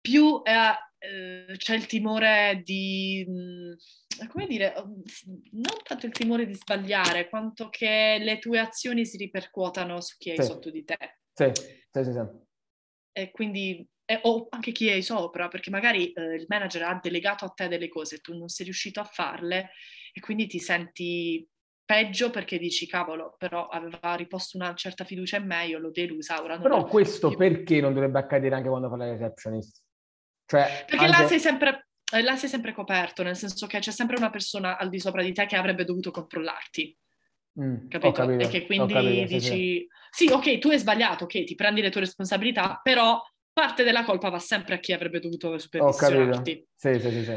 più 0.00 0.40
eh, 0.44 0.74
eh, 0.98 1.56
c'è 1.58 1.74
il 1.74 1.84
timore 1.84 2.62
di, 2.64 3.26
come 4.28 4.46
dire, 4.46 4.72
non 4.76 5.76
tanto 5.82 6.06
il 6.06 6.12
timore 6.12 6.46
di 6.46 6.54
sbagliare, 6.54 7.28
quanto 7.28 7.68
che 7.68 8.16
le 8.18 8.38
tue 8.38 8.60
azioni 8.60 9.04
si 9.04 9.18
ripercuotano 9.18 10.00
su 10.00 10.16
chi 10.16 10.30
hai 10.30 10.36
sì. 10.36 10.44
sotto 10.44 10.70
di 10.70 10.84
te. 10.84 11.18
Sì, 11.34 11.50
sì, 11.54 12.04
sì. 12.04 12.12
sì. 12.12 12.40
E 13.14 13.30
quindi 13.30 13.86
eh, 14.12 14.20
o 14.22 14.46
anche 14.50 14.72
chi 14.72 14.88
è 14.88 15.00
sopra, 15.00 15.48
perché 15.48 15.70
magari 15.70 16.12
eh, 16.12 16.34
il 16.34 16.46
manager 16.48 16.82
ha 16.82 16.98
delegato 17.02 17.44
a 17.44 17.48
te 17.48 17.68
delle 17.68 17.88
cose 17.88 18.16
e 18.16 18.20
tu 18.20 18.36
non 18.36 18.48
sei 18.48 18.66
riuscito 18.66 19.00
a 19.00 19.04
farle 19.04 19.70
e 20.12 20.20
quindi 20.20 20.46
ti 20.46 20.58
senti 20.58 21.46
peggio 21.84 22.30
perché 22.30 22.58
dici 22.58 22.86
cavolo, 22.86 23.34
però 23.38 23.68
aveva 23.68 24.14
riposto 24.14 24.56
una 24.56 24.74
certa 24.74 25.04
fiducia 25.04 25.38
in 25.38 25.46
me, 25.46 25.66
io 25.66 25.78
l'ho 25.78 25.90
delusa, 25.90 26.42
ora 26.42 26.54
non 26.54 26.62
Però 26.62 26.84
questo 26.84 27.28
più. 27.28 27.38
perché 27.38 27.80
non 27.80 27.92
dovrebbe 27.92 28.18
accadere 28.18 28.54
anche 28.54 28.68
quando 28.68 28.88
fa 28.88 28.96
la 28.96 29.10
receptionist? 29.10 29.82
Cioè, 30.46 30.84
perché 30.86 31.04
anche... 31.04 31.22
là 31.22 31.26
sei 31.26 31.38
sempre 31.38 31.86
eh, 32.12 32.22
là 32.22 32.36
sei 32.36 32.48
sempre 32.48 32.72
coperto, 32.72 33.22
nel 33.22 33.36
senso 33.36 33.66
che 33.66 33.78
c'è 33.78 33.90
sempre 33.90 34.16
una 34.16 34.30
persona 34.30 34.76
al 34.76 34.90
di 34.90 35.00
sopra 35.00 35.22
di 35.22 35.32
te 35.32 35.46
che 35.46 35.56
avrebbe 35.56 35.84
dovuto 35.84 36.10
controllarti. 36.10 36.96
Mm, 37.60 37.88
capito? 37.88 38.12
capito? 38.12 38.44
E 38.44 38.48
che 38.48 38.66
quindi 38.66 38.92
capito, 38.92 39.26
dici, 39.26 39.40
sì, 39.40 39.46
sì. 39.46 39.88
sì, 40.10 40.32
ok, 40.32 40.58
tu 40.58 40.68
hai 40.68 40.78
sbagliato, 40.78 41.24
ok, 41.24 41.44
ti 41.44 41.54
prendi 41.54 41.80
le 41.80 41.90
tue 41.90 42.00
responsabilità, 42.02 42.80
però 42.82 43.20
parte 43.52 43.84
della 43.84 44.04
colpa 44.04 44.30
va 44.30 44.38
sempre 44.38 44.74
a 44.74 44.78
chi 44.78 44.92
avrebbe 44.92 45.20
dovuto 45.20 45.58
supervisionarti. 45.58 46.66
Sì, 46.74 46.98
sì, 46.98 47.10
sì, 47.10 47.24
sì. 47.24 47.36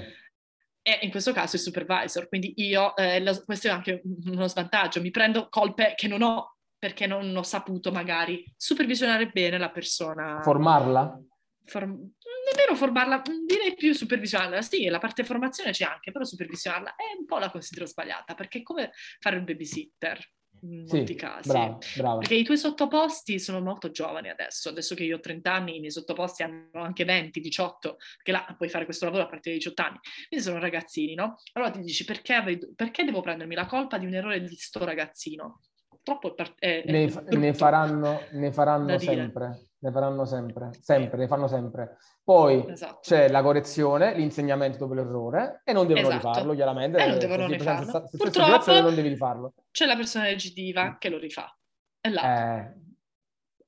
E 0.88 1.00
in 1.02 1.10
questo 1.10 1.34
caso 1.34 1.56
il 1.56 1.62
supervisor, 1.62 2.28
quindi 2.28 2.54
io, 2.58 2.96
eh, 2.96 3.20
lo, 3.20 3.42
questo 3.44 3.68
è 3.68 3.72
anche 3.72 4.02
uno 4.26 4.48
svantaggio, 4.48 5.02
mi 5.02 5.10
prendo 5.10 5.50
colpe 5.50 5.94
che 5.96 6.08
non 6.08 6.22
ho 6.22 6.58
perché 6.78 7.08
non 7.08 7.36
ho 7.36 7.42
saputo 7.42 7.92
magari 7.92 8.44
supervisionare 8.56 9.30
bene 9.30 9.58
la 9.58 9.72
persona. 9.72 10.42
Formarla? 10.44 11.20
Form- 11.64 12.12
nemmeno 12.46 12.76
formarla, 12.76 13.24
direi 13.48 13.74
più 13.74 13.92
supervisionarla. 13.94 14.62
Sì, 14.62 14.86
la 14.86 15.00
parte 15.00 15.24
formazione 15.24 15.72
c'è 15.72 15.86
anche, 15.86 16.12
però 16.12 16.24
supervisionarla 16.24 16.92
è 16.96 17.18
un 17.18 17.26
po' 17.26 17.40
la 17.40 17.50
considero 17.50 17.88
sbagliata, 17.88 18.36
perché 18.36 18.60
è 18.60 18.62
come 18.62 18.92
fare 19.20 19.38
un 19.38 19.46
babysitter 19.46 20.20
in 20.62 20.86
molti 20.88 21.06
sì, 21.08 21.16
casi. 21.16 21.50
Bravo, 21.50 21.80
bravo. 21.98 22.18
Perché 22.20 22.36
i 22.36 22.44
tuoi 22.44 22.58
sottoposti 22.58 23.40
sono 23.40 23.62
molto 23.62 23.92
giovani 23.92 24.30
adesso. 24.30 24.70
Adesso 24.70 24.96
che 24.96 25.04
io 25.04 25.18
ho 25.18 25.20
30 25.20 25.54
anni, 25.54 25.76
i 25.78 25.80
miei 25.80 25.92
sottoposti 25.92 26.44
hanno 26.44 26.84
anche 26.84 27.06
20, 27.06 27.40
18, 27.40 27.98
perché 28.16 28.32
là 28.32 28.54
puoi 28.58 28.70
fare 28.70 28.86
questo 28.86 29.06
lavoro 29.06 29.24
a 29.24 29.28
partire 29.28 29.56
dai 29.56 29.64
18 29.64 29.82
anni. 29.82 30.00
Quindi 30.28 30.46
sono 30.46 30.60
ragazzini, 30.60 31.14
no? 31.14 31.38
Allora 31.54 31.72
ti 31.72 31.82
dici 31.82 32.06
perché, 32.06 32.60
perché 32.76 33.04
devo 33.04 33.22
prendermi 33.22 33.56
la 33.56 33.66
colpa 33.66 33.98
di 33.98 34.06
un 34.06 34.14
errore 34.14 34.42
di 34.42 34.56
sto 34.56 34.84
ragazzino? 34.84 35.62
Troppo 36.04 36.36
è, 36.36 36.54
è, 36.60 36.84
ne, 36.86 37.12
ne, 37.30 37.54
faranno, 37.56 38.22
ne 38.32 38.52
faranno 38.52 38.98
sempre 39.00 39.70
ne 39.80 39.92
faranno 39.92 40.26
sempre, 40.26 40.72
sempre, 40.80 41.18
ne 41.18 41.28
fanno 41.28 41.48
sempre. 41.48 41.98
Poi 42.24 42.66
esatto. 42.70 43.00
c'è 43.02 43.30
la 43.30 43.42
correzione, 43.42 44.16
l'insegnamento 44.16 44.78
dopo 44.78 44.94
l'errore 44.94 45.62
e 45.64 45.74
non 45.74 45.88
devono 45.88 46.08
esatto. 46.08 46.28
rifarlo, 46.28 46.54
chiaramente. 46.56 46.98
E 46.98 47.08
non 47.08 47.20
devono 47.20 47.48
rifarlo. 47.48 47.92
Se, 47.92 48.08
se 48.10 48.18
Purtroppo 48.18 48.72
non 48.82 48.96
devi 48.96 49.10
rifarlo. 49.10 49.54
C'è 49.72 49.86
la 49.86 49.96
persona 49.96 50.26
recidiva 50.26 50.98
che 50.98 51.10
lo 51.10 51.18
rifà. 51.18 51.56
E 52.02 52.10
là. 52.10 52.62
Eh. 52.64 52.84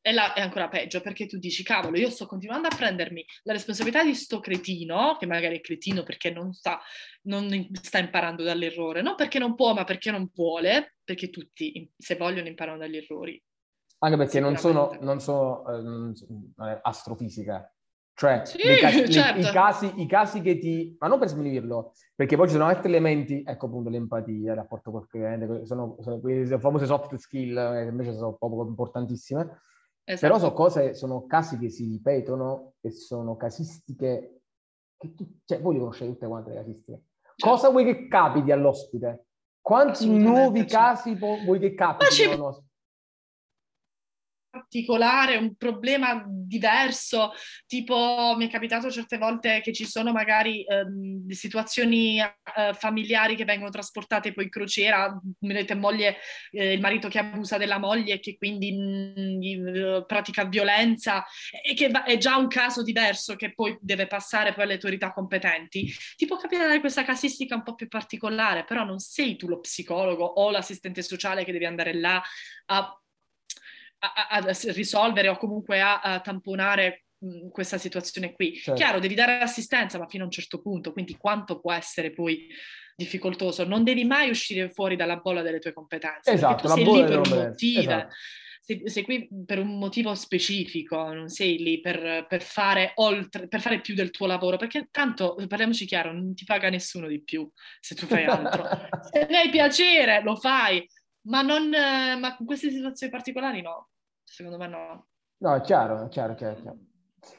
E 0.07 0.13
là 0.13 0.33
è 0.33 0.39
ancora 0.39 0.69
peggio 0.69 1.01
perché 1.01 1.25
tu 1.25 1.37
dici, 1.37 1.63
cavolo, 1.63 1.97
io 1.97 2.09
sto 2.09 2.27
continuando 2.27 2.69
a 2.69 2.75
prendermi 2.75 3.25
la 3.43 3.51
responsabilità 3.51 4.05
di 4.05 4.15
sto 4.15 4.39
cretino, 4.39 5.17
che 5.19 5.25
magari 5.25 5.57
è 5.57 5.61
cretino 5.61 6.03
perché 6.03 6.31
non 6.31 6.53
sta, 6.53 6.79
non 7.23 7.67
sta 7.73 7.97
imparando 7.97 8.41
dall'errore, 8.41 9.01
non 9.01 9.15
perché 9.15 9.37
non 9.37 9.53
può, 9.53 9.73
ma 9.73 9.83
perché 9.83 10.09
non 10.09 10.29
vuole, 10.33 10.95
perché 11.03 11.29
tutti, 11.29 11.91
se 11.97 12.15
vogliono, 12.15 12.47
imparano 12.47 12.77
dagli 12.77 12.95
errori. 12.95 13.43
Anche 13.99 14.17
perché 14.17 14.39
non 14.39 14.57
sono, 14.57 14.95
non 15.01 15.19
sono 15.19 15.63
eh, 15.67 16.79
astrofisica, 16.83 17.71
Cioè, 18.13 18.45
Sì, 18.45 18.59
le 18.63 18.77
ca- 18.77 18.89
le- 18.89 19.09
certo. 19.09 19.39
i, 19.39 19.51
casi, 19.51 20.01
i 20.01 20.07
casi 20.07 20.41
che 20.41 20.57
ti... 20.57 20.95
Ma 20.99 21.07
non 21.07 21.19
per 21.19 21.29
sminuirlo, 21.29 21.93
perché 22.15 22.35
poi 22.35 22.47
ci 22.47 22.53
sono 22.53 22.65
altri 22.65 22.89
elementi, 22.89 23.43
ecco 23.45 23.67
appunto 23.67 23.89
l'empatia, 23.89 24.51
il 24.51 24.57
rapporto 24.57 24.91
col 24.91 25.07
cliente, 25.07 25.65
sono, 25.65 25.97
sono 26.01 26.19
quelle 26.19 26.59
famose 26.59 26.85
soft 26.85 27.15
skill, 27.15 27.57
eh, 27.57 27.83
che 27.83 27.89
invece 27.89 28.13
sono 28.13 28.33
proprio 28.33 28.65
importantissime. 28.67 29.59
Esatto. 30.03 30.25
Però 30.25 30.39
sono 30.39 30.53
cose, 30.53 30.93
sono 30.93 31.25
casi 31.25 31.57
che 31.59 31.69
si 31.69 31.85
ripetono 31.85 32.73
e 32.81 32.91
sono 32.91 33.35
casistiche 33.35 34.41
che 34.97 35.13
tu, 35.13 35.27
cioè 35.45 35.61
voi 35.61 35.73
le 35.73 35.79
conoscete 35.79 36.11
tutte 36.11 36.27
quante 36.27 36.49
le 36.49 36.55
casistiche. 36.55 37.01
Certo. 37.21 37.47
Cosa 37.49 37.69
vuoi 37.69 37.83
che 37.83 38.07
capiti 38.07 38.51
all'ospite? 38.51 39.25
Quanti 39.61 40.07
nuovi 40.17 40.67
certo. 40.67 40.75
casi 40.75 41.15
vuoi 41.15 41.59
che 41.59 41.73
capiti 41.73 42.23
all'ospite? 42.23 42.66
Particolare, 44.57 45.37
un 45.37 45.55
problema 45.55 46.23
diverso, 46.27 47.31
tipo 47.65 48.35
mi 48.37 48.47
è 48.47 48.49
capitato 48.49 48.89
certe 48.89 49.17
volte 49.17 49.61
che 49.61 49.73
ci 49.73 49.85
sono 49.85 50.11
magari 50.11 50.63
ehm, 50.63 51.29
situazioni 51.29 52.19
eh, 52.19 52.73
familiari 52.73 53.35
che 53.35 53.45
vengono 53.45 53.69
trasportate 53.69 54.33
poi 54.33 54.45
in 54.45 54.49
crociera, 54.49 55.19
vedete 55.39 55.75
moglie, 55.75 56.17
eh, 56.51 56.73
il 56.73 56.81
marito 56.81 57.07
che 57.07 57.19
abusa 57.19 57.57
della 57.57 57.77
moglie 57.77 58.15
e 58.15 58.19
che 58.19 58.37
quindi 58.37 58.71
mh, 58.71 59.39
gli, 59.39 59.77
eh, 59.77 60.03
pratica 60.05 60.45
violenza 60.45 61.25
e 61.63 61.73
che 61.73 61.89
va- 61.89 62.03
è 62.03 62.17
già 62.17 62.37
un 62.37 62.47
caso 62.47 62.83
diverso 62.83 63.35
che 63.35 63.53
poi 63.53 63.77
deve 63.81 64.07
passare 64.07 64.53
poi 64.53 64.63
alle 64.63 64.73
autorità 64.73 65.11
competenti. 65.13 65.93
Ti 66.15 66.25
può 66.25 66.37
capitare 66.37 66.79
questa 66.79 67.03
casistica 67.03 67.55
un 67.55 67.63
po' 67.63 67.75
più 67.75 67.87
particolare, 67.87 68.63
però 68.63 68.83
non 68.83 68.99
sei 68.99 69.35
tu 69.35 69.47
lo 69.47 69.59
psicologo 69.59 70.25
o 70.25 70.49
l'assistente 70.51 71.01
sociale 71.01 71.43
che 71.43 71.51
devi 71.51 71.65
andare 71.65 71.93
là 71.93 72.21
a 72.67 73.01
a, 73.99 74.27
a- 74.29 74.55
risolvere 74.73 75.27
o 75.29 75.37
comunque 75.37 75.81
a, 75.81 75.99
a 76.01 76.19
tamponare 76.19 77.05
mh, 77.17 77.49
questa 77.49 77.77
situazione 77.77 78.33
qui. 78.33 78.55
Certo. 78.55 78.73
Chiaro, 78.73 78.99
devi 78.99 79.15
dare 79.15 79.39
assistenza, 79.39 79.97
ma 79.97 80.07
fino 80.07 80.23
a 80.23 80.25
un 80.25 80.31
certo 80.31 80.61
punto, 80.61 80.91
quindi 80.93 81.17
quanto 81.17 81.59
può 81.59 81.71
essere 81.73 82.11
poi 82.11 82.47
difficoltoso? 82.95 83.63
Non 83.63 83.83
devi 83.83 84.03
mai 84.05 84.29
uscire 84.29 84.69
fuori 84.71 84.95
dalla 84.95 85.17
bolla 85.17 85.41
delle 85.41 85.59
tue 85.59 85.73
competenze, 85.73 86.31
Esatto, 86.31 86.67
la 86.67 86.73
sei 86.73 86.83
bolla 86.83 87.03
lì 87.03 87.07
per 87.07 87.19
un 87.19 87.43
motivo. 87.43 87.79
esatto. 87.81 88.15
Sei, 88.67 88.81
sei 88.89 89.03
qui 89.03 89.29
per 89.45 89.59
un 89.59 89.77
motivo 89.77 90.13
specifico, 90.13 91.13
non 91.13 91.29
sei 91.29 91.57
lì 91.57 91.79
per, 91.79 92.25
per 92.27 92.41
fare 92.41 92.91
oltre, 92.95 93.47
per 93.47 93.61
fare 93.61 93.79
più 93.79 93.95
del 93.95 94.11
tuo 94.11 94.27
lavoro, 94.27 94.57
perché 94.57 94.89
tanto, 94.91 95.35
parliamoci 95.47 95.85
chiaro, 95.85 96.11
non 96.11 96.35
ti 96.35 96.43
paga 96.43 96.69
nessuno 96.69 97.07
di 97.07 97.23
più 97.23 97.49
se 97.79 97.95
tu 97.95 98.07
fai 98.07 98.25
altro. 98.25 98.67
Se 99.09 99.25
ne 99.29 99.37
hai 99.37 99.49
piacere, 99.49 100.21
lo 100.21 100.35
fai, 100.35 100.85
ma, 101.27 101.41
non, 101.41 101.69
ma 101.69 102.35
in 102.39 102.45
queste 102.45 102.69
situazioni 102.71 103.11
particolari 103.11 103.61
no, 103.61 103.89
secondo 104.23 104.57
me 104.57 104.67
no. 104.67 105.07
No, 105.39 105.55
è 105.55 105.61
chiaro, 105.61 106.05
è 106.05 106.07
chiaro, 106.09 106.33
è 106.33 106.35
chiaro, 106.35 106.57
è 106.57 106.61
chiaro. 106.61 106.77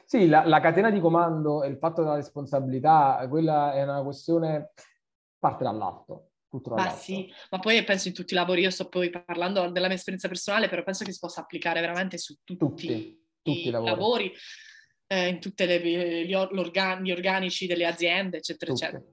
Sì, 0.05 0.27
la, 0.27 0.45
la 0.45 0.59
catena 0.59 0.89
di 0.89 0.99
comando 0.99 1.63
e 1.63 1.67
il 1.69 1.77
fatto 1.77 2.01
della 2.03 2.15
responsabilità, 2.15 3.25
quella 3.29 3.73
è 3.73 3.83
una 3.83 4.01
questione, 4.03 4.71
parte 5.37 5.63
dall'alto, 5.63 6.31
tutto 6.49 6.69
Ma 6.71 6.75
dall'alto. 6.83 7.01
sì, 7.01 7.33
ma 7.49 7.59
poi 7.59 7.83
penso 7.83 8.07
in 8.07 8.13
tutti 8.13 8.33
i 8.33 8.35
lavori, 8.35 8.61
io 8.61 8.69
sto 8.69 8.87
poi 8.87 9.09
parlando 9.09 9.69
della 9.69 9.87
mia 9.87 9.95
esperienza 9.95 10.27
personale, 10.27 10.69
però 10.69 10.83
penso 10.83 11.03
che 11.03 11.11
si 11.11 11.19
possa 11.19 11.41
applicare 11.41 11.81
veramente 11.81 12.17
su 12.17 12.35
tutti, 12.43 12.57
Tutti, 12.57 13.25
tutti 13.41 13.67
i 13.67 13.71
lavori. 13.71 14.31
eh, 15.07 15.27
in 15.27 15.39
tutti 15.39 15.65
gli, 15.65 16.33
or- 16.35 16.53
l'organ- 16.53 17.01
gli 17.03 17.11
organici 17.11 17.65
delle 17.65 17.85
aziende, 17.87 18.37
eccetera, 18.37 18.71
Tutte. 18.71 18.85
eccetera. 18.85 19.11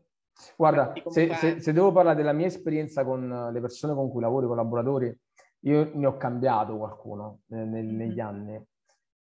Guarda, 0.57 0.93
se, 1.09 1.35
se- 1.35 1.61
se 1.61 1.73
devo 1.73 1.93
parlare 1.93 2.17
della 2.17 2.33
mia 2.33 2.47
esperienza 2.47 3.05
con 3.05 3.51
le 3.53 3.61
persone 3.61 3.95
con 3.95 4.11
cui 4.11 4.21
lavoro, 4.21 4.45
i 4.47 4.49
collaboratori, 4.49 5.21
io 5.61 5.91
ne 5.95 6.07
ho 6.07 6.17
cambiato 6.17 6.77
qualcuno 6.77 7.41
eh, 7.49 7.57
nel- 7.57 7.85
Mhm. 7.87 7.97
negli 7.97 8.21
anni. 8.21 8.63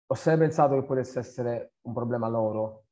Ho 0.07 0.15
sempre 0.15 0.47
pensato 0.47 0.75
che 0.75 0.87
potesse 0.87 1.19
essere 1.21 1.75
un 1.83 1.93
problema 1.95 2.29
loro. 2.29 2.85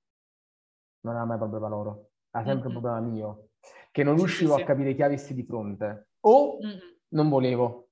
Non 1.01 1.15
era 1.17 1.25
mai 1.25 1.37
problema 1.37 1.69
loro, 1.69 2.11
era 2.31 2.45
sempre 2.45 2.69
un 2.69 2.75
Mhm. 2.75 2.81
problema 2.81 3.01
mio, 3.01 3.49
che 3.91 4.05
non 4.05 4.15
Sì, 4.15 4.21
riuscivo 4.21 4.53
sì, 4.55 4.61
a 4.61 4.61
sì. 4.61 4.67
capire 4.67 4.95
chi 4.95 5.03
avessi 5.03 5.35
di 5.35 5.43
fronte. 5.43 6.09
O 6.21 6.59
Mm, 6.65 6.69
mm, 6.69 6.79
non 7.09 7.29
volevo, 7.29 7.89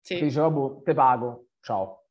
sì, 0.00 0.14
perché 0.14 0.24
dicevo, 0.28 0.50
boh, 0.50 0.82
te 0.82 0.92
pago, 0.94 1.46
ciao. 1.60 2.01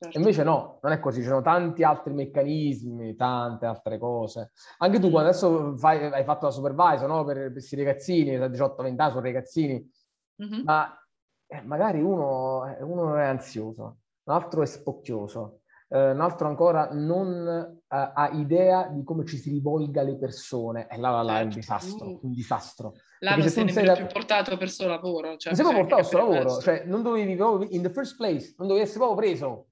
Certo. 0.00 0.18
Invece 0.18 0.42
no, 0.44 0.78
non 0.82 0.92
è 0.92 1.00
così, 1.00 1.20
ci 1.20 1.26
sono 1.28 1.42
tanti 1.42 1.82
altri 1.84 2.14
meccanismi, 2.14 3.14
tante 3.16 3.66
altre 3.66 3.98
cose. 3.98 4.52
Anche 4.78 4.98
tu 4.98 5.10
quando 5.10 5.28
adesso 5.28 5.76
fai- 5.76 6.04
hai 6.12 6.24
fatto 6.24 6.46
la 6.46 6.52
supervisor, 6.52 7.06
no? 7.08 7.24
Per, 7.24 7.36
per 7.36 7.52
questi 7.52 7.76
ragazzini, 7.76 8.38
da 8.38 8.48
18-20 8.48 9.00
anni 9.02 9.10
sono 9.12 9.22
ragazzini, 9.24 9.90
Mhm. 10.36 10.62
ma 10.64 10.94
eh, 11.46 11.60
magari 11.62 12.00
uno, 12.00 12.64
eh, 12.66 12.82
uno 12.82 13.14
è 13.16 13.24
ansioso, 13.24 13.96
un 14.24 14.34
altro 14.34 14.62
è 14.62 14.66
spocchioso, 14.66 15.60
eh, 15.88 16.12
un 16.12 16.20
altro 16.20 16.46
ancora 16.46 16.88
non 16.92 17.46
eh, 17.46 18.12
ha 18.14 18.30
idea 18.32 18.86
di 18.86 19.02
come 19.04 19.26
ci 19.26 19.36
si 19.36 19.50
rivolga 19.50 20.00
alle 20.00 20.16
persone. 20.16 20.86
E 20.88 20.96
là, 20.96 21.10
là, 21.10 21.22
là 21.22 21.40
è 21.40 21.42
un 21.42 21.50
Certo. 21.50 21.58
disastro, 21.74 22.06
Uh. 22.06 22.20
un 22.22 22.32
disastro. 22.32 22.92
Là 23.18 23.34
Perché 23.34 23.38
non 23.40 23.48
se 23.50 23.64
tu 23.64 23.68
sei 23.72 23.84
da- 23.84 23.94
più 23.94 24.06
portato 24.06 24.52
per 24.56 24.62
il 24.68 24.70
suo 24.70 24.86
lavoro. 24.86 25.36
Cioè, 25.36 25.52
non 25.52 25.64
sei 25.66 25.74
portato 25.74 26.00
al 26.00 26.06
suo 26.06 26.18
capire 26.20 26.38
lavoro, 26.44 26.60
cioè 26.60 26.84
non 26.86 27.02
dovevi 27.02 27.34
proprio, 27.36 27.68
in 27.72 27.82
the 27.82 27.90
first 27.90 28.16
place, 28.16 28.54
non 28.56 28.68
dovevi 28.68 28.84
essere 28.86 29.04
proprio 29.04 29.18
preso. 29.28 29.66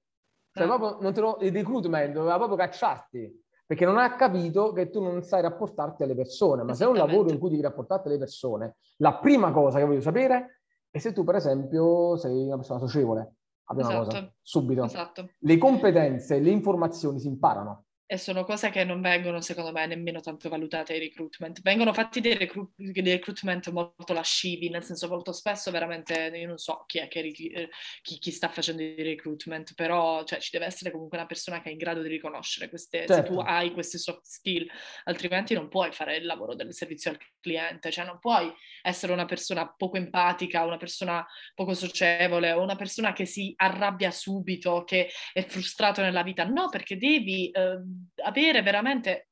Cioè, 0.65 0.77
proprio 0.77 0.97
non 1.01 1.13
te 1.13 1.21
lo, 1.21 1.37
il 1.41 1.51
recruitment 1.51 2.13
doveva 2.13 2.37
proprio 2.37 2.57
cacciarti, 2.57 3.43
perché 3.65 3.85
non 3.85 3.97
ha 3.97 4.15
capito 4.15 4.71
che 4.71 4.89
tu 4.89 5.01
non 5.01 5.21
sai 5.21 5.41
rapportarti 5.41 6.03
alle 6.03 6.15
persone. 6.15 6.63
Ma 6.63 6.73
se 6.73 6.85
è 6.85 6.87
un 6.87 6.95
lavoro 6.95 7.29
in 7.29 7.39
cui 7.39 7.49
devi 7.49 7.61
rapportarti 7.61 8.07
alle 8.07 8.17
persone, 8.17 8.77
la 8.97 9.17
prima 9.17 9.51
cosa 9.51 9.77
che 9.79 9.85
voglio 9.85 10.01
sapere 10.01 10.61
è 10.89 10.97
se 10.97 11.13
tu, 11.13 11.23
per 11.23 11.35
esempio, 11.35 12.17
sei 12.17 12.45
una 12.47 12.55
persona 12.55 12.79
socievole. 12.79 13.35
La 13.67 13.75
prima 13.75 13.97
cosa, 13.97 14.09
Esatto. 14.09 14.33
subito. 14.41 14.83
Esatto. 14.85 15.29
Le 15.37 15.57
competenze, 15.59 16.39
le 16.39 16.49
informazioni 16.49 17.19
si 17.19 17.27
imparano. 17.27 17.85
E 18.11 18.17
sono 18.17 18.43
cose 18.43 18.71
che 18.71 18.83
non 18.83 19.01
vengono, 19.01 19.39
secondo 19.39 19.71
me, 19.71 19.85
nemmeno 19.85 20.19
tanto 20.19 20.49
valutate 20.49 20.93
ai 20.93 20.99
recruitment. 20.99 21.61
Vengono 21.61 21.93
fatti 21.93 22.21
dei, 22.21 22.35
recru- 22.35 22.71
dei 22.75 23.03
recruitment 23.03 23.69
molto 23.69 24.13
lascivi, 24.13 24.67
nel 24.69 24.83
senso 24.83 25.07
molto 25.07 25.31
spesso 25.31 25.69
veramente, 25.69 26.31
io 26.33 26.47
non 26.47 26.57
so 26.57 26.85
chi 26.87 26.97
è 26.97 27.07
che 27.07 27.19
eh, 27.19 27.69
chi, 28.01 28.17
chi 28.17 28.31
sta 28.31 28.49
facendo 28.49 28.81
i 28.81 28.95
recruitment, 29.03 29.75
però 29.75 30.23
cioè, 30.23 30.39
ci 30.39 30.49
deve 30.51 30.65
essere 30.65 30.89
comunque 30.89 31.19
una 31.19 31.27
persona 31.27 31.61
che 31.61 31.69
è 31.69 31.71
in 31.71 31.77
grado 31.77 32.01
di 32.01 32.07
riconoscere 32.09 32.67
queste, 32.67 33.01
se 33.01 33.13
Certo. 33.13 33.31
tu 33.31 33.39
hai 33.41 33.71
queste 33.73 33.99
soft 33.99 34.25
skill, 34.25 34.65
altrimenti 35.03 35.53
non 35.53 35.69
puoi 35.69 35.91
fare 35.91 36.15
il 36.15 36.25
lavoro 36.25 36.55
del 36.55 36.73
servizio 36.73 37.11
al 37.11 37.19
cliente, 37.39 37.91
cioè 37.91 38.05
non 38.05 38.17
puoi 38.17 38.51
essere 38.81 39.13
una 39.13 39.25
persona 39.25 39.71
poco 39.71 39.97
empatica, 39.97 40.65
una 40.65 40.77
persona 40.77 41.23
poco 41.53 41.75
socievole 41.75 42.53
o 42.53 42.63
una 42.63 42.75
persona 42.75 43.13
che 43.13 43.25
si 43.25 43.53
arrabbia 43.55 44.09
subito, 44.09 44.83
che 44.83 45.11
è 45.31 45.45
frustrato 45.45 46.01
nella 46.01 46.23
vita. 46.23 46.43
No, 46.43 46.69
perché 46.69 46.97
devi 46.97 47.51
eh, 47.51 47.77
avere 48.23 48.61
veramente 48.61 49.29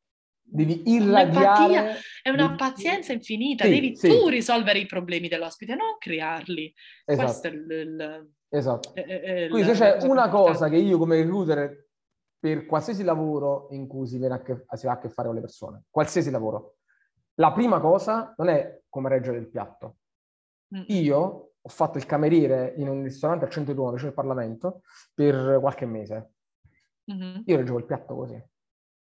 Devi 0.49 0.81
irradiare... 0.85 1.97
e 2.23 2.29
una 2.31 2.55
pazienza 2.55 3.11
infinita, 3.11 3.65
Sì, 3.65 3.69
devi 3.69 3.95
sì. 3.97 4.07
tu 4.07 4.29
risolvere 4.29 4.79
i 4.79 4.85
problemi 4.85 5.27
dell'ospite, 5.27 5.75
non 5.75 5.97
crearli. 5.99 6.73
Questo 7.03 7.23
Esatto, 7.23 7.47
è 7.47 7.51
il, 7.51 7.69
il- 7.71 8.31
esatto. 8.49 8.95
è- 8.95 9.05
è- 9.05 9.21
è 9.21 9.49
Quindi 9.49 9.75
se 9.75 9.97
c'è 9.97 10.03
una 10.07 10.29
cosa 10.29 10.69
che 10.69 10.77
io 10.77 10.97
come 10.97 11.17
recruiter, 11.21 11.85
per 12.39 12.65
qualsiasi 12.65 13.03
lavoro 13.03 13.67
in 13.71 13.87
cui 13.87 14.07
si, 14.07 14.19
che, 14.19 14.65
si 14.73 14.87
ha 14.87 14.91
a 14.91 14.99
che 14.99 15.09
fare 15.09 15.27
con 15.27 15.35
le 15.35 15.41
persone, 15.41 15.83
qualsiasi 15.89 16.29
lavoro, 16.29 16.77
la 17.35 17.51
prima 17.51 17.79
cosa 17.81 18.33
non 18.37 18.47
è 18.47 18.81
come 18.87 19.09
reggere 19.09 19.37
il 19.39 19.49
piatto. 19.49 19.97
Mm. 20.75 20.83
Io 20.87 21.51
ho 21.61 21.69
fatto 21.69 21.97
il 21.97 22.05
cameriere 22.05 22.73
in 22.77 22.87
un 22.87 23.03
ristorante 23.03 23.43
al 23.45 23.51
centro 23.51 23.73
di 23.73 23.79
Roma, 23.79 23.91
vicino 23.91 24.09
al 24.09 24.15
Parlamento, 24.15 24.81
per 25.13 25.57
qualche 25.59 25.85
mese. 25.85 26.31
Mhm. 27.05 27.43
Io 27.45 27.57
reggevo 27.57 27.77
il 27.79 27.85
piatto 27.85 28.15
così, 28.15 28.41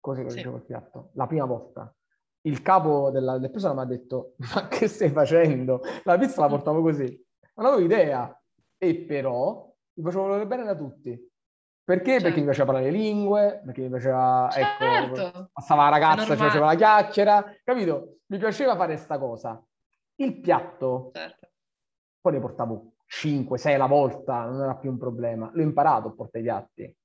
così 0.01 0.23
Sì. 0.29 0.37
reggevo 0.37 0.57
il 0.57 0.63
piatto, 0.65 1.11
la 1.15 1.27
prima 1.27 1.45
volta. 1.45 1.95
Il 2.43 2.63
capo 2.63 3.11
della, 3.11 3.39
del 3.39 3.51
personale 3.51 3.79
mi 3.79 3.85
ha 3.85 3.97
detto, 3.97 4.35
ma 4.55 4.67
che 4.69 4.89
stai 4.89 5.11
facendo? 5.11 5.83
La 6.05 6.17
pizza 6.19 6.41
la 6.41 6.47
Mm. 6.47 6.51
portavo 6.51 6.81
così. 6.83 7.27
Non 7.57 7.67
avevo 7.67 7.83
idea. 7.83 8.35
E 8.79 8.95
però 9.05 9.71
mi 9.95 10.03
facevo 10.03 10.23
volere 10.23 10.47
bene 10.47 10.65
da 10.65 10.75
tutti. 10.75 11.11
Perché? 11.11 12.13
Perché 12.13 12.21
Certo. 12.21 12.39
mi 12.39 12.45
piaceva 12.45 12.65
parlare 12.73 12.91
le 12.91 12.97
lingue, 12.97 13.63
perché 13.65 13.83
mi 13.83 13.89
piaceva, 13.91 14.49
ecco, 14.55 15.17
Certo. 15.17 15.51
passava 15.53 15.83
la 15.85 15.89
ragazza, 15.91 16.35
ci 16.35 16.37
faceva 16.43 16.67
la 16.67 16.75
chiacchiera, 16.77 17.45
capito? 17.65 18.19
Mi 18.27 18.39
piaceva 18.39 18.77
fare 18.77 18.97
sta 18.97 19.19
cosa. 19.19 19.63
Il 20.17 20.41
piatto, 20.41 21.11
Certo. 21.13 21.49
poi 22.21 22.33
ne 22.33 22.39
portavo 22.41 22.93
5, 23.07 23.59
6 23.59 23.75
alla 23.75 23.87
volta, 23.87 24.45
non 24.45 24.63
era 24.63 24.77
più 24.77 24.89
un 24.91 24.99
problema. 24.99 25.51
L'ho 25.53 25.63
imparato 25.63 26.09
a 26.09 26.13
portare 26.13 26.39
i 26.39 26.43
piatti. 26.47 26.97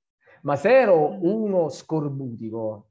Ma 0.46 0.54
se 0.56 0.70
ero 0.70 1.10
Mhm. 1.10 1.24
uno 1.24 1.68
scorbutico, 1.68 2.90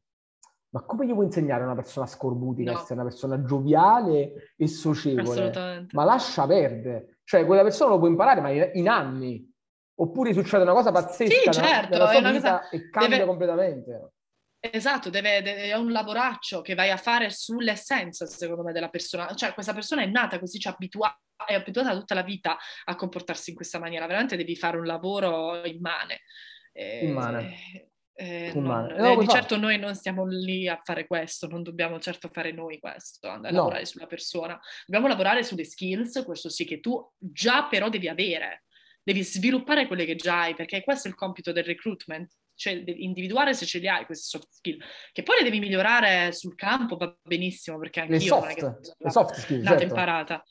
ma 0.74 0.82
come 0.84 1.06
gli 1.08 1.14
puoi 1.14 1.26
insegnare 1.26 1.62
a 1.64 1.66
una 1.68 1.76
persona 1.76 2.06
scorbutica 2.06 2.72
No. 2.72 2.78
a 2.78 2.82
essere 2.82 2.96
una 3.00 3.04
persona 3.10 3.42
gioviale 3.44 4.54
e 4.58 4.68
socievole? 4.68 5.22
Assolutamente. 5.30 5.96
Ma 5.96 6.04
lascia 6.04 6.46
perdere. 6.46 7.20
Cioè, 7.24 7.46
quella 7.46 7.64
persona 7.64 7.92
lo 7.92 8.00
può 8.00 8.08
imparare, 8.10 8.42
ma 8.42 8.50
in, 8.50 8.90
anni. 8.90 9.50
Oppure 9.98 10.34
succede 10.34 10.64
una 10.64 10.74
cosa 10.74 10.92
pazzesca 10.92 11.34
Sì, 11.34 11.40
nella- 11.48 11.52
certo, 11.54 11.90
nella 11.92 12.08
è 12.08 12.12
sua 12.12 12.20
una 12.20 12.32
vita 12.32 12.58
cosa- 12.60 12.70
e 12.72 12.90
cambia 12.90 13.10
deve- 13.18 13.26
completamente. 13.30 14.12
Esatto, 14.60 15.10
deve, 15.10 15.42
deve- 15.42 15.64
è 15.70 15.76
un 15.76 15.92
lavoraccio 15.94 16.62
che 16.62 16.76
vai 16.76 16.90
a 16.92 16.98
fare 16.98 17.30
sull'essenza, 17.30 18.26
secondo 18.26 18.64
me, 18.64 18.74
della 18.74 18.90
persona. 18.90 19.34
Cioè, 19.34 19.54
questa 19.54 19.74
persona 19.74 20.02
è 20.02 20.08
nata 20.08 20.40
così, 20.40 20.60
ci 20.60 20.68
abitua- 20.68 21.18
è 21.48 21.54
abituata 21.54 21.94
tutta 21.94 22.16
la 22.16 22.24
vita 22.24 22.58
a 22.84 22.96
comportarsi 22.96 23.52
in 23.52 23.56
questa 23.56 23.80
maniera. 23.80 24.06
Veramente 24.08 24.36
devi 24.36 24.56
fare 24.58 24.76
un 24.78 24.86
lavoro 24.86 25.64
immane. 25.64 26.20
Eh, 26.78 27.06
Immane. 27.06 27.56
Eh, 28.18 28.52
non, 28.56 28.90
eh, 28.92 29.18
di 29.18 29.28
certo 29.28 29.58
noi 29.58 29.78
non 29.78 29.94
stiamo 29.94 30.26
lì 30.26 30.70
a 30.70 30.80
fare 30.82 31.06
questo, 31.06 31.48
non 31.48 31.64
dobbiamo 31.64 32.00
certo 32.00 32.30
fare 32.32 32.54
noi 32.54 32.80
questo, 32.80 33.28
andare 33.28 33.54
no. 33.54 33.60
a 33.60 33.64
lavorare 33.64 33.86
sulla 33.86 34.08
persona. 34.08 34.60
Dobbiamo 34.86 35.08
lavorare 35.08 35.44
sulle 35.44 35.66
skills, 35.66 36.24
questo 36.24 36.50
sì 36.50 36.66
che 36.66 36.80
tu 36.80 37.02
già 37.18 37.68
però 37.68 37.90
devi 37.90 38.08
avere, 38.08 38.64
devi 39.04 39.22
sviluppare 39.22 39.88
quelle 39.88 40.06
che 40.06 40.16
già 40.16 40.42
hai, 40.42 40.56
perché 40.56 40.84
questo 40.84 41.08
è 41.08 41.12
il 41.12 41.18
compito 41.18 41.52
del 41.52 41.66
recruitment, 41.66 42.32
cioè 42.56 42.82
individuare 42.86 43.54
se 43.54 43.66
ce 43.66 43.80
li 43.80 43.90
hai 43.90 44.06
queste 44.06 44.38
soft 44.38 44.50
skill, 44.50 44.82
che 45.12 45.24
poi 45.24 45.38
le 45.38 45.44
devi 45.44 45.60
migliorare 45.60 46.32
sul 46.32 46.56
campo, 46.56 46.96
va 46.96 47.14
benissimo, 47.22 47.78
perché 47.78 48.02
anche 48.02 48.16
io 48.16 48.40
non 48.40 48.50
è 48.50 48.54
che 48.54 49.10
soft 49.10 49.36
skill, 49.36 49.66
certo. 49.66 49.84
imparata. 49.84 50.44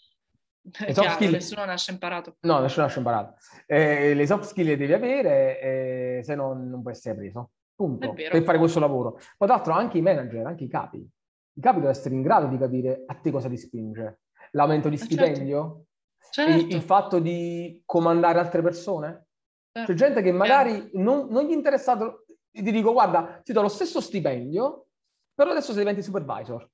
Chiaro, 0.70 1.10
skill... 1.10 1.30
nessuno 1.30 1.64
nasce 1.64 1.92
imparato. 1.92 2.36
No, 2.40 2.60
nessuno 2.60 2.86
nasce 2.86 2.98
imparato. 2.98 3.34
Eh, 3.66 4.14
le 4.14 4.26
soft 4.26 4.44
skill 4.44 4.66
le 4.66 4.76
devi 4.76 4.92
avere, 4.92 5.60
eh, 5.60 6.20
se 6.22 6.34
no 6.34 6.54
non 6.54 6.80
puoi 6.80 6.94
essere 6.94 7.14
preso. 7.16 7.50
Punto. 7.74 8.12
Per 8.12 8.42
fare 8.42 8.58
questo 8.58 8.78
lavoro. 8.78 9.12
Poi, 9.36 9.48
tra 9.48 9.56
l'altro, 9.56 9.72
anche 9.72 9.98
i 9.98 10.02
manager, 10.02 10.46
anche 10.46 10.64
i 10.64 10.68
capi. 10.68 10.98
I 10.98 11.60
capi 11.60 11.76
devono 11.76 11.90
essere 11.90 12.14
in 12.14 12.22
grado 12.22 12.46
di 12.46 12.56
capire 12.56 13.02
a 13.06 13.14
te 13.14 13.30
cosa 13.30 13.48
ti 13.48 13.56
spinge. 13.56 14.20
L'aumento 14.52 14.88
di 14.88 14.96
certo. 14.96 15.12
stipendio? 15.12 15.84
Certo. 16.30 16.50
Il, 16.50 16.64
il, 16.64 16.70
certo. 16.70 16.86
fatto 16.86 17.18
di 17.18 17.82
comandare 17.84 18.38
altre 18.38 18.62
persone? 18.62 19.26
Certo. 19.72 19.92
C'è 19.92 19.98
gente 19.98 20.22
che 20.22 20.32
magari 20.32 20.90
non, 20.94 21.28
non 21.28 21.44
gli 21.44 21.50
è 21.50 21.54
interessato, 21.54 22.24
ti 22.50 22.62
dico, 22.62 22.92
guarda, 22.92 23.40
ti 23.42 23.52
do 23.52 23.62
lo 23.62 23.68
stesso 23.68 24.00
stipendio, 24.00 24.86
però 25.34 25.50
adesso 25.50 25.72
se 25.72 25.78
diventi 25.78 26.02
supervisor. 26.02 26.70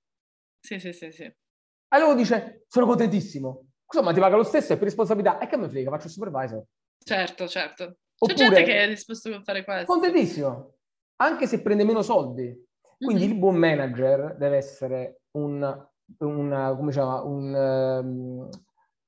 Sì, 0.61 0.79
sì, 0.79 0.93
sì, 0.93 1.11
sì. 1.11 1.35
Allora 1.89 2.15
dice, 2.15 2.65
sono 2.69 2.87
contentissimo. 2.87 3.70
Insomma, 3.93 4.13
ti 4.13 4.21
paga 4.21 4.37
lo 4.37 4.45
stesso, 4.45 4.73
è 4.73 4.77
per 4.77 4.85
responsabilità. 4.85 5.39
E 5.39 5.47
che 5.47 5.57
me 5.57 5.69
frega, 5.69 5.91
faccio 5.91 6.07
il 6.07 6.13
supervisor. 6.13 6.63
Certo, 7.03 7.49
certo. 7.49 7.85
C'è 7.85 8.33
Oppure, 8.33 8.35
gente 8.35 8.63
che 8.63 8.85
è 8.85 8.89
disposto 8.89 9.35
a 9.35 9.43
fare 9.43 9.65
questo. 9.65 9.87
Contentissimo, 9.87 10.75
anche 11.17 11.47
se 11.47 11.63
prende 11.63 11.85
meno 11.85 12.03
soldi. 12.03 12.69
Quindi 12.99 13.25
mm-hmm. 13.25 13.33
il 13.33 13.39
buon 13.39 13.57
manager 13.57 14.37
deve 14.37 14.59
essere 14.59 15.23
un, 15.33 15.89
un 16.19 16.75
come 16.77 16.93
si 16.93 16.99
chiama, 16.99 17.23
un 17.23 17.55
um, 17.55 18.49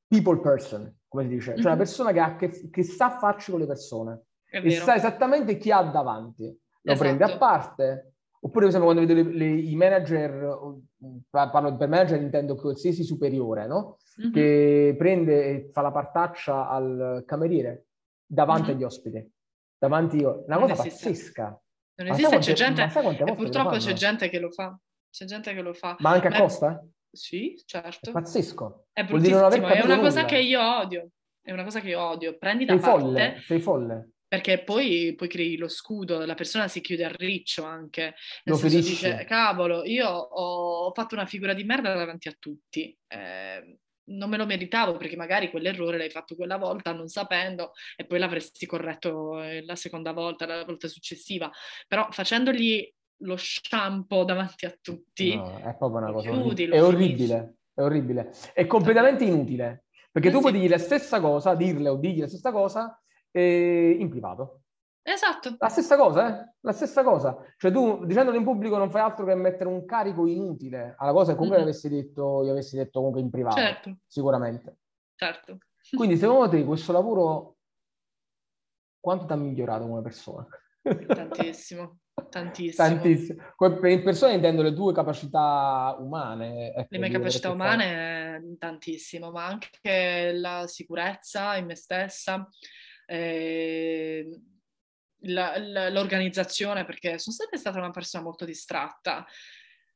people 0.09 0.40
person, 0.40 0.96
come 1.09 1.24
si 1.24 1.28
dice, 1.28 1.44
cioè 1.44 1.56
mm-hmm. 1.56 1.66
una 1.66 1.76
persona 1.76 2.12
che, 2.12 2.20
ha, 2.20 2.36
che, 2.36 2.70
che, 2.70 2.82
sa 2.84 3.18
farci 3.18 3.50
con 3.50 3.60
le 3.60 3.66
persone 3.66 4.22
e 4.50 4.70
sa 4.70 4.94
esattamente 4.94 5.59
chi 5.59 5.70
ha 5.70 5.82
davanti. 5.82 6.44
Lo 6.44 6.92
esatto. 6.92 7.06
prende 7.06 7.24
a 7.24 7.36
parte, 7.36 8.14
oppure 8.40 8.66
per 8.66 8.68
esempio 8.68 8.92
quando 8.92 9.06
vedo 9.06 9.28
le, 9.28 9.36
le, 9.36 9.60
i 9.60 9.76
manager, 9.76 10.80
parlo 11.28 11.76
per 11.76 11.88
manager 11.88 12.20
intendo 12.20 12.56
qualsiasi 12.56 13.04
superiore, 13.04 13.66
no? 13.66 13.98
Mm-hmm. 14.20 14.32
che 14.32 14.94
prende 14.97 15.44
e 15.44 15.70
fa 15.72 15.80
la 15.80 15.90
partaccia 15.90 16.68
al 16.68 17.22
cameriere 17.26 17.86
davanti 18.26 18.68
mm-hmm. 18.68 18.76
agli 18.76 18.84
ospiti, 18.84 19.32
davanti 19.78 20.16
io. 20.16 20.44
Una 20.47 20.59
cosa 20.59 20.74
pazzesca. 20.74 21.62
Non 21.94 22.09
esiste, 22.09 22.39
c'è 22.39 22.52
gente, 22.55 22.82
e 22.82 23.34
purtroppo 23.34 23.76
c'è 23.76 23.93
gente 23.93 24.28
che 24.28 24.39
lo 24.39 24.51
fa. 24.51 24.78
C'è 25.10 25.26
gente 25.26 25.52
che 25.52 25.60
lo 25.60 25.74
fa. 25.74 25.97
Ma 25.98 26.10
anche 26.10 26.28
a 26.28 26.40
costa? 26.40 26.82
Sì, 27.10 27.60
certo. 27.66 28.09
È 28.09 28.12
pazzesco. 28.12 28.86
È 28.93 29.05
bruttissimo, 29.05 29.48
è 29.48 29.84
una 29.84 30.01
cosa 30.01 30.24
che 30.24 30.39
io 30.39 30.78
odio. 30.78 31.10
È 31.43 31.52
una 31.52 31.64
cosa 31.64 31.80
che 31.80 31.89
io 31.89 32.01
odio. 32.01 32.39
Prendi 32.39 32.64
da 32.64 32.72
sei 32.72 32.80
parte... 32.80 33.01
Folle, 33.01 33.43
sei 33.44 33.60
folle. 33.60 34.10
Perché 34.26 34.62
poi, 34.64 35.14
poi 35.14 35.28
crei 35.28 35.59
lo 35.59 35.68
scudo, 35.68 36.24
la 36.24 36.34
persona 36.34 36.66
si 36.66 36.80
chiude 36.80 37.05
a 37.05 37.12
riccio 37.14 37.64
anche. 37.64 38.02
Nel 38.02 38.14
lo 38.44 38.56
senso 38.56 38.78
dice, 38.78 39.24
cavolo, 39.24 39.84
io 39.84 40.09
ho 40.09 40.90
fatto 40.94 41.14
una 41.14 41.26
figura 41.26 41.52
di 41.52 41.64
merda 41.64 41.93
davanti 41.93 42.28
a 42.28 42.36
tutti. 42.39 42.97
Eh, 43.06 43.78
non 44.06 44.28
me 44.28 44.36
lo 44.36 44.46
meritavo 44.46 44.96
perché 44.96 45.16
magari 45.16 45.50
quell'errore 45.50 45.98
l'hai 45.98 46.10
fatto 46.10 46.34
quella 46.34 46.56
volta 46.56 46.92
non 46.92 47.08
sapendo 47.08 47.72
e 47.96 48.04
poi 48.04 48.18
l'avresti 48.18 48.66
corretto 48.66 49.40
eh, 49.42 49.64
la 49.64 49.76
seconda 49.76 50.12
volta, 50.12 50.46
la 50.46 50.64
volta 50.64 50.88
successiva. 50.88 51.50
Però 51.86 52.08
facendogli 52.10 52.92
lo 53.22 53.36
shampoo 53.36 54.24
davanti 54.24 54.66
a 54.66 54.76
tutti, 54.80 55.36
no, 55.36 55.58
è 55.58 55.76
proprio 55.76 55.98
una 55.98 56.12
cosa 56.12 56.30
chiudi, 56.30 56.64
è 56.64 56.82
orribile, 56.82 57.56
è 57.72 57.80
orribile, 57.80 58.32
è 58.52 58.66
completamente 58.66 59.24
inutile. 59.24 59.84
Perché 60.10 60.28
eh 60.28 60.30
tu 60.30 60.38
sì. 60.38 60.42
puoi 60.42 60.52
dirgli 60.52 60.68
la 60.68 60.78
stessa 60.78 61.20
cosa, 61.20 61.54
dirle 61.54 61.88
o 61.88 61.96
dirgli 61.96 62.20
la 62.20 62.28
stessa 62.28 62.52
cosa 62.52 63.00
eh, 63.30 63.96
in 63.98 64.08
privato. 64.10 64.61
Esatto. 65.02 65.56
La 65.58 65.68
stessa 65.68 65.96
cosa, 65.96 66.28
eh? 66.28 66.52
La 66.60 66.72
stessa 66.72 67.02
cosa. 67.02 67.36
Cioè 67.56 67.72
tu 67.72 68.04
dicendolo 68.04 68.36
in 68.36 68.44
pubblico 68.44 68.78
non 68.78 68.90
fai 68.90 69.00
altro 69.02 69.24
che 69.24 69.34
mettere 69.34 69.68
un 69.68 69.84
carico 69.84 70.26
inutile 70.26 70.94
alla 70.96 71.12
cosa 71.12 71.32
che 71.32 71.36
comunque 71.36 71.60
mm-hmm. 71.60 71.68
avessi 71.68 71.88
detto, 71.88 72.44
gli 72.44 72.48
avessi 72.48 72.76
detto 72.76 72.98
comunque 72.98 73.20
in 73.20 73.30
privato. 73.30 73.56
Certo. 73.56 73.96
Sicuramente. 74.06 74.76
Certo. 75.16 75.58
Quindi 75.96 76.16
secondo 76.16 76.48
te 76.50 76.64
questo 76.64 76.92
lavoro 76.92 77.56
quanto 79.00 79.26
ti 79.26 79.32
ha 79.32 79.36
migliorato 79.36 79.88
come 79.88 80.02
persona? 80.02 80.46
Tantissimo. 80.82 81.98
Tantissimo. 82.28 82.88
Tantissimo. 82.88 83.42
Per 83.56 84.02
persone 84.02 84.34
intendo 84.34 84.62
le 84.62 84.72
tue 84.72 84.92
capacità 84.92 85.96
umane. 85.98 86.72
Ecco, 86.74 86.86
le 86.90 86.98
mie 86.98 87.10
capacità 87.10 87.50
umane, 87.50 88.38
fai. 88.40 88.58
tantissimo, 88.58 89.30
ma 89.30 89.46
anche 89.46 90.32
la 90.32 90.66
sicurezza 90.66 91.56
in 91.56 91.66
me 91.66 91.74
stessa. 91.74 92.46
Eh, 93.06 94.40
la, 95.23 95.57
la, 95.59 95.89
l'organizzazione, 95.90 96.85
perché 96.85 97.19
sono 97.19 97.35
sempre 97.35 97.59
stata 97.59 97.78
una 97.78 97.90
persona 97.90 98.23
molto 98.23 98.44
distratta, 98.44 99.27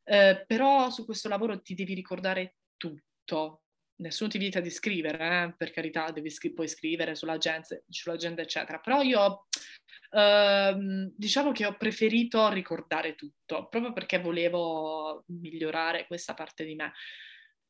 eh, 0.04 0.44
però 0.46 0.90
su 0.90 1.04
questo 1.04 1.28
lavoro 1.28 1.60
ti 1.60 1.74
devi 1.74 1.94
ricordare 1.94 2.56
tutto. 2.76 3.62
Nessuno 3.98 4.28
ti 4.28 4.38
vieta 4.38 4.60
di 4.60 4.70
scrivere, 4.70 5.44
eh? 5.44 5.54
per 5.56 5.70
carità, 5.70 6.10
devi 6.10 6.30
scri- 6.30 6.52
puoi 6.52 6.68
scrivere 6.68 7.14
sull'agenda, 7.14 7.66
sull'agenda, 7.88 8.42
eccetera. 8.42 8.78
Però 8.78 9.00
io 9.00 9.46
ehm, 10.10 11.12
diciamo 11.16 11.52
che 11.52 11.66
ho 11.66 11.76
preferito 11.76 12.48
ricordare 12.50 13.14
tutto, 13.14 13.68
proprio 13.68 13.92
perché 13.92 14.20
volevo 14.20 15.24
migliorare 15.28 16.06
questa 16.06 16.34
parte 16.34 16.64
di 16.64 16.74
me. 16.74 16.92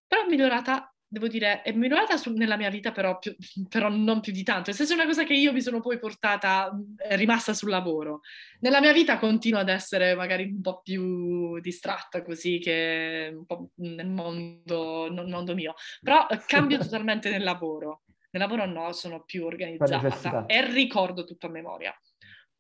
Però 0.06 0.24
è 0.24 0.28
migliorata 0.28 0.95
devo 1.08 1.28
dire, 1.28 1.62
è 1.62 1.72
migliorata 1.72 2.16
su, 2.16 2.32
nella 2.32 2.56
mia 2.56 2.70
vita, 2.70 2.92
però, 2.92 3.18
più, 3.18 3.34
però, 3.68 3.88
non 3.88 4.20
più 4.20 4.32
di 4.32 4.42
tanto. 4.42 4.64
Nel 4.66 4.76
senso 4.76 4.92
è 4.92 4.96
una 4.96 5.06
cosa 5.06 5.24
che 5.24 5.34
io 5.34 5.52
mi 5.52 5.60
sono 5.60 5.80
poi 5.80 5.98
portata, 5.98 6.70
è 6.96 7.16
rimasta 7.16 7.54
sul 7.54 7.70
lavoro. 7.70 8.20
Nella 8.60 8.80
mia 8.80 8.92
vita 8.92 9.18
continuo 9.18 9.60
ad 9.60 9.68
essere 9.68 10.14
magari 10.14 10.44
un 10.44 10.60
po' 10.60 10.80
più 10.82 11.58
distratta 11.60 12.22
così 12.22 12.58
che 12.58 13.32
un 13.34 13.46
po' 13.46 13.70
nel 13.76 14.08
mondo, 14.08 15.10
nel 15.10 15.26
mondo 15.26 15.54
mio. 15.54 15.74
Però 16.02 16.26
cambio 16.46 16.78
totalmente 16.78 17.30
nel 17.30 17.42
lavoro. 17.42 18.02
Nel 18.30 18.42
lavoro 18.42 18.66
no, 18.66 18.92
sono 18.92 19.22
più 19.24 19.46
organizzata 19.46 20.44
e 20.46 20.70
ricordo 20.70 21.24
tutto 21.24 21.46
a 21.46 21.50
memoria 21.50 21.98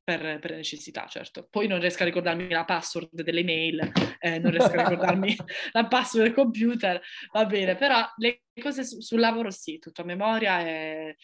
per, 0.06 0.38
per, 0.38 0.52
necessità, 0.52 1.06
certo. 1.08 1.48
Poi 1.50 1.66
non 1.66 1.80
riesco 1.80 2.02
a 2.02 2.06
ricordarmi 2.06 2.48
la 2.48 2.64
password 2.64 3.22
delle 3.22 3.42
mail, 3.42 3.90
eh, 4.20 4.38
non 4.38 4.52
riesco 4.52 4.70
a 4.70 4.88
ricordarmi 4.88 5.34
la 5.72 5.88
password 5.88 6.26
del 6.26 6.34
computer, 6.34 7.02
va 7.32 7.44
bene, 7.44 7.74
però 7.74 8.08
le 8.18 8.42
cose 8.62 8.84
su, 8.84 9.00
sul 9.00 9.18
lavoro 9.18 9.50
sì, 9.50 9.80
tutto 9.80 10.02
a 10.02 10.04
memoria 10.04 10.60
e, 10.60 11.16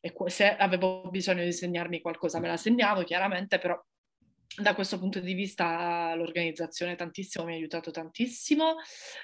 e 0.00 0.12
se 0.26 0.54
avevo 0.56 1.08
bisogno 1.10 1.42
di 1.42 1.52
segnarmi 1.52 2.00
qualcosa 2.00 2.38
me 2.38 2.46
la 2.46 2.56
segnavo 2.56 3.02
chiaramente, 3.02 3.58
però 3.58 3.76
da 4.58 4.74
questo 4.74 4.98
punto 4.98 5.20
di 5.20 5.34
vista 5.34 6.14
l'organizzazione 6.14 6.96
tantissimo 6.96 7.44
mi 7.44 7.52
ha 7.52 7.56
aiutato 7.56 7.90
tantissimo, 7.90 8.74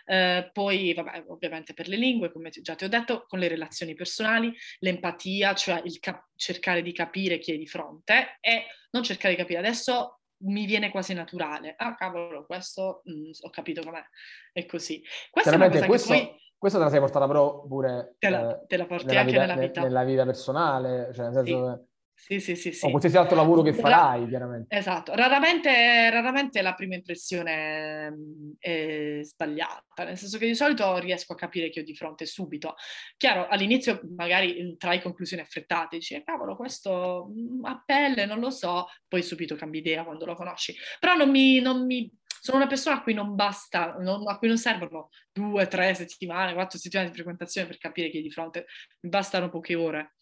eh, 0.05 0.51
poi 0.53 0.95
vabbè, 0.95 1.25
ovviamente 1.29 1.75
per 1.75 1.89
le 1.89 1.97
lingue, 1.97 2.33
come 2.33 2.51
già 2.51 2.75
ti 2.75 2.85
ho 2.85 2.89
detto, 2.89 3.25
con 3.27 3.39
le 3.39 3.49
relazioni 3.49 3.95
personali, 3.95 4.55
l'empatia, 4.79 5.55
cioè 5.55 5.81
il 5.85 5.99
cap- 5.99 6.29
cercare 6.37 6.83
di 6.83 6.93
capire 6.93 7.39
chi 7.39 7.53
è 7.53 7.59
di 7.59 7.67
fronte 7.67 8.39
e 8.41 8.65
non 8.91 9.03
cercare 9.03 9.35
di 9.35 9.41
capire 9.41 9.59
adesso 9.59 10.21
mi 10.45 10.67
viene 10.67 10.91
quasi 10.91 11.15
naturale. 11.15 11.75
Ah, 11.77 11.95
cavolo, 11.95 12.45
questo 12.45 13.01
mh, 13.05 13.13
mm, 13.13 13.31
ho 13.43 13.51
capito 13.51 13.83
com'è. 13.83 14.03
È 14.53 14.67
così. 14.67 15.03
Questa 15.31 15.53
è 15.53 15.55
una 15.55 15.69
cosa 15.69 15.87
questo, 15.87 16.13
che 16.13 16.19
poi... 16.19 16.43
Questo 16.57 16.79
te 16.79 16.85
la 16.85 16.91
sei 16.91 17.01
portata 17.01 17.27
però 17.27 17.67
pure... 17.67 18.17
Te 18.19 18.29
la, 18.31 18.61
eh, 18.61 18.67
te 18.67 18.77
la 18.77 18.87
porti 18.87 19.17
anche 19.17 19.33
vita, 19.33 19.47
nella 19.47 19.57
vita. 19.57 19.83
nella 19.83 20.05
vita 20.05 20.25
personale, 20.25 21.11
cioè 21.13 21.27
nel 21.27 21.35
senso... 21.35 21.75
Sì. 21.75 21.93
Sì, 22.17 22.39
sì, 22.41 22.55
sì, 22.55 22.73
sì. 22.73 22.87
O 22.87 22.91
qualsiasi 22.91 23.17
altro 23.17 23.37
lavoro 23.37 23.61
che 23.63 23.73
farai, 23.75 24.21
Ra- 24.23 24.29
chiaramente. 24.29 24.75
Esatto, 24.75 25.15
raramente, 25.15 26.09
raramente, 26.11 26.63
la 26.63 26.75
prima 26.75 26.95
impressione 26.95 28.15
è 28.59 29.19
sbagliata, 29.21 30.05
nel 30.05 30.17
senso 30.17 30.39
che 30.39 30.47
di 30.47 30.55
solito 30.55 30.97
riesco 30.99 31.33
a 31.33 31.37
capire 31.37 31.71
che 31.71 31.81
ho 31.81 31.83
di 31.83 31.95
fronte 31.95 32.25
subito. 32.25 32.77
Chiaro, 33.17 33.47
all'inizio 33.49 34.01
magari 34.17 34.77
trai 34.79 35.03
conclusioni 35.03 35.43
affrettate, 35.43 35.97
dici, 35.97 36.15
eh, 36.15 36.23
cavolo, 36.23 36.57
questo 36.57 37.31
a 37.63 37.83
pelle, 37.85 38.27
non 38.27 38.39
lo 38.39 38.51
so, 38.51 38.87
poi 39.07 39.23
subito 39.23 39.57
cambi 39.57 39.79
idea 39.79 40.05
quando 40.05 40.25
lo 40.25 40.35
conosci. 40.35 40.75
Però 41.01 41.15
non 41.15 41.31
mi, 41.31 41.61
non 41.61 41.85
mi 41.85 42.11
sono 42.41 42.59
una 42.59 42.67
persona 42.67 42.97
a 42.97 43.03
cui 43.03 43.15
non 43.15 43.35
basta, 43.35 43.97
non, 43.99 44.27
a 44.29 44.39
cui 44.39 44.49
non 44.49 44.59
servono 44.59 45.11
due, 45.33 45.67
tre 45.67 45.95
settimane, 45.95 46.55
quattro 46.55 46.79
settimane 46.79 47.09
di 47.09 47.15
frequentazione 47.15 47.67
per 47.67 47.79
capire 47.79 48.09
chi 48.09 48.19
è 48.19 48.23
di 48.23 48.31
fronte, 48.31 48.67
mi 49.01 49.11
bastano 49.11 49.51
poche 49.51 49.75
ore 49.75 50.15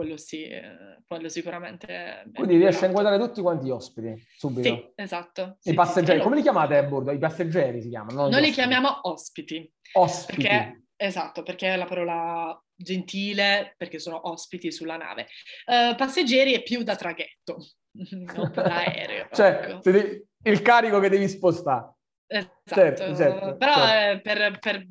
quello 0.00 0.16
sì, 0.16 0.44
eh, 0.44 1.02
quello 1.06 1.28
sicuramente. 1.28 2.24
Quindi 2.32 2.56
riesci 2.56 2.84
a 2.84 2.86
inquadrare 2.86 3.18
tutti 3.18 3.42
quanti 3.42 3.66
gli 3.66 3.70
ospiti 3.70 4.26
subito? 4.34 4.62
Sì, 4.66 4.92
esatto. 4.94 5.58
I 5.60 5.70
sì, 5.70 5.74
passeggeri, 5.74 6.18
sì, 6.18 6.24
come 6.24 6.36
li 6.36 6.42
chiamate 6.42 6.78
a 6.78 6.82
bordo? 6.84 7.10
I 7.10 7.18
passeggeri 7.18 7.82
si 7.82 7.90
chiamano? 7.90 8.28
Noi 8.28 8.40
li 8.40 8.50
chiamiamo 8.50 9.00
ospiti. 9.02 9.70
Ospiti. 9.92 10.40
Perché, 10.40 10.84
esatto, 10.96 11.42
perché 11.42 11.74
è 11.74 11.76
la 11.76 11.84
parola 11.84 12.58
gentile, 12.74 13.74
perché 13.76 13.98
sono 13.98 14.30
ospiti 14.30 14.72
sulla 14.72 14.96
nave. 14.96 15.26
Uh, 15.66 15.94
passeggeri 15.96 16.54
è 16.54 16.62
più 16.62 16.82
da 16.82 16.96
traghetto. 16.96 17.58
non 18.34 18.50
per 18.50 18.66
aereo. 18.66 19.28
cioè, 19.32 19.80
ecco. 19.82 19.90
il 20.44 20.62
carico 20.62 20.98
che 20.98 21.10
devi 21.10 21.28
spostare. 21.28 21.92
Esatto, 22.26 22.60
certo, 22.64 23.16
certo, 23.16 23.56
però 23.56 23.74
certo. 23.74 24.16
eh, 24.16 24.20
per, 24.20 24.58
per, 24.60 24.86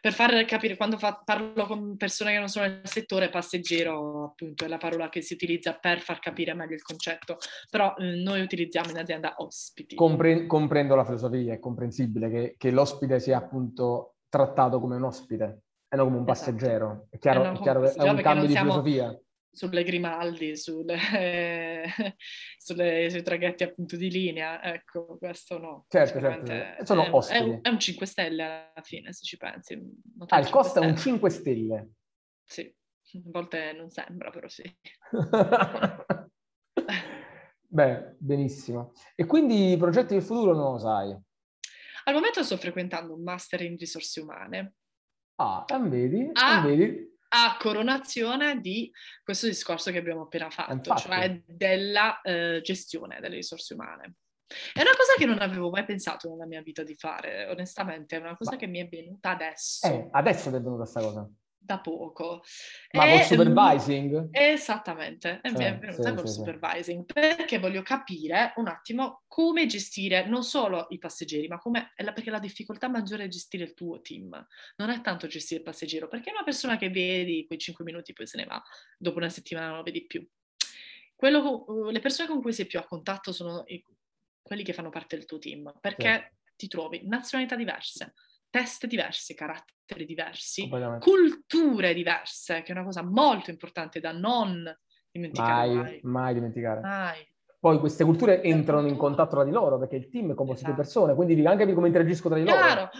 per, 0.00 0.12
far 0.12 0.44
capire, 0.44 0.76
quando 0.76 0.98
fa, 0.98 1.20
parlo 1.24 1.66
con 1.66 1.96
persone 1.96 2.32
che 2.32 2.38
non 2.38 2.48
sono 2.48 2.66
nel 2.66 2.80
settore, 2.84 3.28
passeggero 3.28 4.24
appunto 4.24 4.64
è 4.64 4.68
la 4.68 4.78
parola 4.78 5.08
che 5.08 5.22
si 5.22 5.34
utilizza 5.34 5.74
per 5.74 6.00
far 6.00 6.18
capire 6.18 6.54
meglio 6.54 6.74
il 6.74 6.82
concetto, 6.82 7.38
però 7.70 7.94
eh, 7.96 8.22
noi 8.22 8.40
utilizziamo 8.40 8.90
in 8.90 8.98
azienda 8.98 9.34
ospiti. 9.38 9.94
Compre- 9.94 10.46
comprendo 10.46 10.94
la 10.94 11.04
filosofia, 11.04 11.54
è 11.54 11.58
comprensibile 11.58 12.30
che, 12.30 12.54
che, 12.58 12.70
l'ospite 12.70 13.20
sia 13.20 13.38
appunto 13.38 14.16
trattato 14.28 14.80
come 14.80 14.96
un 14.96 15.04
ospite 15.04 15.62
e 15.88 15.96
non 15.96 16.06
come 16.06 16.18
un 16.18 16.28
esatto. 16.28 16.50
passeggero. 16.52 17.06
È 17.10 17.18
chiaro, 17.18 17.52
è, 17.52 17.58
chiaro 17.60 17.80
che 17.82 17.92
è 17.92 18.08
un 18.08 18.20
cambio 18.20 18.46
di 18.46 18.56
filosofia 18.56 19.20
sulle 19.52 19.84
Grimaldi, 19.84 20.56
sulle, 20.56 20.96
sulle, 22.56 23.10
sui 23.10 23.22
traghetti 23.22 23.62
appunto 23.62 23.96
di 23.96 24.10
linea, 24.10 24.62
ecco, 24.62 25.18
questo 25.18 25.58
no. 25.58 25.84
Certo, 25.88 26.18
certo. 26.18 26.84
Sono 26.84 27.04
è, 27.04 27.10
ospiti. 27.12 27.38
È 27.38 27.42
un, 27.44 27.58
è 27.62 27.68
un 27.68 27.78
5 27.78 28.06
stelle 28.06 28.42
alla 28.42 28.82
fine, 28.82 29.12
se 29.12 29.24
ci 29.24 29.36
pensi. 29.36 29.78
Ah, 30.28 30.38
il 30.40 30.48
costo 30.48 30.80
è 30.80 30.86
un 30.86 30.96
5 30.96 31.28
stelle? 31.28 31.90
Sì, 32.42 32.62
a 32.62 33.20
volte 33.26 33.72
non 33.74 33.90
sembra, 33.90 34.30
però 34.30 34.48
sì. 34.48 34.64
Beh, 37.68 38.16
benissimo. 38.18 38.92
E 39.14 39.24
quindi 39.26 39.72
i 39.72 39.76
progetti 39.76 40.14
del 40.14 40.22
futuro 40.22 40.54
non 40.54 40.72
lo 40.72 40.78
sai? 40.78 41.18
Al 42.04 42.14
momento 42.14 42.42
sto 42.42 42.56
frequentando 42.56 43.14
un 43.14 43.22
master 43.22 43.62
in 43.62 43.76
risorse 43.76 44.20
umane. 44.20 44.74
Ah, 45.36 45.64
vedi? 45.88 46.28
Ah, 46.34 46.60
vedi? 46.60 47.11
A 47.34 47.56
coronazione 47.58 48.60
di 48.60 48.90
questo 49.22 49.46
discorso 49.46 49.90
che 49.90 49.98
abbiamo 49.98 50.22
appena 50.22 50.50
fatto, 50.50 50.72
Infatti. 50.72 51.02
cioè 51.02 51.42
della 51.46 52.20
eh, 52.20 52.60
gestione 52.62 53.20
delle 53.20 53.36
risorse 53.36 53.74
umane. 53.74 54.16
È 54.74 54.80
una 54.82 54.90
cosa 54.90 55.14
che 55.16 55.24
non 55.24 55.40
avevo 55.40 55.70
mai 55.70 55.84
pensato 55.86 56.28
nella 56.28 56.46
mia 56.46 56.60
vita 56.60 56.82
di 56.82 56.94
fare, 56.94 57.46
onestamente, 57.48 58.16
è 58.16 58.20
una 58.20 58.36
cosa 58.36 58.52
Ma... 58.52 58.56
che 58.58 58.66
mi 58.66 58.80
è 58.80 58.88
venuta 58.88 59.30
adesso. 59.30 59.86
Eh, 59.86 60.08
adesso 60.10 60.50
ti 60.50 60.56
è 60.56 60.60
venuta 60.60 60.82
questa 60.82 61.00
cosa 61.00 61.30
da 61.64 61.80
poco. 61.80 62.42
Ma 62.92 63.06
e, 63.06 63.12
col 63.12 63.22
supervising? 63.22 64.28
Esattamente, 64.30 65.40
è 65.40 65.48
eh, 65.48 65.78
venuta 65.78 66.08
sì, 66.08 66.14
col 66.14 66.28
sì, 66.28 66.34
supervising, 66.34 67.04
sì. 67.06 67.12
perché 67.12 67.58
voglio 67.58 67.82
capire 67.82 68.52
un 68.56 68.68
attimo 68.68 69.22
come 69.28 69.66
gestire 69.66 70.26
non 70.26 70.42
solo 70.42 70.86
i 70.90 70.98
passeggeri, 70.98 71.46
ma 71.48 71.58
come, 71.58 71.92
perché 71.94 72.30
la 72.30 72.38
difficoltà 72.38 72.88
maggiore 72.88 73.24
è 73.24 73.28
gestire 73.28 73.64
il 73.64 73.74
tuo 73.74 74.00
team, 74.00 74.46
non 74.76 74.90
è 74.90 75.00
tanto 75.00 75.26
gestire 75.26 75.60
il 75.60 75.66
passeggero, 75.66 76.08
perché 76.08 76.30
è 76.30 76.34
una 76.34 76.44
persona 76.44 76.76
che 76.76 76.90
vedi 76.90 77.46
quei 77.46 77.58
5 77.58 77.84
minuti 77.84 78.12
poi 78.12 78.26
se 78.26 78.36
ne 78.36 78.44
va, 78.44 78.62
dopo 78.98 79.18
una 79.18 79.28
settimana 79.28 79.68
non 79.68 79.76
lo 79.76 79.82
vedi 79.82 80.04
più. 80.06 80.26
Quello, 81.14 81.88
le 81.88 82.00
persone 82.00 82.28
con 82.28 82.42
cui 82.42 82.52
sei 82.52 82.66
più 82.66 82.80
a 82.80 82.84
contatto 82.84 83.32
sono 83.32 83.62
i, 83.66 83.84
quelli 84.42 84.64
che 84.64 84.72
fanno 84.72 84.90
parte 84.90 85.16
del 85.16 85.24
tuo 85.24 85.38
team, 85.38 85.72
perché 85.80 86.34
ti 86.56 86.66
trovi 86.66 87.06
nazionalità 87.06 87.54
diverse, 87.54 88.14
test 88.52 88.86
diversi, 88.86 89.34
caratteri 89.34 90.04
diversi, 90.04 90.68
culture 91.00 91.94
diverse, 91.94 92.62
che 92.62 92.72
è 92.72 92.76
una 92.76 92.84
cosa 92.84 93.02
molto 93.02 93.48
importante 93.50 93.98
da 93.98 94.12
non 94.12 94.62
dimenticare 95.10 95.68
mai. 95.68 95.76
Mai, 95.76 96.00
mai 96.02 96.34
dimenticare. 96.34 96.80
Mai. 96.80 97.26
Poi 97.58 97.78
queste 97.78 98.04
culture 98.04 98.42
entrano 98.42 98.88
in 98.88 98.96
contatto 98.96 99.36
tra 99.36 99.44
di 99.44 99.50
loro, 99.50 99.78
perché 99.78 99.96
il 99.96 100.08
team 100.08 100.32
è 100.32 100.34
composto 100.34 100.64
esatto. 100.64 100.70
di 100.70 100.76
persone, 100.76 101.14
quindi 101.14 101.46
anche 101.46 101.72
come 101.72 101.86
interagiscono 101.86 102.34
tra 102.34 102.44
di 102.44 102.50
loro. 102.50 102.62
Chiaro. 102.62 102.90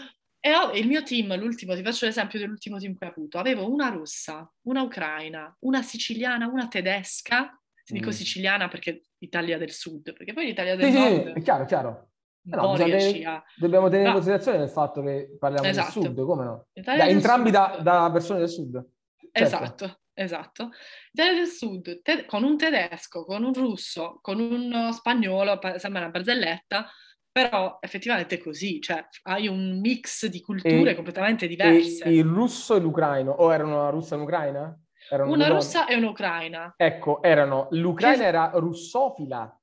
E 0.40 0.54
ho, 0.54 0.72
il 0.72 0.86
mio 0.86 1.02
team, 1.02 1.36
l'ultimo, 1.38 1.74
ti 1.74 1.82
faccio 1.82 2.06
l'esempio 2.06 2.38
dell'ultimo 2.38 2.78
team 2.78 2.96
che 2.96 3.04
ho 3.04 3.08
avuto, 3.10 3.38
avevo 3.38 3.70
una 3.70 3.90
russa, 3.90 4.50
una 4.62 4.82
ucraina, 4.82 5.54
una 5.60 5.82
siciliana, 5.82 6.46
una 6.46 6.66
tedesca, 6.66 7.60
dico 7.84 8.08
mm. 8.08 8.12
siciliana 8.12 8.68
perché 8.68 9.02
Italia 9.18 9.58
del 9.58 9.70
Sud, 9.70 10.12
perché 10.14 10.32
poi 10.32 10.46
l'Italia 10.46 10.76
del 10.76 10.90
sì, 10.90 10.98
Nord... 10.98 11.26
Sì, 11.26 11.38
è 11.38 11.42
chiaro, 11.42 11.64
chiaro. 11.66 12.11
Eh 12.44 12.56
no, 12.56 12.74
tenere, 12.74 13.44
dobbiamo 13.56 13.88
tenere 13.88 14.08
in 14.08 14.14
considerazione 14.14 14.64
il 14.64 14.68
fatto 14.68 15.00
che 15.00 15.36
parliamo 15.38 15.68
esatto. 15.68 16.00
del 16.00 16.08
sud, 16.08 16.24
come 16.24 16.44
no? 16.44 16.66
Da, 16.72 17.06
entrambi 17.06 17.52
da, 17.52 17.78
da, 17.80 18.10
persone 18.12 18.40
del 18.40 18.48
sud. 18.48 18.84
Certo. 19.16 19.30
Esatto, 19.32 20.00
esatto. 20.12 20.70
Italia 21.12 21.34
del 21.34 21.46
sud, 21.46 22.02
te, 22.02 22.24
con 22.24 22.42
un 22.42 22.56
tedesco, 22.56 23.24
con 23.24 23.44
un 23.44 23.54
russo, 23.54 24.18
con 24.20 24.40
un 24.40 24.92
spagnolo, 24.92 25.60
sembra 25.76 26.00
una 26.00 26.10
barzelletta, 26.10 26.90
però 27.30 27.78
effettivamente 27.80 28.34
è 28.34 28.38
così, 28.38 28.80
cioè 28.80 29.06
hai 29.22 29.46
un 29.46 29.78
mix 29.80 30.26
di 30.26 30.40
culture 30.40 30.90
e, 30.90 30.94
completamente 30.96 31.46
diverse. 31.46 32.08
il 32.08 32.24
russo 32.24 32.74
e 32.74 32.80
l'ucraino, 32.80 33.30
o 33.30 33.54
erano 33.54 33.80
una 33.80 33.90
russa 33.90 34.16
e 34.16 34.18
un'ucraina? 34.18 34.80
Erano 35.10 35.32
una 35.32 35.46
russa 35.46 35.86
e 35.86 35.94
un'ucraina. 35.94 36.74
Ecco, 36.76 37.22
erano, 37.22 37.68
l'ucraina 37.70 38.22
che... 38.22 38.28
era 38.28 38.50
russofila, 38.54 39.60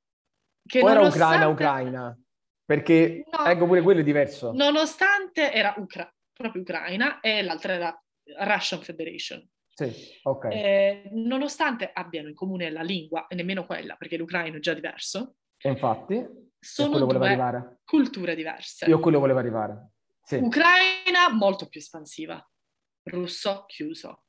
che 0.66 0.82
o 0.82 0.90
era 0.90 1.02
ucraina-ucraina? 1.02 2.18
Perché, 2.70 3.24
no, 3.32 3.46
ecco 3.46 3.66
pure 3.66 3.82
quello 3.82 4.02
è 4.02 4.04
diverso. 4.04 4.52
Nonostante 4.52 5.52
era 5.52 5.74
Ucra- 5.78 6.14
proprio 6.32 6.62
Ucraina 6.62 7.20
e 7.20 7.42
l'altra 7.42 7.74
era 7.74 8.04
Russian 8.42 8.84
Federation. 8.84 9.44
Sì, 9.74 9.92
ok. 10.22 10.46
Eh, 10.52 11.10
nonostante 11.14 11.90
abbiano 11.92 12.28
in 12.28 12.36
comune 12.36 12.70
la 12.70 12.84
lingua, 12.84 13.26
e 13.26 13.34
nemmeno 13.34 13.66
quella, 13.66 13.96
perché 13.96 14.18
l'ucraino 14.18 14.58
è 14.58 14.60
già 14.60 14.76
diverso. 14.76 15.38
E 15.58 15.68
infatti, 15.68 16.24
sono 16.60 17.00
due 17.00 17.80
culture 17.84 18.36
diverse. 18.36 18.86
Io 18.86 19.00
quello 19.00 19.18
volevo 19.18 19.40
arrivare. 19.40 19.94
Sì. 20.22 20.36
Ucraina 20.36 21.28
molto 21.32 21.68
più 21.70 21.80
espansiva, 21.80 22.40
russo 23.06 23.64
chiuso. 23.66 24.26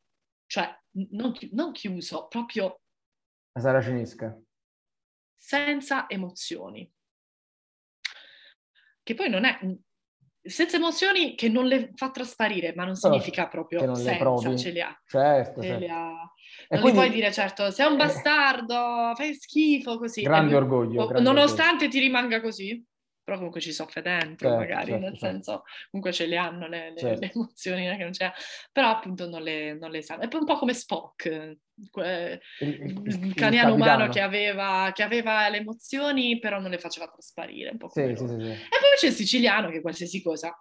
Cioè, 0.46 0.74
non, 1.10 1.32
chi- 1.32 1.50
non 1.52 1.72
chiuso, 1.72 2.26
proprio... 2.26 2.80
Saracinesca. 3.52 4.34
Senza 5.36 6.08
emozioni 6.08 6.90
che 9.10 9.14
poi 9.14 9.28
non 9.28 9.44
è 9.44 9.58
senza 10.42 10.76
emozioni 10.76 11.34
che 11.34 11.48
non 11.48 11.66
le 11.66 11.90
fa 11.94 12.10
trasparire, 12.10 12.72
ma 12.74 12.84
non 12.84 12.94
significa 12.94 13.48
proprio 13.48 13.80
che 13.80 13.86
non 13.86 13.96
senza, 13.96 14.12
le 14.12 14.18
provi. 14.18 14.58
ce 14.58 14.70
li 14.70 14.80
ha. 14.80 15.02
Certo, 15.04 15.60
ce 15.60 15.66
certo. 15.66 15.84
Li 15.84 15.90
ha. 15.90 16.06
Non 16.68 16.80
quindi, 16.80 16.98
puoi 16.98 17.10
dire 17.10 17.32
certo, 17.32 17.70
sei 17.70 17.90
un 17.90 17.96
bastardo, 17.96 19.12
fai 19.14 19.34
schifo 19.34 19.98
così. 19.98 20.22
Grande 20.22 20.54
orgoglio. 20.54 21.06
Grande 21.06 21.28
nonostante 21.28 21.84
orgoglio. 21.84 21.90
ti 21.90 21.98
rimanga 21.98 22.40
così, 22.40 22.84
però 23.22 23.36
comunque 23.36 23.60
ci 23.60 23.72
soffre 23.72 24.00
dentro, 24.00 24.48
certo, 24.48 24.56
magari, 24.56 24.90
certo, 24.90 25.04
nel 25.04 25.18
certo. 25.18 25.26
senso, 25.26 25.62
comunque 25.90 26.12
ce 26.12 26.26
le 26.26 26.36
hanno 26.36 26.68
le, 26.68 26.90
le, 26.92 26.98
certo. 26.98 27.20
le 27.20 27.30
emozioni, 27.34 27.96
che 27.96 28.02
non 28.02 28.12
c'è, 28.12 28.32
però 28.72 28.88
appunto 28.90 29.28
non 29.28 29.42
le, 29.42 29.74
non 29.74 29.90
le 29.90 30.02
sa. 30.02 30.18
È 30.18 30.28
un 30.32 30.44
po' 30.44 30.56
come 30.56 30.72
Spock, 30.72 31.56
que, 31.90 32.40
il, 32.60 32.68
il, 32.68 33.24
il, 33.26 33.34
caniano 33.34 33.74
umano 33.74 34.08
che 34.08 34.20
aveva, 34.20 34.90
che 34.94 35.02
aveva, 35.02 35.48
le 35.48 35.58
emozioni, 35.58 36.38
però 36.38 36.58
non 36.58 36.70
le 36.70 36.78
faceva 36.78 37.08
trasparire, 37.08 37.70
un 37.70 37.78
po' 37.78 37.88
come 37.88 38.16
sì, 38.16 38.26
sì, 38.26 38.28
sì, 38.28 38.34
E 38.34 38.78
poi 38.80 38.96
c'è 38.98 39.06
il 39.06 39.12
siciliano 39.12 39.70
che 39.70 39.80
qualsiasi 39.80 40.22
cosa 40.22 40.54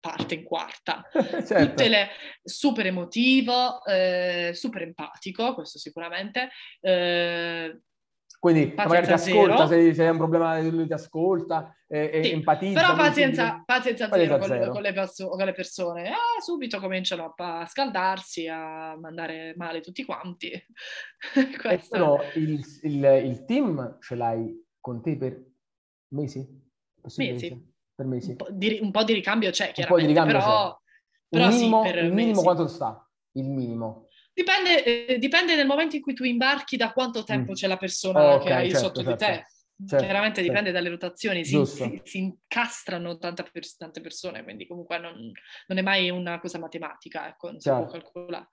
parte 0.00 0.34
in 0.34 0.44
quarta. 0.44 1.02
certo. 1.12 1.66
Tutte 1.66 1.88
le 1.88 2.08
super 2.42 2.86
emotivo, 2.86 3.82
eh, 3.86 4.50
super 4.54 4.82
empatico, 4.82 5.54
questo 5.54 5.78
sicuramente, 5.78 6.50
eh, 6.80 7.80
quindi 8.44 8.74
magari 8.76 9.06
ti 9.06 9.12
ascolta, 9.14 9.66
se, 9.66 9.94
se 9.94 10.04
hai 10.04 10.10
un 10.10 10.18
problema 10.18 10.60
lui 10.60 10.86
ti 10.86 10.92
ascolta, 10.92 11.74
e, 11.88 12.20
sì, 12.24 12.30
empatizza. 12.32 12.78
Però 12.78 12.94
pazienza, 12.94 13.62
pazienza, 13.64 14.10
zero, 14.10 14.36
con, 14.36 14.48
zero. 14.48 14.70
Con, 14.70 14.82
le 14.82 14.92
perso- 14.92 15.28
con, 15.30 15.46
le 15.46 15.52
persone. 15.54 16.10
Ah, 16.10 16.40
subito 16.42 16.78
cominciano 16.78 17.32
a 17.34 17.64
scaldarsi, 17.64 18.46
a 18.46 18.98
mandare 19.00 19.54
male 19.56 19.80
tutti 19.80 20.04
quanti. 20.04 20.50
Però 21.88 22.20
il, 22.34 22.62
il, 22.82 23.04
il, 23.24 23.44
team 23.46 23.96
ce 24.00 24.14
l'hai 24.14 24.62
con 24.78 25.00
te 25.00 25.16
per 25.16 25.42
mesi? 26.08 26.46
Mesi. 27.16 27.72
Per 27.94 28.04
mesi. 28.04 28.30
Un 28.32 28.36
po' 28.36 28.48
di, 28.50 28.78
un 28.82 28.90
po 28.90 29.04
di 29.04 29.14
ricambio 29.14 29.48
c'è, 29.48 29.72
chiaramente, 29.72 30.06
ricambio 30.06 30.36
però... 30.36 30.70
C'è. 30.70 31.38
Però 31.38 31.48
minimo, 31.48 31.82
sì, 31.82 31.96
il 31.96 32.12
minimo 32.12 32.42
quanto 32.42 32.66
sta? 32.66 33.10
Il 33.32 33.48
minimo. 33.48 34.03
Dipende, 34.34 35.06
eh, 35.06 35.18
dipende 35.18 35.54
nel 35.54 35.66
momento 35.66 35.94
in 35.94 36.02
cui 36.02 36.12
tu 36.12 36.24
imbarchi 36.24 36.76
da 36.76 36.92
quanto 36.92 37.22
tempo 37.22 37.52
mm. 37.52 37.54
c'è 37.54 37.68
la 37.68 37.76
persona 37.76 38.34
oh, 38.34 38.38
che 38.38 38.52
hai 38.52 38.70
certo, 38.70 38.86
sotto 38.86 39.02
certo. 39.04 39.10
di 39.10 39.16
te. 39.16 39.46
Certo, 39.86 40.04
Chiaramente 40.04 40.36
certo. 40.36 40.50
dipende 40.50 40.70
dalle 40.72 40.88
rotazioni, 40.88 41.44
si, 41.44 41.64
si, 41.66 42.00
si 42.04 42.18
incastrano 42.18 43.18
tante, 43.18 43.44
tante, 43.76 44.00
persone, 44.00 44.44
quindi 44.44 44.68
comunque 44.68 44.98
non, 44.98 45.32
non, 45.66 45.78
è 45.78 45.82
mai 45.82 46.10
una 46.10 46.38
cosa 46.38 46.58
matematica, 46.58 47.28
ecco, 47.28 47.50
non 47.50 47.60
si 47.60 47.68
può 47.68 47.86
calcolare. 47.86 48.48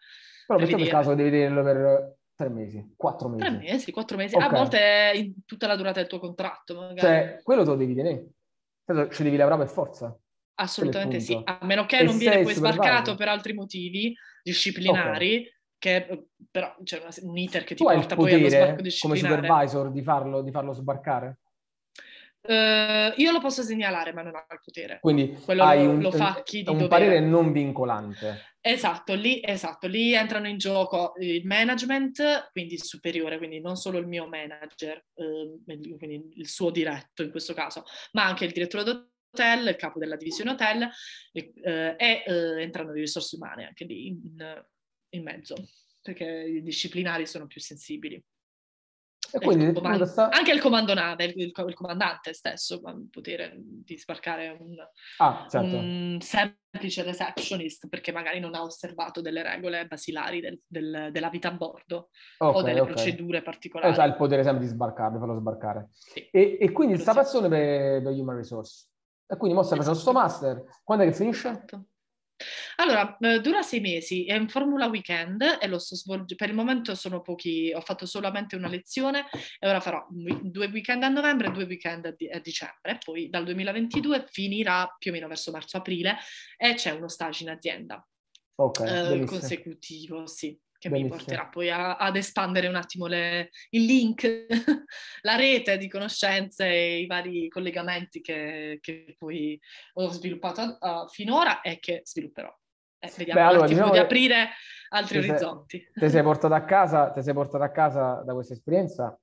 Però 0.47 0.59
in 0.59 0.67
questo 0.67 0.89
caso 0.89 1.13
devi 1.13 1.29
tenerlo 1.29 1.63
per 1.63 2.15
tre 2.35 2.49
mesi, 2.49 2.93
quattro 2.97 3.29
mesi. 3.29 3.43
Tre 3.43 3.57
mesi, 3.57 3.91
quattro 3.91 4.17
mesi, 4.17 4.35
okay. 4.35 4.47
a 4.47 4.51
volte 4.51 4.79
è 4.79 5.15
in 5.15 5.45
tutta 5.45 5.67
la 5.67 5.75
durata 5.75 5.99
del 5.99 6.09
tuo 6.09 6.19
contratto. 6.19 6.75
Magari. 6.75 6.99
Cioè, 6.99 7.39
quello 7.43 7.63
te 7.63 7.69
lo 7.69 7.75
devi 7.75 7.93
tenere, 7.93 8.27
ci 9.11 9.23
devi 9.23 9.37
lavorare 9.37 9.63
per 9.63 9.71
forza. 9.71 10.17
Assolutamente 10.55 11.19
sì, 11.19 11.39
a 11.43 11.59
meno 11.63 11.85
che 11.85 11.99
e 11.99 12.03
non 12.03 12.17
viene 12.17 12.41
poi 12.41 12.53
sbarcato 12.53 13.15
per 13.15 13.27
altri 13.27 13.53
motivi 13.53 14.15
disciplinari. 14.43 15.37
Okay 15.37 15.59
che 15.81 16.27
però 16.51 16.75
c'è 16.83 16.99
una, 16.99 17.09
un 17.23 17.37
iter 17.37 17.63
che 17.63 17.73
ti 17.73 17.83
tu 17.83 17.89
porta 17.89 18.15
poi 18.15 18.33
allo 18.35 18.49
sbarco 18.49 18.81
disciplinare. 18.83 19.35
come 19.35 19.47
supervisor 19.47 19.91
di 19.91 20.03
farlo, 20.03 20.41
di 20.43 20.51
farlo 20.51 20.73
sbarcare? 20.73 21.39
Uh, 22.43 23.13
io 23.17 23.31
lo 23.31 23.39
posso 23.39 23.63
segnalare, 23.63 24.13
ma 24.13 24.21
non 24.21 24.35
ho 24.35 24.39
il 24.39 24.59
potere. 24.63 24.99
Quindi 24.99 25.37
Quello 25.43 25.63
hai 25.63 25.83
lo, 25.83 25.91
un, 25.91 26.01
lo 26.01 26.11
fa 26.11 26.41
chi 26.43 26.61
di 26.61 26.69
un 26.69 26.77
dovere. 26.77 26.87
parere 26.87 27.19
non 27.19 27.51
vincolante. 27.51 28.49
Esatto 28.61 29.15
lì, 29.15 29.41
esatto, 29.43 29.87
lì 29.87 30.13
entrano 30.13 30.47
in 30.47 30.57
gioco 30.57 31.13
il 31.19 31.45
management, 31.47 32.51
quindi 32.51 32.75
il 32.75 32.83
superiore, 32.83 33.39
quindi 33.39 33.59
non 33.59 33.75
solo 33.75 33.97
il 33.97 34.05
mio 34.05 34.27
manager, 34.27 35.03
eh, 35.15 35.59
quindi 35.65 36.31
il 36.35 36.47
suo 36.47 36.69
diretto 36.69 37.23
in 37.23 37.31
questo 37.31 37.55
caso, 37.55 37.85
ma 38.11 38.25
anche 38.25 38.45
il 38.45 38.51
direttore 38.51 38.83
d'hotel, 38.83 39.67
il 39.67 39.75
capo 39.77 39.97
della 39.97 40.15
divisione 40.15 40.51
hotel 40.51 40.87
eh, 41.31 41.95
e 41.97 42.23
eh, 42.23 42.61
entrano 42.61 42.91
le 42.91 42.99
risorse 42.99 43.35
umane 43.35 43.65
anche 43.65 43.85
lì 43.85 44.07
in, 44.07 44.63
in 45.11 45.23
mezzo, 45.23 45.55
perché 46.01 46.25
i 46.25 46.61
disciplinari 46.61 47.25
sono 47.25 47.47
più 47.47 47.61
sensibili. 47.61 48.23
E 49.33 49.39
quindi 49.39 49.65
il 49.65 49.73
comando, 49.73 50.05
sta... 50.05 50.29
anche 50.29 50.51
il 50.51 50.59
comando 50.59 50.93
nave, 50.93 51.25
il, 51.25 51.33
il, 51.38 51.53
il, 51.55 51.73
comandante 51.73 52.33
stesso 52.33 52.81
ha 52.83 52.91
il 52.91 53.07
potere 53.09 53.53
di 53.55 53.97
sbarcare 53.97 54.57
un, 54.59 54.75
ah, 55.19 55.47
certo. 55.49 55.77
un, 55.77 56.17
semplice 56.19 57.03
receptionist 57.03 57.88
perché 57.88 58.11
magari 58.11 58.39
non 58.39 58.55
ha 58.55 58.61
osservato 58.61 59.21
delle 59.21 59.41
regole 59.41 59.88
basilari 59.88 60.41
del, 60.41 60.59
del, 60.67 61.09
della 61.11 61.29
vita 61.29 61.47
a 61.47 61.51
bordo 61.51 62.09
okay, 62.39 62.61
o 62.61 62.65
delle 62.65 62.81
okay. 62.81 62.93
procedure 62.93 63.41
particolari. 63.41 63.95
Eh, 63.95 64.01
ha 64.01 64.05
il 64.05 64.15
potere 64.15 64.43
sempre 64.43 64.63
di 64.63 64.69
sbarcarlo, 64.69 65.19
farlo 65.19 65.39
sbarcare. 65.39 65.88
Sì. 65.91 66.27
E, 66.29 66.57
e, 66.59 66.71
quindi 66.71 66.97
sta 66.97 67.13
passione 67.13 67.47
per, 67.47 68.01
per 68.01 68.11
Human 68.11 68.35
Resource. 68.35 68.88
E 69.27 69.38
quindi 69.38 69.55
mo 69.55 69.63
stai 69.63 69.77
facendo 69.77 69.97
Esatto. 69.97 70.13
questo 70.13 70.43
master. 70.43 70.81
Quando 70.83 71.05
è 71.05 71.07
che 71.07 71.13
finisce? 71.13 71.47
Esatto. 71.47 71.85
Allora, 72.81 73.15
eh, 73.19 73.41
dura 73.41 73.61
sei 73.61 73.79
mesi, 73.79 74.25
è 74.25 74.33
in 74.33 74.49
Formula 74.49 74.87
Weekend 74.87 75.59
e 75.61 75.67
lo 75.67 75.77
sto 75.77 75.95
svolgendo, 75.95 76.33
per 76.35 76.49
il 76.49 76.55
momento 76.55 76.95
sono 76.95 77.21
pochi, 77.21 77.71
ho 77.71 77.81
fatto 77.81 78.07
solamente 78.07 78.55
una 78.55 78.67
lezione 78.67 79.25
e 79.59 79.67
ora 79.67 79.79
farò 79.79 80.03
due 80.09 80.65
weekend 80.65 81.03
a 81.03 81.09
novembre 81.09 81.49
e 81.49 81.51
due 81.51 81.65
weekend 81.65 82.05
a, 82.07 82.11
di- 82.11 82.27
a 82.27 82.39
dicembre, 82.39 82.97
poi 83.03 83.29
dal 83.29 83.43
2022 83.45 84.25
finirà 84.27 84.95
più 84.97 85.11
o 85.11 85.13
meno 85.13 85.27
verso 85.27 85.51
marzo-aprile 85.51 86.17
e 86.57 86.73
c'è 86.73 86.89
uno 86.89 87.07
stage 87.07 87.43
in 87.43 87.51
azienda 87.51 88.03
Ok, 88.55 88.79
eh, 88.79 89.25
consecutivo, 89.25 90.25
sì, 90.25 90.59
che 90.79 90.89
Benissimo. 90.89 91.15
mi 91.15 91.21
porterà 91.23 91.47
poi 91.49 91.69
a- 91.69 91.97
ad 91.97 92.15
espandere 92.15 92.67
un 92.67 92.75
attimo 92.75 93.05
le- 93.05 93.51
il 93.69 93.85
link, 93.85 94.47
la 95.21 95.35
rete 95.35 95.77
di 95.77 95.87
conoscenze 95.87 96.65
e 96.65 96.99
i 97.01 97.05
vari 97.05 97.47
collegamenti 97.47 98.21
che, 98.21 98.79
che 98.81 99.15
poi 99.19 99.59
ho 99.93 100.09
sviluppato 100.09 100.79
uh, 100.79 101.07
finora 101.09 101.61
e 101.61 101.77
che 101.79 102.01
svilupperò. 102.03 102.51
Eh, 103.03 103.11
vediamo 103.17 103.39
Beh, 103.39 103.45
allora, 103.47 103.67
diciamo 103.67 103.91
di 103.91 103.97
aprire 103.97 104.49
altri 104.89 105.21
sei- 105.21 105.29
orizzonti. 105.31 105.91
Ti 105.91 106.09
sei 106.09 106.21
portato 106.21 106.53
a 106.53 106.63
casa, 106.63 107.09
ti 107.11 107.23
sei 107.23 107.33
portato 107.33 107.63
a 107.63 107.69
casa 107.69 108.21
da 108.23 108.33
questa 108.33 108.53
esperienza. 108.53 109.19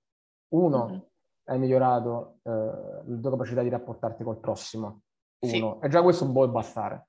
Uno, 0.48 0.86
Mhm. 0.88 1.06
hai 1.44 1.59
migliorato 1.60 2.40
eh, 2.42 2.50
la 2.50 3.18
tua 3.20 3.30
capacità 3.30 3.62
di 3.62 3.68
rapportarti 3.68 4.24
col 4.24 4.40
prossimo. 4.40 5.02
Sì. 5.38 5.60
Uno, 5.60 5.80
e 5.80 5.88
già 5.88 6.02
questo 6.02 6.28
può 6.32 6.46
bastare. 6.48 7.06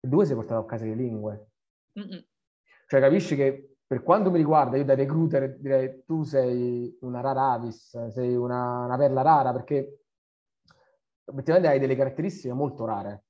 E 0.00 0.06
due, 0.06 0.26
sei 0.26 0.34
portato 0.34 0.60
a 0.60 0.66
casa 0.66 0.84
le 0.84 0.94
lingue. 0.94 1.46
Mm-mm. 1.98 2.22
Cioè, 2.88 3.00
capisci 3.00 3.34
che 3.34 3.76
per 3.86 4.02
quanto 4.02 4.30
mi 4.30 4.36
riguarda, 4.36 4.76
io 4.76 4.84
da 4.84 4.94
recruiter 4.94 5.56
direi 5.58 6.04
tu 6.04 6.24
sei 6.24 6.94
una 7.00 7.22
rara 7.22 7.52
avis, 7.52 8.08
sei 8.08 8.36
una, 8.36 8.84
una 8.84 8.98
perla 8.98 9.22
rara, 9.22 9.52
perché 9.52 10.00
obiettivamente 11.24 11.70
hai 11.72 11.78
delle 11.78 11.96
caratteristiche 11.96 12.52
molto 12.52 12.84
rare. 12.84 13.24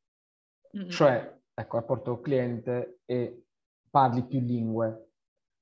Mm-mm. 0.76 0.88
Cioè, 0.88 1.40
ecco, 1.54 1.76
rapporto 1.76 2.20
cliente 2.20 3.00
e 3.04 3.44
parli 3.90 4.24
più 4.24 4.40
lingue. 4.40 5.08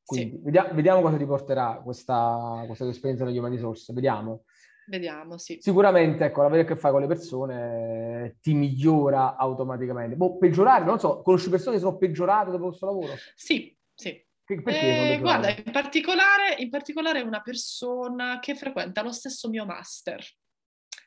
Quindi 0.05 0.37
Sì. 0.37 0.41
vediamo, 0.43 0.75
vediamo 0.75 1.01
cosa 1.03 1.17
ti 1.17 1.25
porterà 1.27 1.81
questa, 1.83 2.63
questa 2.67 2.85
tua 2.85 2.93
esperienza 2.93 3.25
da 3.25 3.31
Human 3.31 3.51
Resource, 3.51 3.93
vediamo. 3.93 4.45
Vediamo, 4.87 5.39
sì. 5.39 5.59
Sicuramente, 5.61 6.25
ecco, 6.25 6.43
l'avere 6.43 6.63
a 6.63 6.65
che 6.65 6.75
fare 6.77 6.93
con 6.93 7.03
le 7.03 7.07
persone 7.07 8.39
ti 8.41 8.55
migliora 8.55 9.37
automaticamente. 9.37 10.17
Boh, 10.17 10.37
peggiorare, 10.37 10.85
non 10.85 10.99
so, 10.99 11.23
conosci 11.23 11.49
persone 11.49 11.77
che 11.77 11.83
sono 11.83 11.97
peggiorate 11.97 12.51
dopo 12.51 12.67
questo 12.69 12.87
lavoro? 12.87 13.15
Sì, 13.37 13.77
sì. 13.95 14.27
Perché 14.45 15.15
Eh, 15.15 15.19
guarda, 15.21 15.49
in 15.51 15.71
particolare, 15.71 16.57
in 16.59 16.71
particolare 16.71 17.21
una 17.21 17.41
persona 17.41 18.41
che 18.41 18.57
frequenta 18.57 19.01
lo 19.03 19.13
stesso 19.13 19.49
mio 19.49 19.65
master. 19.65 20.21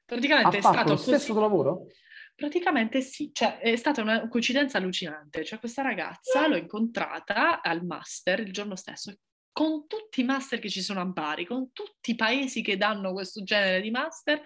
Praticamente 0.05 0.55
ha 0.55 0.59
è 0.59 0.61
fatto 0.61 0.73
stato 0.75 0.89
lo 0.89 0.95
così- 0.95 1.07
stesso 1.09 1.37
lavoro? 1.39 1.87
Praticamente 2.35 3.01
sì, 3.01 3.29
cioè 3.31 3.59
è 3.59 3.75
stata 3.75 4.01
una 4.01 4.27
coincidenza 4.27 4.77
allucinante. 4.77 5.43
Cioè 5.43 5.59
questa 5.59 5.81
ragazza 5.81 6.47
l'ho 6.47 6.57
incontrata 6.57 7.61
al 7.61 7.85
master 7.85 8.39
il 8.39 8.51
giorno 8.51 8.75
stesso, 8.75 9.13
con 9.51 9.85
tutti 9.87 10.21
i 10.21 10.25
master 10.25 10.59
che 10.59 10.69
ci 10.69 10.81
sono 10.81 10.99
a 10.99 11.05
Bari, 11.05 11.45
con 11.45 11.71
tutti 11.71 12.11
i 12.11 12.15
paesi 12.15 12.61
che 12.61 12.75
danno 12.75 13.13
questo 13.13 13.43
genere 13.43 13.81
di 13.81 13.91
master, 13.91 14.41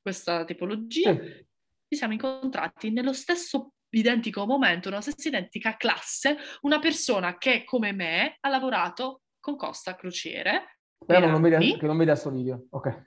questa 0.00 0.44
tipologia. 0.44 1.12
Sì. 1.14 1.46
Ci 1.88 1.96
siamo 1.96 2.12
incontrati 2.12 2.90
nello 2.90 3.12
stesso 3.12 3.74
identico 3.90 4.46
momento, 4.46 4.88
nella 4.88 5.00
stessa 5.00 5.28
identica 5.28 5.76
classe, 5.76 6.36
una 6.62 6.78
persona 6.78 7.38
che 7.38 7.64
come 7.64 7.92
me 7.92 8.36
ha 8.40 8.48
lavorato 8.48 9.22
con 9.40 9.56
Costa 9.56 9.94
Crociere. 9.94 10.78
Speriamo 11.02 11.32
per 11.32 11.40
non 11.40 11.42
vedi- 11.42 11.54
anni. 11.54 11.78
che 11.78 11.86
non 11.86 11.96
vedi 11.96 12.10
a 12.10 12.14
sto 12.14 12.30
video. 12.30 12.66
Ok. 12.70 13.02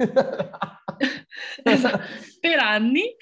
Esatto, 1.63 2.01
per 2.39 2.59
anni 2.59 3.15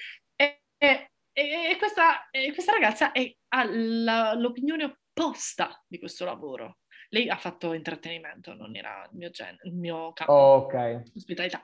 e, 1.32 1.76
questa, 1.78 2.28
e 2.30 2.52
questa 2.52 2.72
ragazza 2.72 3.12
è- 3.12 3.34
ha 3.48 3.64
la- 3.68 4.34
l'opinione 4.34 4.84
opposta 4.84 5.82
di 5.86 5.98
questo 5.98 6.24
lavoro. 6.24 6.78
Lei 7.10 7.28
ha 7.28 7.36
fatto 7.36 7.72
intrattenimento, 7.74 8.54
non 8.54 8.74
era 8.74 9.06
il 9.10 9.16
mio, 9.16 9.30
gen- 9.30 9.58
il 9.62 9.74
mio 9.74 10.12
campo, 10.12 10.32
ok. 10.32 11.02
ospitalità, 11.14 11.62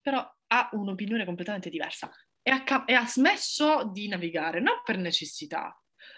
però 0.00 0.20
ha 0.48 0.68
un'opinione 0.72 1.24
completamente 1.24 1.70
diversa 1.70 2.10
e 2.42 2.50
ha, 2.50 2.62
ca- 2.62 2.84
e 2.84 2.92
ha 2.92 3.06
smesso 3.06 3.84
di 3.92 4.08
navigare, 4.08 4.60
non 4.60 4.82
per 4.84 4.98
necessità, 4.98 5.74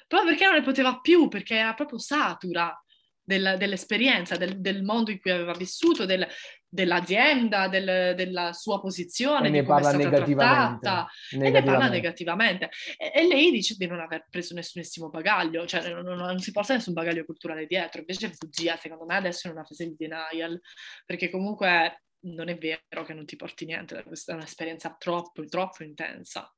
proprio 0.08 0.30
perché 0.30 0.44
non 0.46 0.54
ne 0.54 0.62
poteva 0.62 0.98
più, 1.00 1.28
perché 1.28 1.54
era 1.54 1.74
proprio 1.74 1.98
satura 1.98 2.76
del- 3.22 3.54
dell'esperienza, 3.56 4.36
del, 4.36 4.60
del 4.60 4.82
mondo 4.82 5.10
in 5.12 5.20
cui 5.20 5.30
aveva 5.30 5.52
vissuto, 5.52 6.04
del- 6.04 6.26
dell'azienda, 6.68 7.68
del- 7.68 8.14
della 8.14 8.52
sua 8.52 8.80
posizione, 8.80 9.50
di 9.50 9.56
ne 9.56 9.62
come 9.64 9.78
è 9.78 9.82
parla 9.82 9.88
stata 9.98 10.04
negativamente. 10.10 10.80
trattata 10.80 11.10
e 11.30 11.50
ne 11.50 11.62
parla 11.62 11.88
Negativamente. 11.88 12.70
E, 12.98 13.12
e 13.14 13.26
lei 13.26 13.50
dice 13.50 13.74
di 13.76 13.86
non 13.86 14.00
aver 14.00 14.26
preso 14.28 14.54
nessunissimo 14.54 15.08
bagaglio, 15.08 15.66
cioè 15.66 15.92
non, 15.92 16.04
non- 16.04 16.18
non 16.18 16.38
si 16.40 16.50
porta 16.52 16.74
nessun 16.74 16.92
bagaglio 16.94 17.24
culturale 17.24 17.66
dietro, 17.66 18.00
invece 18.00 18.34
bugia, 18.38 18.76
secondo 18.76 19.04
me 19.04 19.16
adesso 19.16 19.48
è 19.48 19.50
una 19.50 19.64
fase 19.64 19.86
di 19.86 19.96
denial, 19.96 20.60
perché 21.04 21.30
comunque 21.30 22.02
non 22.26 22.48
è 22.48 22.58
vero 22.58 23.04
che 23.04 23.14
non 23.14 23.24
ti 23.24 23.36
porti 23.36 23.64
niente, 23.66 24.02
questa 24.02 24.32
è 24.32 24.34
un'esperienza 24.34 24.94
troppo, 24.98 25.44
troppo 25.44 25.84
intensa, 25.84 26.52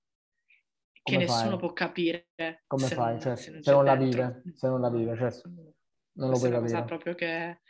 che 0.93 1.15
Come 1.15 1.19
nessuno 1.19 1.51
fai? 1.51 1.59
può 1.59 1.73
capire 1.73 2.29
Come 2.67 2.87
fai? 2.87 3.13
non, 3.13 3.21
Cioè, 3.21 3.37
se 3.37 3.51
non 3.51 3.63
se 3.63 3.71
la 3.83 3.95
vive, 3.97 4.43
se 4.55 4.69
non 4.69 4.81
la 4.81 4.91
vive, 4.91 5.17
certo. 5.17 5.51
Non 6.19 6.31
lo 6.31 6.39
puoi 6.39 6.51
capire. 6.51 6.85
proprio 6.85 7.15
che, 7.15 7.61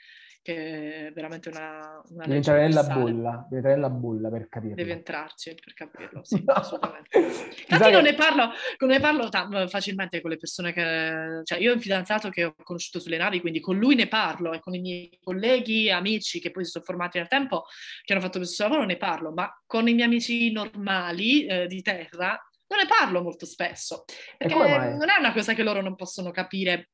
che 0.43 1.09
è 1.09 1.13
veramente 1.13 1.49
una, 1.49 2.01
una 2.11 2.25
legge 2.27 2.51
entrare 2.51 2.69
nella 2.69 2.83
bolla, 2.83 3.47
devi 3.49 3.57
entrare 3.57 3.75
nella 3.75 3.91
bolla 3.91 4.31
per 4.31 4.49
capirlo. 4.49 4.75
Devi 4.77 4.91
entrarci 4.91 5.55
per 5.55 5.75
capirlo, 5.75 6.25
sì, 6.25 6.43
No. 6.45 6.53
assolutamente. 6.55 7.19
Infatti 7.69 7.93
non 7.93 8.03
ne 8.03 8.15
parlo, 8.15 8.51
non 8.79 8.91
ne 8.91 9.01
parlo 9.01 9.29
facilmente 9.69 10.21
con 10.21 10.31
le 10.31 10.37
persone 10.37 10.73
che... 10.73 11.41
Cioè 11.45 11.59
io 11.59 11.73
ho 11.73 11.75
un 11.75 11.81
fidanzato 11.81 12.31
che 12.31 12.45
ho 12.45 12.55
conosciuto 12.63 13.01
sulle 13.01 13.19
navi, 13.19 13.41
quindi 13.41 13.61
con 13.61 13.79
lui 13.79 13.95
ne 13.95 14.09
parlo 14.09 14.53
e 14.53 14.61
con 14.61 14.75
i 14.75 14.81
miei 14.81 15.19
colleghi, 15.23 15.91
amici 15.91 16.41
che 16.41 16.51
poi 16.51 16.65
si 16.65 16.71
sono 16.71 16.85
formati 16.85 17.19
nel 17.19 17.29
tempo, 17.29 17.65
che 18.05 18.13
hanno 18.13 18.23
fatto 18.23 18.39
questo 18.39 18.63
lavoro, 18.63 18.85
ne 18.85 18.97
parlo, 18.97 19.33
ma 19.33 19.51
con 19.67 19.89
i 19.89 19.95
miei 19.95 20.07
amici 20.07 20.51
normali 20.53 21.47
eh, 21.47 21.67
di 21.67 21.83
terra 21.83 22.41
non 22.69 22.79
ne 22.81 22.87
parlo 22.87 23.23
molto 23.23 23.47
spesso, 23.47 24.05
perché 24.37 24.55
non 24.55 25.09
è 25.09 25.19
una 25.19 25.33
cosa 25.33 25.55
che 25.55 25.63
loro 25.63 25.81
non 25.81 25.95
possono 25.95 26.31
capire, 26.31 26.91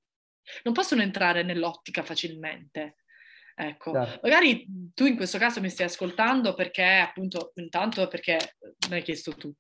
non 0.62 0.72
possono 0.72 1.02
entrare 1.02 1.42
nell'ottica 1.42 2.02
facilmente. 2.02 2.96
Ecco, 3.56 3.92
Certo. 3.92 4.18
magari 4.22 4.66
tu 4.94 5.06
in 5.06 5.14
questo 5.14 5.38
caso 5.38 5.60
mi 5.60 5.70
stai 5.70 5.86
ascoltando 5.86 6.54
perché 6.54 6.82
appunto 6.82 7.52
intanto 7.54 8.08
perché 8.08 8.36
me 8.58 8.88
l'hai 8.88 9.02
chiesto 9.02 9.32
tu. 9.32 9.52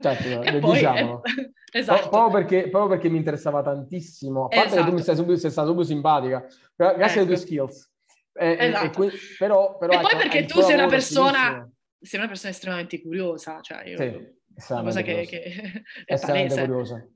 Certo, 0.00 0.38
poi 0.60 0.74
diciamolo. 0.74 1.22
eh, 1.72 1.78
esatto. 1.78 2.08
Proprio 2.10 2.30
perché, 2.30 2.68
proprio 2.68 2.90
perché 2.90 3.08
mi 3.08 3.16
interessava 3.18 3.60
tantissimo, 3.62 4.44
a 4.44 4.48
parte 4.48 4.62
che 4.62 4.68
tu 4.68 4.76
Esatto. 4.78 4.94
mi 4.94 5.02
sei, 5.02 5.16
subito, 5.16 5.38
sei 5.38 5.50
stata 5.50 5.66
subito 5.66 5.84
simpatica, 5.86 6.46
gra- 6.76 6.94
grazie 6.94 7.20
alle 7.20 7.26
tue 7.26 7.36
Ecco. 7.36 7.44
skills. 7.44 7.92
E, 8.36 8.46
e- 8.46 8.56
e 8.58 8.66
Esatto. 8.68 8.90
qui- 8.90 9.10
però, 9.38 9.76
però, 9.78 9.92
E 9.92 9.96
poi 10.00 10.10
ecco, 10.12 10.18
perché 10.18 10.38
il 10.38 10.46
tu 10.46 10.60
sei 10.60 10.74
una 10.74 10.86
persona-. 10.86 11.68
Sei 12.04 12.18
una 12.18 12.28
persona 12.28 12.52
estremamente 12.52 13.00
curiosa, 13.00 13.60
cioè 13.62 13.88
io, 13.88 13.96
Sì, 13.96 14.72
una 14.72 14.82
cosa 14.82 15.00
che, 15.00 15.24
che 15.26 15.42
è 16.04 16.12
Estremamente 16.12 16.54
palese. 16.54 16.60
curioso. 16.70 17.12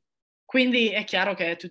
Quindi 0.47 0.89
è 0.89 1.05
chiaro 1.05 1.35
che 1.35 1.57
tu, 1.57 1.71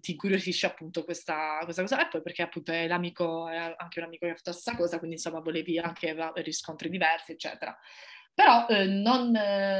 ti 0.00 0.12
incuriosisce 0.12 0.66
appunto 0.66 1.04
questa, 1.04 1.58
questa 1.62 1.82
cosa, 1.82 2.04
e 2.04 2.08
poi 2.08 2.22
perché 2.22 2.42
appunto 2.42 2.72
è 2.72 2.86
l'amico, 2.86 3.48
è 3.48 3.56
anche 3.76 3.98
un 4.00 4.06
amico 4.06 4.26
che 4.26 4.32
ha 4.32 4.36
fatto 4.36 4.50
la 4.50 4.56
stessa 4.56 4.76
cosa, 4.76 4.98
quindi 4.98 5.16
insomma 5.16 5.40
volevi 5.40 5.78
anche 5.78 6.14
riscontri 6.36 6.88
diversi, 6.88 7.32
eccetera. 7.32 7.76
Però 8.34 8.66
eh, 8.68 8.84
non, 8.86 9.32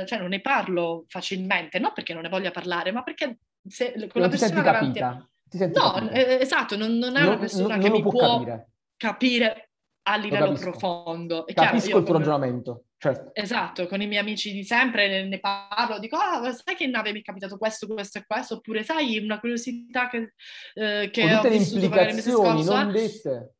cioè, 0.06 0.18
non 0.18 0.28
ne 0.28 0.40
parlo 0.40 1.04
facilmente, 1.08 1.78
non 1.78 1.92
perché 1.92 2.14
non 2.14 2.22
ne 2.22 2.28
voglia 2.28 2.50
parlare, 2.50 2.90
ma 2.92 3.02
perché 3.02 3.38
se 3.68 3.92
con 4.08 4.20
la 4.22 4.28
Non 4.28 4.36
senti 4.38 4.54
persona 4.54 4.62
davanti... 4.62 4.98
capita. 4.98 5.28
Ti 5.48 5.58
senti 5.58 5.78
No, 5.78 6.10
eh, 6.10 6.38
esatto, 6.40 6.76
non, 6.76 6.96
non 6.96 7.16
è 7.16 7.20
una 7.20 7.30
Non- 7.30 7.38
persona 7.38 7.74
non- 7.76 7.84
che 7.84 7.90
mi 7.90 8.02
può 8.02 8.12
capire. 8.38 8.68
capire 8.96 9.65
a 10.08 10.16
livello 10.16 10.46
capisco. 10.46 10.70
profondo. 10.70 11.46
È 11.46 11.52
chiaro, 11.52 11.68
Capisco 11.70 11.90
io 11.90 11.98
il 11.98 12.04
tuo 12.04 12.12
come- 12.14 12.24
ragionamento. 12.24 12.84
Certo. 12.98 13.30
Esatto, 13.34 13.86
con 13.88 14.00
i 14.00 14.06
miei 14.06 14.20
amici 14.20 14.52
di 14.52 14.64
sempre 14.64 15.24
ne, 15.26 15.38
parlo, 15.38 15.98
dico, 15.98 16.16
ah, 16.16 16.50
sai 16.52 16.74
che 16.74 16.86
nave 16.86 17.12
mi 17.12 17.20
è 17.20 17.22
capitato 17.22 17.58
questo, 17.58 17.86
questo 17.86 18.18
e 18.18 18.24
questo, 18.26 18.54
oppure 18.56 18.82
sai 18.84 19.18
una 19.18 19.38
curiosità 19.38 20.08
che, 20.08 20.32
eh, 20.74 21.10
che 21.10 21.22
ho 21.34 21.42
le 21.42 21.56
implicazioni 21.56 22.20
scorso, 22.22 22.72
non 22.74 22.88
eh. 22.88 22.92
dette. 22.92 23.54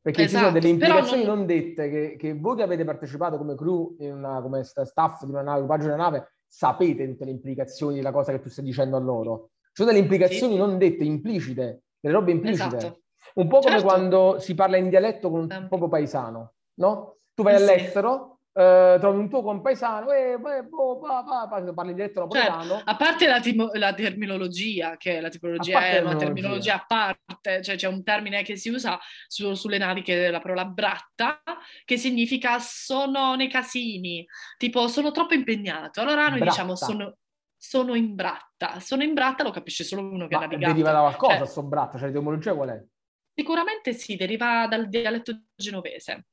Perché 0.00 0.22
ci 0.22 0.28
sono 0.30 0.40
Esatto, 0.46 0.58
delle 0.58 0.68
implicazioni 0.72 1.24
non- 1.24 1.36
non, 1.36 1.46
dette 1.46 1.88
che, 1.90 2.16
che 2.18 2.34
voi 2.34 2.56
che 2.56 2.62
avete 2.62 2.84
partecipato 2.84 3.36
come 3.36 3.54
crew, 3.54 3.94
in 4.00 4.14
una- 4.14 4.40
come 4.40 4.64
sta- 4.64 4.84
staff 4.84 5.22
di 5.24 5.30
una 5.30 5.42
nave, 5.42 5.58
equipaggio 5.58 5.82
di 5.86 5.92
una 5.92 6.02
nave, 6.02 6.32
sapete 6.46 7.06
tutte 7.08 7.24
le 7.26 7.30
implicazioni 7.30 7.96
della 7.96 8.10
cosa 8.10 8.32
che 8.32 8.40
tu 8.40 8.48
stai 8.48 8.64
dicendo 8.64 8.96
a 8.96 9.00
loro. 9.00 9.50
Ci 9.66 9.82
sono 9.82 9.90
delle 9.90 10.02
implicazioni 10.02 10.54
sì. 10.54 10.58
non 10.58 10.76
dette, 10.78 11.04
implicite, 11.04 11.82
delle 12.00 12.14
robe 12.14 12.30
implicite. 12.32 12.76
Esatto. 12.76 13.01
Un 13.34 13.48
po' 13.48 13.58
come 13.60 13.72
Certo. 13.72 13.86
quando 13.86 14.38
si 14.38 14.54
parla 14.54 14.76
in 14.76 14.88
dialetto 14.88 15.30
con 15.30 15.40
un 15.40 15.48
Sempre. 15.48 15.68
proprio 15.68 15.88
paesano, 15.88 16.52
no? 16.74 17.16
Tu 17.34 17.42
vai 17.42 17.56
Sì. 17.56 17.62
all'estero, 17.62 18.38
eh, 18.52 18.98
trovi 19.00 19.18
un 19.18 19.30
tuo 19.30 19.42
compaesano, 19.42 20.10
e 20.12 20.36
boh, 20.36 20.98
pa, 20.98 21.24
pa, 21.26 21.48
pa, 21.48 21.72
parli 21.72 21.90
in 21.92 21.96
dialetto 21.96 22.20
napoletano. 22.20 22.82
a 22.84 22.96
parte 22.96 23.26
la, 23.26 23.40
timo- 23.40 23.70
la 23.72 23.94
terminologia, 23.94 24.96
che 24.98 25.20
la 25.22 25.30
tipologia 25.30 25.80
è 25.86 26.00
una 26.00 26.16
terminologia. 26.16 26.74
a 26.74 26.84
parte, 26.86 27.62
cioè 27.62 27.76
c'è 27.76 27.88
un 27.88 28.02
termine 28.02 28.42
che 28.42 28.56
si 28.56 28.68
usa 28.68 28.98
su- 29.26 29.54
sulle 29.54 29.78
navi 29.78 30.02
che 30.02 30.26
è 30.26 30.30
la 30.30 30.40
parola 30.40 30.66
bratta, 30.66 31.40
che 31.86 31.96
significa 31.96 32.58
sono 32.58 33.34
nei 33.34 33.48
casini, 33.48 34.26
tipo 34.58 34.86
sono 34.88 35.10
troppo 35.12 35.32
impegnato. 35.32 36.02
Allora 36.02 36.28
noi 36.28 36.40
diciamo 36.42 36.72
Bratta. 36.74 36.84
sono, 36.84 37.16
sono 37.56 37.94
in 37.94 38.14
bratta. 38.14 38.78
Sono 38.80 39.02
in 39.02 39.14
bratta 39.14 39.42
lo 39.42 39.50
capisce 39.50 39.84
solo 39.84 40.02
uno 40.02 40.26
che 40.28 40.34
ha 40.34 40.38
Ma 40.40 40.44
navigato. 40.44 40.72
deriva 40.72 40.92
da 40.92 41.00
qualcosa, 41.00 41.38
Cioè, 41.38 41.46
sto 41.46 41.62
bratto, 41.62 41.96
cioè 41.96 42.08
l'etimologia 42.08 42.52
qual 42.54 42.68
è? 42.68 42.84
Sicuramente 43.34 43.92
sì, 43.94 44.16
deriva 44.16 44.66
dal 44.66 44.88
dialetto 44.88 45.44
genovese. 45.54 46.26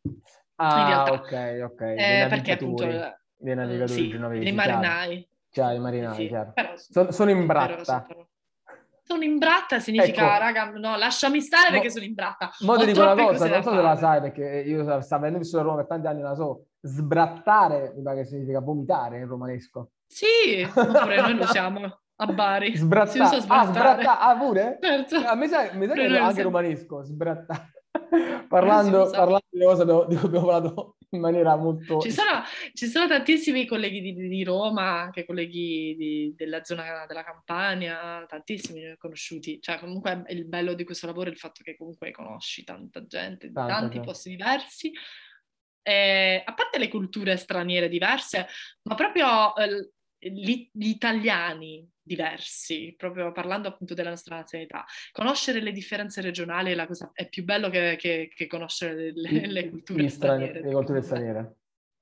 Ah, 0.56 1.06
ok, 1.12 1.62
ok. 1.72 1.82
Eh, 1.82 2.26
perché 2.30 2.52
appunto 2.54 2.84
navigatori, 2.86 3.18
dei 3.38 3.52
eh, 3.52 3.56
navigatori 3.56 4.00
sì, 4.02 4.10
genovesi, 4.10 4.44
dei 4.44 4.52
marinai. 4.54 5.30
Chiaro, 5.50 5.76
i 5.76 5.80
marinai, 5.80 6.16
Sì, 6.16 6.28
però- 6.28 6.76
Sono, 6.76 7.12
sono 7.12 7.30
in 7.32 7.48
però 7.48 7.66
bratta. 7.68 8.06
sono- 8.08 8.28
Sono 9.10 9.24
in 9.24 9.38
bratta 9.40 9.80
significa, 9.80 10.34
Ecco. 10.34 10.40
raga, 10.40 10.70
no, 10.72 10.96
lasciami 10.96 11.42
stare 11.42 11.70
Mo- 11.70 11.76
perché 11.78 11.90
sono 11.90 12.06
in 12.06 12.14
bratta. 12.14 12.52
Mo 12.60 12.78
ti 12.78 12.86
dico 12.86 13.02
una 13.02 13.16
cosa, 13.16 13.48
non 13.48 13.64
so 13.64 13.72
se 13.72 13.82
la 13.82 13.96
sai 13.96 14.22
perché 14.22 14.44
io 14.68 15.02
sta 15.02 15.16
avendo 15.16 15.40
vissuto 15.40 15.60
a 15.62 15.64
Roma 15.64 15.76
per 15.78 15.88
tanti 15.88 16.06
anni, 16.08 16.22
la 16.22 16.36
so. 16.36 16.66
Sbrattare 16.82 17.94
mi 17.96 18.04
pare 18.04 18.18
che 18.18 18.26
significa 18.26 18.60
vomitare 18.60 19.18
in 19.18 19.28
romanesco. 19.28 19.92
Sì, 20.06 20.62
oppure 20.64 21.22
noi 21.22 21.36
lo 21.36 21.44
usiamo 21.44 22.00
a 22.22 22.26
Bari. 22.28 22.76
Sbrattare. 22.78 23.38
Ah, 23.48 23.66
sbrattare. 23.66 24.04
Ah, 24.06 24.38
pure? 24.38 24.78
Certo. 24.82 25.16
A 25.18 25.36
me 25.36 25.48
sa, 25.48 25.72
mi 25.74 25.88
sa 25.88 25.94
che 25.94 26.02
anche 26.02 26.22
usiamo. 26.22 26.50
romanesco, 26.50 27.04
sbrattare. 27.04 27.74
parlando, 28.48 29.10
parlando 29.10 29.48
di 29.50 29.64
cose 29.64 29.82
abbiamo- 29.82 30.06
di 30.06 30.16
cui 30.16 30.28
abbiamo 30.28 30.46
parlato 30.46 30.98
in 31.12 31.22
maniera 31.22 31.56
molto... 31.56 32.00
Ci 32.00 32.12
sono, 32.12 32.44
ci 32.74 32.86
sono 32.86 33.08
tantissimi 33.08 33.66
colleghi 33.66 34.02
di, 34.02 34.14
di 34.14 34.44
Roma, 34.44 35.02
anche 35.02 35.26
colleghi 35.26 35.96
di- 35.98 36.34
della 36.36 36.64
zona 36.64 37.06
della 37.08 37.24
Campania, 37.24 38.26
tantissimi 38.28 38.96
conosciuti. 38.98 39.60
Cioè, 39.62 39.80
comunque 39.80 40.24
il 40.28 40.46
bello 40.46 40.74
di 40.74 40.84
questo 40.84 41.08
lavoro 41.08 41.30
è 41.30 41.32
il 41.32 41.38
fatto 41.38 41.64
che 41.64 41.76
comunque 41.76 42.12
conosci 42.12 42.64
tanta 42.64 43.06
gente 43.06 43.48
di 43.48 43.54
tanti 43.54 43.94
gente. 43.94 44.08
posti 44.08 44.30
diversi. 44.30 44.92
Eh, 45.82 46.44
a 46.46 46.54
parte 46.54 46.78
le 46.78 46.90
culture 46.90 47.38
straniere 47.38 47.90
diverse, 47.90 48.46
ma 48.84 48.94
proprio 48.94 49.56
eh, 49.56 49.94
gli, 50.20 50.70
gli 50.74 50.88
italiani 50.88 51.90
diversi, 52.02 52.94
proprio 52.98 53.32
parlando 53.32 53.68
appunto 53.70 53.94
della 53.94 54.10
nostra 54.10 54.36
nazionalità. 54.38 54.86
Conoscere 55.12 55.62
le 55.62 55.72
differenze 55.72 56.22
regionali 56.22 56.72
è 56.72 56.76
la 56.76 56.88
cosa 56.88 57.12
è 57.14 57.30
più 57.30 57.44
bello 57.44 57.70
che, 57.70 57.96
che- 57.98 58.32
che 58.34 58.48
conoscere 58.48 59.12
le, 59.14 59.46
le 59.48 59.70
culture 59.70 60.04
Gli 60.04 60.10
strani- 60.10 60.44
straniere. 60.46 60.68
le 60.68 60.74
culture 60.76 61.02
straniere. 61.02 61.56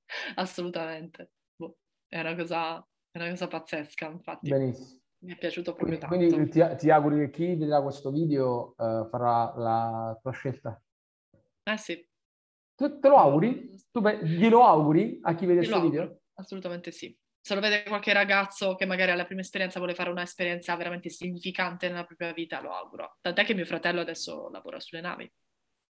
Assolutamente. 0.36 1.30
Boh, 1.56 1.78
è 2.08 2.18
una 2.20 2.34
cosa, 2.34 2.78
è 3.10 3.18
una 3.18 3.28
cosa 3.30 3.46
pazzesca, 3.48 4.08
infatti. 4.10 4.48
Benissimo. 4.48 5.00
Mi 5.20 5.32
è 5.34 5.36
piaciuto 5.36 5.74
proprio 5.74 5.98
tanto. 5.98 6.14
quindi 6.16 6.48
ti, 6.48 6.62
ti 6.76 6.90
auguri 6.90 7.18
che 7.18 7.30
chi 7.30 7.54
vedrà 7.56 7.82
questo 7.82 8.10
video 8.12 8.70
eh, 8.78 9.08
farà 9.10 9.52
la 9.56 10.18
tua 10.22 10.30
scelta. 10.30 10.80
Eh 11.64 11.76
sì, 11.76 12.08
Tu 12.76 12.98
te 13.00 13.08
lo 13.08 13.16
auguri? 13.16 13.68
Tu 13.90 14.00
glielo 14.22 14.64
auguri 14.64 15.18
a 15.22 15.34
chi 15.34 15.44
vede 15.44 15.58
questo 15.66 15.80
video? 15.80 16.20
assolutamente 16.34 16.92
sì. 16.92 17.17
Se 17.40 17.54
lo 17.54 17.60
vede 17.60 17.82
qualche 17.84 18.12
ragazzo 18.12 18.74
che 18.74 18.84
magari 18.84 19.10
alla 19.10 19.24
prima 19.24 19.40
esperienza 19.40 19.78
vuole 19.78 19.94
fare 19.94 20.10
un'esperienza 20.10 20.76
veramente 20.76 21.08
significante 21.08 21.88
nella 21.88 22.04
propria 22.04 22.32
vita, 22.32 22.60
lo 22.60 22.74
auguro. 22.74 23.16
Tant'è 23.20 23.44
che 23.44 23.54
mio 23.54 23.64
fratello 23.64 24.00
adesso 24.00 24.50
lavora 24.50 24.80
sulle 24.80 25.00
navi, 25.00 25.32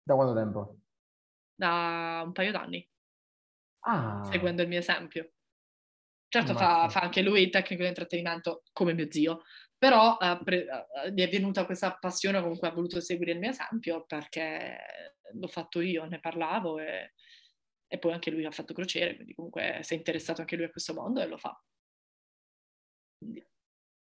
Da 0.03 0.15
quanto 0.15 0.33
tempo? 0.33 0.77
da 1.53 2.21
un 2.25 2.31
paio 2.31 2.51
d'anni, 2.51 2.87
Ah, 3.83 4.23
seguendo 4.23 4.61
il 4.61 4.67
mio 4.67 4.79
esempio. 4.79 5.31
Certo, 6.27 6.53
fa, 6.55 6.87
fa 6.87 7.01
anche 7.01 7.21
lui 7.21 7.49
tecnico 7.49 7.81
di 7.83 7.89
intrattenimento 7.89 8.63
come 8.71 8.93
mio 8.93 9.11
zio, 9.11 9.41
però 9.77 10.17
eh, 10.17 10.39
pre- 10.43 10.65
eh, 10.65 11.11
gli 11.11 11.21
è 11.21 11.27
venuta 11.27 11.65
questa 11.65 11.97
passione, 11.99 12.39
comunque 12.41 12.69
ha 12.69 12.71
voluto 12.71 13.01
seguire 13.01 13.33
il 13.33 13.39
mio 13.39 13.49
esempio 13.49 14.05
perché 14.05 14.77
l'ho 15.33 15.47
fatto 15.47 15.81
io, 15.81 16.05
ne 16.05 16.19
parlavo 16.21 16.79
e, 16.79 17.13
e 17.93 17.97
poi 17.97 18.13
anche 18.13 18.31
lui 18.31 18.45
ha 18.45 18.51
fatto 18.51 18.73
crociere, 18.73 19.15
quindi 19.15 19.33
comunque 19.33 19.79
si 19.81 19.95
è 19.95 19.97
interessato 19.97 20.39
anche 20.39 20.55
lui 20.55 20.63
a 20.63 20.71
questo 20.71 20.93
mondo 20.93 21.19
e 21.19 21.27
lo 21.27 21.35
fa. 21.35 21.61
Quindi, 23.17 23.45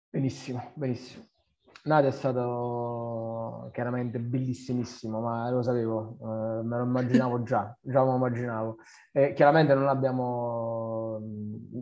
benissimo, 0.09 0.71
benissimo. 0.75 1.27
Nadia 1.83 2.11
è 2.11 2.13
stato 2.13 3.71
chiaramente 3.73 4.21
bellissimissimo, 4.21 5.21
ma 5.21 5.51
lo 5.51 5.61
sapevo, 5.63 6.17
eh, 6.21 6.63
me 6.63 6.77
lo 6.77 6.85
immaginavo 6.85 7.43
già, 7.43 7.77
già 7.83 8.05
me 8.05 8.11
lo 8.11 8.15
immaginavo. 8.15 8.77
Eh, 9.11 9.33
chiaramente 9.33 9.75
non 9.75 9.89
abbiamo, 9.89 11.19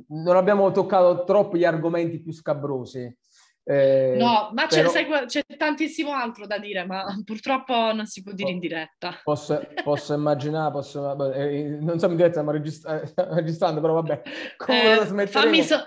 non 0.08 0.36
abbiamo 0.36 0.72
toccato 0.72 1.24
troppo 1.24 1.58
gli 1.58 1.64
argomenti 1.64 2.22
più 2.22 2.32
scabrosi. 2.32 3.18
Eh, 3.64 4.16
No, 4.18 4.50
ma 4.52 4.66
c'è, 4.66 4.78
però- 4.78 4.90
sai 4.90 5.06
qua- 5.06 5.24
c'è 5.24 5.42
tantissimo 5.56 6.12
altro 6.12 6.46
da 6.46 6.58
dire, 6.58 6.84
ma 6.84 7.04
purtroppo 7.24 7.92
non 7.92 8.06
si 8.06 8.22
può 8.22 8.32
dire 8.32 8.50
in 8.50 8.58
diretta. 8.58 9.20
Posso, 9.22 9.60
posso 9.84 10.14
immaginare, 10.14 10.72
posso, 10.72 11.14
beh, 11.14 11.32
eh, 11.34 11.68
non 11.80 11.98
siamo 11.98 12.14
in 12.14 12.18
diretta, 12.18 12.40
stiamo 12.40 12.50
registra- 12.50 13.02
registrando, 13.34 13.80
però 13.80 13.94
vabbè, 13.94 14.22
Eh, 14.68 15.26
fammi, 15.28 15.62
so- 15.62 15.84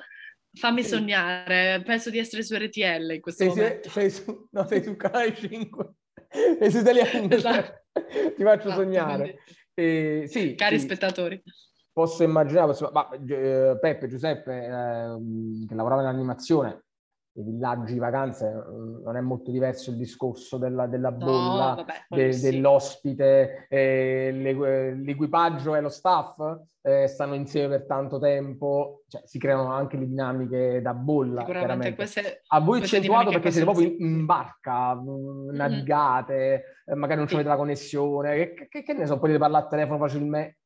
fammi 0.53 0.83
Sì. 0.83 0.89
sognare, 0.89 1.81
penso 1.85 2.09
di 2.09 2.17
essere 2.17 2.43
su 2.43 2.55
RTL 2.55 3.11
in 3.15 3.21
questo 3.21 3.43
sei, 3.43 3.51
sei, 3.53 3.63
momento. 3.63 3.89
sei 3.89 4.09
su, 4.09 4.47
no, 4.51 4.65
sei 4.67 4.83
su 4.83 4.95
Canale 4.95 5.35
5, 5.35 5.89
sei 6.59 6.71
su 6.71 6.77
Italiano, 6.79 7.29
Esatto. 7.29 7.83
ti 7.91 8.43
faccio 8.43 8.67
Esatto, 8.67 8.81
sognare. 8.81 9.39
Eh, 9.73 10.23
sì, 10.27 10.55
Cari 10.55 10.79
sì, 10.79 10.85
spettatori. 10.85 11.43
posso 11.91 12.23
immaginare, 12.23 12.67
posso- 12.67 12.89
ma, 12.93 13.09
eh, 13.09 13.77
Peppe, 13.81 14.07
Giuseppe, 14.07 14.63
ehm, 14.65 15.65
che 15.67 15.75
lavorava 15.75 16.01
nell'animazione, 16.01 16.84
i 17.37 17.43
villaggi, 17.43 17.97
vacanze, 17.97 18.47
eh, 18.47 19.01
non 19.03 19.17
è 19.17 19.21
molto 19.21 19.51
diverso 19.51 19.89
il 19.91 19.97
discorso 19.97 20.57
della, 20.57 20.87
della 20.87 21.09
No, 21.09 21.17
bolla, 21.17 21.73
vabbè, 21.75 21.93
quello 22.07 22.23
de- 22.27 22.31
sì. 22.33 22.49
dell'ospite, 22.49 23.65
eh, 23.69 24.31
l'equ- 24.31 25.03
l'equipaggio 25.05 25.75
e 25.75 25.81
lo 25.81 25.89
staff 25.89 26.37
eh, 26.81 27.07
stanno 27.07 27.33
insieme 27.33 27.67
per 27.77 27.87
tanto 27.87 28.19
tempo, 28.19 29.01
cioè, 29.07 29.23
si 29.25 29.37
creano 29.39 29.71
anche 29.73 29.97
le 29.97 30.07
dinamiche 30.07 30.81
da 30.81 30.93
bolla, 30.93 31.43
Sicuramente 31.45 31.95
queste, 31.95 32.41
A 32.47 32.59
voi 32.61 32.79
accentuato 32.81 33.31
perché 33.31 33.49
siete 33.51 33.65
proprio 33.65 33.89
possono- 33.89 34.07
in 34.09 34.25
barca, 34.25 34.93
mh, 34.93 35.49
navigate, 35.55 36.63
eh, 36.85 36.95
magari 36.95 37.19
non 37.19 37.27
Sì. 37.27 37.33
avete 37.33 37.49
la 37.49 37.55
connessione, 37.57 38.53
che, 38.53 38.67
che- 38.69 38.83
che 38.83 38.93
ne 38.93 39.05
so, 39.07 39.17
potete 39.19 39.39
parlare 39.39 39.63
al 39.65 39.69
telefono 39.69 39.97
facilmente. 39.97 40.59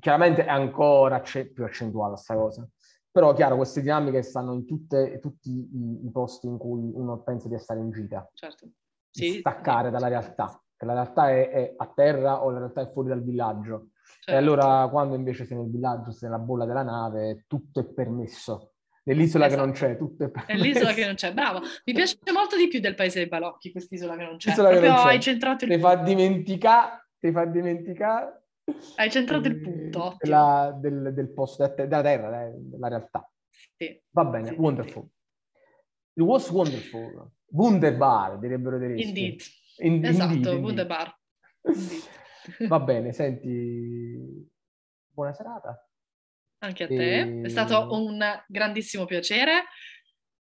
Chiaramente 0.00 0.44
è 0.44 0.48
ancora 0.48 1.20
più 1.20 1.64
accentuata 1.64 2.12
questa 2.12 2.34
cosa. 2.34 2.68
Però 3.14 3.32
chiaro, 3.32 3.54
queste 3.54 3.80
dinamiche 3.80 4.22
stanno 4.22 4.54
in 4.54 4.66
tutte- 4.66 5.20
tutti 5.20 5.48
i, 5.48 6.04
i 6.04 6.10
posti 6.10 6.48
in 6.48 6.58
cui 6.58 6.90
uno 6.92 7.22
pensa 7.22 7.46
di 7.46 7.56
stare 7.60 7.78
in 7.78 7.92
gita, 7.92 8.28
certo. 8.34 8.68
Sì, 9.08 9.38
staccare 9.38 9.86
sì, 9.86 9.92
dalla 9.92 10.08
realtà, 10.08 10.60
che 10.76 10.84
la 10.84 10.94
realtà 10.94 11.30
è, 11.30 11.48
è 11.48 11.74
a 11.76 11.92
terra 11.94 12.42
o 12.42 12.50
la 12.50 12.58
realtà 12.58 12.80
è 12.80 12.90
fuori 12.90 13.10
dal 13.10 13.22
villaggio. 13.22 13.90
E 14.02 14.32
certo. 14.32 14.36
allora 14.40 14.88
quando 14.88 15.14
invece 15.14 15.44
sei 15.44 15.58
nel 15.58 15.70
villaggio, 15.70 16.10
sei 16.10 16.28
nella 16.28 16.40
bolla 16.42 16.64
della 16.64 16.82
nave, 16.82 17.44
tutto 17.46 17.78
è 17.78 17.84
permesso. 17.84 18.72
Nell'isola 19.04 19.46
che 19.46 19.54
non 19.54 19.70
Esatto. 19.70 19.86
c'è, 19.92 19.96
tutto 19.96 20.24
è 20.24 20.30
permesso. 20.30 20.52
È 20.52 20.60
l'isola 20.60 20.92
che 20.92 21.06
non 21.06 21.14
c'è, 21.14 21.32
bravo. 21.32 21.60
Mi 21.84 21.92
piace 21.94 22.18
molto 22.32 22.56
di 22.56 22.66
più 22.66 22.80
del 22.80 22.96
paese 22.96 23.20
dei 23.20 23.28
balocchi, 23.28 23.70
quest'isola 23.70 24.16
che 24.16 24.24
non 24.24 24.38
c'è. 24.38 24.48
L'isola 24.48 24.70
che 24.70 24.80
non 24.80 24.96
c'è. 24.96 25.08
hai 25.10 25.20
centrato 25.20 25.64
il 25.66 25.70
Ti 25.70 25.78
fa 25.78 25.94
dimenticare, 25.94 27.10
ti 27.20 27.30
fa 27.30 27.44
dimenticare 27.44 28.43
Hai 28.96 29.10
centrato 29.10 29.48
il 29.48 29.56
eh, 29.56 29.60
punto, 29.60 30.16
della, 30.18 30.76
del, 30.80 31.12
del 31.12 31.32
posto, 31.32 31.66
della 31.76 32.02
terra, 32.02 32.46
eh, 32.46 32.52
della 32.56 32.88
realtà. 32.88 33.30
Sì. 33.76 34.00
Va 34.10 34.24
bene, 34.24 34.48
Sì, 34.48 34.54
wonderful. 34.54 35.08
It 36.14 36.22
was 36.22 36.48
wonderful. 36.50 37.30
Wunderbar, 37.46 38.38
direbbero 38.38 38.76
i 38.76 38.80
tedeschi. 38.80 39.08
Indeed. 39.08 39.42
In- 39.78 40.04
Esatto, 40.04 40.32
indeed, 40.32 40.52
indeed. 40.52 40.64
Wunderbar. 40.64 41.18
Indeed. 41.62 42.02
Va 42.68 42.80
bene, 42.80 43.12
senti, 43.12 44.48
buona 45.08 45.32
serata. 45.34 45.88
Anche 46.58 46.84
a 46.84 46.86
te. 46.86 47.20
E- 47.20 47.40
È 47.42 47.48
stato 47.48 47.92
un 47.92 48.18
grandissimo 48.48 49.04
piacere. 49.04 49.64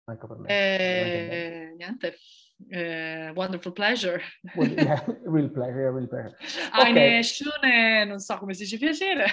Anche 0.04 0.26
per 0.26 0.36
me. 0.36 0.48
E... 0.48 1.74
Niente. 1.76 2.16
Eh, 2.70 3.32
wonderful 3.34 3.72
pleasure. 3.80 4.20
Yeah, 4.54 5.02
real 5.24 5.50
pleasure, 5.50 5.92
real 5.92 6.08
pleasure. 6.08 6.36
Eine 6.72 7.22
schöne, 7.22 8.04
non 8.04 8.18
so 8.18 8.38
come 8.38 8.54
si 8.54 8.64
dice 8.64 8.78
piacere. 8.78 9.26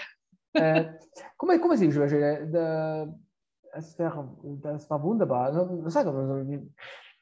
Eh, 0.51 0.97
come, 1.35 1.59
come 1.59 1.77
si 1.77 1.87
dice? 1.87 2.47
The, 2.51 3.07
es 3.75 3.95
war 3.97 5.03
wunderbar. 5.03 5.53
Non, 5.53 5.81
lo 5.81 5.89
sai 5.89 6.03
come... 6.03 6.71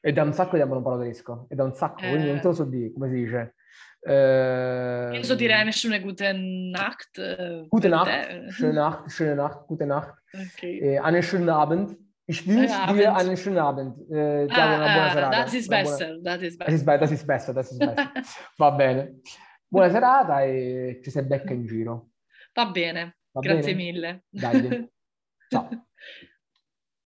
È 0.00 0.12
da 0.12 0.22
un 0.22 0.32
sacco 0.32 0.54
di 0.54 0.62
anni 0.62 0.72
non 0.72 0.82
parlo 0.82 1.00
tedesco. 1.00 1.46
È 1.48 1.54
da 1.54 1.64
un 1.64 1.74
sacco, 1.74 2.04
eh. 2.04 2.10
quindi 2.10 2.28
non 2.28 2.40
te 2.40 2.46
lo 2.46 2.54
so 2.54 2.64
dire 2.64 2.92
come 2.92 3.08
si 3.08 3.14
dice. 3.16 3.54
Eh, 4.00 5.10
Io 5.12 5.22
so 5.24 5.34
dire 5.34 5.54
eine 5.54 5.72
schöne 5.72 6.00
gute 6.00 6.32
Nacht. 6.32 7.18
Eh, 7.18 7.66
gute 7.68 7.88
Nacht, 7.88 8.08
schöne 8.50 8.72
Nacht, 8.74 9.10
schöne 9.10 9.34
Nacht, 9.34 9.66
gute 9.66 9.86
Nacht. 9.86 10.14
Okay. 10.32 10.78
Eh, 10.78 10.98
einen 10.98 11.22
schönen 11.22 11.48
Abend. 11.48 11.96
Ich 12.30 12.46
wünsche 12.46 12.92
dir 12.92 13.14
einen 13.16 13.36
schönen 13.38 13.56
Abend. 13.56 13.96
Eh, 14.10 14.46
ah, 14.50 14.76
una 14.76 14.92
buona 14.92 15.10
serata. 15.10 15.42
Das 15.44 15.54
ist 15.54 15.68
besser, 15.70 16.18
das 16.20 16.42
ist 16.42 16.58
besser. 16.58 16.98
Das 16.98 17.10
ist 17.10 17.26
besser, 17.26 17.54
das 17.54 17.72
ist 17.72 17.78
besser. 17.78 18.12
Va 18.58 18.70
bene. 18.70 19.20
Buona 19.70 19.88
serata 19.94 20.44
e 20.44 21.00
ci 21.02 21.10
si 21.10 21.22
becca 21.22 21.54
in 21.54 21.66
giro. 21.66 22.10
Va 22.54 22.66
bene, 22.66 23.16
Va 23.32 23.40
grazie 23.40 23.74
bene? 23.74 23.74
mille. 23.74 24.24
Dai. 24.28 24.88
Ciao. 25.50 25.68